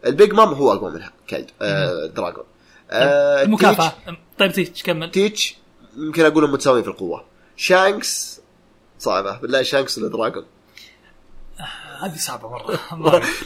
البيج 0.05 0.33
مام 0.33 0.47
هو 0.53 0.73
أقوى 0.73 0.91
منها 0.91 1.11
كايدو 1.27 1.53
آه 1.61 2.05
دراجون 2.05 2.43
آه 2.91 3.41
المكافاه 3.43 3.93
طيب 4.39 4.51
تيتش 4.51 4.83
كمل. 4.83 5.11
تيتش 5.11 5.55
يمكن 5.97 6.25
اقولهم 6.25 6.51
متساويين 6.51 6.83
في 6.83 6.89
القوة. 6.89 7.25
شانكس 7.55 8.41
صعبة. 8.99 9.37
بالله 9.37 9.61
شانكس 9.61 9.97
ولا 9.97 10.07
دراجون 10.09 10.45
هذه 12.01 12.15
صعبة 12.17 12.49
مرة. 12.49 12.79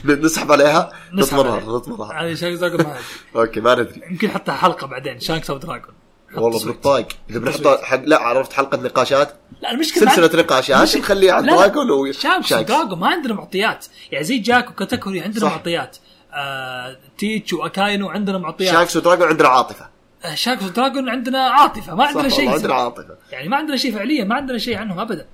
ما- 0.06 0.15
نسحب 0.15 0.52
عليها؟ 0.52 0.91
نطمرها. 1.14 1.60
نطمرها. 1.77 2.22
هذه 2.23 2.34
شانكس 2.36 2.60
دراجون 2.60 2.82
ما. 2.82 2.95
أوكي 3.41 3.60
ما 3.60 3.73
ندري. 3.76 4.02
يمكن 4.11 4.30
حتى 4.32 4.52
حلقة 4.52 4.88
بعدين. 4.88 5.19
شانكس 5.19 5.49
أو 5.49 5.57
دراجون 5.57 5.94
والله. 6.38 6.65
بنطاق 6.65 7.07
إذا 7.30 7.40
بنحط 7.40 7.68
حق 7.68 8.02
لا 8.06 8.22
عرفت 8.22 8.53
حلقة 8.53 8.77
نقاشات 8.77 9.34
لا 9.61 9.72
المشكلة 9.72 10.10
سلسلة 10.11 10.41
نقاشات 10.41 10.82
مش- 10.82 10.95
نخليها 10.95 11.41
لا. 11.41 11.56
دراجون 11.56 12.14
شانكس 12.14 12.45
وشانكس 12.45 12.72
ودراجون 12.72 12.99
ما 12.99 13.07
عندنا 13.07 13.34
معطيات. 13.34 13.86
يعني 14.11 14.23
زي 14.23 14.38
جاك 14.38 14.69
وكاتاكوري 14.69 15.22
عندنا 15.22 15.41
صح. 15.45 15.52
معطيات. 15.52 15.98
آه 16.34 16.98
تيتش 17.18 17.53
واكاينو 17.53 18.10
عندنا 18.10 18.38
معطيات. 18.38 18.73
شانكس 18.73 18.95
ودراجون 18.98 19.27
عندنا 19.27 19.48
عاطفة. 19.48 19.88
آه 20.26 20.36
شانكس 20.36 20.64
ودراجون 20.64 21.10
عندنا 21.10 21.40
عاطفة. 21.49 21.95
ما 21.95 22.06
عندنا 22.06 22.30
شيء 22.30 22.49
عندنا 22.49 22.73
عاطفة. 22.73 23.18
يعني 23.32 23.49
ما 23.49 23.57
عندنا 23.57 23.77
شيء 23.77 23.95
فعليا 23.95 24.23
ما 24.23 24.36
عندنا 24.36 24.57
شيء 24.57 24.77
عنهم 24.77 24.99
ابدا. 24.99 25.26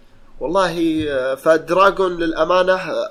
والله 0.42 1.06
آه، 1.10 1.36
فدراجون 1.36 2.18
للأمانة 2.18 2.74
آه، 2.74 3.10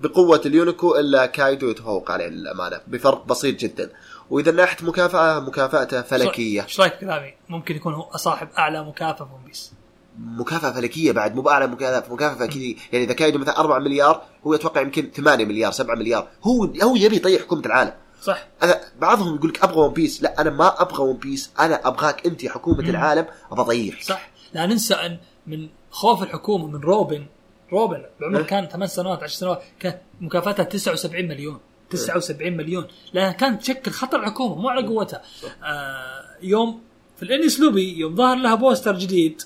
بقوة 0.00 0.40
اليونكو 0.46 0.96
إلا 0.96 1.26
كايدو 1.26 1.70
يتفوق 1.70 2.10
عليه 2.10 2.26
للأمانة 2.26 2.80
بفرق 2.86 3.26
بسيط 3.26 3.60
جدا. 3.60 3.90
وإذا 4.30 4.52
ناحيه 4.52 4.86
مكافأة 4.86 5.40
مكافأته 5.40 6.02
فلكية. 6.02 6.62
إيش 6.62 6.80
رأيك 6.80 6.98
كلامي؟ 6.98 7.34
ممكن 7.48 7.76
يكون 7.76 7.94
هو 7.94 8.16
صاحب 8.16 8.48
أعلى 8.58 8.84
مكافأة 8.84 9.26
في 9.26 9.32
ون 9.32 9.44
بيس 9.46 9.72
مكافأة 10.18 10.70
فلكية 10.70 11.12
بعد 11.12 11.34
مو 11.34 11.42
بأعلى 11.42 11.66
مكافأة 11.66 12.12
مكافأة 12.12 12.38
فلكيه 12.38 12.76
يعني 12.92 13.04
إذا 13.04 13.12
كايدو 13.12 13.38
مثلا 13.38 13.58
4 13.60 13.78
مليار 13.78 14.22
هو 14.46 14.54
يتوقع 14.54 14.80
يمكن 14.80 15.10
8 15.16 15.44
مليار 15.44 15.72
7 15.72 15.94
مليار. 15.94 16.28
هو 16.42 16.64
هو 16.82 16.96
يبي 16.96 17.16
يطيح 17.16 17.42
حكومه 17.42 17.66
العالم. 17.66 17.92
صح. 18.22 18.46
أنا 18.62 18.80
بعضهم 19.00 19.34
يقول 19.36 19.50
لك 19.50 19.64
أبغى 19.64 19.80
ون 19.80 19.92
بيس 19.92 20.22
لا 20.22 20.40
أنا 20.40 20.50
ما 20.50 20.82
أبغى 20.82 21.02
ون 21.02 21.16
بيس 21.16 21.50
أنا 21.60 21.88
أبغاك 21.88 22.26
أنت 22.26 22.46
حكومة 22.46 22.82
مم. 22.82 22.90
العالم 22.90 23.26
أبغى 23.52 23.64
أطيحك 23.64 24.02
صح. 24.02 24.30
لا 24.54 24.66
ننسى 24.66 24.94
أن 24.94 25.18
من 25.46 25.68
خوف 25.90 26.22
الحكومة 26.22 26.66
من 26.66 26.80
روبن. 26.80 27.26
روبن 27.72 28.02
بعمر 28.20 28.38
إيه. 28.38 28.44
كان 28.44 28.66
ثمان 28.66 28.88
سنوات 28.88 29.22
10 29.22 29.38
سنوات. 29.38 29.62
كانت 29.80 29.98
مكافأتها 30.20 30.64
79 30.64 31.28
مليون. 31.28 31.58
79 31.90 32.56
مليون. 32.56 32.86
لأنها 33.12 33.32
كانت 33.32 33.62
تشكل 33.62 33.90
خطر 33.90 34.20
الحكومة 34.20 34.54
مو 34.54 34.68
على 34.68 34.86
قوتها. 34.86 35.22
آه 35.64 36.36
يوم 36.42 36.80
في 37.16 37.22
الانيس 37.22 37.60
لوبي 37.60 37.98
يوم 37.98 38.16
ظهر 38.16 38.36
لها 38.36 38.54
بوستر 38.54 38.98
جديد 38.98 39.42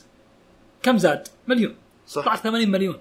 كم 0.82 0.98
زاد؟ 0.98 1.28
مليون. 1.48 1.74
صح. 2.06 2.24
طلع 2.24 2.36
80 2.36 2.70
مليون. 2.70 2.98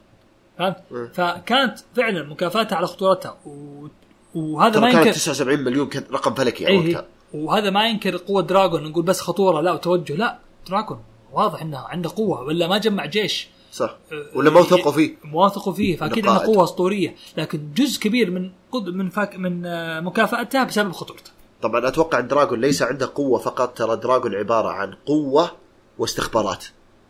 فهمت؟ 0.58 0.84
إيه. 0.92 1.08
فكانت 1.14 1.80
فعلا 1.96 2.24
مكافأتها 2.24 2.76
على 2.76 2.88
خطورتها. 2.88 3.38
و... 3.46 3.88
وهذا 4.36 4.80
ما 4.80 4.90
ينكر 4.90 5.12
79 5.12 5.60
مليون 5.60 5.88
كان 5.88 6.04
رقم 6.12 6.34
فلكي 6.34 6.68
اي 6.68 6.78
وقتها. 6.78 7.06
وهذا 7.34 7.70
ما 7.70 7.88
ينكر 7.88 8.18
قوة 8.18 8.42
دراجون 8.42 8.84
نقول 8.84 9.04
بس 9.06 9.22
خطورة 9.22 9.62
لا 9.62 9.72
وتوجه. 9.72 10.16
لا 10.16 10.40
دراجون 10.68 11.04
واضح 11.34 11.62
إنه 11.62 11.78
عنده 11.78 12.10
قوة 12.16 12.42
ولا 12.42 12.68
ما 12.68 12.78
جمع 12.78 13.06
جيش. 13.06 13.48
صح. 13.72 13.98
ولا 14.36 14.50
ما 14.50 14.60
وثقوا 14.60 14.92
فيه. 14.92 15.16
ما 15.24 15.32
وثقوا 15.32 15.74
فيه 15.74 15.98
فأكيد 15.98 16.28
عنده. 16.28 16.46
قوة 16.46 16.64
أسطورية. 16.64 17.16
لكن 17.38 17.74
جزء 17.76 18.00
كبير 18.00 18.32
من 18.32 18.52
قد 18.72 18.90
من 18.90 19.10
فاك 19.10 19.36
من 19.36 19.66
آه، 19.66 20.00
مكافأتها 20.00 20.64
بسبب 20.64 20.92
خطورته. 20.92 21.32
طبعا 21.62 21.88
أتوقع 21.88 22.20
دراجون 22.20 22.62
ليس 22.62 22.82
عنده 22.82 23.12
قوة 23.16 23.40
فقط 23.40 23.78
ترى 23.78 23.96
دراجون 23.96 24.36
عبارة 24.36 24.70
عن 24.70 24.94
قوة 25.06 25.52
واستخبارات. 25.98 26.66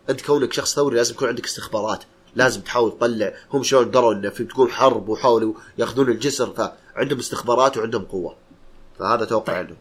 أنت 0.09 0.21
كونك 0.21 0.53
شخص 0.53 0.75
ثوري 0.75 0.95
لازم 0.95 1.13
يكون 1.13 1.27
عندك 1.27 1.45
استخبارات. 1.45 2.03
لازم 2.35 2.61
تحاول 2.61 2.91
تطلع. 2.91 3.33
هم 3.53 3.63
شلون 3.63 3.91
دروا 3.91 4.13
انه 4.13 4.29
في 4.29 4.43
تقوم 4.43 4.67
حرب 4.67 5.09
وحاولوا 5.09 5.53
يأخذون 5.77 6.09
الجسر 6.09 6.47
فعندهم 6.95 7.19
استخبارات 7.19 7.77
وعندهم 7.77 8.01
قوة. 8.03 8.35
فهذا 8.99 9.23
أتوقع 9.23 9.53
عنه. 9.57 9.75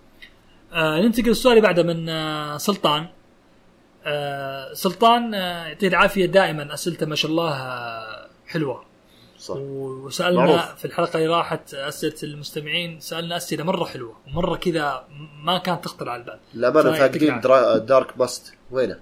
آه 0.73 1.01
ننتقل 1.01 1.29
للسؤال 1.29 1.57
اللي 1.57 1.69
بعده 1.69 1.83
من 1.83 2.09
آه 2.09 2.57
سلطان. 2.57 3.07
آه 4.07 4.73
سلطان 4.73 5.35
آه 5.35 5.67
يعطيه 5.67 5.89
العافية 5.89 6.27
دائما. 6.27 6.75
أسئلته 6.75 7.07
ما 7.07 7.15
شاء 7.15 7.31
الله 7.31 7.53
آه 7.53 8.29
حلوة. 8.47 8.85
صح. 9.39 9.57
وسألنا 9.57 10.41
معروف. 10.41 10.75
في 10.75 10.85
الحلقة 10.85 11.17
اللي 11.17 11.27
راحت 11.27 11.75
أسئلة 11.75 12.15
المستمعين 12.23 13.01
سألنا 13.01 13.37
أسئلة 13.37 13.65
مرة 13.65 13.85
حلوة 13.85 14.17
ومره 14.27 14.57
كذا 14.57 15.05
ما 15.43 15.59
كانت 15.59 15.85
تخطر 15.85 16.09
على 16.09 16.21
البال. 16.21 16.39
للامانه 16.55 16.93
فاقدين. 16.93 17.41
دارك 17.87 18.19
باست. 18.19 18.55
وينه؟ 18.71 18.99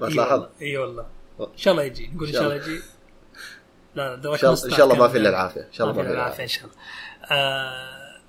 ما 0.00 0.08
تلاحظ؟ 0.08 0.46
إي 0.62 0.76
والله. 0.76 1.06
إن 1.40 1.46
شاء 1.56 1.72
الله 1.72 1.84
يجي. 1.84 2.10
نقول 2.14 2.26
إن 2.28 2.32
شاء 2.32 2.42
الله 2.42 2.54
يجي. 2.54 2.80
لا 3.94 4.14
إن 4.14 4.22
شاء 4.22 4.52
الله 4.52 4.64
إن 4.64 4.70
شاء 4.70 4.86
الله 4.86 4.96
ما 4.96 5.08
في 5.08 5.18
إلا 5.18 5.28
العافية. 5.28 5.60
إن 5.60 5.72
شاء 5.72 5.86
الله 5.86 5.96
ما 5.96 6.02
في 6.02 6.10
إلا 6.10 6.18
العافية 6.18 6.42
إن 6.42 6.48
شاء 6.48 6.64
الله. 6.64 6.76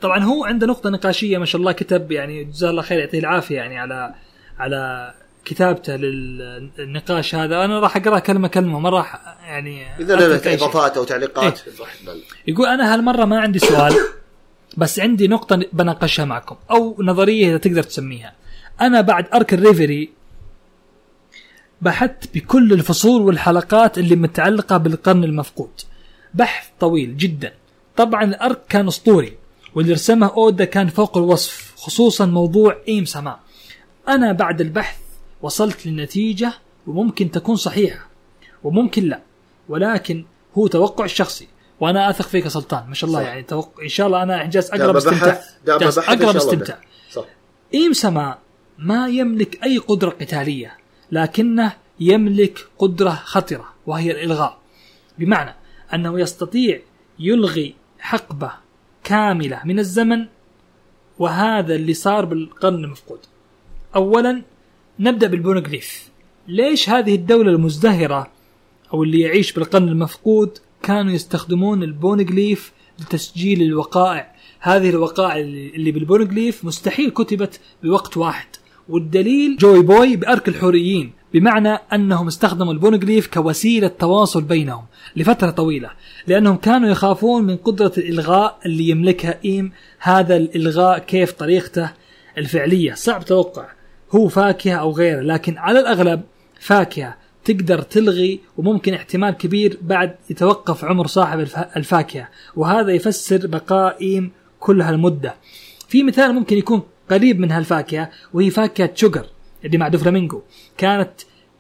طبعا 0.02 0.24
هو 0.24 0.46
عنده 0.46 0.68
نقطة 0.68 0.90
نقاشية 0.90 1.38
ما 1.38 1.46
شاء 1.46 1.62
الله 1.62 1.72
كتب 1.72 2.12
يعني 2.12 2.44
جزاه 2.44 2.70
الله 2.70 2.82
خير 2.82 3.00
يعطيه 3.00 3.20
العافية 3.20 3.56
يعني 3.56 3.80
على 3.80 4.16
على 4.60 5.14
كتابته 5.46 5.96
للنقاش 5.96 7.36
هذا 7.36 7.66
أنا 7.66 7.80
راح 7.80 7.98
أقرأ 7.98 8.20
كلمة 8.20 8.48
كلمة 8.48 8.80
ما 8.80 8.90
راح 8.90 9.38
يعني 9.44 10.00
إذا 10.00 10.40
شيء. 10.44 10.54
إضافات 10.54 10.98
أو 10.98 11.04
تعليقات. 11.04 11.60
إيه. 11.68 11.74
يقول 12.48 12.68
أنا 12.68 12.94
هالمرة 12.94 13.26
ما 13.26 13.40
عندي 13.40 13.60
سؤال 13.60 13.96
بس 14.78 15.00
عندي 15.00 15.28
نقطة 15.28 15.60
بناقشها 15.74 16.26
معكم 16.26 16.56
أو 16.72 16.98
نظرية 17.00 17.50
إذا 17.50 17.58
تقدر 17.58 17.84
تسميها. 17.84 18.34
أنا 18.82 19.02
بعد 19.02 19.26
أرك 19.34 19.54
الريفري 19.54 20.12
بحثت 21.82 22.34
بكل 22.34 22.74
الفصول 22.74 23.22
والحلقات 23.22 23.98
اللي 23.98 24.16
متعلقة 24.16 24.78
بالقرن 24.78 25.24
المفقود. 25.24 25.72
بحث 26.34 26.68
طويل 26.80 27.18
جدا. 27.18 27.54
طبعا 27.98 28.24
الأرك 28.24 28.62
كان 28.70 28.88
أسطوري 28.88 29.38
واللي 29.76 29.94
رسمه 29.94 30.28
أودا 30.28 30.66
كان 30.66 30.88
فوق 30.88 31.18
الوصف 31.18 31.74
خصوصا 31.78 32.26
موضوع 32.26 32.78
ايم 32.88 33.06
سماء 33.06 33.40
أنا 34.08 34.32
بعد 34.32 34.62
البحث 34.62 34.98
وصلت 35.42 35.88
لنتيجه 35.88 36.54
وممكن 36.88 37.32
تكون 37.32 37.56
صحيحة 37.56 38.08
وممكن 38.64 39.04
لا. 39.04 39.22
ولكن 39.70 40.26
هو 40.58 40.68
توقع 40.68 41.06
الشخصي 41.06 41.48
وأنا 41.80 42.10
أثق 42.10 42.28
فيك 42.28 42.44
يا 42.44 42.50
سلطان 42.50 42.88
ما 42.88 42.94
شاء 42.94 43.10
الله 43.10 43.22
صح. 43.22 43.28
يعني 43.28 43.44
توقع 43.44 43.84
إن 43.84 43.90
شاء 43.90 44.08
الله 44.08 44.24
أنا 44.24 44.46
جالس 44.46 44.70
باستمتاع 44.72 45.28
بحث 45.28 45.50
دام 45.66 45.80
جالس 45.80 45.98
الله 45.98 46.34
باستمتاع 46.34 46.80
صح. 47.12 47.26
إيم 47.74 47.94
سما 47.94 48.38
ما 48.78 49.08
يملك 49.08 49.64
أي 49.64 49.78
قدرة 49.78 50.10
قتالية 50.10 50.78
لكنه 51.12 51.74
يملك 52.00 52.68
قدرة 52.78 53.10
خطرة 53.10 53.74
وهي 53.88 54.12
الإلغاء. 54.12 54.58
بمعنى 55.18 55.56
أنه 55.94 56.20
يستطيع 56.20 56.80
يلغي 57.20 57.76
حقبة 58.00 58.52
كاملة 59.04 59.62
من 59.66 59.80
الزمن 59.80 60.26
وهذا 61.20 61.76
اللي 61.76 61.94
صار 61.94 62.26
بالقرن 62.26 62.84
المفقود. 62.84 63.20
أولا 63.96 64.42
نبدأ 65.00 65.28
بالبونغليف 65.28 66.10
ليش 66.48 66.90
هذه 66.90 67.16
الدولة 67.16 67.52
المزدهرة 67.52 68.28
أو 68.94 69.04
اللي 69.04 69.20
يعيش 69.20 69.52
بالقرن 69.52 69.88
المفقود 69.88 70.58
كانوا 70.84 71.12
يستخدمون 71.12 71.84
البونغليف 71.84 72.72
لتسجيل 73.00 73.62
الوقائع؟ 73.62 74.36
هذه 74.60 74.90
الوقائع 74.90 75.38
اللي 75.40 75.92
بالبونغليف 75.92 76.66
مستحيل 76.66 77.10
كتبت 77.10 77.60
بوقت 77.84 78.18
واحد. 78.18 78.48
والدليل 78.90 79.58
جوي 79.58 79.84
بوي 79.84 80.16
بأرك 80.16 80.48
الحوريين 80.48 81.12
بمعنى 81.34 81.78
أنهم 81.94 82.28
استخدموا 82.28 82.74
البونغليف 82.74 83.28
كوسيلة 83.28 83.88
تواصل 83.88 84.42
بينهم 84.42 84.86
لفترة 85.16 85.50
طويلة 85.50 85.90
لأنهم 86.28 86.56
كانوا 86.56 86.90
يخافون 86.90 87.44
من 87.44 87.58
قدرة 87.58 87.94
الإلغاء 87.98 88.60
اللي 88.66 88.90
يملكها 88.90 89.40
إيم 89.46 89.72
هذا 90.00 90.38
الإلغاء 90.38 91.00
كيف 91.00 91.32
طريقته 91.32 91.92
الفعلية. 92.38 92.94
صعب 92.94 93.26
توقع. 93.26 93.66
هو 94.12 94.28
فاكهة 94.28 94.76
أو 94.76 94.92
غيره 94.92 95.22
لكن 95.22 95.58
على 95.58 95.80
الأغلب 95.80 96.22
فاكهة 96.60 97.18
تقدر 97.46 97.82
تلغي 97.82 98.40
وممكن 98.58 98.94
احتمال 98.94 99.32
كبير 99.32 99.78
بعد 99.82 100.16
يتوقف 100.30 100.86
عمر 100.86 101.08
صاحب 101.08 101.40
الف- 101.40 101.78
الفاكهة 101.78 102.30
وهذا 102.56 102.92
يفسر 102.92 103.48
بقاء 103.48 104.02
إيم 104.02 104.32
كل 104.60 104.82
هالمدة. 104.82 105.36
في 105.88 106.04
مثال 106.04 106.34
ممكن 106.34 106.58
يكون 106.58 106.82
قريب 107.12 107.40
من 107.40 107.52
هالفاكهة 107.52 108.10
وهي 108.34 108.50
فاكهة 108.50 108.90
شجر 108.96 109.26
اللي 109.66 109.78
مع 109.78 109.88
دوفلامينجو 109.88 110.42
كانت 110.78 111.12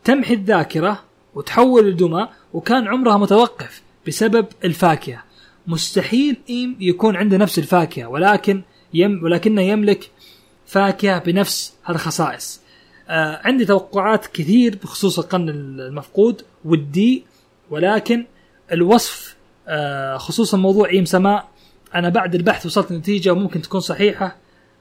تمحي 0.04 0.34
الذاكرة 0.34 1.00
وتحول 1.36 1.88
الدمى 1.88 2.28
وكان 2.54 2.88
عمرها 2.88 3.18
متوقف 3.18 3.82
بسبب 4.08 4.46
الفاكهة. 4.66 5.24
مستحيل 5.68 6.38
إيم 6.50 6.78
يكون 6.80 7.16
عنده 7.16 7.38
نفس 7.38 7.60
الفاكهة 7.60 8.06
ولكن 8.06 8.62
يم 8.94 9.20
ولكنه 9.24 9.62
يملك 9.62 10.12
فاكهة 10.72 11.20
بنفس 11.20 11.74
هالخصائص 11.86 12.62
آه 13.10 13.40
عندي 13.44 13.66
توقعات 13.66 14.26
كثير 14.28 14.78
بخصوص 14.84 15.20
القرن 15.20 15.50
المفقود 15.50 16.42
ودي 16.66 17.26
ولكن 17.70 18.26
الوصف 18.72 19.36
آه 19.68 20.18
خصوصا 20.18 20.58
موضوع 20.58 20.90
إيم 20.90 21.06
سماء 21.06 21.48
أنا 21.96 22.10
بعد 22.10 22.36
البحث 22.36 22.66
وصلت 22.66 22.92
لنتيجة 22.92 23.32
وممكن 23.32 23.62
تكون 23.62 23.80
صحيحة 23.80 24.36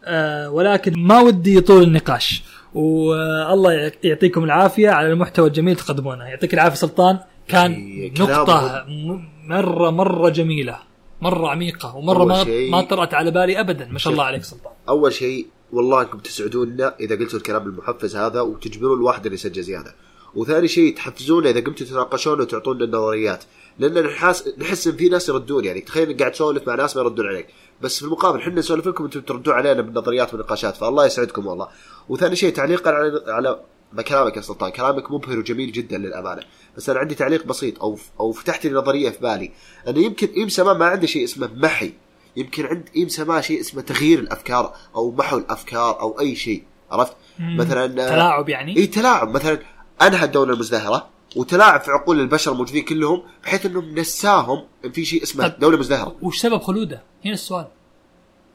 آه 0.04 0.50
ولكن 0.50 0.92
ما 0.98 1.20
ودي 1.20 1.56
يطول 1.56 1.82
النقاش. 1.82 2.42
والله 2.74 3.92
يعطيكم 4.04 4.44
العافية 4.44 4.90
على 4.90 5.12
المحتوى 5.12 5.48
الجميل 5.48 5.76
تقدمونه. 5.76 6.24
يعطيك 6.24 6.54
العافية 6.54 6.76
سلطان. 6.76 7.18
كان 7.48 7.72
نقطة 8.20 8.84
م- 8.88 9.24
مرة 9.48 9.90
مرة 9.90 10.28
جميلة. 10.28 10.78
مرة 11.20 11.48
عميقة 11.48 11.96
ومرة 11.96 12.18
أول 12.18 12.28
ما 12.28 12.44
ما 12.70 12.80
طرأت 12.82 13.14
على 13.14 13.30
بالي 13.30 13.60
أبدا. 13.60 13.88
ما 13.90 13.98
شاء 13.98 14.12
الله 14.12 14.24
عليك 14.24 14.44
سلطان. 14.44 14.72
أول 14.88 15.12
شيء 15.12 15.46
والله 15.72 16.02
انكم 16.02 16.18
تسعدونا 16.18 16.96
إذا 17.00 17.16
قلتوا 17.16 17.38
الكلام 17.38 17.66
المحفز 17.66 18.16
هذا 18.16 18.40
وتجبرون 18.40 18.98
الواحد 18.98 19.24
اللي 19.26 19.34
يسجل 19.34 19.62
زيادة. 19.62 19.94
وثاني 20.34 20.68
شيء 20.68 20.96
تحفزونا 20.96 21.50
إذا 21.50 21.60
قمتوا 21.60 21.86
تتناقشون 21.86 22.40
وتعطونا 22.40 22.84
النظريات. 22.84 23.44
لأن 23.78 24.04
نحس 24.04 24.48
نحس 24.58 24.86
إن 24.86 24.96
في 24.96 25.08
ناس 25.08 25.28
يردون 25.28 25.64
يعني. 25.64 25.80
تخيل 25.80 26.16
قاعد 26.16 26.32
تسولف 26.32 26.68
مع 26.68 26.74
ناس 26.74 26.96
ما 26.96 27.02
يردون 27.02 27.26
عليك. 27.26 27.46
بس 27.82 27.98
في 27.98 28.04
المقابل 28.04 28.38
إحنا 28.38 28.54
نسولف 28.54 28.86
لكم 28.86 29.04
أنتم 29.04 29.20
تردون 29.20 29.54
علينا 29.54 29.82
بالنظريات 29.82 30.34
والنقاشات. 30.34 30.76
فالله 30.76 31.06
يسعدكم 31.06 31.46
والله. 31.46 31.68
وثاني 32.08 32.36
شيء 32.36 32.52
تعليقا 32.52 32.90
على 32.90 33.22
على 33.26 33.60
ما 33.92 34.02
كلامك 34.02 34.36
يا 34.36 34.42
سلطان. 34.42 34.70
كلامك 34.70 35.10
مبهر 35.10 35.38
وجميل 35.38 35.72
جدا 35.72 35.98
للأمانة. 35.98 36.42
بس 36.76 36.90
أنا 36.90 36.98
عندي 36.98 37.14
تعليق 37.14 37.46
بسيط 37.46 37.80
أو 37.80 37.98
أو 38.20 38.32
فتحت 38.32 38.66
لي 38.66 38.72
نظرية 38.72 39.10
في 39.10 39.20
بالي. 39.20 39.50
انه 39.88 39.98
يمكن 39.98 40.28
ايم 40.36 40.48
سما 40.48 40.72
ما 40.72 40.86
عنده 40.86 41.06
شيء 41.06 41.24
اسمه 41.24 41.50
محي. 41.54 41.92
يمكن 42.36 42.66
عند 42.66 42.88
ايم 42.96 43.08
سما 43.08 43.40
شيء 43.40 43.60
اسمه 43.60 43.82
تغيير 43.82 44.18
الأفكار 44.18 44.74
أو 44.94 45.12
محو 45.12 45.38
الأفكار 45.38 46.00
أو 46.00 46.20
أي 46.20 46.34
شيء 46.36 46.64
عرفت؟ 46.90 47.16
مثلا 47.38 47.84
آه، 47.84 48.08
تلاعب 48.08 48.48
يعني؟ 48.48 48.76
إي 48.76 48.86
تلاعب. 48.86 49.28
مثلا 49.28 49.58
انهى 50.02 50.24
الدولة 50.24 50.52
المزدهرة 50.52 51.08
وتلاعب 51.36 51.80
في 51.80 51.90
عقول 51.90 52.20
البشر 52.20 52.52
الموجودين 52.52 52.84
كلهم 52.84 53.22
بحيث 53.44 53.66
انه 53.66 53.80
نساهم 53.80 54.64
إن 54.84 54.92
في 54.92 55.04
شيء 55.04 55.22
اسمه 55.22 55.48
دولة 55.48 55.78
مزدهرة. 55.78 56.16
وش 56.22 56.38
سبب 56.38 56.62
خلوده؟ 56.62 57.02
هنا 57.24 57.34
السؤال. 57.34 57.66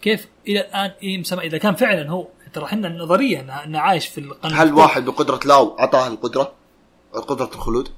كيف 0.02 0.28
إلى 0.48 0.62
الآن 0.62 0.92
إيم 1.04 1.24
سما 1.24 1.42
إذا 1.42 1.58
كان 1.58 1.76
فعلا 1.76 2.10
هو 2.10 2.28
ترى 2.54 2.66
إحنا 2.66 2.88
النظريه 2.88 3.64
إنه 3.64 3.80
عايش 3.80 4.08
في 4.08 4.18
القرن 4.18 4.54
هل. 4.54 4.74
واحد 4.74 5.06
بقدرة 5.06 5.40
لاو 5.46 5.80
اعطاه 5.80 6.08
القدرة؟ 6.08 6.54
قدرة 7.14 7.50
الخلود؟ 7.56 7.90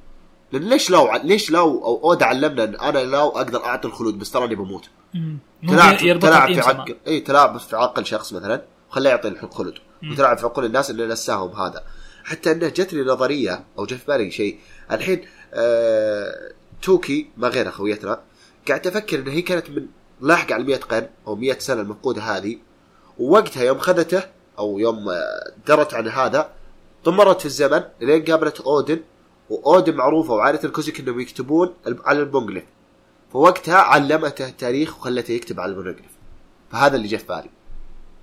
لأن 0.52 0.62
ليش 0.70 0.90
لو 0.90 1.16
ليش 1.24 1.52
لو 1.52 1.84
أو 1.86 2.00
اودا 2.04 2.26
علمنا 2.26 2.64
إن 2.64 2.76
أنا 2.76 3.00
لو 3.00 3.28
أقدر 3.30 3.66
أعطي 3.66 3.88
الخلود 3.88 4.20
بس 4.20 4.32
تراني 4.32 4.56
بموت. 4.56 4.90
تلاعب 5.68 5.98
تلاعب 6.20 6.54
في 6.54 6.60
عقل. 6.60 6.96
اي 7.08 7.20
تلاعب 7.20 7.58
في 7.58 7.76
عقل 7.76 8.06
شخص 8.06 8.34
مثلا 8.34 8.62
وخليه 8.90 9.10
يعطي 9.10 9.28
الخلود 9.28 9.74
وتلاعب 10.12 10.38
في 10.38 10.46
عقول 10.46 10.66
الناس 10.66 10.90
انه 10.90 11.06
نساهم 11.06 11.52
هذا. 11.62 11.84
حتى 12.24 12.52
انه 12.52 12.68
جتني 12.68 13.02
نظرية 13.02 13.64
أو 13.80 13.86
جت 13.86 13.94
في 13.94 14.06
بالي 14.08 14.32
شيء. 14.32 14.60
الحين 14.92 15.26
آه 15.54 16.52
توكي 16.82 17.30
ما 17.38 17.48
غير 17.48 17.72
خويتنا 17.72 18.22
قاعد 18.68 18.88
أفكر 18.88 19.20
إن 19.20 19.28
هي 19.28 19.42
كانت 19.42 19.70
من 19.70 19.86
لاحقة 20.22 20.54
على 20.54 20.64
100 20.64 20.78
قرن 20.78 21.10
أو 21.28 21.36
100 21.36 21.60
سنة 21.60 21.82
المفقودة 21.82 22.22
هذه. 22.22 22.58
ووقتها 23.20 23.64
يوم 23.64 23.78
خذته 23.80 24.24
أو 24.60 24.80
يوم 24.80 25.10
آه، 25.10 25.52
درت 25.68 25.94
عن 25.94 26.08
هذا 26.08 26.50
طمرت 27.04 27.40
في 27.40 27.46
الزمن 27.46 27.84
لين 28.02 28.26
قابلت 28.26 28.62
أودن 28.62 29.00
واودن 29.50 29.96
معروفة 29.96 30.34
وعائلة 30.34 30.60
الكوزوكي 30.64 31.00
انهم 31.00 31.20
يكتبون 31.20 31.74
على 32.06 32.20
البونجليف 32.20 32.64
فوقتها 33.34 33.78
علمته 33.78 34.48
التاريخ 34.48 34.98
وخلته 34.98 35.32
يكتب 35.32 35.60
على 35.60 35.70
البونجليف 35.70 36.12
فهذا 36.72 36.96
اللي 36.96 37.08
جاء 37.08 37.20
في 37.20 37.28
بالي 37.28 37.50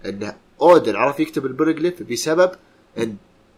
إن 0.04 0.36
أودن 0.60 0.96
عرف 0.96 1.20
يكتب 1.20 1.46
البونجليف 1.46 2.02
بسبب 2.02 2.50
إن 2.98 3.16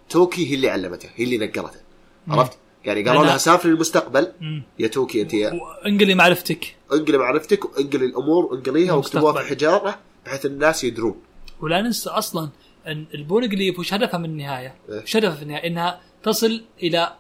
توكي 0.09 0.51
هي 0.51 0.55
اللي 0.55 0.71
علمته 0.71 1.09
هي 1.15 1.25
اللي 1.25 1.39
نقلته 1.39 1.81
عرفت؟ 2.29 2.59
يعني 2.85 3.03
قالوا 3.03 3.25
لها 3.25 3.37
سافري 3.37 3.71
للمستقبل. 3.73 4.33
يا 4.79 4.89
توكي 4.89 5.23
أنت 5.23 5.35
يا 5.35 5.61
انقلي 5.87 6.15
معرفتك 6.15 6.77
انقلي 6.93 7.19
معرفتك 7.19 7.65
وانقلي 7.65 8.05
الأمور 8.05 8.55
انقليها 8.55 8.93
واكتبوها 8.93 9.43
في. 9.43 9.49
حجارة 9.49 9.99
بحيث 10.27 10.47
الناس 10.47 10.85
يدرون 10.85 11.21
ولا 11.61 11.83
ننسى 11.83 12.11
أصلا 12.11 12.49
إن 12.87 13.07
البونجليف 13.15 13.79
وش 13.79 13.95
هدفها 13.95 14.19
من 14.19 14.25
النهاية؟ 14.25 14.75
إيه. 14.89 15.03
وش 15.03 15.17
هدفها 15.17 15.35
في 15.35 15.43
النهاية؟ 15.43 15.67
إنها 15.67 16.01
تصل 16.23 16.65
إلى 16.83 17.15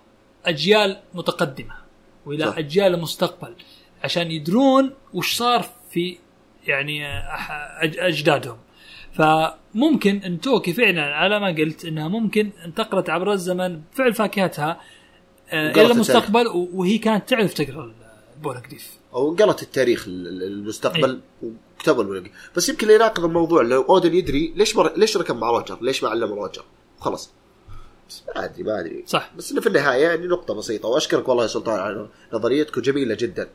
أجيال 0.47 1.01
متقدمة 1.15 1.75
وإلى 2.27 2.47
صح. 2.51 2.59
أجيال 2.59 2.95
المستقبل 2.95 3.55
عشان 4.05 4.31
يدرون 4.31 4.93
وش 5.15 5.37
صار 5.37 5.67
في 5.91 6.19
يعني 6.67 7.07
أجدادهم. 8.09 8.57
فممكن 9.13 10.17
أن 10.17 10.41
توكي 10.41 10.73
فعلا 10.73 11.03
على 11.03 11.41
ما 11.41 11.47
قلت 11.47 11.85
إنها 11.85 12.09
ممكن 12.09 12.51
انتقلت 12.65 13.11
عبر 13.11 13.33
الزمن 13.33 13.81
بفعل 13.93 14.15
فاكهتها 14.15 14.81
آه، 15.51 15.71
إلى 15.71 15.93
المستقبل 15.93 16.47
وهي 16.73 16.99
كانت 16.99 17.29
تعرف 17.29 17.55
تقرأ 17.55 17.93
البونجليف. 18.37 18.97
أو 19.15 19.31
انقلت 19.31 19.63
التاريخ 19.63 20.09
ال- 20.09 20.29
ال- 20.29 20.43
المستقبل 20.43 21.21
وكتبوا 21.43 22.03
البونجليف 22.03 22.51
بس 22.57 22.69
يمكن 22.69 22.83
اللي 22.87 22.95
يناقض 22.95 23.25
الموضوع 23.25 23.63
لو 23.63 23.83
أودن 23.83 24.15
يدري 24.15 24.53
ليش 24.57 24.77
مر... 24.77 24.93
ليش 24.97 25.17
ركب 25.17 25.37
مع 25.37 25.51
روجر؟ 25.51 25.79
ليش 25.83 26.03
ما 26.03 26.09
علم 26.09 26.33
روجر؟ 26.33 26.65
خلاص 27.01 27.31
بس 28.09 28.23
ما 28.37 28.45
أدري 28.45 28.63
ما 28.63 28.81
أدري. 28.81 29.05
صح. 29.07 29.31
بس 29.37 29.53
في 29.53 29.67
النهاية 29.67 30.09
يعني 30.09 30.27
نقطة 30.27 30.55
بسيطة 30.55 30.89
وأشكرك 30.89 31.29
والله 31.29 31.43
يا 31.43 31.49
سلطان 31.49 31.81
على 31.81 32.09
نظريتك 32.33 32.79
جميله 32.79 33.15
جدا. 33.15 33.49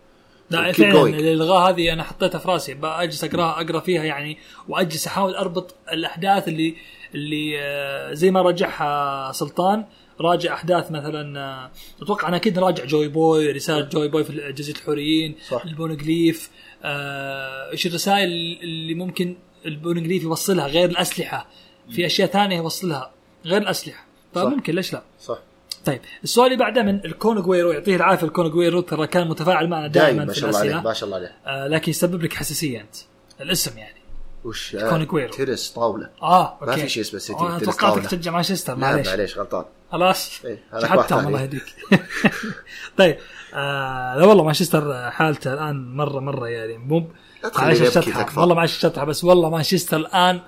لا 0.50 0.72
فعلا. 0.72 1.04
الالغاء 1.04 1.70
هذه 1.70 1.94
أنا 1.94 2.04
حطيتها 2.04 2.40
في 2.40 2.48
راسي 2.48 2.74
بجلس 2.74 3.24
اقراها 3.24 3.62
اقرا 3.62 3.80
فيها 3.80 4.04
يعني 4.04 4.38
وأجلس 4.68 5.08
أحاول 5.08 5.36
أربط 5.36 5.76
الأحداث 5.92 6.48
اللي 6.48 6.76
اللي 7.16 7.60
آه، 7.60 8.14
زي 8.14 8.32
ما 8.32 8.42
رجعها 8.42 9.32
سلطان 9.32 9.86
راجع 10.22 10.54
أحداث 10.54 10.92
مثلا 10.92 11.40
آه، 11.40 11.72
أتوقع 12.02 12.28
أنا 12.28 12.38
أكيد 12.38 12.60
راجع 12.60 12.86
جوي 12.86 13.08
بوي 13.08 13.52
رسالة 13.52 13.86
جوي 13.86 14.08
بوي 14.08 14.24
في 14.24 14.52
جزيرة 14.52 14.78
الحوريين 14.78 15.36
صح. 15.50 15.66
البونجليف 15.66 16.50
آه، 16.84 17.72
إيش 17.72 17.88
الرسائل 17.88 18.30
اللي 18.64 18.94
ممكن 18.94 19.36
البونجليف 19.66 20.24
يوصلها 20.24 20.68
غير 20.68 20.90
الأسلحة. 20.90 21.48
في 21.90 22.06
أشياء 22.06 22.28
ثانية 22.28 22.58
يوصلها 22.58 23.12
غير 23.46 23.62
الأسلحة. 23.62 24.06
فممكن 24.34 24.76
ليش 24.76 24.94
لا؟ 24.94 25.02
صح. 25.20 25.38
طيب 25.86 26.02
السؤال 26.24 26.48
اللي 26.52 26.58
بعده 26.58 26.84
من 26.84 27.06
الكون 27.06 27.42
جويرو 27.42 27.72
يعطيه 27.72 27.96
العافية 27.96 28.28
الكون 28.28 28.50
جويرو 28.50 28.82
ترى 28.82 29.08
كان 29.08 29.28
متفاعل 29.28 29.70
معنا 29.70 29.88
دائما 29.88 30.26
ما 30.26 30.34
شاء 30.34 30.50
الله 30.50 30.60
عليه 30.60 30.82
ما 30.82 30.94
شاء 30.94 31.06
الله 31.06 31.18
عليه. 31.18 31.36
آه 31.46 31.68
لكن 31.68 31.90
يسبب 31.90 32.24
لك 32.24 32.34
حساسية 32.34 32.82
أنت 32.82 32.96
الاسم 33.42 33.78
يعني. 33.78 34.02
وش؟ 34.44 34.76
كون 34.76 35.06
جويرو. 35.06 35.32
تنس 35.32 35.70
طاولة. 35.70 36.10
آه 36.22 36.58
ما 36.62 36.70
أوكي. 36.72 36.82
في 36.82 36.90
شيء 36.90 37.04
اسمه 37.04 37.20
سيتي، 37.20 37.40
آه، 37.40 37.58
تنس 37.58 37.78
توقعتك. 37.78 38.06
تشجع 38.06 38.32
مانشستر 38.32 38.76
معليش. 38.76 39.08
معليش 39.08 39.38
غلطان. 39.38 39.66
خلاص. 39.92 40.46
إيه، 40.46 40.64
شحتهم. 40.82 41.28
الله 41.28 41.42
يهديك. 41.42 41.64
طيب 42.98 43.18
آه 43.54 44.18
لا 44.18 44.26
والله 44.26 44.44
مانشستر 44.44 45.12
حالته 45.12 45.54
الآن 45.54 45.96
مرة 45.96 46.20
مرة 46.20 46.48
يعني 46.48 46.78
مو 46.78 47.08
أبكي 47.44 47.88
الشطحه. 47.88 48.40
والله 48.40 48.56
معلش 48.56 48.76
الشطحه 48.76 49.06
بس 49.06 49.24
والله 49.24 49.50
مانشستر 49.50 49.98
الآن 49.98 50.42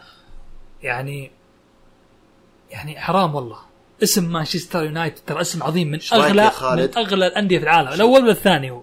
يعني 0.81 1.31
يعني 2.71 2.99
حرام 2.99 3.35
والله. 3.35 3.72
اسم 4.03 4.23
مانشستر 4.31 4.83
يونايتد 4.83 5.21
ترى 5.27 5.41
اسم 5.41 5.63
عظيم 5.63 5.91
من 5.91 5.99
اغلى 6.13 6.51
من؟ 6.61 6.97
أغلى 6.97 7.27
الأندية 7.27 7.57
في 7.57 7.63
العالم. 7.63 7.93
الأول 7.93 8.27
والثاني 8.27 8.71
هو؟ 8.71 8.81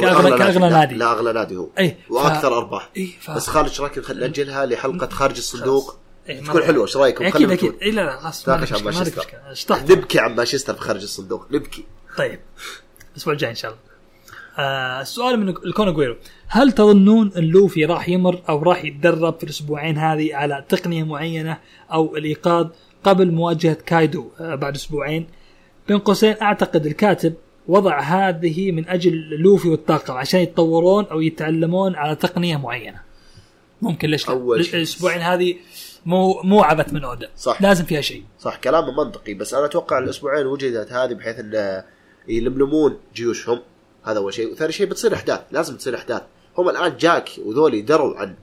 كأغلى 0.00 0.30
لا- 0.30 0.68
نادي. 0.68 0.94
لا 0.94 1.12
أغلى 1.12 1.32
نادي 1.32 1.56
هو. 1.56 1.68
اي 1.78 1.96
ف- 2.08 2.10
وأكثر 2.10 2.58
أرباح. 2.58 2.90
اي 2.96 3.06
ف... 3.20 3.30
بس 3.30 3.46
خالد 3.46 3.68
إيش 3.68 3.80
رأيك 3.80 4.10
نأجلها 4.10 4.66
لحلقة 4.66 5.08
خارج 5.08 5.36
الصندوق؟ 5.36 5.96
إيه، 6.28 6.44
تكون 6.44 6.62
حلوة 6.62 6.82
إيش 6.86 6.96
رايكم 6.96 7.24
أكيد 7.24 7.50
أكيد. 7.50 7.74
اي 7.82 7.90
لا 7.90 8.00
لا 8.00 8.20
خلاص 8.20 8.48
ناقش 8.48 8.72
عن 8.72 8.84
مانشستر. 8.84 9.26
نبكي 9.90 10.18
عن 10.18 10.34
مانشستر 10.34 10.74
في 10.74 10.80
خارج 10.80 11.02
الصندوق. 11.02 11.46
نبكي. 11.50 11.84
طيب. 12.18 12.40
الأسبوع 13.12 13.32
الجاي 13.32 13.50
إن 13.50 13.54
شاء 13.54 13.70
الله. 13.70 13.82
آه 14.58 15.00
السؤال 15.00 15.40
من 15.40 15.48
الكون 15.48 15.92
جويرو 15.94 16.16
هل 16.48 16.72
تظنون 16.72 17.32
إن 17.36 17.44
لوفي 17.44 17.84
راح 17.84 18.08
يمر 18.08 18.42
أو 18.48 18.62
راح 18.62 18.84
يتدرب 18.84 19.38
في 19.38 19.44
الأسبوعين 19.44 19.98
هذه 19.98 20.36
على 20.36 20.64
تقنية 20.68 21.04
معينة 21.04 21.58
أو 21.92 22.16
الإيقاظ؟ 22.16 22.66
قبل 23.04 23.32
مواجهة 23.32 23.76
كايدو 23.86 24.28
آه 24.40 24.54
بعد 24.54 24.74
أسبوعين. 24.74 25.26
بين 25.88 25.98
قوسين 25.98 26.36
أعتقد 26.42 26.86
الكاتب 26.86 27.34
وضع 27.68 28.00
هذه 28.00 28.72
من 28.72 28.88
أجل 28.88 29.12
لوفي 29.38 29.68
والطاقم 29.68 30.14
عشان 30.14 30.40
يتطورون 30.40 31.04
أو 31.04 31.20
يتعلمون 31.20 31.94
على 31.94 32.16
تقنية 32.16 32.56
معينة. 32.56 33.00
ممكن 33.82 34.08
ليش 34.08 34.28
أول 34.28 34.64
شيء. 34.64 34.76
الأسبوعين 34.76 35.20
هذه 35.20 35.56
مو 36.06 36.42
مو 36.42 36.62
عبث 36.62 36.92
من 36.92 37.04
اودا 37.04 37.30
صح. 37.36 37.62
لازم 37.62 37.84
فيها 37.84 38.00
شيء. 38.00 38.24
صح 38.40 38.56
كلامه 38.56 39.04
منطقي 39.04 39.34
بس 39.34 39.54
أنا 39.54 39.64
أتوقع 39.64 39.98
الأسبوعين 39.98 40.46
وجدت 40.46 40.92
هذه 40.92 41.12
بحيث 41.12 41.38
إن 41.38 41.82
يلملمون 42.28 42.98
جيوشهم. 43.14 43.60
هذا 44.04 44.18
أول 44.18 44.34
شيء. 44.34 44.52
وثاني 44.52 44.72
شيء 44.72 44.86
بتصير 44.86 45.14
أحداث 45.14 45.40
لازم 45.52 45.76
تصير 45.76 45.94
أحداث. 45.94 46.22
هم 46.58 46.68
الآن 46.68 46.96
جاك 46.96 47.30
وذولي 47.44 47.80
دروا 47.80 48.16
عن 48.16 48.34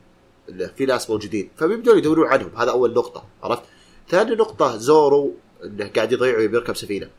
انه 0.50 0.68
في 0.68 0.86
ناس 0.86 1.10
موجودين 1.10 1.50
فبيبدون 1.58 1.98
يدورون 1.98 2.28
عنهم. 2.28 2.52
هذا 2.58 2.72
أول 2.72 2.94
نقطة 2.94 3.24
عرفت؟ 3.44 3.64
ثاني 4.10 4.36
نقطة 4.36 4.78
زورو 4.78 5.34
إنه 5.64 5.88
قاعد 5.96 6.12
يضيع 6.12 6.46
بيركب 6.46 6.76
سفينة. 6.76 7.10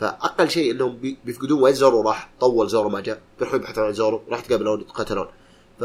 فأقل 0.00 0.50
شيء 0.50 0.70
إنهم 0.72 0.96
بي- 0.96 1.18
بيفقدون 1.24 1.62
وين 1.62 1.74
زورو 1.74 2.02
راح. 2.02 2.30
طول 2.40 2.68
زورو 2.68 2.88
ما 2.88 3.00
جاء. 3.00 3.20
بيروحوا 3.38 3.58
يبحثون 3.58 3.84
عن 3.84 3.92
زورو 3.92 4.22
راح 4.28 4.40
يتقابلون 4.40 4.80
يتقاتلون. 4.80 5.26
ف 5.80 5.84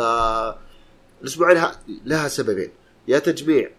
الأسبوعين 1.22 1.58
ها- 1.58 1.80
لها 2.06 2.28
سببين. 2.28 2.70
يا 3.08 3.20
تجميع 3.20 3.70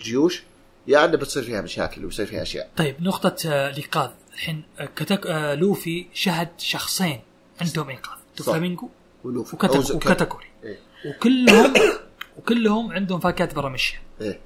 جيوش 0.00 0.42
يا 0.86 1.04
إنه 1.04 1.16
بتصير 1.16 1.42
فيها 1.42 1.60
مشاكل 1.60 2.04
وبتصير 2.04 2.26
فيها 2.26 2.42
أشياء. 2.42 2.70
طيب 2.76 2.96
نقطة 3.02 3.36
آه، 3.46 3.70
الإيقاظ 3.70 4.10
الحين 4.32 4.62
آه، 4.78 4.88
كتك... 4.96 5.26
آه، 5.26 5.54
لوفي 5.54 6.06
شهد 6.12 6.48
شخصين 6.58 7.20
عندهم 7.60 7.90
إيقاظ. 7.90 8.18
دوفلامينجو 8.38 8.88
ولوفي. 9.24 9.56
وكاتاكوري 9.56 10.46
إيه. 10.64 10.78
وكلهم 11.06 11.74
وكلهم 12.36 12.92
عندهم 12.92 13.20
فاكهة 13.20 13.54
برا 13.54 13.68
مشية 13.68 14.02
إيه. 14.20 14.40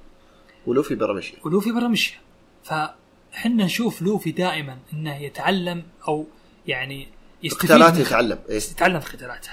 ولوفي 0.69 0.95
برا 0.95 1.13
مشي 1.13 1.33
ولوفي 1.45 1.71
Paramecia 1.71 2.15
فحنا 2.63 3.65
نشوف 3.65 4.01
لوفي 4.01 4.31
دائما 4.31 4.77
إنه 4.93 5.21
يتعلم 5.21 5.83
أو 6.07 6.25
يعني 6.67 7.07
يستفيد 7.43 7.69
يتعلم. 7.99 8.39
إيه. 8.49 8.57
يتعلم 8.57 8.99
في 8.99 9.17
قتالاته 9.17 9.49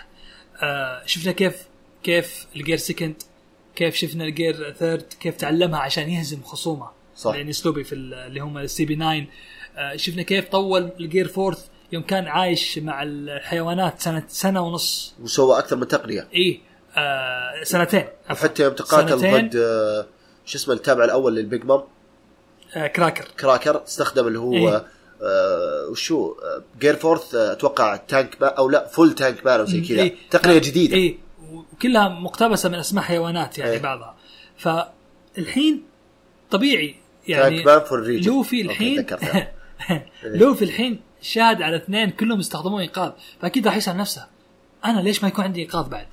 آه 0.63 1.03
شفنا 1.07 1.33
كيف 1.33 1.57
كيف 2.03 2.47
ال 2.57 2.61
Gear 2.61 2.77
Second 2.77 3.23
كيف 3.77 3.95
شفنا 3.95 4.25
ال 4.25 4.34
Gear 4.34 4.73
Third 4.79 5.03
كيف 5.21 5.37
تعلمها 5.37 5.81
عشان 5.81 6.11
يهزم 6.11 6.43
خصومه. 6.43 6.91
صح. 7.17 7.35
لأن 7.35 7.49
أسلوبي 7.49 7.85
في 7.85 7.95
ال- 7.95 8.15
اللي 8.15 8.41
هم 8.41 8.59
ال 8.59 8.85
CP9 8.85 9.27
آه 9.77 9.97
شفنا 9.97 10.23
كيف 10.23 10.49
طول 10.49 10.91
ال 11.01 11.06
Gear 11.06 11.29
Fourth 11.29 11.67
يوم 11.93 12.03
كان 12.03 12.27
عايش 12.27 12.79
مع 12.79 13.03
الحيوانات 13.03 14.01
سنه 14.01 14.23
سنة 14.29 14.61
ونص. 14.61 15.15
وسوى 15.23 15.59
أكثر 15.59 15.77
من 15.77 15.89
تقنية. 15.89 16.29
اي 16.35 16.61
آه 16.97 17.63
سنتين. 17.63 18.05
حتى 18.29 18.63
يوم 18.63 18.73
تقاتل 18.75 19.17
ضد 19.17 19.57
آه، 19.57 20.07
شو 20.47 20.59
اسمه 20.59 20.75
التابع 20.75 21.05
الأول 21.05 21.37
للبيج 21.37 21.65
مام 21.65 21.83
آه 22.75 22.87
كراكر 22.87 23.25
كراكر 23.41 23.83
استخدم 23.85 24.27
اللي 24.27 24.39
هو 24.39 24.53
إيه. 24.53 24.87
آه 25.23 25.89
وشو 25.91 26.33
آه 26.33 26.63
Gear 26.81 26.97
Fourth 26.97 27.35
آه 27.35 27.53
أتوقع 27.53 27.97
Tank 27.97 28.41
با 28.41 28.47
أو 28.47 28.69
لا 28.69 28.87
full 28.87 29.15
Tankman 29.15 29.61
أو 29.61 29.67
زي 29.67 29.81
كذا 29.81 30.03
إيه. 30.03 30.15
تقنية 30.31 30.59
جديدة 30.59 30.97
اي 30.97 31.19
وكلها 31.53 32.09
مقتبسة 32.09 32.69
من 32.69 32.75
أسماء 32.75 33.05
حيوانات 33.05 33.59
يعني 33.59 33.73
إيه. 33.73 33.79
بعضها 33.79 34.17
فالحين 34.57 35.83
طبيعي 36.51 36.95
يعني 37.29 37.65
ريجن 37.93 38.31
لوفي 38.33 38.61
الحين. 38.61 39.07
لوفي 40.25 40.65
الحين 40.65 41.01
شاهد 41.23 41.63
على 41.63 41.77
اثنين 41.77 42.11
كلهم 42.11 42.41
يستخدمون 42.41 42.81
إيقاظ 42.81 43.13
فأكيد 43.41 43.67
راح 43.67 43.77
يسأل 43.77 43.97
نفسه 43.97 44.27
أنا 44.85 45.01
ليش 45.01 45.23
ما 45.23 45.29
يكون 45.29 45.45
عندي 45.45 45.61
إيقاظ 45.61 45.89
بعد؟ 45.89 46.07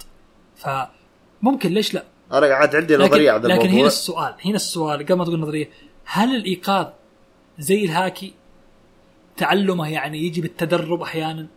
فممكن 0.55 1.69
ليش 1.73 1.93
لا؟ 1.93 2.03
أنا 2.33 2.47
قاعد 2.47 2.75
عندي 2.75 2.97
نظرية 2.97 3.31
عن 3.31 3.41
لكن 3.41 3.51
هنا 3.51 3.63
الموضوع 3.63 3.87
السؤال 3.87 4.33
هنا 4.45 4.55
السؤال 4.55 5.05
قبل 5.05 5.13
ما 5.13 5.25
تقول 5.25 5.39
نظرية 5.39 5.69
هل 6.05 6.35
الإيقاظ 6.35 6.87
زي 7.59 7.85
الهاكي 7.85 8.33
تعلمه 9.37 9.89
يعني 9.89 10.17
يجي 10.25 10.41
بالتدرب 10.41 11.01
أحيانا 11.01 11.47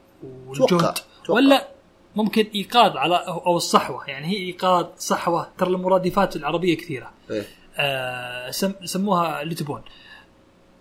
والجهد 0.46 0.68
توقع. 0.68 0.94
توقع. 1.24 1.34
ولا 1.34 1.68
ممكن 2.16 2.46
إيقاظ 2.54 2.96
على 2.96 3.14
أو 3.14 3.38
أو 3.46 3.56
الصحوة 3.56 4.10
يعني 4.10 4.26
هي 4.26 4.36
إيقاظ 4.36 4.86
صحوة 4.98 5.48
ترى 5.58 5.68
المرادفات 5.68 6.36
العربية 6.36 6.76
كثيرة 6.76 7.12
إيه. 7.30 7.44
آه 7.76 8.50
سم 8.50 8.72
سموها 8.84 9.42
اللي 9.42 9.54
تبون 9.54 9.82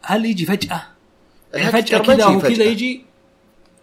هل 0.01 0.25
يجي 0.25 0.45
فجأة 0.45 0.81
يعني 1.53 1.71
فجأة 1.71 1.97
كذا 1.97 2.25
وكذا. 2.25 2.63
يجي 2.63 3.05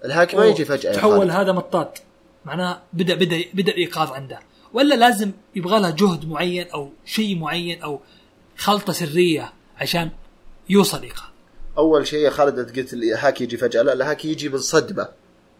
الهاك 0.05 0.34
ما 0.34 0.44
يجي 0.44 0.64
فجأة 0.64 0.93
تحول. 0.93 1.30
هذا 1.30 1.52
مطاط 1.52 2.02
معناها 2.44 2.82
بدا 2.93 3.14
بدا 3.14 3.44
بدأ 3.55 3.72
الايقاظ 3.72 4.12
عنده 4.12 4.40
ولا 4.74 4.94
لازم 4.94 5.30
يبغى 5.54 5.80
لها 5.80 5.90
جهد 5.90 6.28
معين 6.28 6.68
أو 6.68 6.90
شيء 7.04 7.38
معين 7.38 7.82
أو 7.82 8.00
خلطة 8.56 8.92
سرية 8.92 9.52
عشان 9.76 10.10
يوصل 10.68 11.02
ايقاظ 11.02 11.32
أول 11.78 12.06
شيء 12.06 12.18
يا 12.18 12.30
خالد 12.30 12.58
أنت 12.58 12.76
قلت 12.76 12.92
الهاكي 12.92 13.40
يجي 13.40 13.56
فجأة. 13.56 13.82
لا 13.82 13.92
الهاكي 13.92 14.24
يجي 14.24 14.48
من 14.48 14.58
صدمة 14.58 15.08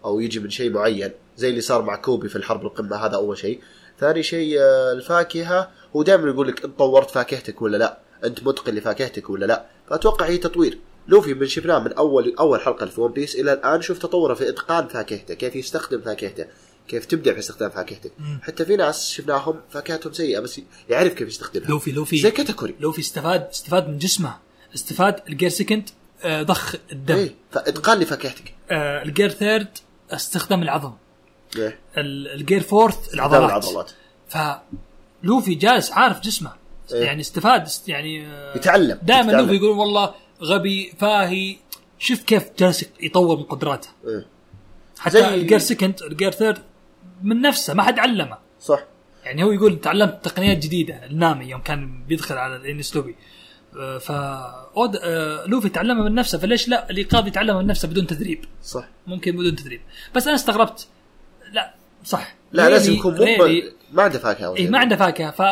أو 0.05 0.21
يجي 0.21 0.41
من 0.41 0.51
شيء 0.51 0.71
معين 0.71 1.11
زي 1.37 1.49
اللي 1.51 1.61
صار 1.61 1.83
مع 1.83 1.97
كوبي 1.97 2.29
في 2.29 2.37
الحرب 2.37 2.67
القمة 2.67 2.97
هذا 2.97 3.15
أول 3.15 3.39
شيء. 3.39 3.61
ثاني 4.01 4.23
شيء 4.23 4.57
آه، 4.61 4.93
الفاكهة 4.93 5.71
هو 5.97 6.03
دائما 6.03 6.31
يقول 6.31 6.49
لك 6.49 6.65
أنت 6.65 6.79
طورت 6.79 7.11
فاكهتك 7.11 7.63
ولا 7.63 7.77
لا؟ 7.77 7.99
أنت 8.25 8.43
متقن 8.43 8.75
لفاكهتك 8.75 9.31
ولا 9.31 9.47
لا؟ 9.47 9.67
فأتوقع 9.89 10.27
هي 10.27 10.39
تطوير. 10.39 10.79
لوفي 11.09 11.35
من 11.35 11.47
شفناه 11.47 11.79
من 11.79 11.93
أول 11.93 12.35
أول 12.39 12.61
حلقة 12.61 12.87
في 12.87 13.01
ون 13.01 13.13
بيس 13.13 13.37
إلى 13.37 13.53
الآن 13.53 13.83
شوف 13.83 13.99
تطوره 13.99 14.35
في 14.35 14.49
إتقان 14.49 14.89
فاكهته 14.89 15.35
كيف 15.35 15.57
يستخدم 15.57 16.01
فاكهته. 16.01 16.47
كيف 16.93 17.07
تبدع 17.07 17.33
في 17.33 17.39
استخدام 17.39 17.71
فاكهته 17.71 18.11
مم. 18.19 18.41
حتى 18.43 18.65
في 18.65 18.77
ناس 18.77 19.11
شفناهم 19.11 19.61
فاكهتهم 19.71 20.13
سيئة 20.13 20.41
بس 20.41 20.61
يعرف 20.89 21.15
كيف 21.15 21.29
يستخدمها. 21.29 21.69
لوفي 21.69 21.93
لوفي 21.93 22.19
زي 22.19 22.31
كاتاكوري 22.31 22.75
لوفي 22.81 23.01
استفاد 23.01 23.49
استفاد 23.53 23.89
من 23.89 23.99
جسمه 23.99 24.37
استفاد 24.75 25.21
ال 25.29 25.33
Gear 25.33 25.49
Second 25.49 25.91
آه 26.23 26.43
ضخ 26.43 26.75
الدم. 26.93 27.15
إيه 27.17 27.35
فإتقان 27.53 27.99
لفاكهتك. 27.99 28.55
آه 28.71 29.03
ال 29.03 29.08
Gear 29.08 29.29
Third 29.29 29.69
استخدام 30.11 30.63
العظم. 30.63 30.93
إيه. 31.57 31.79
ال- 31.97 32.29
ال 32.41 32.45
Gear 32.45 32.61
Fourth 32.61 33.15
العضلات. 33.15 33.51
العضلات. 33.65 33.91
فلوفي 34.29 35.55
جالس 35.55 35.93
عارف 35.93 36.21
جسمه. 36.21 36.53
إيه. 36.93 37.05
يعني 37.05 37.21
استفاد 37.21 37.63
است- 37.63 37.89
يعني 37.89 38.27
آه، 38.27 38.57
يتعلم 38.57 38.99
دائما. 39.03 39.33
لوفي 39.33 39.55
يقول 39.55 39.79
والله 39.79 40.15
غبي 40.43 40.93
فاهي. 40.99 41.57
شوف 41.99 42.23
كيف 42.23 42.43
جالس 42.59 42.85
يطور 43.01 43.37
من 43.37 43.43
قدراته. 43.43 43.89
إيه. 44.07 44.27
حتى 44.99 45.19
زي- 45.19 45.35
الجير 45.35 45.59
سكند 45.59 46.03
الجير 46.03 46.31
ثيرد 46.33 46.59
من 47.23 47.41
نفسه 47.41 47.75
ما 47.75 47.83
حد 47.83 47.99
علمه. 47.99 48.39
صح. 48.61 48.85
يعني 49.25 49.45
هو 49.45 49.53
يقول 49.53 49.81
تعلمت 49.81 50.25
تقنيات 50.25 50.59
جديدة 50.59 51.07
النامي 51.07 51.45
يوم 51.45 51.61
كان 51.61 52.05
بيدخل 52.09 52.35
على 52.35 52.57
الانس 52.57 52.97
لوبي 52.97 53.17
آه، 53.77 53.99
ف 53.99 54.11
أود... 54.77 54.97
آه، 54.97 55.47
لوفي 55.47 55.69
تعلمها 55.69 56.05
من 56.09 56.15
نفسه 56.15 56.39
فليش 56.39 56.69
لا؟ 56.69 56.91
الايقاظ 56.91 57.27
يتعلمها 57.27 57.63
من 57.63 57.67
نفسه 57.67 57.89
بدون 57.89 58.07
تدريب. 58.07 58.45
صح. 58.63 58.89
ممكن 59.07 59.33
بدون 59.33 59.57
تدريب. 59.57 59.81
بس 60.15 60.27
أنا 60.27 60.37
استغربت. 60.37 60.89
لا 61.53 61.75
صح. 62.05 62.35
لا 62.53 62.69
لازم 62.71 62.93
يكون 62.93 63.15
مو 63.15 63.27
ما 63.93 64.03
عنده 64.03 64.19
فاكهة 64.19 64.57
اي. 64.57 64.69
ما 64.69 64.79
عنده 64.79 64.97
فاكهة 64.97 65.31
ف 65.31 65.43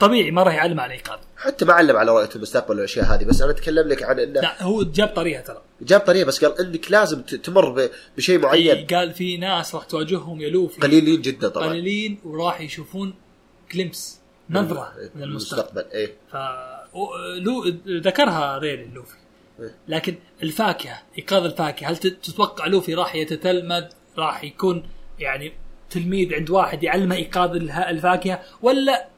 طبيعي 0.00 0.30
ما 0.30 0.42
راح 0.42 0.54
يعلم 0.54 0.80
على 0.80 0.94
الايقاظ 0.94 1.18
حتى 1.36 1.64
ما 1.64 1.72
علم 1.72 1.96
على 1.96 2.10
رؤية 2.10 2.28
المستقبل 2.36 2.74
والاشياء 2.76 3.04
هذه 3.04 3.24
بس 3.24 3.42
أنا 3.42 3.50
أتكلم 3.50 3.88
لك 3.88 4.02
عن 4.02 4.18
إنه 4.20 4.40
لا 4.40 4.62
هو 4.62 4.82
جاب 4.82 5.08
طريقة 5.08 5.40
ترى. 5.42 5.62
جاب 5.80 6.00
طريقة 6.00 6.26
بس 6.26 6.44
قال 6.44 6.66
إنك 6.66 6.90
لازم 6.90 7.22
تمر 7.22 7.88
بشيء 8.16 8.38
معين. 8.38 8.86
قال 8.86 9.12
في 9.12 9.36
ناس 9.36 9.74
راح 9.74 9.84
تواجههم 9.84 10.40
يا 10.40 10.48
لوفي 10.48 10.80
قليلين 10.80 11.22
جدا 11.22 11.48
طبعا. 11.48 11.66
قليلين 11.68 12.18
وراح 12.24 12.60
يشوفون 12.60 13.14
glimpse 13.72 14.20
نظرة 14.50 14.92
من 15.14 15.22
المستقبل. 15.22 15.84
إيه 15.92 16.12
ف 16.32 16.36
لو 17.38 17.64
ذكرها 17.88 18.58
ريلي 18.58 18.88
لوفي. 18.94 19.16
إيه. 19.60 19.74
لكن 19.88 20.14
الفاكهة 20.42 21.02
إيقاظ 21.18 21.44
الفاكهة 21.44 21.90
هل 21.90 21.96
تت- 21.96 22.24
تتوقع 22.24 22.66
لوفي 22.66 22.94
راح 22.94 23.14
يتتلمذ؟ 23.14 23.84
راح 24.18 24.44
يكون 24.44 24.86
يعني 25.18 25.52
تلميذ 25.90 26.34
عند 26.34 26.50
واحد 26.50 26.82
يعلمه 26.82 27.14
إيقاظ 27.16 27.56
الفاكهة؟ 27.88 28.42
ولا 28.62 29.08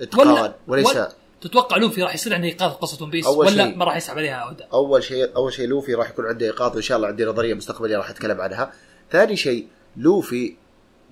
اتقان 0.00 0.52
وليس 0.66 0.86
ولا 0.86 1.12
تتوقع 1.40 1.76
لوفي 1.76 2.02
راح 2.02 2.14
يصير 2.14 2.34
عنده 2.34 2.46
إيقاظ 2.46 2.72
قصة 2.72 3.04
ون 3.04 3.10
بيس 3.10 3.26
أول 3.26 3.46
ولا 3.46 3.64
شيء- 3.64 3.76
ما 3.76 3.84
راح 3.84 3.96
يسحب 3.96 4.18
عليها 4.18 4.48
ابدا 4.50 4.66
أول 4.72 5.02
شيء 5.02 5.36
أول 5.36 5.52
شيء 5.52 5.66
لوفي 5.68 5.94
راح 5.94 6.10
يكون 6.10 6.26
عنده 6.26 6.46
إيقاظ 6.46 6.72
وإن 6.74 6.82
شاء 6.82 6.96
الله 6.96 7.08
عندي 7.08 7.24
نظرية 7.24 7.54
مستقبلية 7.54 7.96
راح 7.96 8.10
أتكلم 8.10 8.40
عنها. 8.40 8.72
ثاني 9.12 9.36
شيء 9.36 9.66
لوفي 9.96 10.54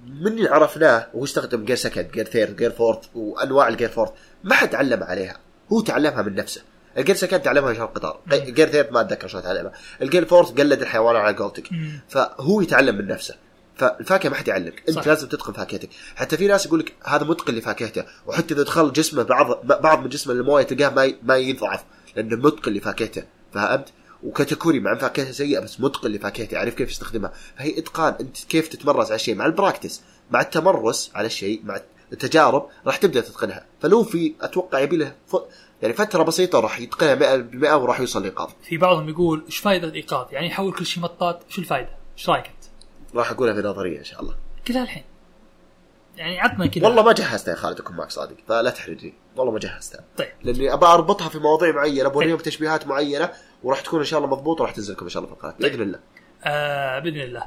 من 0.06 0.26
اللي 0.32 0.48
عرفناه 0.48 1.06
وهو 1.14 1.24
استخدم 1.24 1.64
Gear 1.64 1.76
Second 1.76 2.10
Gear 2.12 2.24
Third 2.24 2.56
Gear 2.56 2.70
Fourth 2.70 2.98
وأنواع 3.14 3.68
ال 3.68 3.72
Gear 3.72 3.88
Fourth 3.88 4.10
ما 4.44 4.54
حد 4.54 4.74
علم 4.74 5.02
عليها. 5.02 5.36
هو 5.72 5.80
تعلمها 5.80 6.22
من 6.22 6.34
نفسه. 6.34 6.62
ال 6.98 7.01
Gear 7.01 7.14
Second 7.16 7.40
تعلمها 7.40 7.70
عشان 7.70 7.82
القطار. 7.82 8.20
Gear 8.32 8.68
Third 8.68 8.92
ما 8.92 9.00
أتذكر 9.00 9.28
شلون 9.28 9.42
تعلمها. 9.42 9.72
ال 10.02 10.07
Gear 10.07 10.24
Fourth 10.24 10.50
قلد 10.50 10.80
الحيوان 10.82 11.16
على 11.16 11.36
قولتك. 11.36 11.68
فهو 12.08 12.60
يتعلم 12.60 12.94
من 12.96 13.06
نفسه. 13.06 13.34
فالفاكهة 13.76 14.30
ما 14.30 14.36
حد 14.36 14.48
يعلمك. 14.48 14.82
أنت 14.88 14.98
صح. 14.98 15.06
لازم 15.06 15.28
تتقن 15.28 15.52
فاكهتك. 15.52 15.88
حتى 16.16 16.36
في 16.36 16.46
ناس 16.46 16.66
يقول 16.66 16.80
لك 16.80 16.94
هذا 17.04 17.24
متقن 17.24 17.54
لفاكهته 17.54 18.04
وحتى 18.26 18.54
إذا 18.54 18.62
دخل 18.62 18.92
جسمه 18.92 19.22
بعض 19.22 19.66
بعض 19.66 20.02
من 20.02 20.08
جسمه 20.08 20.32
المويه 20.32 20.62
تلقاه 20.62 20.88
ما 20.88 21.14
ما 21.22 21.36
يضعف 21.36 21.84
لأنه 22.16 22.36
متقن 22.36 22.72
لفاكهته. 22.72 23.24
فهمت؟ 23.52 23.92
وكاتاكوري 24.22 24.80
مع 24.80 24.94
فاكهته 24.94 25.30
سيئة 25.30 25.60
بس 25.60 25.80
متقن 25.80 26.10
لفاكهته 26.10 26.54
يعرف 26.54 26.74
كيف 26.74 26.90
يستخدمها. 26.90 27.32
فهي 27.58 27.78
إتقان. 27.78 28.14
أنت 28.20 28.44
كيف 28.44 28.68
تتمرس 28.68 29.06
على 29.06 29.14
الشيء 29.14 29.34
مع 29.34 29.46
ال 29.46 29.52
practice. 29.52 30.02
مع 30.30 30.40
التمرس 30.40 31.10
على 31.14 31.26
الشيء 31.26 31.60
مع 31.64 31.80
التجارب 32.12 32.68
راح 32.86 32.96
تبدأ 32.96 33.20
تتقنها. 33.20 33.66
فلوفي 33.80 34.34
أتوقع 34.40 34.80
يبي 34.80 34.96
له 34.96 35.14
ف... 35.26 35.36
يعني 35.82 35.94
فترة 35.94 36.22
بسيطة 36.22 36.60
راح 36.60 36.80
يتقنها 36.80 37.48
100% 37.78 37.82
وراح 37.82 38.00
يوصل 38.00 38.22
لإيقاظ. 38.22 38.50
في 38.62 38.76
بعضهم 38.76 39.08
يقول 39.08 39.42
إيش 39.46 39.58
فائده 39.58 39.88
الإيقاظ؟ 39.88 40.26
يعني 40.32 40.46
يحول 40.46 40.72
كل 40.72 40.86
شيء 40.86 41.02
مطاط 41.02 41.42
شو 41.48 41.60
الفائده 41.60 41.90
إيش 42.18 42.30
رأيك؟ 42.30 42.50
راح 43.16 43.30
أقولها 43.30 43.54
في 43.54 43.60
نظرية 43.60 43.98
إن 43.98 44.04
شاء 44.04 44.20
الله. 44.20 44.36
كذا 44.64 44.82
الحين. 44.82 45.04
يعني 46.16 46.40
عطنا 46.40 46.66
كذا. 46.66 46.86
والله 46.86 47.02
ما 47.02 47.12
جهزتها 47.12 47.52
يا 47.52 47.56
خالد 47.56 47.80
أكون 47.80 47.96
معك 47.96 48.10
صادق 48.10 48.36
فلا 48.48 48.70
تحرجني. 48.70 49.14
والله 49.36 49.52
ما 49.52 49.58
جهزتها. 49.58 50.04
طيب. 50.16 50.28
لأني 50.42 50.72
ابى 50.72 50.86
أربطها 50.86 51.28
في 51.28 51.38
مواضيع 51.38 51.72
معينة 51.72 52.08
بوريهم 52.08 52.38
تشبيهات 52.38 52.86
معينة 52.86 53.30
وراح 53.62 53.80
تكون 53.80 53.98
إن 53.98 54.04
شاء 54.04 54.18
الله 54.18 54.30
مضبوطة 54.30 54.62
وراح 54.62 54.74
تنزل 54.74 54.94
لكم 54.94 55.04
إن 55.04 55.10
شاء 55.10 55.22
الله 55.22 55.34
في 55.34 55.40
القناة 55.40 55.56
بإذن 55.60 55.82
الله. 55.82 56.00
آه 56.44 56.98
بإذن 56.98 57.20
الله. 57.20 57.46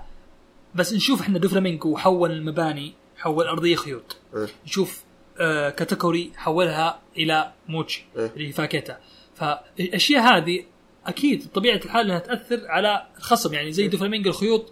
بس 0.76 0.94
نشوف 0.94 1.22
إحنا 1.22 1.40
دوفلامينجو 1.40 1.98
حول 1.98 2.32
المباني 2.32 2.94
حول 3.18 3.48
أرضية 3.48 3.76
خيوط. 3.76 4.18
إيه. 4.36 4.48
نشوف 4.66 5.04
آه 5.40 5.70
كاتاكوري 5.70 6.32
حولها 6.36 7.00
إلى 7.18 7.52
موتشي 7.68 8.06
إيه. 8.18 8.32
اللي 8.36 8.48
هي 8.48 8.52
فاكهه 8.52 9.00
فالأشياء 9.36 10.22
هذه 10.22 10.64
أكيد 11.06 11.48
طبيعة 11.54 11.76
الحال 11.76 12.06
إنها 12.06 12.20
تأثر 12.20 12.68
على 12.68 13.08
الخصم 13.18 13.54
يعني 13.54 13.72
زي 13.72 13.88
دوفلامينجو 13.88 14.30
الخيوط 14.30 14.72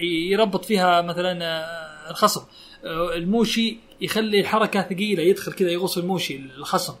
يربط 0.00 0.64
فيها 0.64 1.00
مثلا 1.02 1.44
آه، 1.44 2.10
الخصم. 2.10 2.42
آه، 2.84 3.14
الموشي 3.14 3.76
يخلي 4.00 4.40
الحركة 4.40 4.82
ثقيلة 4.82 5.22
يدخل 5.22 5.52
كذا 5.52 5.70
يغوص 5.70 5.98
الموشي 5.98 6.36
الخصم. 6.36 6.94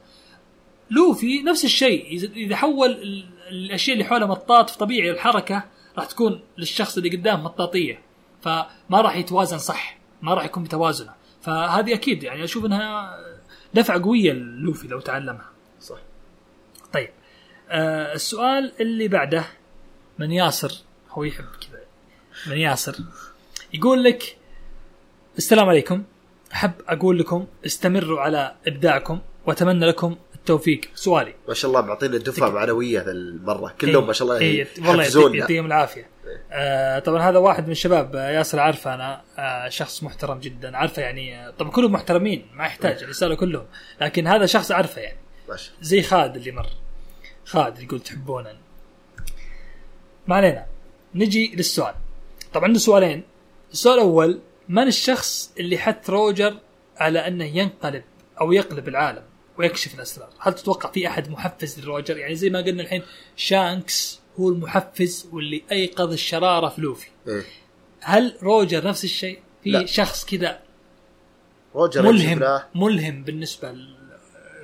لوفي 0.90 1.42
نفس 1.42 1.64
الشيء 1.64 2.20
إذا- 2.20 2.36
إذا 2.36 2.56
حول 2.56 2.90
ال- 2.90 3.26
الأشياء 3.50 3.94
اللي 3.94 4.04
حوله 4.08 4.26
مطاط 4.26 4.70
فطبيعي 4.70 5.10
الحركة 5.10 5.64
راح 5.98 6.04
تكون 6.06 6.40
للشخص 6.58 6.96
اللي 6.96 7.16
قدام 7.16 7.44
مطاطية 7.44 8.00
فما 8.42 8.66
راح 9.00 9.16
يتوازن 9.16 9.58
صح 9.58 9.98
ما 10.22 10.34
راح 10.34 10.44
يكون 10.44 10.62
بتوازنه. 10.64 11.14
فهذه 11.42 11.94
أكيد 11.94 12.22
يعني 12.22 12.44
أشوف 12.44 12.64
إنها 12.64 13.16
دفعة 13.74 14.02
قوية 14.02 14.32
للوفي 14.32 14.88
لو 14.88 15.00
تعلمها. 15.00 15.50
صح. 15.80 15.96
طيب 16.92 17.10
آه 17.70 18.14
السؤال 18.14 18.72
اللي 18.80 19.08
بعده 19.08 19.44
من 20.18 20.32
ياسر 20.32 20.72
هو 21.10 21.24
يحب 21.24 21.44
كذا. 21.44 21.73
من 22.46 22.56
ياسر. 22.56 22.96
يقول 23.72 24.04
لك 24.04 24.36
السلام 25.38 25.68
عليكم. 25.68 26.04
أحب 26.52 26.72
أقول 26.88 27.18
لكم 27.18 27.46
استمروا 27.66 28.20
على 28.20 28.54
إبداعكم 28.66 29.20
وأتمنى 29.46 29.86
لكم 29.86 30.16
التوفيق. 30.34 30.80
سؤالي. 30.94 31.34
ما 31.48 31.54
شاء 31.54 31.68
الله 31.68 31.80
معطينا 31.80 32.16
الدفعة 32.16 32.50
معنوية 32.50 33.02
ذا 33.02 33.10
المرة. 33.10 33.74
كلهم 33.80 34.06
ما 34.06 34.12
شاء 34.12 34.28
الله 34.28 34.40
إيه 34.40 34.66
والله 34.78 35.02
يحفزونا 35.02 35.36
يعطيهم 35.36 35.66
العافية. 35.66 36.08
آه 36.52 36.98
طبعا 36.98 37.30
هذا 37.30 37.38
واحد 37.38 37.66
من 37.66 37.72
الشباب 37.72 38.16
آه، 38.16 38.30
ياسر 38.30 38.60
عارفه 38.60 38.94
أنا 38.94 39.22
آه 39.38 39.68
شخص 39.68 40.02
محترم 40.02 40.38
جدا. 40.38 40.76
عارفه 40.76 41.02
يعني 41.02 41.46
آه، 41.46 41.50
طبعا 41.50 41.70
كلهم 41.70 41.92
محترمين 41.92 42.46
ما 42.54 42.64
يحتاج 42.66 43.02
الرساله 43.02 43.34
كلهم. 43.34 43.66
لكن 44.00 44.26
هذا 44.26 44.46
شخص 44.46 44.72
عارفه 44.72 45.00
يعني. 45.00 45.18
ما 45.48 45.56
شاء 45.56 45.68
الله. 45.68 45.82
زي 45.82 46.02
خالد 46.02 46.36
اللي 46.36 46.52
مر. 46.52 46.66
خالد 47.44 47.82
يقول 47.82 48.00
تحبونه. 48.00 48.56
ما 50.26 50.36
علينا. 50.36 50.66
نجي 51.14 51.54
للسؤال. 51.56 51.94
طبعا 52.54 52.64
عنده 52.64 52.78
سؤالين. 52.78 53.22
السؤال 53.72 53.94
الأول 53.94 54.40
من 54.68 54.86
الشخص 54.86 55.52
اللي 55.58 55.78
حث 55.78 56.10
روجر 56.10 56.58
على 56.96 57.18
أنه 57.18 57.44
ينقلب 57.44 58.04
أو 58.40 58.52
يقلب 58.52 58.88
العالم 58.88 59.22
ويكشف 59.58 59.94
الأسرار؟ 59.94 60.28
هل 60.38 60.54
تتوقع 60.54 60.90
في 60.90 61.08
أحد 61.08 61.30
محفز 61.30 61.80
لروجر؟ 61.80 62.18
يعني 62.18 62.34
زي 62.34 62.50
ما 62.50 62.60
قلنا 62.60 62.82
الحين 62.82 63.02
شانكس 63.36 64.20
هو 64.40 64.48
المحفز 64.48 65.28
واللي 65.32 65.62
أيقظ 65.72 66.12
الشرارة 66.12 66.68
في 66.68 66.80
لوفي. 66.80 67.08
إيه. 67.28 67.42
هل 68.00 68.36
روجر 68.42 68.86
نفس 68.86 69.04
الشيء؟ 69.04 69.38
في 69.64 69.70
لا. 69.70 69.86
شخص 69.86 70.24
كذا 70.24 70.60
روجر 71.74 72.02
ملهم 72.02 72.60
ملهم 72.74 73.24
بالنسبة 73.24 73.76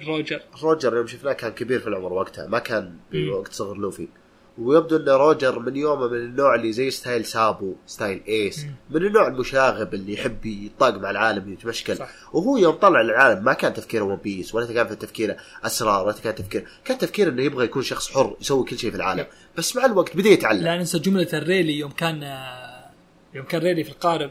لروجر؟ 0.01 0.43
روجر 0.63 0.97
يوم 0.97 1.07
شفناه 1.07 1.33
كان 1.33 1.53
كبير 1.53 1.81
في 1.81 1.87
العمر 1.87 2.13
وقتها 2.13 2.47
ما 2.47 2.59
كان. 2.59 2.97
بوقت 3.13 3.53
صغر 3.53 3.77
لوفي. 3.77 4.09
ويبدو 4.61 4.97
إن 4.97 5.09
روجر 5.09 5.59
من 5.59 5.77
يومه 5.77 6.09
من 6.09 6.17
النوع 6.19 6.55
اللي 6.55 6.73
زي 6.73 6.91
style 6.91 7.25
سابو 7.25 7.75
style 7.87 8.23
إيس. 8.29 8.67
من 8.91 9.07
النوع 9.07 9.27
المشاغب 9.27 9.95
اللي 9.95 10.13
يحب 10.13 10.47
يطاق 10.47 10.95
مع 10.95 11.11
العالم 11.11 11.53
يتمشكل 11.53 11.97
صح. 11.97 12.09
وهو 12.33 12.57
يوم 12.57 12.75
طلع 12.75 13.01
للعالم 13.01 13.45
ما 13.45 13.53
كان 13.53 13.75
تفكيره 13.75 14.05
ون 14.05 14.17
بيس 14.17 14.55
ولا 14.55 14.67
كان 14.67 14.87
في 14.87 14.95
تفكيره 14.95 15.37
أسرار 15.65 16.07
ولا 16.07 16.15
كان 16.25 16.35
تفكير 16.35 16.67
كان 16.85 16.99
تفكير 16.99 17.29
إنه 17.29 17.43
يبغى 17.43 17.65
يكون 17.65 17.83
شخص 17.83 18.11
حر 18.11 18.37
يسوي 18.41 18.65
كل 18.65 18.79
شيء 18.79 18.91
في 18.91 18.97
العالم. 18.97 19.27
بس 19.59 19.77
مع 19.77 19.85
الوقت 19.85 20.17
بدأ 20.17 20.29
يتعلم 20.29 20.65
لا 20.65 20.77
ننسى 20.77 20.99
جملة 20.99 21.29
ريلي 21.33 21.79
يوم 21.79 21.91
كان 21.91 22.23
يوم 23.35 23.45
كان 23.45 23.61
ريلي 23.63 23.85
في 23.85 23.91
القارب 23.91 24.31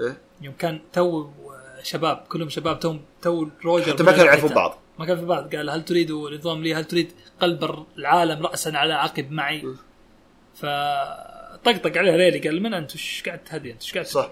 إيه؟ 0.00 0.16
يوم 0.42 0.54
كان 0.58 0.80
تو 0.92 1.26
شباب 1.82 2.16
كلهم 2.28 2.48
شباب 2.48 2.80
تو 2.80 2.96
تو 3.22 3.48
روجر 3.64 3.92
حتى 3.92 4.02
ما 4.02 4.12
كانوا 4.12 4.26
يعرفون 4.26 4.54
بعض 4.54 4.78
ما 5.00 5.06
كان 5.06 5.16
في 5.16 5.24
بعض. 5.24 5.54
قال 5.56 5.70
هل 5.70 5.84
تريد 5.84 6.12
نظام 6.12 6.62
لي؟ 6.62 6.74
هل 6.74 6.84
تريد 6.84 7.12
قلب 7.40 7.86
العالم 7.98 8.46
راسا 8.46 8.70
على 8.70 8.94
عقب 8.94 9.30
معي. 9.30 9.64
فطقطق 10.54 11.98
عليه 11.98 12.16
ريلي. 12.16 12.38
قال 12.38 12.62
من 12.62 12.74
أنت؟ 12.74 12.92
إيش 12.92 13.22
قاعد 13.26 13.44
تهدي 13.44 13.72
أنت؟ 13.72 13.82
إيش 13.82 13.92
قاعد 13.92 14.06
صح. 14.06 14.30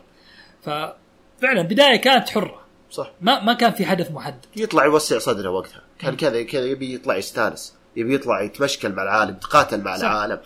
ففعلا 0.63 1.63
بداية 1.63 1.97
كانت 1.97 2.29
حرة. 2.29 2.63
صح. 2.91 3.13
ما 3.21 3.41
ما 3.41 3.53
كان 3.53 3.73
في 3.73 3.85
هدف 3.85 4.11
محدد. 4.11 4.47
يطلع 4.57 4.85
يوسع 4.85 5.19
صدره 5.19 5.51
وقتها. 5.51 5.83
كان 5.99 6.17
كذا 6.17 6.43
كذا 6.43 6.65
يبي 6.65 6.95
يطلع 6.95 7.17
يستانس. 7.17 7.75
يبي 7.97 8.15
يطلع 8.15 8.43
يتمشكل 8.43 8.93
مع 8.93 9.03
العالم 9.03 9.31
يتقاتل 9.31 9.81
مع 9.81 9.97
صح. 9.97 10.05
العالم. 10.05 10.39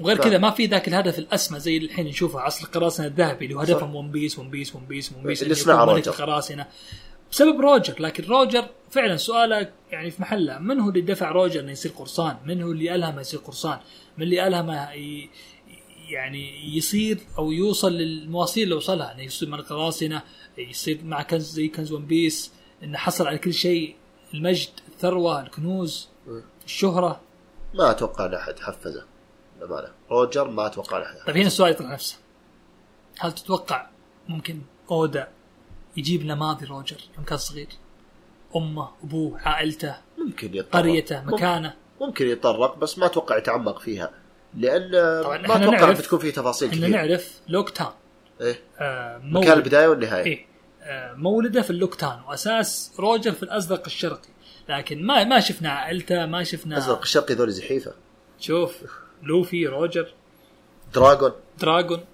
وغير 0.00 0.16
كذا 0.16 0.38
ما 0.38 0.50
في 0.50 0.66
ذاك 0.66 0.88
الهدف 0.88 1.18
الأسمى 1.18 1.60
زي 1.60 1.76
الحين 1.76 2.06
نشوفه 2.06 2.40
عصر 2.40 2.66
القراصنه 2.66 3.06
الذهبي 3.06 3.46
اللي. 3.46 3.62
هدفهم 3.62 3.94
ون 3.94 4.10
بيس 4.10 4.38
ون 4.38 4.50
بيس 4.50 4.74
ون 4.74 4.84
بيس 4.84 5.12
ون 5.12 5.22
بيس 5.22 5.42
اللي 5.42 5.60
يكون 5.60 5.94
ملك. 5.94 6.08
القراصنة. 6.08 6.66
بسبب 7.34 7.60
روجر 7.60 8.02
لكن 8.02 8.24
روجر 8.24 8.66
فعلا 8.90 9.16
سؤاله 9.16 9.72
يعني 9.90 10.10
في 10.10 10.22
محله 10.22 10.58
من 10.58 10.80
هو 10.80 10.88
اللي 10.88 11.00
دفع 11.00 11.30
روجر 11.30 11.60
إنه 11.60 11.72
يصير 11.72 11.92
قرصان؟ 11.92 12.36
من 12.44 12.62
هو 12.62 12.72
اللي 12.72 12.94
ألهمه 12.94 13.20
يصير 13.20 13.40
قرصان؟ 13.40 13.78
من 14.18 14.24
اللي 14.24 14.46
ألهمه 14.46 14.92
ي... 14.92 15.30
يعني 16.08 16.76
يصير 16.76 17.18
أو 17.38 17.52
يوصل 17.52 17.92
للمواصيل 17.92 18.64
اللي 18.64 18.74
وصلها 18.74 19.12
إنه 19.12 19.22
يصير 19.22 19.48
من 19.48 19.54
القراصنه 19.54 20.22
يصير 20.58 21.04
مع 21.04 21.22
كنز 21.22 21.50
زي 21.50 21.68
كنز 21.68 21.92
ون 21.92 22.06
بيس 22.06 22.52
إنه 22.82 22.98
حصل 22.98 23.26
على 23.26 23.38
كل 23.38 23.54
شيء 23.54 23.96
المجد 24.34 24.70
الثروة 24.88 25.40
الكنوز 25.40 26.08
م. 26.26 26.40
الشهرة 26.64 27.20
ما 27.74 27.90
أتوقع 27.90 28.26
إن 28.26 28.34
أحد 28.34 28.58
حفزه 28.58 29.04
بأمانة 29.60 29.88
روجر 30.10 30.50
ما 30.50 30.66
أتوقع 30.66 30.96
إن 30.96 31.02
أحد 31.02 31.26
طيب 31.26 31.36
هنا 31.36 31.46
السؤال 31.46 31.70
يطرح 31.70 31.90
نفسه 31.90 32.16
هل 33.18 33.32
تتوقع 33.32 33.86
ممكن 34.28 34.60
أودا 34.90 35.28
يجيب 35.96 36.22
لنا 36.22 36.34
ماضي 36.34 36.66
روجر 36.66 36.96
يوم 37.16 37.24
كان 37.24 37.38
صغير. 37.38 37.68
أمه 38.56 38.90
أبوه 39.04 39.40
عائلته 39.40 39.96
ممكن 40.18 40.54
يتطرق. 40.54 40.82
قريته 40.82 41.24
مكانه. 41.24 41.74
ممكن 42.00 42.26
يتطرق 42.26 42.78
بس 42.78 42.98
ما 42.98 43.06
أتوقع 43.06 43.36
يتعمق 43.36 43.78
فيها. 43.78 44.10
لأن 44.54 44.90
طبعاً 45.22 45.38
ما 45.38 45.56
أتوقع 45.56 45.92
بتكون 45.92 46.18
في 46.18 46.32
تفاصيل 46.32 46.68
إحنا 46.68 46.86
كثيره 46.86 46.96
نعرف 46.96 47.40
لوق 47.48 47.70
تاون 47.70 47.92
إيه. 48.40 48.60
آه 48.78 49.18
مكان 49.18 49.52
البداية 49.52 49.88
والنهاية. 49.88 50.24
إيه. 50.24 50.46
آه 50.82 51.14
مولده 51.14 51.62
في 51.62 51.70
اللوق 51.70 51.99
تاون 51.99 52.20
وأساس 52.28 52.94
روجر 52.98 53.32
في 53.32 53.42
الأزرق 53.42 53.82
الشرقي. 53.86 54.28
لكن 54.68 55.06
ما 55.06 55.24
ما 55.24 55.40
شفنا 55.40 55.70
عائلته 55.70 56.26
ما 56.26 56.44
شفنا 56.44 56.76
الازرق 56.76 57.00
الشرقي 57.00 57.34
ذول 57.34 57.50
زحيفة. 57.50 57.94
شوف 58.38 58.82
لوفي 59.22 59.66
روجر. 59.66 60.14
دراجون 60.94 61.32
دراجون 61.60 62.04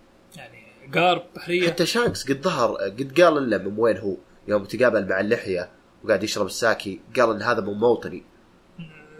قارب 0.95 1.23
بحريه 1.37 1.71
حتى 1.71 1.87
شانكس 1.87 2.31
قد 2.31 2.43
ظهر 2.43 2.75
قد 2.77 3.21
قال 3.21 3.47
لنا 3.47 3.59
من 3.59 3.75
وين 3.79 3.99
هو 3.99 4.17
يوم 4.49 4.65
تقابل 4.65 5.09
مع 5.09 5.21
اللحية 5.21 5.71
وقاعد 6.05 6.23
يشرب 6.23 6.47
الساكي 6.47 7.01
قال 7.17 7.31
إن 7.31 7.43
هذا 7.43 7.61
من 7.61 7.73
موطني. 7.73 8.23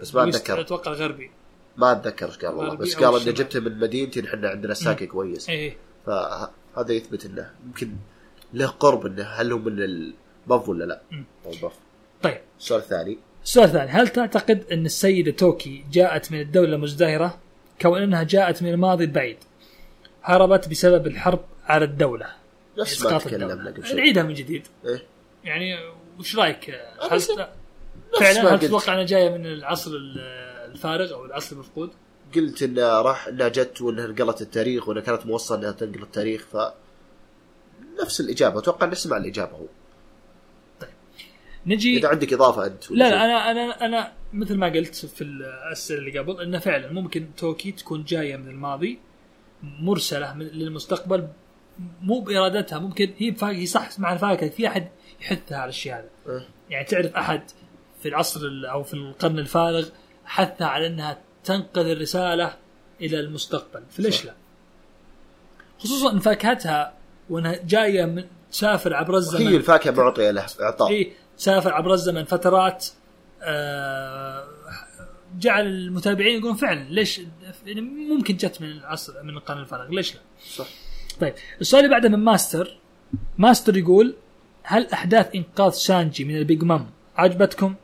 بس 0.01 0.15
ما 0.15 0.23
أتذكر. 0.23 0.61
أتوقع 0.61 0.91
غربي. 0.91 1.31
ما 1.77 1.91
أتذكر 1.91 2.25
إيش 2.25 2.37
قال 2.37 2.53
والله 2.53 2.75
بس 2.75 2.95
قال 2.95 3.07
إنه 3.07 3.17
الشمال. 3.17 3.33
جبته 3.33 3.59
من 3.59 3.79
مدينتي 3.79 4.21
نحن 4.21 4.45
عندنا 4.45 4.71
الساكي 4.71 5.05
كويس. 5.05 5.49
إيه. 5.49 5.77
فهذا 6.05 6.91
يثبت 6.91 7.25
إنه 7.25 7.51
يمكن 7.65 7.95
له 8.53 8.67
قرب 8.67 9.05
إنه 9.05 9.23
هل 9.23 9.51
هو 9.51 9.57
من 9.57 9.79
البف 9.79 10.69
ولا 10.69 10.85
لا؟ 10.85 11.01
البف. 11.45 11.73
طيب. 12.23 12.37
السؤال 12.59 12.81
الثاني 12.81 13.17
السؤال 13.43 13.65
الثاني 13.65 13.89
هل 13.91 14.07
تعتقد 14.07 14.65
أن 14.71 14.85
السيدة 14.85 15.31
توكي 15.31 15.85
جاءت 15.91 16.31
من 16.31 16.41
الدولة 16.41 16.75
المزدهرة 16.75 17.37
كون 17.81 18.01
أنها 18.01 18.23
جاءت 18.23 18.63
من 18.63 18.69
الماضي 18.69 19.03
البعيد. 19.03 19.37
هربت 20.23 20.69
بسبب 20.69 21.07
الحرب 21.07 21.39
على 21.71 21.85
الدولة 21.85 22.27
نفس 22.79 23.03
ما 23.03 23.17
تكلمنا. 23.17 23.53
قبل 23.53 23.95
نعيدها 23.95 24.23
من 24.23 24.33
جديد 24.33 24.67
إيه؟ 24.85 25.03
يعني 25.43 25.75
وش 26.19 26.35
رأيك 26.35 26.69
هل 27.11 27.19
فعلا 28.19 28.53
هل. 28.53 28.59
تتوقع 28.59 28.93
انها 28.93 29.03
جاية 29.05 29.29
من 29.37 29.45
العصر 29.45 29.91
ال- 29.91 30.19
الفارغ 30.71 31.13
أو 31.13 31.25
العصر 31.25 31.55
المفقود؟ 31.55 31.91
قلت 32.35 32.63
انه 32.63 33.01
راح 33.01 33.27
إنها 33.27 33.47
جت 33.47 33.81
وإنها 33.81 34.07
نقلت 34.07 34.41
التاريخ 34.41 34.87
وإنها 34.87 35.01
كانت 35.03 35.25
موصلة 35.25 35.57
إنها 35.59 35.71
تنقل 35.71 36.01
التاريخ 36.03 36.45
ف 36.51 36.57
نفس 38.01 38.19
الإجابة 38.21 38.59
أتوقع 38.59 38.87
نسمع 38.87 39.17
الإجابة 39.17 39.51
هو 39.51 39.65
نجي 41.65 41.97
إذا 41.97 42.07
عندك 42.07 42.33
إضافة 42.33 42.65
أنت 42.65 42.91
لا 42.91 43.09
لا 43.09 43.25
أنا 43.25 43.51
أنا 43.51 43.85
أنا 43.85 44.13
مثل 44.33 44.57
ما 44.57 44.67
قلت 44.67 44.95
في 44.95 45.21
الأسئلة 45.21 45.99
اللي 45.99 46.19
قبل 46.19 46.41
إنه 46.41 46.59
فعلا 46.59 46.91
ممكن 46.91 47.27
توكي 47.37 47.71
تكون 47.71 48.03
جاية 48.03 48.35
من 48.35 48.47
الماضي 48.47 48.99
مرسلة 49.63 50.37
للمستقبل 50.37 51.27
مو 52.01 52.19
بإرادتها 52.19 52.79
ممكن 52.79 53.13
هي 53.17 53.35
هي 53.41 53.65
صح 53.65 53.99
مع 53.99 54.13
الفاكهه 54.13 54.49
في 54.49 54.67
أحد 54.67 54.87
يحثها 55.21 55.57
على 55.57 55.69
الشيء 55.69 55.93
هذا 55.93 56.09
إيه. 56.29 56.47
يعني 56.69 56.85
تعرف 56.85 57.15
أحد 57.15 57.41
في 58.01 58.07
العصر 58.09 58.41
ال- 58.41 58.65
أو 58.65 58.83
في 58.83 58.93
القرن 58.93 59.39
الفارغ 59.39 59.85
حثها 60.25 60.67
على 60.67 60.87
أنها 60.87 61.17
تنقل 61.43 61.91
الرسالة 61.91 62.53
إلى 63.01 63.19
المستقبل 63.19 63.83
فليش. 63.91 64.25
لا؟ 64.25 64.33
خصوصا 65.79 66.11
إن 66.11 66.19
فاكهتها 66.19 66.93
وإنها 67.29 67.55
جاية 67.65 68.05
من 68.05 68.23
تسافر 68.51 68.93
عبر 68.93 69.15
الزمن 69.17 69.47
هي 69.47 69.55
الفاكهه 69.55 69.91
معطيه 69.91 70.31
له 70.31 70.45
إعطاء 70.61 70.89
اي 70.89 71.11
سافر 71.37 71.73
عبر 71.73 71.93
الزمن 71.93 72.23
فترات 72.23 72.87
آه، 73.41 74.47
جعل 75.39 75.65
المتابعين 75.67 76.37
يقولون 76.39 76.57
فعلا 76.57 76.83
ليش 76.89 77.21
يعني 77.65 77.81
ممكن 77.81 78.37
جت 78.37 78.61
من 78.61 78.71
العصر 78.71 79.23
من 79.23 79.29
القرن 79.29 79.59
الفارغ 79.59 79.87
ليش 79.89 80.15
لا؟ 80.15 80.19
صح 80.55 80.65
طيب 81.19 81.33
السؤال 81.61 81.85
اللي 81.85 81.95
بعده 81.95 82.09
من 82.09 82.23
ماستر 82.23 82.77
ماستر 83.37 83.77
يقول 83.77 84.15
هل 84.63 84.87
أحداث 84.87 85.35
إنقاذ 85.35 85.71
سانجي 85.71 86.23
من 86.25 86.37
البيج 86.37 86.63
مام 86.63 86.89
عجبتكم؟ 87.15 87.75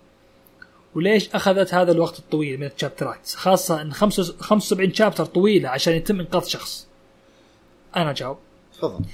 وليش 0.95 1.30
أخذت 1.30 1.74
هذا 1.74 1.91
الوقت 1.91 2.20
الطويل 2.20 2.60
من 2.60 2.66
الشابترات؟ 2.68 3.30
خاصة 3.30 3.82
إن 3.82 3.94
75 3.94 4.94
chapter 4.94 5.26
طويلة 5.26 5.70
عشان 5.70 5.94
يتم 5.94 6.20
إنقاذ 6.20 6.44
شخص. 6.44 6.88
أنا 7.95 8.14
جاوب 8.14 8.38
تفضل 8.74 9.06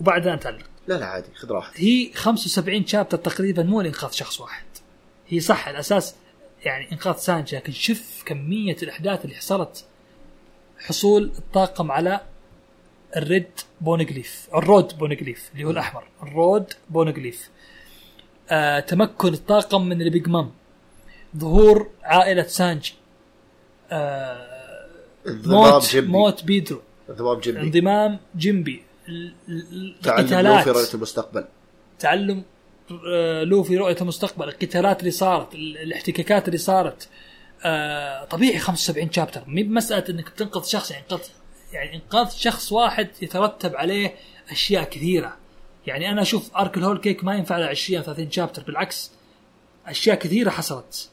وبعدها 0.00 0.36
نتعلق. 0.36 0.64
لا 0.88 0.94
لا 0.94 1.06
عادي 1.06 1.28
خذ 1.34 1.50
راحتك 1.50 1.80
هي 1.80 2.12
75 2.14 2.86
chapter 2.86 3.18
تقريبا 3.18 3.62
مو 3.62 3.80
لإنقاذ 3.80 4.10
شخص 4.10 4.40
واحد 4.40 4.64
هي 5.28 5.40
صح 5.40 5.68
الأساس 5.68 6.14
يعني 6.64 6.92
إنقاذ 6.92 7.16
سانجي 7.16 7.56
لكن 7.56 7.72
شوف 7.72 8.22
كمية 8.26 8.76
الأحداث 8.82 9.24
اللي 9.24 9.36
حصلت 9.36 9.84
حصول 10.78 11.32
الطاقم 11.38 11.92
على 11.92 12.20
ال 13.16 13.23
red 13.23 13.46
بونجليف 13.80 14.48
الرود 14.54 14.98
بونجليف 14.98 15.50
اللي 15.52 15.64
هو 15.64 15.70
الأحمر 15.70 16.04
الرود 16.22 16.72
بونجليف. 16.90 17.50
آه 18.50 18.80
تمكن 18.80 19.32
الطاقم 19.34 19.88
من 19.88 20.02
البيج 20.02 20.28
مام. 20.28 20.50
ظهور 21.36 21.90
عائلة 22.02 22.42
سانجي 22.42 22.94
آه 23.90 24.86
موت 25.26 25.90
جنبي 25.92 26.06
موت 26.06 26.44
بيدرو. 26.44 26.82
انضمام 27.10 27.40
جنبي 27.40 27.60
انضمام 27.60 28.18
جيمبي. 28.36 28.82
تعلم 30.02 30.46
لوفي 30.56 30.70
رؤية 30.70 30.94
المستقبل. 30.94 31.44
تعلم 31.98 32.42
آه، 33.12 33.42
لوفي 33.44 33.76
رؤية 33.76 33.96
المستقبل. 34.00 34.48
القتالات 34.48 35.00
اللي 35.00 35.10
صارت 35.10 35.54
ال- 35.54 35.78
الاحتكاكات 35.78 36.48
اللي 36.48 36.58
صارت. 36.58 37.08
آه، 37.64 38.24
طبيعي 38.24 38.58
75 38.58 39.12
chapter 39.12 39.42
مي 39.46 39.62
بمسألة 39.62 40.04
إنك 40.10 40.28
تنقذ 40.28 40.62
شخص 40.64 40.90
يعني 40.90 41.04
يعني 41.72 41.94
إنقاذ 41.96 42.30
شخص 42.30 42.72
واحد 42.72 43.08
يترتب 43.22 43.76
عليه 43.76 44.14
أشياء 44.50 44.84
كثيرة. 44.84 45.36
يعني 45.86 46.10
أنا 46.12 46.22
أشوف 46.22 46.56
arc 46.56 46.76
الهول 46.76 46.98
كيك 46.98 47.24
ما 47.24 47.34
ينفع 47.34 47.58
له 47.58 47.66
20 47.66 48.02
30 48.02 48.30
chapter 48.30 48.62
بالعكس 48.62 49.10
أشياء 49.86 50.16
كثيرة 50.16 50.50
حصلت. 50.50 51.08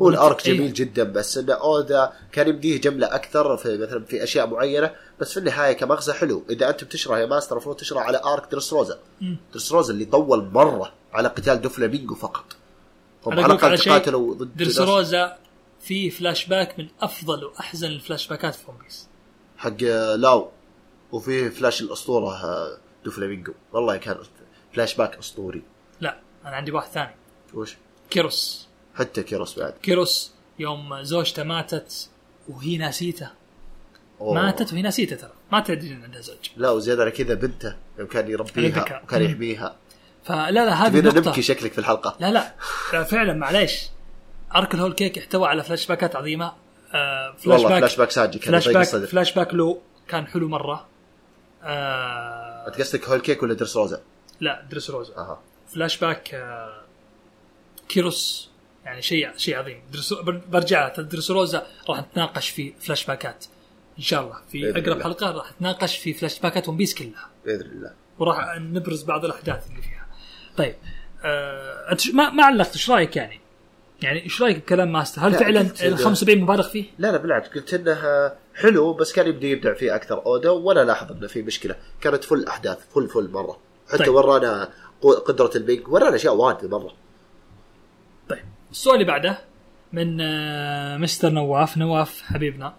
هو 0.00 0.08
ال 0.08 0.18
arc 0.18 0.46
إيه. 0.46 0.54
جميل 0.54 0.72
جدا 0.72 1.04
بس 1.04 1.38
ان 1.38 1.50
اودا 1.50 2.12
كان 2.32 2.48
يمديه 2.48 2.80
جملة 2.80 3.14
أكثر 3.14 3.56
في 3.56 3.78
مثلا 3.78 4.04
في 4.04 4.22
أشياء 4.22 4.46
معينة 4.46 4.90
بس 5.20 5.32
في 5.32 5.36
النهاية 5.36 5.72
كمغزى 5.72 6.12
حلو. 6.12 6.44
إذا 6.50 6.70
انت 6.70 6.84
بتشرح 6.84 7.18
يا 7.18 7.26
ماستر 7.26 7.52
المفروض 7.52 7.76
تشرح 7.76 8.02
على 8.02 8.20
arc 8.24 8.52
درسروزا 8.52 8.98
مم. 9.20 9.36
درسروزا 9.52 9.92
اللي 9.92 10.04
طول 10.04 10.48
مرة 10.52 10.92
على 11.12 11.28
قتال 11.28 11.60
دوفلامينجو 11.60 12.14
فقط. 12.14 12.44
أنا 13.26 13.42
على 13.42 13.54
الأقل 13.54 13.78
تقاتلوا 13.78 14.34
ضد 14.34 14.62
ناس. 14.62 14.68
درسروزا 14.68 15.36
في 15.80 16.10
فلاش 16.10 16.46
باك 16.46 16.78
من 16.78 16.88
أفضل 17.00 17.44
وأحزن 17.44 17.86
الفلاش 17.86 18.28
باكات 18.28 18.54
في 18.54 18.70
ون 18.70 18.76
بيس 18.84 19.06
حق 19.58 19.82
لاو 20.16 20.50
وفيه 21.12 21.48
فلاش 21.48 21.82
الأسطورة 21.82 22.44
آه، 22.44 22.78
دوفلامينجو 23.04 23.52
والله 23.72 23.96
كان 23.96 24.16
فلاش 24.74 24.94
باك 24.94 25.16
أسطوري. 25.16 25.62
لا 26.00 26.18
أنا 26.44 26.56
عندي 26.56 26.72
واحد 26.72 26.88
ثاني. 26.88 27.14
وش؟ 27.54 27.76
كيروس. 28.10 28.68
حتى 28.94 29.22
كيروس 29.22 29.58
بعد. 29.58 29.74
كيروس 29.82 30.32
يوم 30.58 31.02
زوجته 31.02 31.42
ماتت 31.42 32.10
وهي 32.48 32.78
ناسيته. 32.78 33.30
أوه. 34.20 34.34
ماتت 34.34 34.72
وهي 34.72 34.82
نسيته 34.82 35.16
ترى. 35.16 35.32
ما 35.52 35.60
تدري 35.60 35.92
إن 35.92 36.02
عندها 36.02 36.20
زوج. 36.20 36.50
لا 36.56 36.70
وزيادة 36.70 37.02
على 37.02 37.10
كذا 37.10 37.34
بنته 37.34 37.76
يوم 37.98 38.08
كان 38.08 38.30
يربيها. 38.30 39.02
وكان. 39.02 39.22
يحميها. 39.22 39.76
فلا 40.24 40.50
لا 40.50 40.86
هذه 40.86 41.00
نقطة 41.00 41.18
نبكي 41.18 41.42
شكلك 41.42 41.72
في 41.72 41.78
الحلقة. 41.78 42.16
لا 42.20 42.30
لا. 42.30 42.54
لا، 42.92 43.02
فعلا 43.04 43.32
معليش. 43.32 43.82
arc 44.54 44.74
الهول 44.74 44.92
كيك 44.92 45.18
احتوى 45.18 45.48
على 45.48 45.62
فلاش 45.62 45.86
باكات 45.86 46.16
عظيمة. 46.16 46.52
آه 46.94 47.32
فلاش 47.32 47.46
والله 47.46 47.68
باك 47.68 47.78
فلاش 47.80 47.96
باك 47.96 48.10
ساجي 48.10 48.38
كان 48.38 48.60
فلاش 48.60 48.68
باك 48.68 49.04
فلاش 49.08 49.32
باك 49.32 49.54
لو 49.54 49.82
كان 50.08 50.26
حلو 50.26 50.48
مرة. 50.48 50.86
آه 51.62 52.66
أنت 52.68 52.80
قصدك 52.80 53.08
هول 53.08 53.20
كيك 53.20 53.42
ولا 53.42 53.54
درس 53.54 53.76
روزا؟ 53.76 54.00
لا 54.40 54.62
دريس 54.70 54.90
روزا. 54.90 55.16
أها. 55.16 55.40
فلاش 55.74 55.98
باك 55.98 56.34
آه 56.34 56.80
كيروس. 57.88 58.50
يعني 58.84 59.02
شيء 59.02 59.36
شيء 59.36 59.58
عظيم. 59.58 59.82
درس 59.92 60.12
بر- 60.12 60.40
برجع 60.48 60.88
درس 60.88 61.30
روزا 61.30 61.66
راح 61.88 62.00
نتناقش 62.00 62.48
في 62.48 62.72
فلاش 62.80 63.06
باكات 63.06 63.44
إن 63.98 64.02
شاء 64.02 64.22
الله. 64.22 64.36
في 64.52 64.70
أقرب 64.70 64.88
الله. 64.88 65.04
حلقة 65.04 65.30
راح 65.30 65.52
نتناقش 65.52 65.96
في 65.98 66.12
فلاش 66.14 66.38
باكات 66.40 66.68
ون 66.68 66.76
بيس 66.76 66.94
كلها. 66.94 67.28
بإذن 67.44 67.60
الله. 67.60 67.92
وراح 68.18 68.56
نبرز 68.60 69.02
بعض 69.02 69.24
الأحداث 69.24 69.70
اللي 69.70 69.82
فيها. 69.82 70.06
طيب 70.56 70.74
آه 71.24 71.96
ما 72.12 72.30
ما 72.30 72.44
علقت 72.44 72.72
إيش 72.72 72.90
رأيك 72.90 73.16
يعني؟ 73.16 73.40
يعني 74.02 74.22
إيش 74.22 74.42
رأيك 74.42 74.56
بكلام 74.56 74.92
ماستر؟ 74.92 75.22
هل 75.22 75.32
لا، 75.32 75.38
فعلا 75.38 75.60
ال 75.60 75.98
75 75.98 76.40
مبالغ 76.40 76.68
فيه؟ 76.68 76.84
لا 76.98 77.12
لا 77.12 77.16
بالعكس 77.16 77.48
قلت 77.48 77.74
انه 77.74 78.32
حلو 78.54 78.92
بس 78.92 79.12
كان 79.12 79.26
يبدأ 79.26 79.46
يبدع 79.46 79.74
فيه 79.74 79.94
أكثر 79.94 80.26
أودا 80.26 80.50
ولا 80.50 80.84
لاحظ 80.84 81.12
إنه 81.12 81.26
في 81.26 81.42
مشكلة. 81.42 81.74
كانت 82.00 82.24
full 82.24 82.46
أحداث 82.46 82.78
full 82.94 83.08
full 83.08 83.30
مرة. 83.30 83.58
حتى 83.88 83.98
طيب. 83.98 84.14
ورانا 84.14 84.68
قدرة 85.02 85.50
البيج 85.56 85.88
ورانا 85.88 86.16
أشياء 86.16 86.34
واجد 86.34 86.64
مرة. 86.64 86.92
طيب 88.28 88.44
السؤال 88.70 88.94
اللي 88.94 89.06
بعده 89.06 89.38
من 89.92 90.20
آه 90.20 90.96
مستر 90.96 91.30
نواف. 91.30 91.76
نواف 91.76 92.22
حبيبنا. 92.22 92.74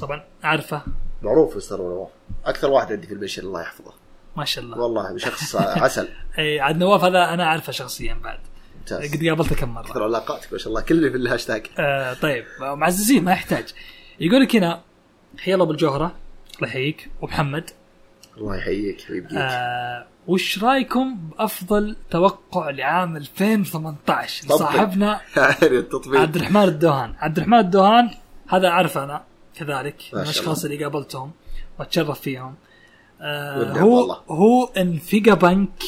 طبعا 0.00 0.24
عارفه 0.42 0.82
معروف 1.22 1.56
مستر 1.56 1.76
نواف. 1.76 2.08
أكثر 2.46 2.70
واحد 2.70 2.92
عندي 2.92 3.06
في 3.06 3.14
ال 3.14 3.18
mention 3.18 3.42
الله 3.42 3.60
يحفظه. 3.60 3.92
ما 4.36 4.44
شاء 4.44 4.64
الله. 4.64 4.78
والله 4.78 5.18
شخص 5.18 5.56
عسل. 5.84 6.08
اي 6.38 6.60
عاد 6.60 6.76
نواف 6.76 7.04
هذا 7.04 7.24
أنا 7.34 7.44
أعرفه 7.44 7.72
شخصيا 7.72 8.14
بعد. 8.14 8.38
ممتاز. 8.92 9.16
قد 9.16 9.26
قابلته 9.28 9.56
كم 9.56 9.68
مرة. 9.68 10.02
علاقاتك 10.04 10.52
ما 10.52 10.58
شاء 10.58 10.68
الله. 10.68 10.80
كل 10.80 11.10
في 11.10 11.16
الهاشتاج. 11.16 11.66
آه 11.78 12.12
طيب. 12.14 12.44
معززين 12.60 13.24
ما 13.24 13.32
يحتاج. 13.32 13.64
يقول 14.20 14.40
لك 14.40 14.56
هنا 14.56 14.80
حيا 15.38 15.54
الله 15.54 15.66
بالجوهره 15.66 16.14
الله 16.56 16.68
يحييك. 16.68 17.10
ومحمد 17.22 17.70
الله 18.36 18.56
يحييك 18.56 19.06
ويبقيك 19.10 19.32
آه 19.38 20.06
وش 20.26 20.64
رأيكم 20.64 21.16
بأفضل 21.16 21.96
توقع 22.10 22.70
لعام 22.70 23.16
2018 23.16 24.48
طبق. 24.48 24.58
صاحبنا 24.58 25.20
عبد 26.06 26.36
الرحمن 26.36 26.62
الدوهان. 26.62 27.14
عبد 27.18 27.36
الرحمن 27.36 27.58
الدوهان 27.58 28.10
هذا 28.48 28.68
اعرفه 28.68 29.04
أنا 29.04 29.24
كذلك 29.58 30.02
من 30.12 30.20
الأشخاص 30.20 30.64
اللي 30.64 30.84
قابلتهم 30.84 31.30
وأتشرف 31.78 32.20
فيهم. 32.20 32.54
آه 33.20 33.78
هو 33.78 33.98
والله. 33.98 34.20
هو 34.28 34.64
انفيجا 34.64 35.34
بنك 35.34 35.82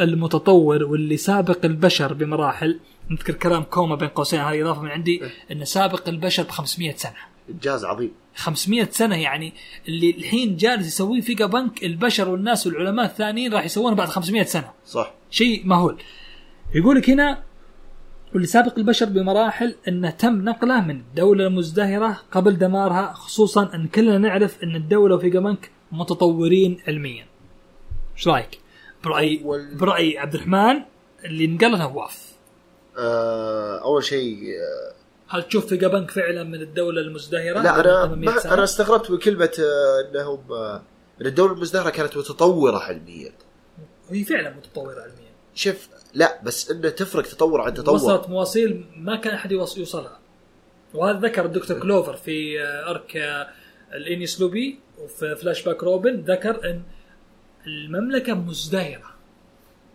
المتطور 0.00 0.84
واللي 0.84 1.16
سابق 1.16 1.64
البشر 1.64 2.12
بمراحل 2.12 2.80
نذكر 3.10 3.32
كلام 3.32 3.62
كوما 3.62 3.94
بين 3.94 4.08
قوسين 4.08 4.40
هذه 4.40 4.62
إضافة 4.62 4.82
من 4.82 4.90
عندي 4.90 5.22
إيه. 5.22 5.30
انه 5.52 5.64
سابق 5.64 6.08
البشر 6.08 6.42
ب 6.42 6.50
500 6.50 6.96
سنة 6.96 7.12
انجاز 7.50 7.84
عظيم 7.84 8.12
500 8.34 8.88
سنة 8.90 9.16
يعني 9.16 9.52
اللي 9.88 10.10
الحين 10.10 10.56
جالس 10.56 10.86
يسويه 10.86 11.20
فيجا 11.20 11.46
بنك 11.46 11.84
البشر 11.84 12.28
والناس 12.28 12.66
والعلماء 12.66 13.04
الثانيين 13.04 13.52
راح 13.54 13.64
يسوونه 13.64 13.96
بعد 13.96 14.08
500 14.08 14.42
سنة 14.42 14.70
صح 14.86 15.12
شيء 15.30 15.66
مهول 15.66 15.98
يقول 16.74 16.96
لك 16.96 17.10
هنا 17.10 17.42
واللي 18.32 18.46
سابق 18.46 18.78
البشر 18.78 19.06
بمراحل 19.06 19.74
انه 19.88 20.10
تم 20.10 20.44
نقله 20.44 20.80
من 20.80 21.02
دولة 21.16 21.48
مزدهرة 21.48 22.20
قبل 22.32 22.58
دمارها 22.58 23.12
خصوصا 23.12 23.70
إن 23.74 23.86
كلنا 23.86 24.18
نعرف 24.18 24.64
إن 24.64 24.76
الدولة 24.76 25.14
وفيجا 25.14 25.40
بنك 25.40 25.70
متطورين 25.92 26.78
علميا. 26.88 27.26
إيش 28.16 28.28
رأيك؟ 28.28 28.58
برأي 29.04 29.38
أول- 29.44 29.76
برأي 29.78 30.18
عبد 30.18 30.34
الرحمن 30.34 30.82
اللي 31.24 31.46
نقله 31.46 31.78
نواف. 31.78 32.28
آه 32.98 33.78
أول 33.84 34.04
شيء 34.04 34.36
آه 34.36 34.92
هل 35.28 35.42
تشوف 35.42 35.66
فيجا 35.66 35.88
بنك 35.88 36.10
فعلا 36.10 36.44
من 36.44 36.60
الدولة 36.62 37.00
المزدهرة؟ 37.00 37.60
لا 37.62 37.80
أنا 37.80 38.06
800 38.06 38.30
ما؟ 38.34 38.54
أنا 38.54 38.64
استغربت 38.64 39.10
من 39.10 39.18
كلمه 39.18 39.50
انهم 40.10 40.52
آه 40.52 40.82
إن 41.20 41.26
الدولة 41.26 41.52
المزدهرة 41.52 41.90
كانت 41.90 42.16
متطورة 42.16 42.78
علميا 42.78 43.32
هي 44.10 44.24
فعلا 44.24 44.50
متطورة 44.56 45.00
علميا. 45.00 45.28
شوف 45.54 45.88
لا 46.14 46.40
بس 46.42 46.70
إنه 46.70 46.88
تفرق 46.88 47.22
تطور 47.22 47.60
عن 47.60 47.74
تطور 47.74 47.94
وصلت 47.94 48.28
مواصيل 48.28 48.84
ما 48.96 49.16
كان 49.16 49.34
أحد 49.34 49.52
يوص- 49.52 49.78
يوصلها. 49.78 50.18
وهذا 50.94 51.18
ذكر 51.18 51.44
الدكتور 51.44 51.78
كلوفر 51.80 52.16
في 52.16 52.62
آه، 52.62 52.90
ارك 52.90 53.16
آه، 53.16 53.48
الانيس 53.94 54.40
لوبي 54.40 54.78
وفي 54.98 55.36
فلاش 55.36 55.62
باك 55.62 55.82
روبن 55.82 56.20
ذكر 56.20 56.70
إن 56.70 56.82
المملكة 57.66 58.34
مزدهرة. 58.34 59.08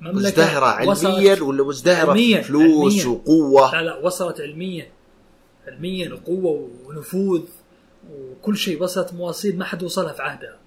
مملكة 0.02 0.16
مزدهرة 0.20 0.90
وصلت- 0.90 1.06
علميا 1.06 1.42
ولا 1.44 1.64
مزدهرة 1.64 2.10
علمياً، 2.12 2.42
فلوس 2.42 3.06
علمياً. 3.06 3.20
وقوة؟ 3.20 3.72
لا 3.72 3.82
لا 3.82 3.98
وصلت 3.98 4.42
علميا. 4.42 4.92
علميا 5.68 6.14
وقوة 6.14 6.70
ونفوذ 6.86 7.42
وكل 8.12 8.58
شيء. 8.58 8.84
وصلت 8.84 9.14
مواصيل 9.14 9.58
ما 9.58 9.66
حد 9.66 9.84
وصلها 9.84 10.14
في 10.14 10.22
عهدها. 10.22 10.58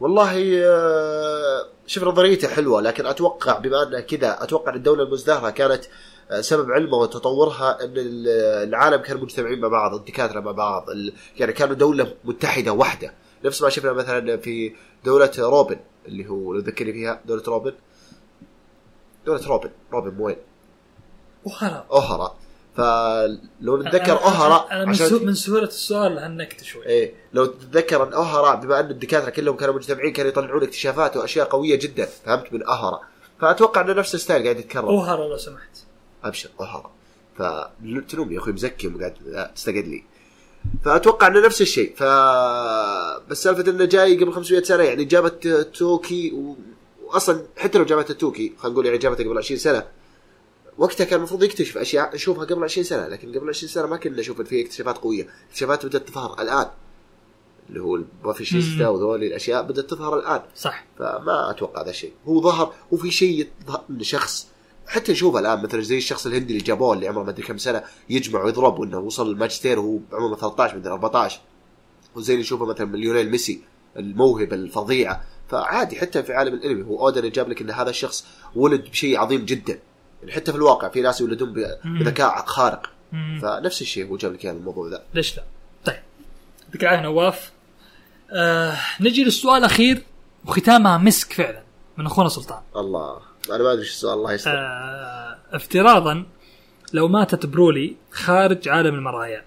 والله 0.00 0.62
آه، 0.64 1.66
شوف 1.86 2.04
نظريته 2.04 2.48
حلوة 2.48 2.80
لكن 2.80 3.06
أتوقع 3.06 3.58
بما 3.58 3.82
أنها 3.82 4.00
كذا 4.00 4.42
أتوقع 4.42 4.70
إن 4.72 4.76
الدولة 4.76 5.02
المزدهرة 5.02 5.50
كانت 5.50 5.84
آه، 6.30 6.40
سبب 6.40 6.70
علمها 6.70 6.98
وتطورها 6.98 7.84
إن 7.84 7.92
ال- 7.96 8.28
العالم 8.68 8.96
كانوا 9.02 9.22
مجتمعين 9.22 9.60
مع 9.60 9.68
بعض 9.68 9.94
الدكاتره 9.94 10.40
مع 10.40 10.50
بعض 10.52 10.86
يعني 11.38 11.52
كانوا 11.52 11.74
دولة 11.74 12.14
متحدة 12.24 12.72
واحدة 12.72 13.12
نفس 13.44 13.62
ما 13.62 13.68
شفنا 13.68 13.92
مثلا 13.92 14.36
في 14.36 14.72
دولة 15.04 15.30
روبن. 15.38 15.76
اللي 16.08 16.28
هو 16.28 16.52
لو 16.52 16.60
تذكرني 16.60 16.92
فيها 16.92 17.20
دولة 17.26 17.42
روبن. 17.46 17.74
دولة 19.26 19.46
روبن. 19.46 19.70
روبن 19.92 20.14
مو 20.14 20.26
وين؟ 20.26 20.36
وخلاص 21.44 21.82
أوهرا. 21.90 22.36
فلو 22.76 23.82
نتذكر 23.82 24.12
أوهرا 24.12 24.72
أنا 24.72 24.84
من, 24.84 25.26
من 25.26 25.34
سهولة 25.34 25.64
السؤال 25.64 26.18
هنكت 26.18 26.64
شوي. 26.64 26.86
إيه. 26.86 27.14
لو 27.32 27.46
تتذكر 27.46 28.02
أن 28.02 28.12
اهرا 28.12 28.54
بما 28.54 28.80
أن 28.80 28.90
الدكاترة 28.90 29.30
كلهم 29.30 29.56
كانوا 29.56 29.74
مجتمعين 29.74 30.12
كانوا 30.12 30.30
يطلعون 30.30 30.62
اكتشافات 30.62 31.16
وأشياء 31.16 31.48
قوية 31.48 31.78
جدا 31.78 32.04
فهمت؟ 32.04 32.52
من 32.52 32.66
اهرا 32.66 33.00
فأتوقع 33.40 33.80
أنه 33.80 33.92
نفس 33.92 34.14
ال 34.14 34.19
style 34.19 34.42
قاعد 34.42 34.58
يتكرر. 34.58 34.88
اوهرا 34.88 35.28
لو 35.28 35.36
سمحت. 35.36 35.78
أبشر 36.24 36.50
اهرا 36.60 36.90
فتنوم 37.38 38.32
يا 38.32 38.38
أخوي 38.38 38.52
مزكي 38.52 38.88
وقاعد 38.88 39.14
تستقعد 39.54 39.84
لي. 39.84 40.04
فأتوقع 40.84 41.26
إنه 41.26 41.46
نفس 41.46 41.62
الشيء. 41.62 41.94
ف 41.96 42.02
بس 43.30 43.42
سالفة 43.42 43.70
إنه 43.70 43.84
جاي 43.84 44.16
قبل 44.16 44.32
500 44.32 44.62
سنة 44.62 44.82
يعني 44.82 45.04
جابت 45.04 45.48
توكي 45.48 46.32
و... 46.32 46.56
واصلا 47.04 47.42
حتى 47.56 47.78
لو 47.78 47.84
جابت 47.84 48.12
توكي 48.12 48.52
خلينا 48.58 48.72
نقول 48.74 48.86
يعني 48.86 48.98
جابتها 48.98 49.24
قبل 49.24 49.38
20 49.38 49.58
سنة 49.58 49.84
وقتها 50.78 51.04
كان 51.04 51.18
المفروض 51.18 51.42
يكتشف 51.42 51.78
أشياء 51.78 52.14
نشوفها 52.14 52.44
قبل 52.44 52.64
20 52.64 52.84
سنة 52.84 53.08
لكن 53.08 53.28
قبل 53.28 53.48
20 53.48 53.70
سنة 53.72 53.86
ما 53.86 53.96
كنا 53.96 54.20
نشوف 54.20 54.40
في 54.40 54.62
اكتشافات 54.62 54.98
قوية. 54.98 55.28
اكتشافات 55.48 55.86
بدأت 55.86 56.08
تظهر 56.08 56.42
الآن. 56.42 56.66
اللي 57.68 57.80
هو 57.80 57.96
الباسيفيستا 57.96 58.88
وذولي 58.88 59.26
الأشياء 59.26 59.62
بدأت 59.62 59.90
تظهر 59.90 60.18
الآن. 60.18 60.42
صح. 60.56 60.86
فما 60.98 61.50
أتوقع 61.50 61.82
هذا 61.82 61.90
الشيء. 61.90 62.12
هو 62.26 62.40
ظهر 62.40 62.74
وفي 62.90 63.10
شيء 63.10 63.48
يظهر 63.62 63.84
إن 63.90 64.02
شخص 64.02 64.46
حتى 64.86 65.12
نشوفه 65.12 65.38
الآن 65.38 65.62
مثلا 65.62 65.80
زي 65.80 65.98
الشخص 65.98 66.26
الهندي 66.26 66.52
اللي 66.52 66.64
جابوه 66.64 66.94
اللي 66.94 67.08
عمره 67.08 67.22
ما 67.22 67.30
أدري 67.30 67.42
كم 67.42 67.58
سنة 67.58 67.82
يجمع 68.10 68.44
ويضرب 68.44 68.78
وإنه 68.78 68.98
وصل 68.98 69.30
الماجستير 69.30 69.78
وهو 69.78 69.98
عمره 70.12 70.36
13 70.36 70.76
مدري 70.76 70.92
14 70.92 71.40
وزي 72.14 72.32
اللي 72.32 72.42
نشوفه 72.42 72.66
مثلا 72.66 72.86
من 72.86 72.98
ليونيل 72.98 73.30
ميسي 73.30 73.60
الموهبه 73.96 74.56
الفظيعه 74.56 75.24
فعادي 75.48 75.96
حتى 75.96 76.22
في 76.22 76.34
عالم 76.34 76.54
الأنمي 76.54 76.84
هو 76.84 77.06
اودن 77.06 77.30
جاب 77.30 77.48
لك 77.48 77.60
إن 77.62 77.70
هذا 77.70 77.90
الشخص 77.90 78.26
ولد 78.56 78.90
بشيء 78.90 79.18
عظيم 79.18 79.44
جدا. 79.44 79.78
يعني 80.20 80.32
حتى 80.32 80.52
في 80.52 80.58
الواقع 80.58 80.88
في 80.88 81.00
ناس 81.00 81.20
يولدون. 81.20 81.54
بذكاء 81.84 82.44
خارق. 82.46 82.90
فنفس 83.42 83.82
الشيء 83.82 84.10
هو 84.10 84.16
جاب 84.16 84.32
لك 84.32 84.44
إياه 84.44 84.52
الموضوع 84.52 84.88
ذا. 84.90 85.02
ليش 85.14 85.36
لا؟ 85.36 85.44
طيب. 85.84 85.96
يعطيك 86.66 86.82
العافيه 86.82 87.02
نواف 87.02 87.52
آه 88.30 88.76
نجي 89.00 89.24
للسؤال 89.24 89.58
الأخير 89.58 90.02
وختامها 90.46 90.98
مسك 90.98 91.32
فعلا 91.32 91.62
من 91.96 92.06
أخونا 92.06 92.28
سلطان. 92.28 92.62
الله. 92.76 93.20
أنا 93.50 93.62
ما 93.62 93.72
ادري 93.72 93.82
إيش 93.82 93.90
السؤال 93.90 94.18
الله 94.18 94.32
يستر 94.32 94.50
آه 94.50 95.38
افتراضا 95.52 96.26
لو 96.92 97.08
ماتت 97.08 97.46
برولي 97.46 97.96
خارج 98.10 98.68
عالم 98.68 98.94
المرايا 98.94 99.44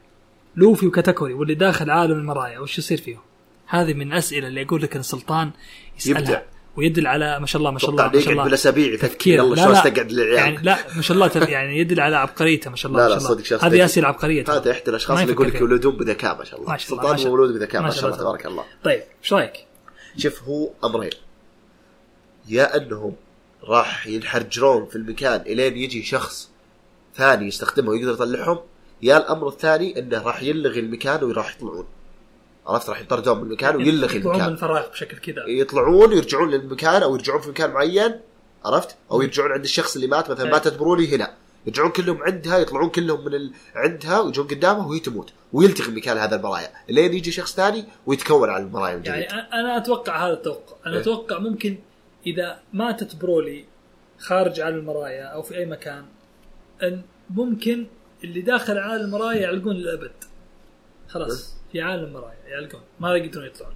لوفي 0.55 0.87
وكاتاكوري 0.87 1.33
واللي 1.33 1.55
داخل 1.55 1.89
عالم 1.89 2.19
المرايا 2.19 2.59
وش 2.59 2.77
يصير 2.77 2.97
فيهم؟ 2.97 3.21
هذه 3.67 3.93
من 3.93 4.11
الاسئله 4.13 4.47
اللي 4.47 4.61
أقول 4.61 4.81
لك 4.81 4.95
ان 4.95 5.01
سلطان 5.01 5.51
يسالها 5.97 6.19
يبدع. 6.19 6.41
ويدل 6.77 7.07
على 7.07 7.39
ما 7.39 7.45
شاء 7.45 7.59
الله 7.59 7.71
ما 7.71 7.79
شاء 7.79 7.89
الله 7.89 8.07
ما 8.07 8.19
شاء 8.19 8.31
الله 8.31 8.43
بالاسابيع 8.43 8.95
تفكير 8.95 9.39
يلا 9.39 9.55
لا 9.55 9.63
شلون 9.63 9.75
استقعد 9.75 10.11
للعيال 10.11 10.37
يعني 10.37 10.57
لا 10.63 10.77
ما 10.95 11.01
شاء 11.01 11.17
الله 11.17 11.49
يعني 11.49 11.79
يدل 11.79 11.99
على 11.99 12.15
عبقريته 12.15 12.69
ما 12.69 12.75
شاء 12.75 12.91
الله 12.91 13.07
لا 13.07 13.13
لا 13.13 13.19
صدق 13.19 13.43
شخص 13.43 13.63
هذه. 13.63 13.85
اسئله 13.85 14.07
عبقريه. 14.07 14.45
هذا 14.49 14.71
احد 14.71 14.89
الاشخاص 14.89 15.19
اللي 15.19 15.33
يقول 15.33 15.47
لك. 15.47 15.55
يولدون 15.55 15.97
بذكاء 15.97 16.37
ما 16.37 16.43
شاء 16.43 16.59
الله 16.59 16.71
ما 16.71 16.77
شاء 16.77 16.91
الله، 16.91 17.15
سلطان 17.15 17.27
مولود 17.27 17.53
بذكاء 17.53 17.81
ما 17.81 17.89
شاء 17.89 18.05
الله. 18.05 18.17
تبارك 18.17 18.45
الله 18.45 18.63
طيب 18.83 19.03
إيش 19.23 19.33
رايك؟ 19.33 19.53
شوف 20.17 20.43
هو 20.43 20.69
امرين 20.83 21.11
يا 22.47 22.77
انهم 22.77 23.15
راح 23.67 24.07
ينحرجرون 24.07 24.85
في 24.85 24.95
المكان 24.95 25.41
إلين 25.41 25.77
يجي 25.77 26.03
شخص 26.03 26.49
ثاني 27.15 27.47
يستخدمه 27.47 27.89
ويقدر 27.89 28.13
يطلعهم 28.13 28.59
يا 29.01 29.17
الأمر 29.17 29.47
الثاني 29.47 29.99
إنه 29.99 30.21
راح 30.21 30.43
يلغي 30.43 30.79
المكان 30.79 31.23
وراح 31.23 31.55
يطلعون. 31.55 31.85
عرفت؟ 32.67 32.89
راح 32.89 33.01
يطردون 33.01 33.37
من 33.37 33.43
المكان 33.43 33.75
ويلغي 33.75 34.17
يطلعون 34.17 34.37
من 34.37 34.41
المكان 34.41 34.55
فراغ 34.67 34.89
بشكل 34.89 35.17
كذا. 35.17 35.43
يطلعون 35.47 36.13
ويرجعون 36.13 36.49
للمكان 36.49 37.03
أو 37.03 37.15
يرجعون 37.15 37.41
في 37.41 37.49
مكان 37.49 37.71
معين 37.71 38.19
عرفت؟ 38.65 38.95
أو 39.11 39.21
يرجعون 39.21 39.51
عند 39.51 39.63
الشخص 39.63 39.95
اللي 39.95 40.07
مات 40.07 40.31
مثلا 40.31 40.45
إيه. 40.45 40.51
ماتت 40.51 40.77
بروني 40.77 41.07
هنا. 41.15 41.33
يرجعون 41.65 41.89
كلهم 41.91 42.23
عندها 42.23 42.57
يطلعون 42.57 42.89
كلهم 42.89 43.25
من 43.25 43.33
ال... 43.33 43.51
عندها 43.75 44.19
ويجون 44.19 44.47
قدامها 44.47 44.87
وهي 44.87 44.99
تموت. 44.99 45.29
ويلتغي 45.53 45.91
مكان 45.91 46.17
هذا 46.17 46.35
المرايا. 46.35 46.69
لين 46.89 47.13
يجي 47.13 47.31
شخص 47.31 47.55
ثاني 47.55 47.85
ويتكون 48.05 48.49
على 48.49 48.63
المرايا 48.63 48.95
من 48.95 49.05
يعني 49.05 49.21
جديد 49.21 49.31
أ- 49.31 49.53
أنا 49.53 49.77
أتوقع 49.77 50.27
هذا 50.27 50.33
التوقع. 50.33 50.75
أنا 50.85 50.95
إيه. 50.95 51.01
أتوقع 51.01 51.39
ممكن 51.39 51.77
إذا 52.27 52.59
ماتت 52.73 53.15
برولي 53.15 53.65
خارج 54.17 54.59
عالم 54.59 54.77
المرايا 54.77 55.23
أو 55.23 55.41
في 55.41 55.57
أي 55.57 55.65
مكان 55.65 56.05
أن 56.83 57.01
ممكن 57.29 57.87
اللي 58.23 58.41
داخل 58.41 58.77
عالم 58.77 59.05
المرايا 59.05 59.39
يعلقون 59.39 59.75
للأبد. 59.75 60.11
خلاص 61.07 61.55
في 61.71 61.81
عالم 61.81 62.03
المرايا 62.03 62.37
يعلقون. 62.47 62.81
ما 62.99 63.15
يقدرون 63.15 63.45
يطلعون. 63.45 63.75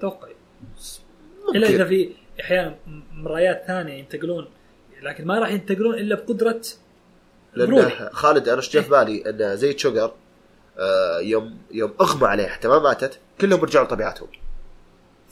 توقعي. 0.00 0.34
إلا 1.54 1.68
إذا 1.68 1.84
في 1.84 2.10
أحيانا 2.40 2.74
مرايات 3.12 3.64
ثانية 3.66 3.94
ينتقلون 3.94 4.48
لكن 5.02 5.26
ما 5.26 5.38
راح 5.38 5.50
ينتقلون 5.50 5.94
إلا 5.94 6.14
بقدرة 6.14 6.62
برولي. 7.56 7.82
لأن 7.82 8.08
خالد 8.12 8.48
أنا 8.48 8.58
إيش 8.58 8.76
في 8.76 8.90
بالي 8.90 9.30
إن 9.30 9.56
زي 9.56 9.72
شوجر 9.72 10.12
آه، 10.78 11.20
يوم 11.20 11.58
يوم 11.70 11.94
أغمى 12.00 12.28
عليه 12.28 12.46
حتى 12.46 12.68
ما 12.68 12.78
ماتت 12.78 13.18
كلهم 13.40 13.60
رجعوا 13.60 13.86
لطبيعتهم. 13.86 14.28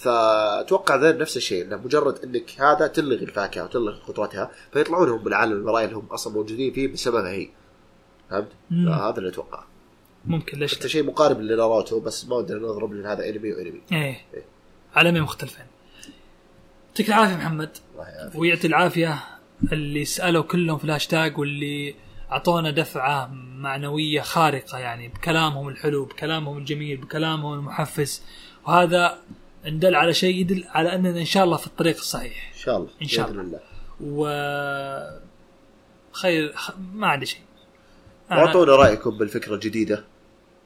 فأتوقع 0.00 0.96
ذا 0.96 1.12
نفس 1.12 1.36
الشيء 1.36 1.64
إنه 1.64 1.76
مجرد 1.76 2.24
إنك 2.24 2.60
هذا 2.60 2.86
تلغي 2.86 3.24
الفاكهة 3.24 3.64
وتلغي 3.64 4.00
خطوتها 4.00 4.50
فيطلعون 4.72 5.08
هم 5.08 5.18
بالعالم 5.18 5.52
المرايا 5.52 5.84
اللي 5.86 5.96
هم 5.96 6.06
أصلا 6.10 6.32
موجودين 6.32 6.72
فيه 6.72 6.92
بسببها 6.92 7.30
هي. 7.30 7.48
فهمت؟ 8.30 8.48
مم. 8.70 8.88
فهذا 8.88 9.18
اللي 9.18 9.28
أتوقع. 9.28 9.64
ممكن 10.24 10.58
ليش 10.58 10.74
حتى 10.74 10.88
شيء 10.88 11.04
مقارب 11.04 11.40
لناروتو 11.40 12.00
بس 12.00 12.24
ما 12.24 12.36
ودنا 12.36 12.58
نضرب 12.58 12.92
لأن 12.92 13.06
هذا 13.06 13.28
أنمي 13.28 13.52
وأنمي. 13.52 13.80
إيه. 13.92 14.24
عالمين 14.94 15.22
مختلفين. 15.22 15.66
يعطيك 16.88 17.08
العافية 17.08 17.36
محمد. 17.36 17.76
الله 17.94 18.08
يعافيك. 18.08 18.40
ويعطي 18.40 18.66
العافية 18.66 19.24
اللي 19.72 20.04
سألوا 20.04 20.42
كلهم 20.42 20.78
في 20.78 20.84
الهاشتاج 20.84 21.38
واللي 21.38 21.94
أعطونا 22.32 22.70
دفعة 22.70 23.26
معنوية 23.56 24.20
خارقة 24.20 24.78
يعني 24.78 25.08
بكلامهم 25.08 25.68
الحلو 25.68 26.04
بكلامهم 26.04 26.58
الجميل 26.58 26.96
بكلامهم 26.96 27.54
المحفز. 27.54 28.22
وهذا 28.66 29.18
ان 29.66 29.78
دل 29.78 29.94
على 29.94 30.14
شيء 30.14 30.34
يدل 30.34 30.64
على 30.68 30.94
أننا 30.94 31.20
إن 31.20 31.24
شاء 31.24 31.44
الله 31.44 31.56
في 31.56 31.66
الطريق 31.66 31.96
الصحيح. 31.96 32.52
إن 32.54 32.58
شاء 32.58 32.76
الله 32.76 32.88
إن 33.02 33.06
شاء 33.06 33.26
بإذن 33.26 33.40
الله. 33.40 33.60
و 34.00 34.26
خير 36.12 36.52
خ... 36.56 36.70
ما 36.92 37.06
عندي 37.06 37.26
شيء. 37.26 37.40
أنا- 37.40 38.32
واعطونا 38.32 38.76
رأيكم 38.76 39.18
بالفكرة 39.18 39.54
الجديدة. 39.54 40.04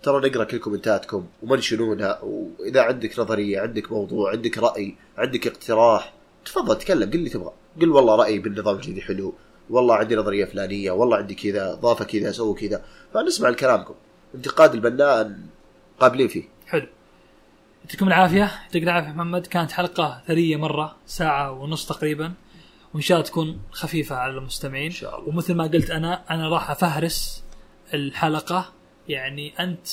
ترى 0.02 0.28
نقرأ 0.28 0.44
كل 0.44 0.58
كومنتاتكم 0.58 1.26
ومنشنونها 1.42 2.20
وإذا 2.22 2.80
عندك 2.82 3.18
نظرية 3.18 3.60
عندك 3.60 3.92
موضوع 3.92 4.30
عندك 4.30 4.58
رأي 4.58 4.94
عندك 5.18 5.46
اقتراح 5.46 6.12
تفضل 6.44 6.78
تكلم 6.78 7.10
قل 7.10 7.14
اللي 7.14 7.30
تبغى. 7.30 7.52
قل 7.80 7.90
والله 7.90 8.16
رأيي 8.16 8.38
بالنظام 8.38 8.76
الجديد 8.76 9.02
حلو 9.02 9.34
والله 9.70 9.94
عندي 9.94 10.16
نظرية 10.16 10.44
فلانية 10.44 10.90
والله 10.90 11.16
عندي 11.16 11.34
كذا 11.34 11.74
ضافة 11.74 12.04
كذا 12.04 12.32
سووا 12.32 12.56
كذا. 12.56 12.84
فنسمع 13.14 13.48
لكلامكم. 13.48 13.94
انتقاد 14.34 14.74
البناء 14.74 15.38
قابلين 16.00 16.28
فيه. 16.28 16.44
حلو. 16.66 16.86
يعطيكم 17.84 18.08
العافية. 18.08 18.50
يعطيك 18.64 18.82
العافية 18.82 19.08
محمد. 19.10 19.46
كانت 19.46 19.72
حلقة 19.72 20.22
ثرية 20.26 20.56
مرة 20.56 20.96
ساعة 21.06 21.50
ونص 21.50 21.86
تقريبا. 21.86 22.32
وإن 22.94 23.02
شاء 23.02 23.18
الله 23.18 23.28
تكون 23.28 23.60
خفيفة 23.72 24.16
على 24.16 24.32
المستمعين. 24.32 24.84
إن 24.84 24.90
شاء 24.90 25.18
الله. 25.18 25.28
ومثل 25.28 25.54
ما 25.54 25.64
قلت 25.64 25.90
أنا 25.90 26.24
أنا 26.30 26.48
راح 26.48 26.70
أفهرس 26.70 27.44
الحلقة. 27.94 28.72
يعني 29.08 29.52
أنت 29.60 29.86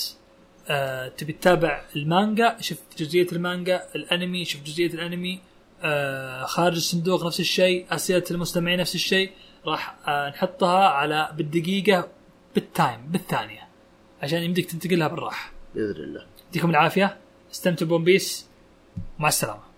آه 0.68 1.08
تبي 1.08 1.32
تتابع 1.32 1.82
المانجا 1.96 2.56
شوف 2.60 2.78
جزئية 2.98 3.26
المانجا 3.32 3.82
الأنمي 3.94 4.44
شوف 4.44 4.62
جزئية 4.62 4.94
الأنمي 4.94 5.40
آه 5.82 6.44
خارج 6.44 6.76
الصندوق 6.76 7.26
نفس 7.26 7.40
الشيء 7.40 7.86
أسئلة 7.90 8.24
المستمعين 8.30 8.78
نفس 8.78 8.94
الشيء 8.94 9.32
راح 9.66 9.94
آه 10.08 10.28
نحطها 10.28 10.88
على 10.88 11.32
بالدقيقة 11.36 12.08
بال 12.54 12.71
time 12.71 13.06
بالثانية. 13.06 13.68
عشان 14.22 14.42
يمديك 14.42 14.70
تنتقلها 14.70 15.08
بالراحة. 15.08 15.52
بإذن 15.74 16.04
الله. 16.04 16.26
يعطيكم 16.46 16.70
العافية. 16.70 17.21
استمتعوا 17.52 17.88
ب 17.88 17.92
One 17.92 18.04
Piece 18.04 18.46
مع 19.18 19.28
السلامه 19.28 19.71